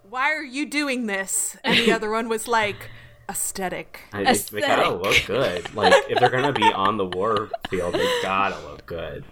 Why 0.10 0.34
are 0.34 0.44
you 0.44 0.66
doing 0.66 1.06
this? 1.08 1.56
And 1.64 1.78
the 1.78 1.92
other 1.92 2.10
one 2.10 2.28
was 2.30 2.48
like, 2.48 2.90
Aesthetic. 3.30 4.02
I, 4.14 4.24
they, 4.34 4.34
they 4.34 4.62
gotta 4.62 4.94
look 4.96 5.26
good. 5.26 5.74
Like 5.76 5.94
if 6.10 6.20
they're 6.20 6.30
gonna 6.30 6.54
be 6.54 6.64
on 6.64 6.98
the 6.98 7.06
war 7.06 7.50
field, 7.70 7.94
they 7.94 8.22
gotta 8.22 8.60
look 8.68 8.86
good. 8.86 9.24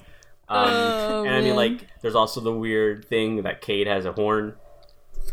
Um, 0.48 0.70
Oh, 0.70 1.24
and 1.24 1.34
I 1.34 1.38
mean, 1.40 1.48
man. 1.50 1.56
like, 1.56 1.88
there's 2.02 2.14
also 2.16 2.40
the 2.40 2.52
weird 2.54 3.06
thing 3.06 3.44
that 3.44 3.62
Cade 3.62 3.88
has 3.88 4.06
a 4.06 4.12
horn. 4.12 4.54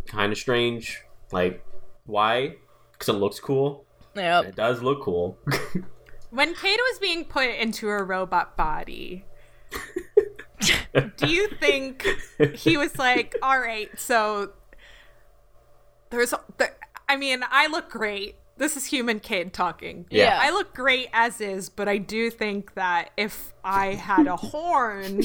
Kind 0.07 0.33
of 0.33 0.39
strange. 0.39 1.03
Like, 1.33 1.63
why? 2.07 2.55
Because 2.93 3.09
it 3.11 3.19
looks 3.19 3.39
cool. 3.39 3.85
Yeah, 4.15 4.41
It 4.43 4.57
does 4.57 4.83
look 4.83 5.03
cool. 5.03 5.39
When 6.33 6.55
Cade 6.55 6.79
was 6.91 6.99
being 6.99 7.27
put 7.27 7.51
into 7.51 7.91
a 7.91 8.03
robot 8.03 8.57
body, 8.57 9.27
do 11.19 11.27
you 11.27 11.49
think 11.49 12.07
he 12.55 12.79
was 12.79 12.97
like, 12.97 13.37
all 13.43 13.61
right, 13.61 13.91
so 14.01 14.53
there's, 16.09 16.33
there, 16.57 16.75
I 17.07 17.17
mean, 17.17 17.45
I 17.51 17.67
look 17.67 17.91
great. 17.91 18.37
This 18.57 18.79
is 18.79 18.87
human 18.87 19.21
kid 19.21 19.53
talking. 19.53 20.07
Yeah. 20.09 20.39
I 20.41 20.53
look 20.53 20.75
great 20.75 21.09
as 21.13 21.39
is, 21.43 21.69
but 21.69 21.87
I 21.87 21.99
do 21.99 22.31
think 22.31 22.73
that 22.75 23.11
if 23.19 23.53
I 23.63 23.89
had 23.89 24.27
a 24.27 24.37
horn, 24.37 25.23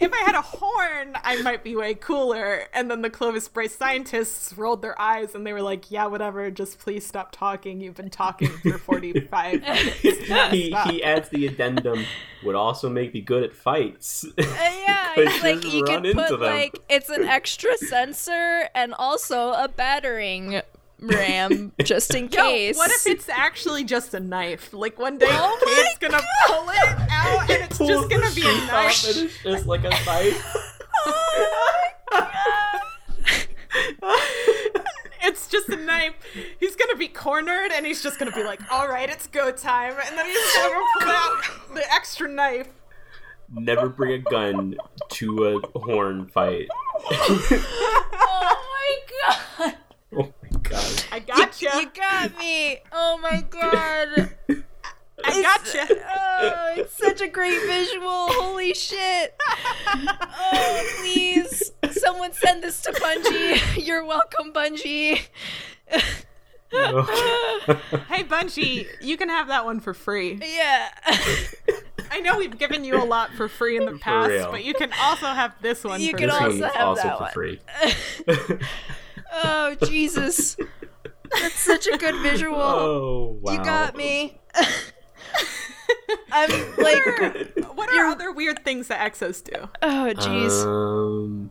if 0.00 0.12
I 0.12 0.22
had 0.26 0.34
a 0.34 0.42
horn, 0.42 1.16
I 1.22 1.40
might 1.42 1.62
be 1.64 1.76
way 1.76 1.94
cooler. 1.94 2.64
And 2.72 2.90
then 2.90 3.02
the 3.02 3.10
Clovis 3.10 3.48
Bray 3.48 3.68
scientists 3.68 4.56
rolled 4.56 4.82
their 4.82 5.00
eyes 5.00 5.34
and 5.34 5.46
they 5.46 5.52
were 5.52 5.62
like, 5.62 5.90
yeah, 5.90 6.06
whatever, 6.06 6.50
just 6.50 6.78
please 6.78 7.06
stop 7.06 7.32
talking. 7.32 7.80
You've 7.80 7.94
been 7.96 8.10
talking 8.10 8.48
for 8.48 8.78
45 8.78 9.60
minutes. 9.60 10.00
he, 10.50 10.74
he 10.86 11.02
adds 11.04 11.28
the 11.28 11.46
addendum 11.46 12.04
would 12.44 12.54
also 12.54 12.88
make 12.90 13.14
me 13.14 13.20
good 13.20 13.42
at 13.42 13.52
fights. 13.54 14.24
Uh, 14.24 14.30
yeah, 14.38 15.14
Could 15.14 15.28
it's 15.28 15.42
like 15.42 15.72
you 15.72 15.82
run 15.84 16.02
could 16.02 16.14
put 16.14 16.28
them. 16.30 16.40
like 16.40 16.78
it's 16.88 17.08
an 17.08 17.24
extra 17.24 17.76
sensor 17.78 18.68
and 18.74 18.94
also 18.94 19.52
a 19.52 19.68
battering 19.68 20.60
ram 21.06 21.72
just 21.82 22.14
in 22.14 22.24
Yo, 22.24 22.28
case. 22.42 22.76
what 22.76 22.90
if 22.90 23.06
it's 23.06 23.28
actually 23.28 23.84
just 23.84 24.14
a 24.14 24.20
knife? 24.20 24.72
Like 24.72 24.98
one 24.98 25.18
day, 25.18 25.26
Oh 25.30 25.58
my 25.64 25.74
Cade's 25.74 25.98
gonna 25.98 26.22
pull 26.46 26.68
it 26.70 27.10
out 27.10 27.50
and 27.50 27.64
it's 27.64 27.78
Pulls 27.78 27.90
just 27.90 28.10
gonna 28.10 28.30
be 28.34 28.42
a 28.42 28.66
knife. 28.66 29.04
and 29.08 29.16
it's 29.26 29.42
just 29.42 29.66
like 29.66 29.84
a 29.84 29.90
knife. 29.90 30.56
Oh 31.06 32.10
it's 35.22 35.48
just 35.48 35.68
a 35.68 35.76
knife. 35.76 36.14
He's 36.60 36.76
gonna 36.76 36.96
be 36.96 37.08
cornered, 37.08 37.72
and 37.72 37.86
he's 37.86 38.02
just 38.02 38.18
gonna 38.18 38.30
be 38.32 38.44
like, 38.44 38.60
"All 38.70 38.88
right, 38.88 39.08
it's 39.08 39.26
go 39.26 39.50
time," 39.50 39.94
and 40.06 40.16
then 40.16 40.26
he's 40.26 40.56
gonna 40.56 40.80
pull 41.00 41.10
out 41.10 41.42
the 41.74 41.92
extra 41.92 42.28
knife. 42.28 42.68
Never 43.52 43.88
bring 43.88 44.12
a 44.12 44.18
gun 44.18 44.76
to 45.10 45.60
a 45.74 45.78
horn 45.78 46.26
fight. 46.28 46.68
oh 47.10 48.56
my 48.72 48.98
god. 49.66 49.74
My 50.64 50.70
god. 50.70 51.04
I 51.12 51.18
gotcha. 51.20 51.64
You 51.74 51.80
you 51.80 51.90
got 51.94 52.38
me. 52.38 52.78
Oh 52.92 53.18
my 53.22 53.44
god. 53.50 54.34
I 55.26 55.42
gotcha. 55.42 55.86
Oh, 55.90 56.74
it's 56.76 56.96
such 56.96 57.20
a 57.22 57.28
great 57.28 57.58
visual. 57.66 58.08
Holy 58.32 58.74
shit. 58.74 59.34
Oh, 59.86 60.94
please. 61.00 61.72
Someone 61.92 62.32
send 62.32 62.62
this 62.62 62.82
to 62.82 62.92
Bungie. 62.92 63.60
You're 63.86 64.04
welcome, 64.04 64.52
Bungie. 64.52 65.22
Hey, 68.08 68.24
Bungie, 68.24 68.86
you 69.00 69.16
can 69.16 69.28
have 69.28 69.46
that 69.46 69.64
one 69.64 69.78
for 69.78 69.94
free. 69.94 70.40
Yeah. 70.42 70.88
I 72.10 72.18
know 72.20 72.36
we've 72.36 72.58
given 72.58 72.82
you 72.82 73.00
a 73.00 73.04
lot 73.04 73.30
for 73.34 73.48
free 73.48 73.76
in 73.76 73.84
the 73.86 73.96
past, 73.98 74.50
but 74.50 74.64
you 74.64 74.74
can 74.74 74.90
also 75.00 75.26
have 75.26 75.54
this 75.62 75.84
one 75.84 76.00
You 76.00 76.10
for 76.10 76.18
can 76.18 76.28
this 76.30 76.36
free. 76.38 76.62
also 76.62 76.76
have 76.76 76.86
also 76.88 77.02
that 77.04 77.32
for 77.32 77.46
one. 77.46 78.48
free. 78.56 78.58
Oh, 79.36 79.74
Jesus. 79.84 80.56
That's 81.40 81.58
such 81.58 81.86
a 81.88 81.96
good 81.98 82.14
visual. 82.22 82.60
Oh 82.60 83.38
wow. 83.40 83.52
You 83.52 83.64
got 83.64 83.96
me. 83.96 84.40
I'm 86.32 86.50
like, 86.78 87.56
What 87.74 87.88
are 87.90 88.06
other 88.06 88.32
weird 88.32 88.64
things 88.64 88.88
that 88.88 89.00
exos 89.12 89.42
do? 89.42 89.68
oh, 89.82 90.12
jeez. 90.16 90.64
Um, 90.64 91.50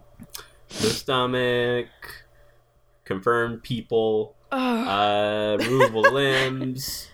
the 0.70 0.90
stomach, 0.90 1.88
confirmed 3.06 3.64
people, 3.64 4.36
oh, 4.52 4.58
uh, 4.58 5.58
removable 5.60 6.02
limbs, 6.14 7.10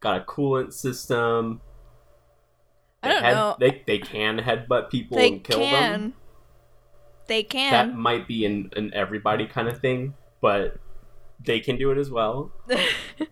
got 0.00 0.20
a 0.22 0.24
coolant 0.24 0.72
system. 0.72 1.60
I 3.02 3.08
don't 3.08 3.22
head- 3.22 3.34
know. 3.34 3.56
They 3.60 3.82
they 3.86 3.98
can 3.98 4.38
headbutt 4.38 4.90
people 4.90 5.16
They 5.18 5.28
and 5.34 5.44
kill 5.44 5.58
can. 5.60 5.92
them. 6.00 6.14
They 7.26 7.42
can. 7.42 7.72
That 7.72 7.96
might 7.96 8.26
be 8.28 8.44
an, 8.46 8.70
an 8.76 8.92
everybody 8.94 9.46
kind 9.46 9.68
of 9.68 9.80
thing, 9.80 10.14
but 10.40 10.76
they 11.44 11.60
can 11.60 11.76
do 11.76 11.90
it 11.90 11.98
as 11.98 12.10
well. 12.10 12.52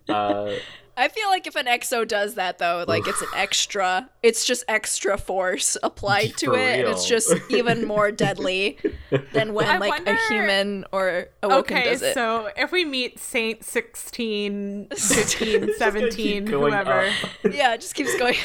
Uh, 0.09 0.55
I 0.97 1.09
feel 1.09 1.29
like 1.29 1.47
if 1.49 1.57
an 1.57 1.67
exo 1.67 2.07
does 2.07 2.35
that 2.35 2.59
though, 2.59 2.85
like 2.87 3.09
it's 3.09 3.21
an 3.21 3.29
extra, 3.35 4.09
it's 4.23 4.45
just 4.45 4.63
extra 4.69 5.19
force 5.19 5.77
applied 5.83 6.37
to 6.39 6.47
For 6.53 6.59
it, 6.59 6.81
and 6.81 6.89
it's 6.89 7.07
just 7.09 7.35
even 7.51 7.85
more 7.87 8.13
deadly 8.13 8.79
than 9.33 9.55
when 9.55 9.67
I 9.67 9.79
like 9.79 9.91
wonder- 9.91 10.13
a 10.13 10.29
human 10.29 10.85
or 10.93 11.29
a 11.43 11.49
Woken 11.49 11.77
Okay, 11.79 11.85
does 11.91 12.03
it. 12.03 12.15
so 12.15 12.49
if 12.57 12.71
we 12.71 12.85
meet 12.85 13.19
Saint 13.19 13.65
16, 13.65 14.89
15, 14.95 15.75
17, 15.77 16.47
whoever, 16.47 17.07
up. 17.07 17.13
yeah, 17.51 17.75
it 17.75 17.81
just 17.81 17.95
keeps 17.95 18.17
going. 18.17 18.37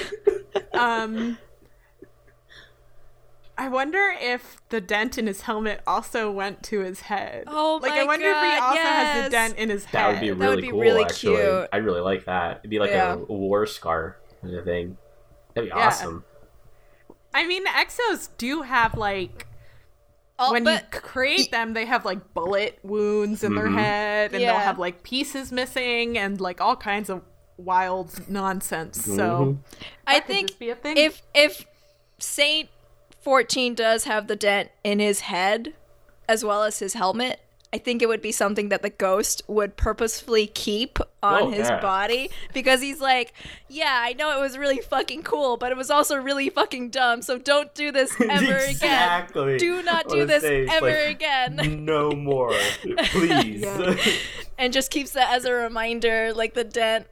um, 0.74 1.38
I 3.60 3.68
wonder 3.68 4.14
if 4.20 4.58
the 4.70 4.80
dent 4.80 5.18
in 5.18 5.28
his 5.28 5.42
helmet 5.42 5.82
also 5.86 6.32
went 6.32 6.64
to 6.64 6.80
his 6.80 7.02
head. 7.02 7.44
Oh 7.48 7.80
like 7.82 7.92
my 7.92 8.00
I 8.00 8.04
wonder 8.06 8.28
if 8.30 8.38
he 8.38 8.42
God, 8.42 8.62
also 8.62 8.82
has 8.82 9.28
a 9.28 9.30
dent 9.30 9.58
in 9.58 9.70
his 9.70 9.86
That 9.92 10.08
would 10.08 10.20
be 10.22 10.28
head. 10.30 10.40
That 10.40 10.48
would 10.48 10.50
really 10.50 10.62
be 10.62 10.70
cool. 10.72 10.80
really 10.80 11.04
actually, 11.04 11.36
cute. 11.36 11.68
I 11.74 11.78
really 11.78 12.00
like 12.02 12.26
that. 12.26 12.60
It'd 12.60 12.70
be 12.70 12.80
like 12.80 12.92
Yeah. 12.92 13.14
a, 13.16 13.18
a 13.18 13.26
war 13.26 13.66
scar 13.66 14.18
kind 14.42 14.56
of 14.56 14.64
thing. 14.64 14.98
That'd 15.54 15.70
be 15.70 15.76
Yeah. 15.76 15.88
awesome. 15.88 16.24
I 17.34 17.46
mean, 17.46 17.66
exos 17.68 18.30
do 18.38 18.62
have 18.62 18.96
like 18.98 19.46
Oh, 20.42 20.54
when 20.54 20.64
you 20.66 20.72
but 20.72 20.86
c- 20.94 21.02
create 21.02 21.52
them, 21.52 21.74
they 21.74 21.86
have 21.86 22.06
like 22.06 22.34
bullet 22.34 22.80
wounds 22.82 23.44
in 23.44 23.56
their 23.56 23.68
Mhm. 23.68 23.74
head, 23.78 24.32
and 24.32 24.42
Yeah. 24.42 24.54
they'll 24.54 24.62
have 24.62 24.80
like 24.80 25.04
pieces 25.04 25.52
missing 25.52 26.18
and 26.18 26.40
like 26.40 26.62
all 26.62 26.78
kinds 26.78 27.10
of 27.10 27.24
wild 27.58 28.30
nonsense. 28.30 29.04
So 29.04 29.58
I 30.08 30.14
that 30.14 30.26
could 30.28 30.34
think 30.34 30.48
just 30.48 30.60
be 30.60 30.70
a 30.70 30.76
thing. 30.76 30.96
if 30.96 31.22
if 31.34 31.66
Saint 32.20 32.70
14 33.22 33.76
does 33.76 34.06
have 34.06 34.28
the 34.28 34.36
dent 34.36 34.70
in 34.84 35.00
his 35.00 35.22
head 35.22 35.74
as 36.28 36.46
well 36.46 36.64
as 36.64 36.80
his 36.80 36.94
helmet, 36.94 37.42
I 37.72 37.78
think 37.78 38.02
it 38.02 38.08
would 38.08 38.22
be 38.22 38.32
something 38.32 38.70
that 38.70 38.82
the 38.82 38.90
ghost 38.90 39.44
would 39.48 39.78
purposefully 39.78 40.48
keep 40.48 40.98
on 41.22 41.42
Oh, 41.42 41.52
his 41.52 41.70
body 41.70 42.32
because 42.52 42.82
he's 42.82 43.00
like, 43.00 43.34
yeah, 43.68 44.02
I 44.04 44.14
know 44.14 44.36
it 44.36 44.42
was 44.42 44.58
really 44.58 44.80
fucking 44.80 45.22
cool, 45.22 45.56
but 45.58 45.72
it 45.72 45.78
was 45.78 45.92
also 45.92 46.16
really 46.16 46.50
fucking 46.50 46.90
dumb. 46.90 47.22
So 47.22 47.38
don't 47.38 47.74
do 47.76 47.92
this 47.92 48.20
ever 48.30 48.58
exactly. 48.58 49.56
again. 49.56 49.58
Do 49.60 49.84
not 49.84 50.10
do 50.10 50.26
this 50.26 50.44
it's 50.44 50.72
ever 50.72 50.88
like, 50.88 51.16
again. 51.16 51.86
No 51.86 52.12
more, 52.12 52.54
please. 53.06 53.62
Yeah. 53.62 53.96
And 54.58 54.74
just 54.74 54.90
keeps 54.90 55.12
that 55.12 55.32
as 55.32 55.46
a 55.46 55.54
reminder, 55.54 56.34
like 56.34 56.56
the 56.56 56.64
dent 56.64 57.06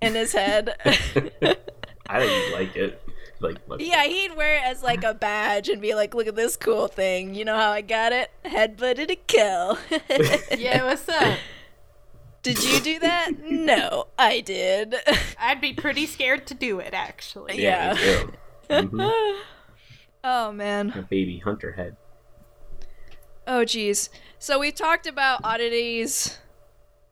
in 0.00 0.14
his 0.14 0.32
head. 0.32 0.74
I 0.84 2.20
think 2.20 2.46
you'd 2.48 2.54
like 2.54 2.76
it. 2.76 3.01
Like, 3.42 3.58
look. 3.68 3.80
Yeah, 3.80 4.04
he'd 4.04 4.36
wear 4.36 4.56
it 4.56 4.62
as 4.64 4.82
like 4.82 5.04
a 5.04 5.12
badge 5.14 5.68
and 5.68 5.80
be 5.82 5.94
like, 5.94 6.14
"Look 6.14 6.26
at 6.26 6.36
this 6.36 6.56
cool 6.56 6.86
thing. 6.88 7.34
You 7.34 7.44
know 7.44 7.56
how 7.56 7.70
I 7.70 7.80
got 7.80 8.12
it? 8.12 8.30
Headbutted 8.44 9.10
a 9.10 9.16
kill." 9.16 9.78
yeah, 10.58 10.84
what's 10.84 11.08
up? 11.08 11.38
did 12.42 12.62
you 12.64 12.80
do 12.80 12.98
that? 13.00 13.30
No, 13.44 14.08
I 14.18 14.40
did. 14.40 14.94
I'd 15.38 15.60
be 15.60 15.72
pretty 15.74 16.06
scared 16.06 16.46
to 16.48 16.54
do 16.54 16.78
it 16.80 16.92
actually. 16.94 17.62
Yeah, 17.62 17.94
yeah. 17.94 18.20
you 18.20 18.32
do. 18.82 18.88
Mhm. 18.88 19.40
oh 20.24 20.52
man. 20.52 20.90
A 20.96 21.02
baby 21.02 21.38
hunter 21.38 21.72
head. 21.72 21.96
Oh 23.46 23.64
geez. 23.64 24.08
So 24.38 24.58
we've 24.58 24.74
talked 24.74 25.06
about 25.06 25.40
oddities, 25.44 26.38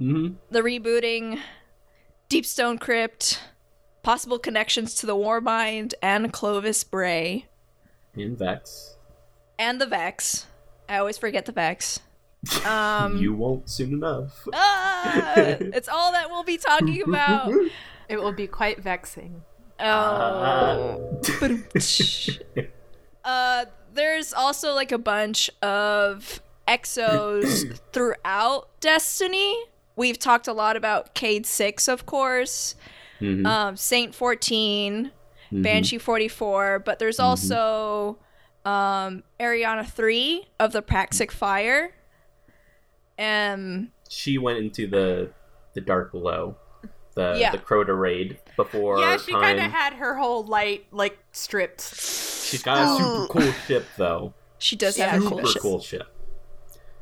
Mm-hmm. 0.01 0.35
the 0.51 0.61
rebooting, 0.63 1.39
Deep 2.29 2.47
Stone 2.47 2.79
Crypt, 2.79 3.41
possible 4.03 4.39
connections 4.39 4.95
to 4.97 5.07
the 5.07 5.17
Warmind 5.17 5.95
and 6.03 6.33
Clovis 6.33 6.85
Bray, 6.85 7.47
In 8.17 8.37
Vex. 8.37 8.97
and 9.59 9.81
the 9.81 9.87
Vex. 9.87 10.47
I 10.89 10.99
always 10.99 11.19
forget 11.19 11.47
the 11.47 11.53
Vex. 11.53 12.01
Um, 12.65 13.19
you 13.19 13.35
won't 13.35 13.69
soon 13.69 13.93
enough. 13.93 14.49
ah, 14.55 15.35
it's 15.37 15.91
all 15.91 16.13
that 16.13 16.31
we'll 16.31 16.43
be 16.43 16.57
talking 16.57 17.03
about. 17.03 17.53
It 18.09 18.19
will 18.19 18.33
be 18.33 18.47
quite 18.47 18.83
vexing. 18.83 19.43
Oh. 19.79 21.21
uh, 23.25 23.65
there's 23.93 24.33
also 24.33 24.73
like 24.75 24.91
a 24.91 24.99
bunch 24.99 25.51
of 25.63 26.41
exos 26.67 27.79
throughout 27.93 28.69
Destiny. 28.81 29.57
We've 29.97 30.19
talked 30.19 30.49
a 30.49 30.53
lot 30.53 30.77
about 30.77 31.15
Cade 31.15 31.45
6, 31.45 31.89
of 31.89 32.07
course, 32.07 32.75
Mhm. 33.21 33.47
um, 33.47 33.77
Saint 33.77 34.15
14, 34.15 35.13
Mhm. 35.53 35.63
Banshee 35.63 35.99
44, 35.99 36.79
but 36.81 36.99
there's 36.99 37.19
also 37.21 38.19
um, 38.65 39.23
Ariana 39.41 39.87
3 39.89 40.47
of 40.59 40.73
the 40.73 40.83
Praxic 40.83 41.31
Fire. 41.31 41.95
Um, 43.19 43.91
She 44.09 44.39
went 44.39 44.59
into 44.59 44.87
the 44.87 45.31
the 45.75 45.81
dark 45.81 46.11
below, 46.13 46.57
the 47.15 47.37
Yeah. 47.39 47.53
the 47.53 47.59
Crota 47.59 47.99
raid 47.99 48.39
before. 48.57 48.99
yeah, 48.99 49.17
she 49.17 49.33
kind 49.33 49.59
of 49.61 49.71
had 49.71 49.95
her 49.95 50.17
whole 50.17 50.43
light 50.45 50.87
like 50.91 51.17
stripped. 51.33 51.81
She's 51.95 52.63
got 52.63 52.79
a 52.79 53.03
super 53.03 53.27
cool 53.33 53.53
ship 53.67 53.87
though. 53.97 54.35
she 54.59 54.77
does 54.77 54.99
Yeah, 54.99 55.09
have 55.11 55.25
a 55.25 55.29
cool 55.29 55.39
Super 55.39 55.49
ship. 55.53 55.63
cool 55.63 55.81
ship. 55.81 56.07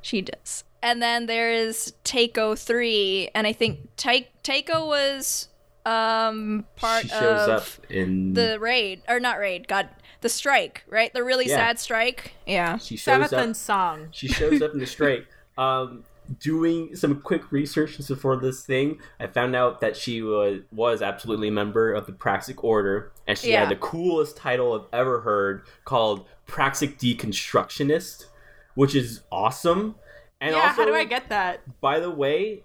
She 0.00 0.20
does. 0.22 0.64
And 0.80 1.02
then 1.02 1.26
there 1.26 1.50
is 1.50 1.92
Taeko 2.04 2.54
3, 2.54 3.30
and 3.34 3.46
I 3.48 3.52
think 3.52 3.80
Ta- 3.96 4.28
Taeko 4.44 4.86
was 4.86 5.48
um 5.88 6.64
part 6.76 7.02
she 7.02 7.08
shows 7.08 7.48
of 7.48 7.50
up 7.50 7.90
in 7.90 8.34
the 8.34 8.58
raid 8.60 9.02
or 9.08 9.18
not 9.20 9.38
raid, 9.38 9.66
god, 9.68 9.88
the 10.20 10.28
strike, 10.28 10.84
right? 10.88 11.12
The 11.12 11.24
really 11.24 11.46
Yeah. 11.48 11.56
sad 11.56 11.78
strike. 11.78 12.32
Yeah. 12.46 12.76
She 12.78 12.96
shows 12.96 13.32
up. 13.32 13.56
Song. 13.56 14.08
She 14.12 14.28
shows 14.28 14.60
up 14.62 14.72
in 14.72 14.78
the 14.80 14.86
strike. 14.96 15.26
Um, 15.56 16.04
doing 16.40 16.94
some 16.94 17.22
quick 17.22 17.50
research 17.50 17.96
before 18.06 18.36
this 18.36 18.62
thing, 18.64 18.98
I 19.18 19.26
found 19.28 19.56
out 19.56 19.80
that 19.80 19.96
she 19.96 20.20
was 20.22 20.60
was 20.72 21.00
absolutely 21.02 21.48
a 21.48 21.52
member 21.52 21.92
of 21.92 22.04
the 22.06 22.12
Praxic 22.12 22.62
Order, 22.62 23.12
and 23.26 23.38
she 23.38 23.52
Yeah. 23.52 23.60
had 23.60 23.70
the 23.70 23.76
coolest 23.76 24.36
title 24.36 24.74
I've 24.74 24.98
ever 25.00 25.20
heard, 25.22 25.62
called 25.86 26.26
Praxic 26.46 26.98
Deconstructionist, 26.98 28.26
which 28.74 28.94
is 28.94 29.22
awesome. 29.32 29.94
And 30.40 30.54
yeah, 30.54 30.62
also, 30.68 30.82
how 30.82 30.86
do 30.86 30.94
I 30.94 31.04
get 31.04 31.28
that? 31.30 31.80
by 31.80 31.98
the 31.98 32.10
way, 32.10 32.62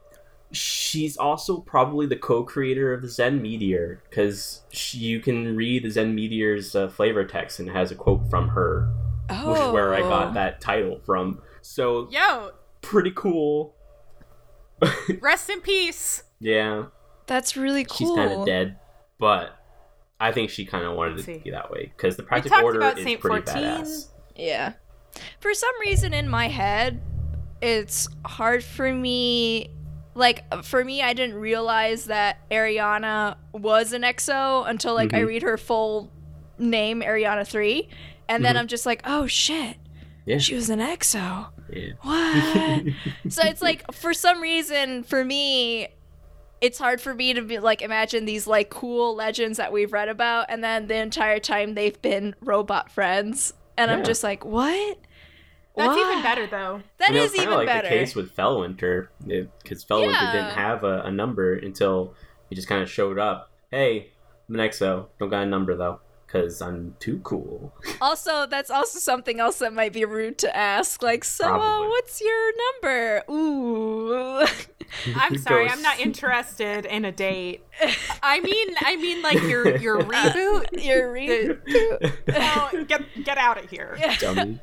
she's 0.53 1.17
also 1.17 1.59
probably 1.59 2.05
the 2.05 2.15
co-creator 2.15 2.93
of 2.93 3.01
the 3.01 3.09
Zen 3.09 3.41
Meteor 3.41 4.01
because 4.09 4.61
you 4.91 5.19
can 5.19 5.55
read 5.55 5.84
the 5.84 5.89
Zen 5.89 6.13
Meteor's 6.15 6.75
uh, 6.75 6.88
flavor 6.89 7.25
text 7.25 7.59
and 7.59 7.67
it 7.69 7.71
has 7.73 7.91
a 7.91 7.95
quote 7.95 8.30
from 8.30 8.49
her, 8.49 8.89
Oh. 9.30 9.51
which 9.51 9.61
is 9.61 9.67
where 9.71 9.93
I 9.93 10.01
got 10.01 10.34
that 10.35 10.61
title 10.61 10.99
from. 11.05 11.41
So 11.61 12.07
Yo, 12.11 12.51
pretty 12.81 13.11
cool. 13.11 13.75
rest 15.21 15.49
in 15.49 15.61
peace. 15.61 16.23
Yeah, 16.39 16.85
That's 17.25 17.55
really 17.55 17.85
cool. 17.85 17.95
she's 17.95 18.11
kind 18.15 18.31
of 18.34 18.45
dead, 18.45 18.77
but 19.17 19.57
I 20.19 20.31
think 20.31 20.49
she 20.49 20.65
kind 20.65 20.85
of 20.85 20.95
wanted 20.95 21.19
it 21.19 21.23
to 21.23 21.39
be 21.43 21.51
that 21.51 21.71
way 21.71 21.91
because 21.95 22.17
the 22.17 22.23
We 22.23 22.27
Practic 22.27 22.51
talked 22.51 22.63
Order 22.63 22.80
about 22.80 22.97
is 22.97 23.03
Saint 23.05 23.21
pretty 23.21 23.45
14. 23.45 23.63
badass. 23.63 24.07
Yeah. 24.35 24.73
For 25.39 25.53
some 25.53 25.80
reason 25.81 26.13
in 26.13 26.27
my 26.27 26.47
head, 26.49 27.01
it's 27.61 28.07
hard 28.25 28.63
for 28.63 28.91
me. 28.93 29.69
Like 30.15 30.64
for 30.64 30.84
me, 30.85 31.02
I 31.02 31.14
didn't 31.14 31.35
realize 31.35 32.06
that 32.06 32.38
Ariana 32.52 33.35
was 33.52 33.94
an 33.94 34.03
EXO 34.03 34.68
until 34.68 34.94
like 34.94 35.14
I 35.14 35.22
Mhm. 35.22 35.27
read 35.27 35.41
her 35.44 35.57
full 35.57 36.11
name, 36.60 37.02
Ariana 37.02 37.48
three, 37.48 37.90
and 38.30 38.45
then 38.45 38.56
Mhm. 38.56 38.60
I'm 38.60 38.68
just 38.68 38.85
like, 38.85 39.02
oh 39.06 39.26
shit, 39.27 39.77
Yeah. 40.26 40.38
she 40.38 40.56
was 40.56 40.69
an 40.69 40.80
EXO. 40.80 41.48
yeah. 41.72 41.94
What? 42.02 42.84
so 43.30 43.41
it's 43.44 43.61
like 43.61 43.91
for 43.94 44.14
some 44.14 44.41
reason 44.41 45.03
for 45.03 45.23
me 45.26 45.88
it's 46.61 46.77
hard 46.77 47.02
for 47.02 47.14
me 47.14 47.34
to 47.34 47.41
be 47.41 47.57
like 47.60 47.81
imagine 47.81 48.26
these 48.26 48.45
like 48.48 48.69
cool 48.69 49.15
legends 49.15 49.57
that 49.57 49.72
we've 49.73 49.91
read 49.91 50.07
about 50.07 50.45
and 50.49 50.64
then 50.64 50.88
the 50.88 50.95
entire 50.95 51.40
time 51.40 51.73
they've 51.73 52.02
been 52.02 52.35
robot 52.41 52.90
friends 52.91 53.53
and 53.77 53.90
i'm 53.91 54.03
just 54.03 54.23
like 54.23 54.45
what 54.45 54.98
That's 55.75 55.97
even 55.97 56.21
better 56.21 56.45
though. 56.47 56.81
That 56.99 57.09
I 57.09 57.13
mean, 57.13 57.21
is 57.23 57.31
it's 57.31 57.35
kinda 57.35 57.51
even 57.51 57.57
like 57.57 57.67
better 57.67 57.89
the 57.89 57.95
case 57.95 58.15
with 58.15 58.35
Felwinter, 58.35 59.07
because 59.25 59.83
Felwinter 59.85 60.11
Yeah. 60.11 60.31
didn't 60.31 60.53
have 60.55 60.83
a, 60.83 61.01
a 61.01 61.11
number 61.11 61.55
until 61.55 62.13
he 62.49 62.55
just 62.55 62.67
kind 62.67 62.81
of 62.81 62.89
showed 62.89 63.17
up. 63.17 63.51
Hey, 63.71 64.11
I'm 64.47 64.55
an 64.55 64.61
EXO. 64.61 65.07
Don't 65.19 65.29
got 65.29 65.43
a 65.43 65.45
number 65.47 65.75
though, 65.75 65.99
because 66.34 66.61
I'm 66.61 66.95
too 66.99 67.19
cool. 67.23 67.73
also 68.01 68.45
that's 68.47 68.72
also 68.72 68.99
something 68.99 69.39
else 69.39 69.60
that 69.60 69.73
might 69.73 69.93
be 69.93 70.03
rude 70.03 70.38
to 70.39 70.55
ask 70.55 71.03
like 71.03 71.23
so 71.23 71.45
uh, 71.45 71.88
what's 71.88 72.22
your 72.22 72.51
number 72.81 73.23
ooh 73.30 74.45
I'm 75.15 75.38
sorry, 75.39 75.68
I'm 75.68 75.81
not 75.81 75.99
interested 75.99 76.85
in 76.85 77.03
a 77.03 77.11
date. 77.11 77.64
I 78.23 78.39
mean, 78.41 78.76
I 78.81 78.95
mean, 78.95 79.23
like 79.23 79.41
your 79.41 79.77
your 79.77 80.01
reboot. 80.01 80.84
your 80.84 81.11
reboot. 81.11 82.14
Oh, 82.30 82.84
get 82.84 83.01
get 83.23 83.39
out 83.39 83.64
of 83.64 83.72
here! 83.72 83.97
Dummy. 84.19 84.60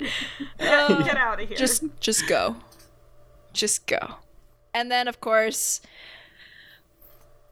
Uh, 0.60 1.02
Get 1.02 1.16
out 1.16 1.40
of 1.40 1.48
here! 1.48 1.56
just 1.56 1.82
just 1.98 2.28
go 2.28 2.56
just 3.52 3.88
go 3.88 4.16
and 4.72 4.88
then 4.90 5.09
of 5.09 5.20
course 5.20 5.80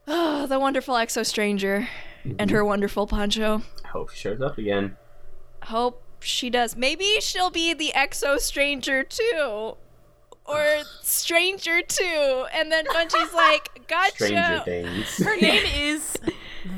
oh, 0.07 0.47
the 0.49 0.61
wonderful 0.61 0.95
exo 0.95 1.27
stranger 1.27 1.89
and 2.39 2.51
her 2.51 2.65
wonderful 2.65 3.07
poncho 3.07 3.63
I 3.85 3.89
hope 3.89 4.11
she 4.11 4.19
shows 4.19 4.41
up 4.41 4.59
again. 4.59 4.97
hope 5.65 6.03
she 6.21 6.51
does 6.51 6.77
maybe 6.77 7.21
she'll 7.21 7.51
be 7.51 7.75
the 7.75 7.93
exo 7.95 8.39
stranger 8.39 9.03
too 9.05 9.77
or 10.45 10.67
stranger 11.03 11.81
too 11.83 12.47
and 12.55 12.71
then 12.73 12.85
bungie's 12.87 13.33
like 13.35 13.87
gotcha 13.89 14.15
Stranger 14.27 14.63
Things. 14.65 15.17
her 15.25 15.37
name 15.37 15.65
is 15.75 16.15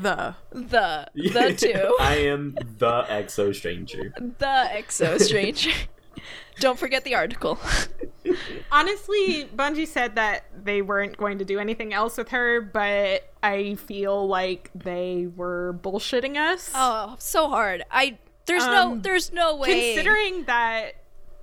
the. 0.01 0.35
the 0.51 1.07
the 1.15 1.53
two 1.57 1.95
I 1.99 2.15
am 2.17 2.55
the 2.77 3.03
EXO 3.09 3.53
Stranger. 3.55 4.13
the 4.17 4.69
exo 4.71 5.19
stranger 5.19 5.71
don't 6.61 6.79
forget 6.79 7.03
the 7.03 7.15
article 7.15 7.59
Honestly, 8.71 9.45
Bungie 9.55 9.87
said 9.87 10.15
that 10.15 10.45
they 10.63 10.81
weren't 10.81 11.17
going 11.17 11.39
to 11.39 11.45
do 11.45 11.59
anything 11.59 11.93
else 11.93 12.17
with 12.17 12.29
her, 12.29 12.61
but 12.61 13.29
I 13.43 13.75
feel 13.75 14.27
like 14.27 14.69
they 14.73 15.27
were 15.35 15.77
bullshitting 15.81 16.37
us. 16.37 16.71
oh 16.75 17.15
so 17.19 17.49
hard 17.49 17.83
i 17.91 18.17
there's 18.45 18.65
no 18.65 18.91
Um, 18.93 19.01
there's 19.01 19.31
no 19.33 19.55
way 19.55 19.93
Considering 19.95 20.45
that, 20.45 20.93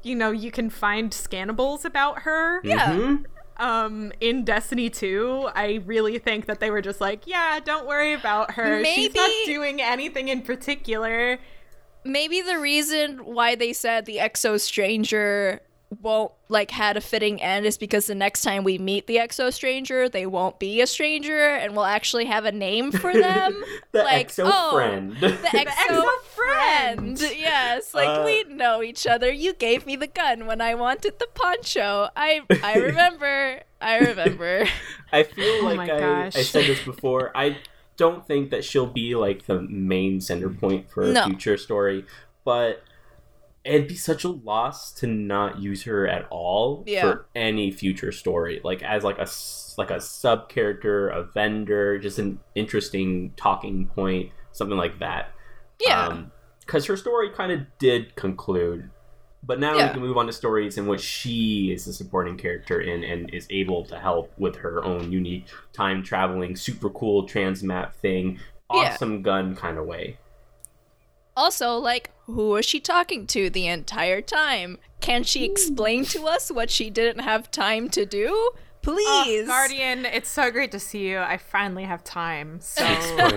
you 0.02 0.14
know, 0.14 0.30
you 0.30 0.50
can 0.50 0.70
find 0.70 1.10
scannables 1.12 1.84
about 1.84 2.20
her. 2.22 2.60
yeah 2.64 2.92
Mhm. 2.92 3.24
um 3.58 4.12
in 4.20 4.44
Destiny 4.44 4.88
2, 4.90 5.50
I 5.54 5.80
really 5.84 6.18
think 6.18 6.46
that 6.46 6.60
they 6.60 6.70
were 6.70 6.80
just 6.82 7.00
like, 7.00 7.26
yeah, 7.26 7.60
don't 7.60 7.86
worry 7.86 8.12
about 8.14 8.52
her. 8.52 8.82
She's 8.84 9.14
not 9.14 9.30
doing 9.46 9.80
anything 9.82 10.28
in 10.28 10.42
particular. 10.42 11.38
Maybe 12.08 12.40
the 12.40 12.58
reason 12.58 13.18
why 13.24 13.54
they 13.54 13.72
said 13.72 14.06
the 14.06 14.16
exo 14.16 14.58
stranger 14.60 15.60
won't 16.02 16.32
like 16.50 16.70
had 16.70 16.98
a 16.98 17.00
fitting 17.00 17.40
end 17.40 17.64
is 17.64 17.78
because 17.78 18.06
the 18.06 18.14
next 18.14 18.42
time 18.42 18.62
we 18.62 18.76
meet 18.76 19.06
the 19.06 19.16
exo 19.16 19.50
stranger 19.50 20.06
they 20.06 20.26
won't 20.26 20.58
be 20.58 20.82
a 20.82 20.86
stranger 20.86 21.46
and 21.48 21.74
we'll 21.74 21.86
actually 21.86 22.26
have 22.26 22.44
a 22.44 22.52
name 22.52 22.92
for 22.92 23.10
them 23.28 23.64
The 23.92 24.02
like 24.02 24.28
EXO 24.28 24.50
oh 24.52 24.72
friend. 24.74 25.16
the 25.20 25.28
exo, 25.28 25.64
exo 25.64 26.04
friend. 26.34 27.18
friend. 27.18 27.34
yes 27.38 27.94
like 27.94 28.06
Uh, 28.08 28.22
we 28.26 28.44
know 28.54 28.82
each 28.82 29.06
other 29.06 29.32
you 29.32 29.54
gave 29.54 29.86
me 29.86 29.96
the 29.96 30.06
gun 30.06 30.44
when 30.44 30.60
i 30.60 30.74
wanted 30.74 31.18
the 31.18 31.28
poncho 31.34 32.08
i 32.14 32.42
i 32.62 32.74
remember 32.88 33.60
i 33.80 33.96
remember 33.98 34.66
I 35.10 35.22
feel 35.22 35.62
Oh 35.62 35.64
like 35.64 35.76
my 35.78 35.84
I, 35.84 35.98
gosh. 36.00 36.36
I 36.36 36.42
said 36.42 36.66
this 36.66 36.84
before. 36.84 37.32
I 37.34 37.56
don't 37.98 38.26
think 38.26 38.48
that 38.50 38.64
she'll 38.64 38.86
be 38.86 39.14
like 39.14 39.44
the 39.44 39.60
main 39.60 40.22
center 40.22 40.48
point 40.48 40.90
for 40.90 41.02
a 41.02 41.12
No. 41.12 41.26
future 41.26 41.58
story, 41.58 42.06
but 42.44 42.82
it'd 43.64 43.88
be 43.88 43.96
such 43.96 44.24
a 44.24 44.28
loss 44.28 44.92
to 44.92 45.06
not 45.06 45.58
use 45.58 45.82
her 45.82 46.08
at 46.08 46.26
all 46.30 46.84
Yeah. 46.86 47.02
for 47.02 47.26
any 47.34 47.70
future 47.70 48.12
story. 48.12 48.60
Like 48.64 48.82
as 48.82 49.04
like 49.04 49.18
a 49.18 49.26
like 49.76 49.90
a 49.90 50.00
sub 50.00 50.48
character, 50.48 51.08
a 51.10 51.22
vendor, 51.24 51.98
just 51.98 52.18
an 52.18 52.40
interesting 52.54 53.32
talking 53.36 53.86
point, 53.88 54.32
something 54.52 54.78
like 54.78 54.98
that. 55.00 55.32
yeah 55.86 56.06
um, 56.08 56.32
because 56.60 56.86
her 56.86 56.96
story 56.96 57.30
kind 57.30 57.52
of 57.52 57.60
did 57.78 58.14
conclude. 58.16 58.90
But 59.48 59.58
now 59.58 59.78
Yeah. 59.78 59.86
we 59.86 59.92
can 59.94 60.02
move 60.02 60.18
on 60.18 60.26
to 60.26 60.32
stories 60.32 60.76
in 60.76 60.86
which 60.86 61.00
she 61.00 61.72
is 61.72 61.86
the 61.86 61.92
supporting 61.94 62.36
character 62.36 62.82
in 62.82 63.02
and 63.02 63.32
is 63.32 63.46
able 63.48 63.82
to 63.86 63.98
help 63.98 64.30
with 64.36 64.56
her 64.56 64.84
own 64.84 65.10
unique 65.10 65.46
time 65.72 66.02
traveling, 66.02 66.54
super 66.54 66.90
cool 66.90 67.26
transmat 67.26 67.94
thing, 67.94 68.38
Yeah. 68.72 68.92
awesome 68.92 69.22
gun 69.22 69.56
kind 69.56 69.78
of 69.78 69.86
way. 69.86 70.18
Also, 71.34 71.78
like, 71.78 72.10
who 72.26 72.50
was 72.50 72.66
she 72.66 72.78
talking 72.78 73.26
to 73.28 73.48
the 73.48 73.66
entire 73.66 74.20
time? 74.20 74.76
Can 75.00 75.24
she 75.24 75.46
hmm. 75.46 75.52
explain 75.52 76.04
to 76.06 76.26
us 76.26 76.50
what 76.50 76.68
she 76.70 76.90
didn't 76.90 77.22
have 77.22 77.50
time 77.50 77.88
to 77.90 78.04
do? 78.04 78.50
Please. 78.88 79.42
Oh, 79.44 79.46
Guardian, 79.46 80.06
it's 80.06 80.30
so 80.30 80.50
great 80.50 80.70
to 80.72 80.78
see 80.80 81.08
you. 81.08 81.18
I 81.18 81.36
finally 81.36 81.84
have 81.84 82.02
time. 82.04 82.58
So 82.60 82.82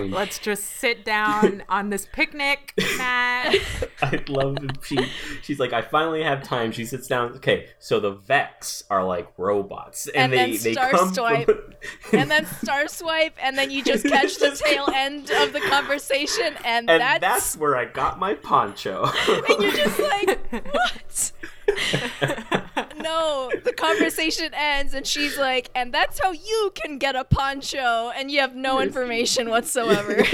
let's 0.08 0.38
just 0.38 0.64
sit 0.64 1.04
down 1.04 1.62
on 1.68 1.90
this 1.90 2.08
picnic 2.10 2.72
mat. 2.96 3.54
I 4.02 4.18
love 4.28 4.56
that 4.56 4.78
she 4.82 4.96
she's 5.42 5.58
like, 5.58 5.74
I 5.74 5.82
finally 5.82 6.22
have 6.22 6.42
time. 6.42 6.72
She 6.72 6.86
sits 6.86 7.06
down. 7.06 7.32
Okay, 7.36 7.66
so 7.78 8.00
the 8.00 8.12
Vex 8.12 8.82
are 8.88 9.04
like 9.04 9.28
robots, 9.36 10.06
and, 10.06 10.16
And 10.16 10.32
they 10.32 10.56
then 10.56 10.62
they 10.62 10.72
Star 10.72 10.90
come 10.90 11.12
Swipe. 11.12 11.46
from 11.46 11.74
and 12.18 12.30
then 12.30 12.46
star 12.46 12.88
swipe, 12.88 13.34
and 13.42 13.58
then 13.58 13.70
you 13.70 13.84
just 13.84 14.06
catch 14.06 14.36
the 14.38 14.52
tail 14.52 14.88
end 14.94 15.30
of 15.30 15.52
the 15.52 15.60
conversation, 15.60 16.54
and, 16.64 16.88
and 16.88 17.00
that's, 17.02 17.20
that's 17.20 17.56
where 17.58 17.76
I 17.76 17.84
got 17.84 18.18
my 18.18 18.34
poncho. 18.34 19.10
and 19.28 19.62
you're 19.62 19.72
just 19.72 19.98
like, 19.98 20.40
what? 20.72 21.32
no, 22.96 23.50
the 23.64 23.72
conversation 23.76 24.50
ends, 24.54 24.94
and 24.94 25.06
she's 25.06 25.38
like, 25.38 25.70
and 25.74 25.92
that's 25.92 26.20
how 26.22 26.32
you 26.32 26.72
can 26.74 26.98
get 26.98 27.16
a 27.16 27.24
poncho, 27.24 28.10
and 28.16 28.30
you 28.30 28.40
have 28.40 28.54
no 28.54 28.80
information 28.80 29.48
whatsoever. 29.50 30.22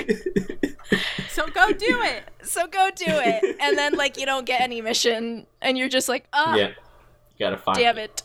So 1.30 1.46
go 1.46 1.70
do 1.70 2.00
it. 2.02 2.24
so 2.42 2.66
go 2.66 2.88
do 2.96 3.04
it, 3.06 3.56
and 3.60 3.78
then 3.78 3.94
like 3.94 4.18
you 4.18 4.26
don't 4.26 4.44
get 4.46 4.60
any 4.62 4.80
mission, 4.80 5.46
and 5.60 5.78
you're 5.78 5.88
just 5.90 6.08
like, 6.08 6.26
ah, 6.32 6.56
yeah, 6.56 6.68
you 6.68 6.74
gotta 7.38 7.58
find 7.58 7.78
damn 7.78 7.96
it, 7.98 8.22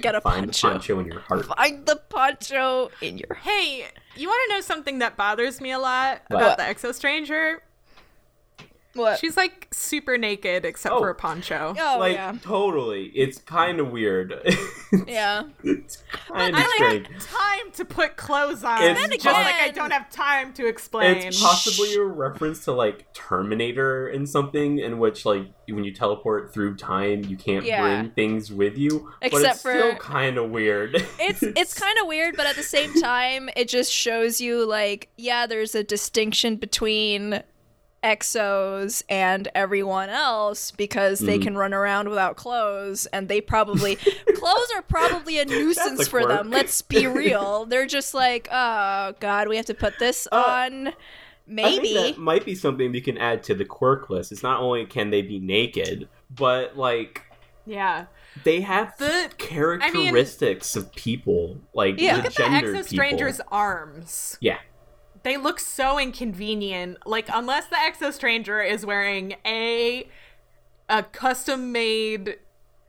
get 0.00 0.14
a 0.16 0.20
Find 0.20 0.46
poncho. 0.46 0.66
the 0.68 0.72
poncho 0.72 0.98
in 1.00 1.06
your 1.06 1.20
heart. 1.20 1.44
Find 1.44 1.86
the 1.86 1.96
poncho 2.08 2.90
in 3.02 3.18
your. 3.18 3.34
Hey, 3.36 3.86
you 4.16 4.26
want 4.28 4.40
to 4.48 4.54
know 4.56 4.60
something 4.62 4.98
that 4.98 5.16
bothers 5.16 5.60
me 5.60 5.70
a 5.72 5.78
lot 5.78 6.22
What? 6.28 6.40
about 6.42 6.56
the 6.56 6.64
Exo 6.64 6.92
Stranger? 6.92 7.62
What? 8.96 9.18
She's 9.18 9.36
like 9.36 9.68
super 9.72 10.16
naked 10.18 10.64
except 10.64 10.94
Oh. 10.94 10.98
for 11.00 11.08
a 11.10 11.12
oh. 11.12 11.14
poncho. 11.14 11.74
oh 11.78 11.96
like 11.98 12.14
yeah, 12.14 12.34
totally, 12.42 13.06
it's 13.14 13.38
kind 13.38 13.80
of 13.80 13.90
weird. 13.90 14.34
yeah. 15.06 15.44
it's 15.62 16.02
kind 16.10 16.56
I 16.56 16.60
of 16.60 16.64
don't 16.66 16.74
strange. 16.76 17.08
have 17.08 17.26
time 17.26 17.72
to 17.74 17.84
put 17.84 18.16
clothes 18.16 18.64
on. 18.64 18.82
It's 18.82 19.00
Then 19.00 19.10
just 19.10 19.24
like 19.26 19.54
I 19.56 19.70
don't 19.70 19.92
have 19.92 20.10
time 20.10 20.52
to 20.54 20.66
explain. 20.66 21.16
It's 21.18 21.40
possibly 21.42 21.94
a 21.96 22.02
reference 22.02 22.64
to 22.64 22.72
like 22.72 23.12
Terminator 23.12 24.08
in 24.08 24.26
something 24.26 24.78
in 24.78 24.98
which 24.98 25.24
like 25.26 25.46
when 25.68 25.84
you 25.84 25.92
teleport 25.92 26.52
through 26.54 26.76
time, 26.76 27.24
you 27.24 27.36
can't 27.36 27.64
Yeah. 27.64 27.82
bring 27.82 28.10
things 28.12 28.52
with 28.52 28.78
you. 28.78 29.10
but 29.20 29.32
Except 29.32 29.58
for 29.60 29.72
still 29.72 29.94
kind 29.96 30.38
of 30.38 30.50
weird. 30.50 30.94
It's 31.18 31.42
it's 31.42 31.74
kind 31.74 31.96
of 32.00 32.06
weird, 32.06 32.36
but 32.36 32.46
at 32.46 32.56
the 32.56 32.62
same 32.62 32.92
time, 33.00 33.50
it 33.56 33.68
just 33.68 33.92
shows 33.92 34.40
you 34.40 34.64
like, 34.64 35.08
yeah, 35.16 35.46
there's 35.46 35.74
a 35.74 35.82
distinction 35.82 36.56
between 36.56 37.42
exos 38.04 39.02
and 39.08 39.48
everyone 39.54 40.08
else 40.08 40.70
because 40.70 41.18
they 41.20 41.38
Mhm. 41.38 41.42
can 41.42 41.56
run 41.58 41.74
around 41.74 42.08
without 42.08 42.36
clothes 42.36 43.06
and 43.06 43.28
they 43.28 43.40
probably 43.40 43.96
clothes 44.36 44.70
are 44.76 44.82
probably 44.82 45.38
a 45.38 45.44
nuisance 45.44 46.06
a 46.06 46.10
for 46.10 46.24
them 46.26 46.50
let's 46.50 46.82
be 46.82 47.06
real 47.06 47.64
they're 47.64 47.86
just 47.86 48.14
like 48.14 48.48
oh 48.52 49.12
god 49.18 49.48
we 49.48 49.56
have 49.56 49.66
to 49.66 49.74
put 49.74 49.98
this 49.98 50.28
Uh, 50.30 50.36
on 50.36 50.88
I 50.88 50.92
maybe 51.48 51.94
think 51.94 52.16
that 52.16 52.20
might 52.22 52.44
be 52.44 52.54
something 52.54 52.92
we 52.92 53.00
can 53.00 53.18
add 53.18 53.44
to 53.44 53.54
the 53.54 53.64
quirk 53.64 54.10
list. 54.10 54.32
It's 54.32 54.42
not 54.42 54.58
only 54.60 54.84
can 54.84 55.10
they 55.10 55.22
be 55.22 55.38
naked, 55.38 56.08
but 56.34 56.76
like 56.76 57.22
yeah. 57.64 58.06
they 58.42 58.62
have 58.62 58.96
The- 58.98 59.30
characteristics 59.38 60.74
of 60.74 60.92
people, 60.94 61.58
like 61.72 62.00
Yeah. 62.00 62.16
the 62.16 62.22
Look 62.24 62.24
Look 62.24 62.40
at 62.40 62.50
the 62.50 62.60
gendered 62.60 62.76
Exo. 62.84 62.88
Stranger's 62.88 63.40
arms. 63.52 64.38
Yeah, 64.40 64.58
They 65.26 65.36
look 65.36 65.58
so 65.58 65.98
inconvenient. 65.98 66.98
Like 67.04 67.28
unless 67.34 67.66
the 67.66 67.74
Exo 67.74 68.12
Stranger 68.12 68.62
is 68.62 68.86
wearing 68.86 69.34
a 69.44 70.08
a 70.88 71.02
custom 71.02 71.72
made 71.72 72.38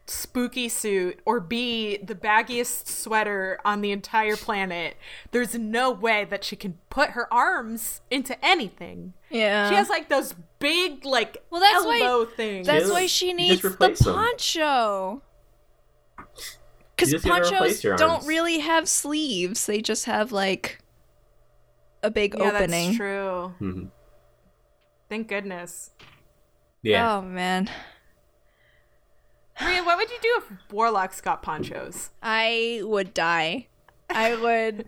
spooky 0.06 0.70
suit 0.70 1.20
or 1.26 1.40
B, 1.40 1.98
the 1.98 2.14
baggiest 2.14 2.88
sweater 2.90 3.60
on 3.66 3.82
the 3.82 3.90
entire 3.90 4.36
planet, 4.36 4.98
there's 5.32 5.56
no 5.56 5.90
way 5.90 6.26
that 6.26 6.44
she 6.44 6.56
can 6.56 6.78
put 6.92 7.10
her 7.10 7.28
arms 7.34 8.02
into 8.12 8.38
anything. 8.46 9.14
Yeah. 9.32 9.70
She 9.70 9.76
has 9.76 9.90
like 9.90 10.08
those 10.08 10.36
big, 10.60 11.06
like, 11.06 11.44
Well, 11.50 11.60
that's 11.60 11.86
why- 11.86 12.02
elbow 12.04 12.30
things. 12.30 12.68
That's 12.68 12.82
Just- 12.82 12.94
why 12.94 13.08
she 13.08 13.34
needs 13.34 13.64
the 13.64 13.72
poncho. 14.00 15.24
Because 16.96 17.20
ponchos 17.24 17.82
don't 17.82 18.28
really 18.28 18.60
have 18.60 18.88
sleeves; 18.88 19.66
they 19.66 19.82
just 19.82 20.06
have 20.06 20.32
like 20.32 20.84
a 22.04 22.12
big 22.12 22.36
yeah, 22.38 22.46
opening. 22.52 22.86
that's 22.88 22.98
true. 22.98 23.54
Mhm. 23.62 23.90
Thank 25.10 25.28
goodness. 25.28 25.92
Yeah. 26.82 27.18
Oh 27.18 27.22
man, 27.22 27.70
Maria, 29.60 29.84
what 29.84 29.98
would 29.98 30.10
you 30.10 30.18
do 30.22 30.34
if 30.38 30.72
warlocks 30.72 31.22
got 31.22 31.42
ponchos? 31.42 32.12
I 32.22 32.82
would 32.84 33.14
die. 33.14 33.68
I 34.10 34.36
would 34.36 34.88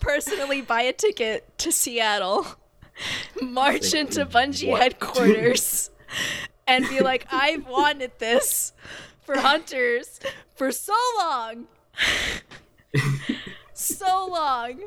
personally 0.00 0.60
buy 0.60 0.82
a 0.82 0.92
ticket 0.92 1.58
to 1.58 1.72
Seattle, 1.72 2.46
march 3.42 3.92
Like, 3.92 3.94
into 3.94 4.26
Bungie 4.26 4.68
what? 4.70 4.82
headquarters, 4.82 5.90
and 6.66 6.88
be 6.88 7.00
like, 7.00 7.26
"I've 7.32 7.66
wanted 7.66 8.12
this 8.18 8.72
for 9.22 9.38
hunters 9.38 10.20
for 10.54 10.70
so 10.70 10.94
long, 11.18 11.66
so 13.72 14.26
long." 14.30 14.82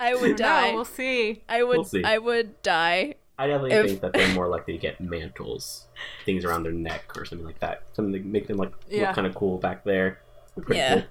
I 0.00 0.14
would 0.14 0.36
die. 0.36 0.70
No, 0.70 0.74
we'll 0.76 0.84
see. 0.84 1.42
I 1.48 1.62
would. 1.62 1.76
We'll 1.78 1.84
see. 1.84 2.04
I 2.04 2.18
would 2.18 2.60
die. 2.62 3.14
I 3.38 3.46
definitely 3.48 3.72
If- 3.72 3.86
think 3.86 4.00
that 4.00 4.12
they're 4.14 4.34
more 4.34 4.48
likely 4.48 4.72
to 4.74 4.78
get 4.78 5.00
mantles, 5.00 5.88
things 6.24 6.44
around 6.44 6.62
their 6.62 6.72
neck 6.72 7.12
or 7.16 7.24
something 7.26 7.46
like 7.46 7.60
that. 7.60 7.82
Something 7.92 8.12
to 8.22 8.26
make 8.28 8.46
them 8.46 8.56
like 8.56 8.72
Yeah. 8.88 9.06
look 9.08 9.14
kind 9.14 9.26
of 9.26 9.34
cool 9.34 9.58
back 9.58 9.84
there. 9.84 10.20
Pretty 10.56 10.78
Yeah. 10.78 10.94
cool. 10.94 11.02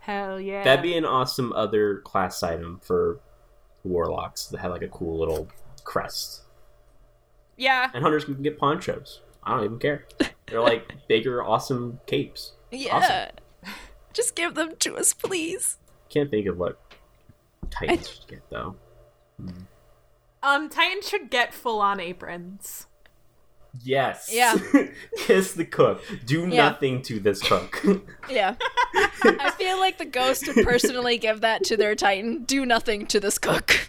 Hell 0.00 0.40
yeah. 0.40 0.64
That'd 0.64 0.82
be 0.82 0.96
an 0.96 1.04
awesome 1.04 1.52
other 1.54 1.98
class 1.98 2.42
item 2.42 2.80
for 2.82 3.20
warlocks 3.84 4.46
that 4.46 4.58
have 4.58 4.70
like 4.70 4.82
a 4.82 4.88
cool 4.88 5.18
little 5.18 5.48
crest. 5.84 6.42
yeah. 7.56 7.90
And 7.94 8.02
hunters 8.02 8.24
can 8.24 8.40
get 8.42 8.58
ponchos. 8.58 9.20
I 9.42 9.56
don't 9.56 9.64
even 9.64 9.78
care. 9.78 10.06
They're 10.46 10.60
like 10.60 10.92
bigger, 11.08 11.42
awesome 11.42 12.00
capes. 12.06 12.52
Yeah. 12.70 13.30
Just 14.12 14.34
give 14.34 14.54
them 14.54 14.76
to 14.80 14.96
us, 14.96 15.14
please. 15.14 15.78
Can't 16.10 16.30
think 16.30 16.46
of 16.46 16.58
what 16.58 16.78
Titans 17.70 18.08
should 18.08 18.26
get 18.28 18.42
though. 18.50 18.76
Um, 20.42 20.68
Titans 20.68 21.08
should 21.08 21.30
get 21.30 21.52
full 21.54 21.80
on 21.80 22.00
aprons. 22.00 22.86
Yes. 23.84 24.30
Yeah. 24.32 24.56
Kiss 25.18 25.52
the 25.52 25.64
cook. 25.64 26.02
Do 26.24 26.40
Yeah. 26.48 26.70
nothing 26.70 27.02
to 27.02 27.20
this 27.20 27.40
cook. 27.42 27.84
Yeah. 28.30 28.54
I 29.22 29.52
feel 29.56 29.78
like 29.78 29.98
the 29.98 30.04
ghost 30.04 30.46
would 30.46 30.64
personally 30.66 31.18
give 31.18 31.40
that 31.42 31.64
to 31.64 31.76
their 31.76 31.94
titan. 31.94 32.44
Do 32.44 32.64
nothing 32.66 33.06
to 33.08 33.20
this 33.20 33.38
cook. 33.38 33.88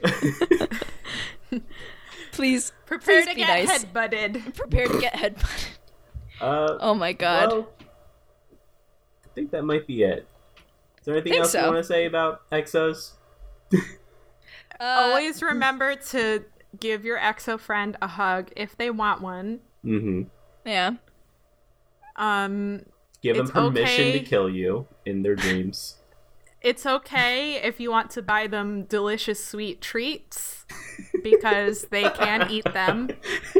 please, 2.32 2.72
Prepare 2.86 3.24
please 3.24 3.28
to 3.30 3.36
be 3.36 3.42
get 3.42 3.48
nice. 3.68 3.84
headbutted. 3.84 4.56
Prepare 4.56 4.88
to 4.88 5.00
get 5.00 5.14
headbutted. 5.14 5.68
uh, 6.42 6.78
Oh 6.80 6.94
my 6.94 7.14
god. 7.14 7.50
Well, 7.52 7.70
I 9.26 9.30
think 9.36 9.52
that 9.52 9.64
might 9.64 9.86
be 9.88 10.04
it. 10.04 10.28
Is 11.00 11.06
there 11.06 11.16
anything 11.16 11.34
Think 11.34 11.44
else 11.44 11.54
you 11.54 11.62
want 11.62 11.76
to 11.78 11.84
say 11.84 12.06
about 12.06 12.50
Exos? 12.52 13.12
Uh, 13.74 13.80
Always 14.82 15.42
remember 15.42 15.96
to 15.96 16.46
give 16.80 17.04
your 17.04 17.20
exo 17.20 17.60
friend 17.60 17.98
a 18.02 18.08
hug 18.08 18.50
if 18.56 18.78
they 18.78 18.90
want 18.90 19.22
one. 19.22 19.60
Mm-hmm. 19.84 20.24
Yeah. 20.66 20.92
Um, 22.16 22.86
Give 23.22 23.36
them 23.36 23.50
permission 23.50 23.84
okay. 23.84 24.20
to 24.20 24.20
kill 24.20 24.50
you 24.50 24.88
in 25.06 25.22
their 25.22 25.36
dreams. 25.36 25.96
it's 26.62 26.86
okay 26.86 27.56
if 27.56 27.80
you 27.80 27.90
want 27.90 28.10
to 28.12 28.22
buy 28.22 28.48
them 28.48 28.84
delicious 28.84 29.44
sweet 29.44 29.82
treats 29.82 30.66
because 31.24 31.84
they 31.92 32.04
can 32.12 32.50
eat 32.50 32.66
them. 32.74 33.10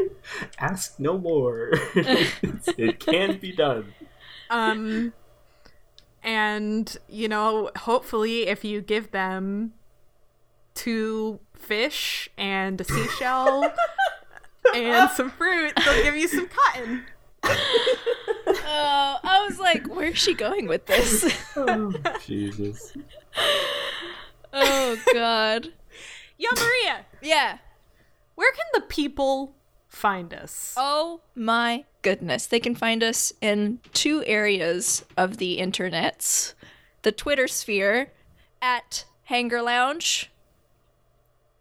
Ask 0.58 0.98
no 0.98 1.18
more. 1.18 1.70
it 1.94 3.00
can 3.00 3.38
be 3.38 3.52
done. 3.52 3.92
Um, 4.50 5.12
and 6.22 6.96
you 7.08 7.28
know, 7.28 7.70
hopefully, 7.76 8.46
if 8.46 8.64
you 8.64 8.80
give 8.80 9.10
them 9.10 9.72
two 10.74 11.40
fish 11.54 12.30
and 12.38 12.80
a 12.80 12.84
seashell 12.84 13.72
and 14.74 15.10
some 15.16 15.30
fruit, 15.30 15.72
they'll 15.84 16.02
give 16.02 16.16
you 16.16 16.28
some 16.28 16.48
cotton. 16.48 17.04
Oh, 17.44 19.18
I 19.22 19.46
was 19.48 19.58
like, 19.58 19.86
where's 19.86 20.18
she 20.18 20.34
going 20.34 20.66
with 20.66 20.86
this? 20.86 21.32
Oh, 21.56 21.92
Jesus. 22.24 22.92
oh 24.52 24.96
god. 25.12 25.68
Yo, 26.38 26.48
Maria, 26.56 27.04
Yeah. 27.22 27.58
where 28.34 28.52
can 28.52 28.64
the 28.74 28.80
people 28.82 29.54
find 29.88 30.32
us? 30.32 30.74
Oh 30.76 31.20
my 31.34 31.84
goodness. 32.02 32.46
They 32.46 32.60
can 32.60 32.74
find 32.74 33.02
us 33.02 33.32
in 33.40 33.80
two 33.92 34.24
areas 34.26 35.04
of 35.16 35.36
the 35.38 35.58
internets 35.58 36.54
the 37.02 37.12
Twitter 37.12 37.48
sphere 37.48 38.12
at 38.60 39.04
Hangar 39.24 39.62
Lounge. 39.62 40.29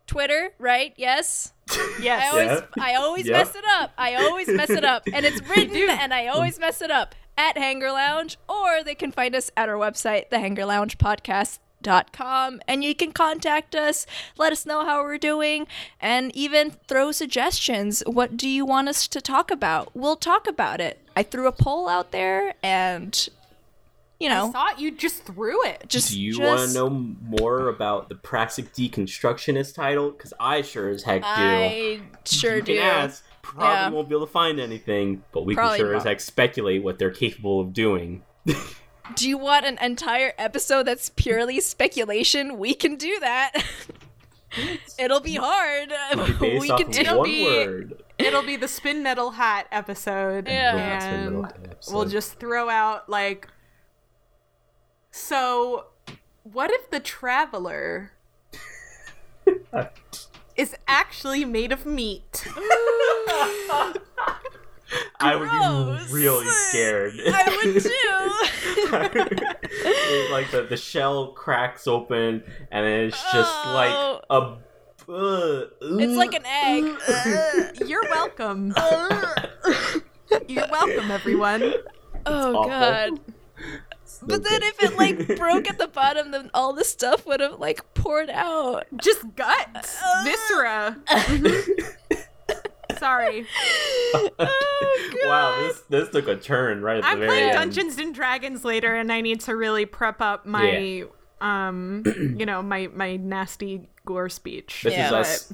Twitter, 0.10 0.50
right? 0.58 0.94
Yes. 0.98 1.54
I 1.70 2.00
yes. 2.02 2.34
always, 2.34 2.48
Yeah. 2.76 2.84
I 2.84 2.96
always 2.96 3.28
Yep. 3.28 3.38
mess 3.38 3.56
it 3.56 3.64
up. 3.80 3.92
I 3.98 4.16
always 4.16 4.48
mess 4.48 4.70
it 4.72 4.84
up, 4.84 5.04
and 5.14 5.26
it's 5.26 5.42
written, 5.48 5.90
and 5.90 6.14
I 6.14 6.28
always 6.28 6.60
mess 6.60 6.82
it 6.82 6.90
up 6.92 7.14
at 7.38 7.58
Hangar 7.58 7.92
Lounge, 7.92 8.38
or 8.50 8.84
they 8.84 8.96
can 8.96 9.12
find 9.12 9.36
us 9.36 9.52
at 9.56 9.70
our 9.70 9.76
website, 9.76 10.30
thehangerloungepodcast.com, 10.30 12.62
and 12.68 12.84
you 12.84 12.96
can 12.96 13.12
contact 13.12 13.76
us, 13.76 14.06
let 14.38 14.52
us 14.52 14.66
know 14.66 14.84
how 14.84 15.02
we're 15.04 15.18
doing, 15.18 15.68
and 16.02 16.36
even 16.36 16.72
throw 16.88 17.12
suggestions. 17.12 18.04
What 18.06 18.36
do 18.36 18.50
you 18.50 18.66
want 18.66 18.90
us 18.90 19.08
to 19.08 19.22
talk 19.22 19.52
about? 19.52 19.96
We'll 19.96 20.16
talk 20.18 20.48
about 20.48 20.82
it. 20.82 21.00
I 21.16 21.24
threw 21.24 21.48
a 21.48 21.52
poll 21.52 21.88
out 21.88 22.12
there, 22.12 22.56
and 22.64 23.30
you 24.20 24.30
I 24.30 24.34
know, 24.34 24.52
thought 24.52 24.80
you 24.80 24.92
just 24.92 25.24
threw 25.24 25.64
it. 25.66 25.86
just 25.88 26.12
Do 26.12 26.20
you 26.22 26.34
just, 26.34 26.42
want 26.42 26.68
to 26.70 26.74
know 26.74 26.90
more 26.90 27.70
about 27.70 28.10
the 28.10 28.16
Praxic 28.16 28.74
Deconstructionist 28.74 29.76
title? 29.76 30.12
Because 30.12 30.34
I 30.40 30.62
sure 30.62 30.90
as 30.90 31.04
heck 31.04 31.22
do. 31.22 31.28
I 31.28 32.02
sure 32.26 32.58
you 32.58 32.62
do. 32.62 32.74
can 32.76 32.84
ask. 32.84 33.24
Probably 33.42 33.68
Yeah. 33.68 33.90
won't 33.90 34.10
be 34.10 34.16
able 34.16 34.28
to 34.28 34.32
find 34.32 34.60
anything, 34.60 35.24
but 35.32 35.46
we 35.46 35.56
Probably 35.56 35.78
can 35.78 35.88
sure 35.88 35.96
as 35.96 36.04
heck 36.04 36.20
speculate 36.20 36.84
what 36.84 37.00
they're 37.00 37.10
capable 37.12 37.60
of 37.62 37.74
doing. 37.74 38.24
Do 39.16 39.28
you 39.28 39.38
want 39.40 39.66
an 39.66 39.80
entire 39.82 40.34
episode 40.38 40.84
that's 40.84 41.10
purely 41.10 41.60
speculation? 41.62 42.58
We 42.60 42.76
can 42.76 42.96
do 42.96 43.20
that. 43.22 43.54
It'll 45.00 45.20
be 45.20 45.36
hard. 45.36 45.90
Based 46.40 46.42
we 46.62 46.68
can 46.70 46.92
do 46.92 47.00
It'll 47.02 47.20
one 47.20 47.44
word. 47.44 48.04
It'll 48.18 48.44
be 48.44 48.56
the 48.56 48.68
spin 48.68 49.02
metal 49.02 49.32
hat 49.32 49.68
episode. 49.72 50.48
Yeah. 50.48 50.74
Well, 50.76 50.84
that's 50.90 51.06
been 51.06 51.14
And 51.36 51.44
the 51.46 51.70
episode. 51.72 51.94
we'll 51.96 52.06
just 52.06 52.34
throw 52.40 52.70
out 52.70 53.10
like 53.10 53.48
So 55.20 55.86
what 56.44 56.72
if 56.72 56.90
the 56.90 57.00
traveler 57.00 58.12
is 60.56 60.76
actually 60.88 61.46
made 61.46 61.72
of 61.72 61.86
meat? 61.86 62.48
I 65.20 65.36
would 65.36 65.48
be 66.08 66.14
really 66.14 66.48
scared. 66.48 67.14
I 67.28 67.62
would 67.64 67.84
too. 67.84 67.90
like 70.32 70.50
the, 70.52 70.64
the 70.68 70.78
shell 70.78 71.28
cracks 71.34 71.86
open 71.86 72.44
and 72.72 72.86
it's 72.88 73.22
just 73.32 73.52
Oh. 73.66 73.74
like 73.74 73.94
a. 74.30 74.58
Uh, 75.12 75.66
it's 75.82 76.16
like 76.18 76.34
an 76.34 76.46
egg. 76.46 76.86
You're 77.88 78.04
welcome. 78.04 78.74
You're 80.48 80.68
welcome, 80.72 81.12
everyone. 81.12 81.74
oh 82.26 82.56
awful. 82.56 82.70
god. 82.70 83.20
But 84.22 84.44
then 84.44 84.62
if 84.64 84.84
it 84.84 84.98
like 84.98 85.28
broke 85.38 85.70
at 85.70 85.78
the 85.78 85.88
bottom, 85.88 86.32
then 86.32 86.50
all 86.54 86.74
the 86.74 86.84
stuff 86.84 87.26
would 87.26 87.40
have 87.40 87.60
like 87.60 87.94
poured 87.94 88.30
out. 88.30 88.86
Just 88.98 89.24
guts. 89.36 89.98
Viscera. 90.24 90.98
Sorry. 92.98 93.46
wow, 95.24 95.68
this 95.68 95.82
this 95.90 96.10
took 96.10 96.28
a 96.28 96.36
turn 96.36 96.82
right 96.82 96.98
at 96.98 97.04
the 97.04 97.08
I'm 97.08 97.18
very 97.20 97.30
playing 97.30 97.50
end. 97.52 97.58
Dungeons 97.58 97.98
and 97.98 98.14
Dragons 98.14 98.66
later 98.66 98.94
and 98.96 99.12
I 99.12 99.22
need 99.22 99.40
to 99.42 99.56
really 99.56 99.86
prep 99.86 100.20
up 100.22 100.46
my 100.46 101.06
um 101.40 102.04
you 102.38 102.46
know, 102.46 102.62
my 102.62 102.88
my 102.88 103.16
nasty 103.16 103.88
gore 104.06 104.28
speech. 104.30 104.82
This 104.84 104.94
Yeah. 104.94 105.06
is 105.06 105.12
But- 105.12 105.20
us 105.22 105.54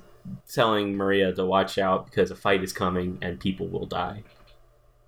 telling 0.52 0.96
Maria 0.98 1.32
to 1.34 1.46
watch 1.46 1.78
out 1.78 2.06
because 2.06 2.32
a 2.32 2.36
fight 2.36 2.64
is 2.64 2.74
coming 2.74 3.20
and 3.22 3.40
people 3.40 3.68
will 3.68 3.86
die. 3.86 4.24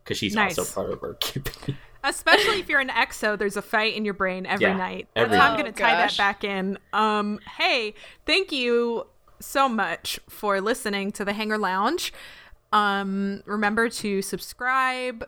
Because 0.03 0.17
she's 0.19 0.35
Nice. 0.35 0.59
also 0.59 0.73
part 0.81 0.91
of 0.93 1.01
our 1.03 1.15
campaign. 1.15 1.75
Especially 2.09 2.59
if 2.59 2.69
you're 2.69 2.79
an 2.79 2.89
exo, 2.89 3.37
there's 3.37 3.57
a 3.57 3.61
fight 3.61 3.95
in 3.95 4.05
your 4.05 4.13
brain 4.13 4.45
every 4.45 4.65
Yeah, 4.67 4.77
night. 4.77 5.07
every 5.15 5.31
That's 5.37 5.41
how 5.43 5.51
I'm 5.51 5.57
gonna 5.57 5.69
Oh, 5.69 5.71
tie 5.73 5.95
that 5.95 6.17
back 6.17 6.43
in. 6.43 6.77
Um, 6.93 7.39
hey, 7.57 7.93
thank 8.25 8.51
you 8.51 9.07
so 9.39 9.69
much 9.69 10.19
for 10.29 10.59
listening 10.61 11.11
to 11.13 11.25
the 11.25 11.33
Hangar 11.33 11.57
Lounge. 11.57 12.11
Um, 12.73 13.43
remember 13.45 13.87
to 13.89 14.21
subscribe, 14.21 15.27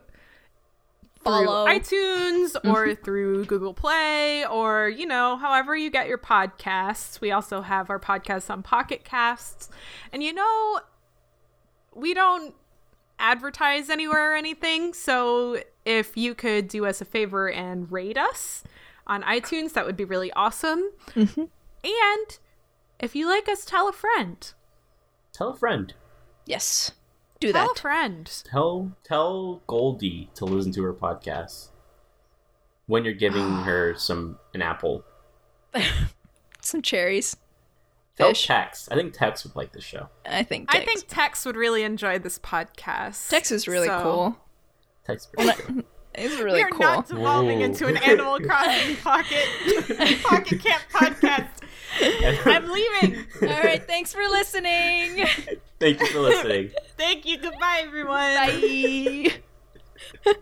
Follow. 1.23 1.67
iTunes 1.67 2.55
or 2.69 2.95
through 2.95 3.45
Google 3.45 3.73
Play 3.73 4.45
or, 4.45 4.89
you 4.89 5.05
know, 5.05 5.37
however 5.37 5.75
you 5.75 5.89
get 5.89 6.07
your 6.07 6.17
podcasts. 6.17 7.19
We 7.21 7.31
also 7.31 7.61
have 7.61 7.89
our 7.89 7.99
podcasts 7.99 8.49
on 8.49 8.63
Pocket 8.63 9.03
Casts. 9.03 9.69
And, 10.13 10.23
you 10.23 10.33
know, 10.33 10.79
we 11.93 12.13
don't 12.13 12.55
advertise 13.19 13.89
anywhere 13.89 14.31
or 14.33 14.35
anything. 14.35 14.93
So 14.93 15.61
if 15.89 16.15
you 16.15 16.35
could 16.35 16.67
do 16.67 16.85
us 16.85 17.01
a 17.01 17.05
favor 17.05 17.49
and 17.49 17.91
rate 17.91 18.17
us 18.17 18.63
on 19.07 19.23
iTunes, 19.23 19.73
that 19.73 19.85
would 19.85 19.97
be 19.97 20.05
really 20.05 20.31
awesome. 20.33 20.91
Mm-hmm. 21.15 21.45
And 21.83 22.39
if 22.99 23.15
you 23.15 23.27
like 23.27 23.49
us, 23.49 23.65
tell 23.65 23.87
a 23.89 23.93
friend. 23.93 24.51
Tell 25.33 25.49
a 25.49 25.55
friend. 25.55 25.93
Yes. 26.45 26.91
Do 27.39 27.51
Tell 27.51 27.53
that. 27.53 27.63
Tell 27.67 27.71
a 27.71 27.75
friend. 27.75 28.43
Tell 28.45 28.91
tell 29.03 29.61
Goldie 29.67 30.29
to 30.35 30.45
listen 30.45 30.71
to 30.73 30.83
her 30.83 30.93
podcast 30.93 31.69
when 32.85 33.03
you're 33.05 33.13
giving 33.13 33.49
her 33.63 33.95
some 33.95 34.37
an 34.53 34.61
apple. 34.61 35.03
Some 36.61 36.81
cherries. 36.81 37.37
Tell 38.17 38.29
Fish. 38.29 38.45
Tex. 38.47 38.89
I 38.91 38.95
think 38.95 39.13
Tex 39.13 39.45
would 39.45 39.55
like 39.55 39.71
this 39.71 39.83
show. 39.83 40.09
I 40.25 40.43
think. 40.43 40.65
I 40.75 40.83
think 40.83 41.05
Tex 41.07 41.45
would 41.45 41.55
really 41.55 41.83
enjoy 41.83 42.19
this 42.19 42.37
podcast. 42.37 43.29
Tex 43.29 43.49
is 43.51 43.65
really 43.67 43.87
So- 43.87 44.01
cool. 44.03 44.37
Tex. 45.09 45.23
is 45.23 45.27
pretty 45.27 45.63
good. 45.73 45.85
It's 46.15 46.37
We 46.37 46.43
really 46.43 46.61
are 46.63 46.69
cool. 46.69 46.79
not 46.79 47.07
devolving 47.07 47.59
Whoa. 47.59 47.65
into 47.65 47.87
an 47.87 47.97
Animal 47.97 48.39
Crossing 48.39 48.95
pocket 48.97 49.45
pocket 50.23 50.59
camp 50.61 50.83
podcast. 50.91 51.47
I'm 52.45 52.69
leaving. 52.69 53.25
All 53.41 53.47
right. 53.63 53.83
Thanks 53.85 54.13
for 54.13 54.21
listening. 54.21 55.25
Thank 55.79 55.99
you 56.01 56.07
for 56.07 56.19
listening. 56.19 56.71
Thank 56.97 57.25
you. 57.25 57.37
Goodbye, 57.37 57.81
everyone. 57.83 58.15
Bye. 58.15 59.33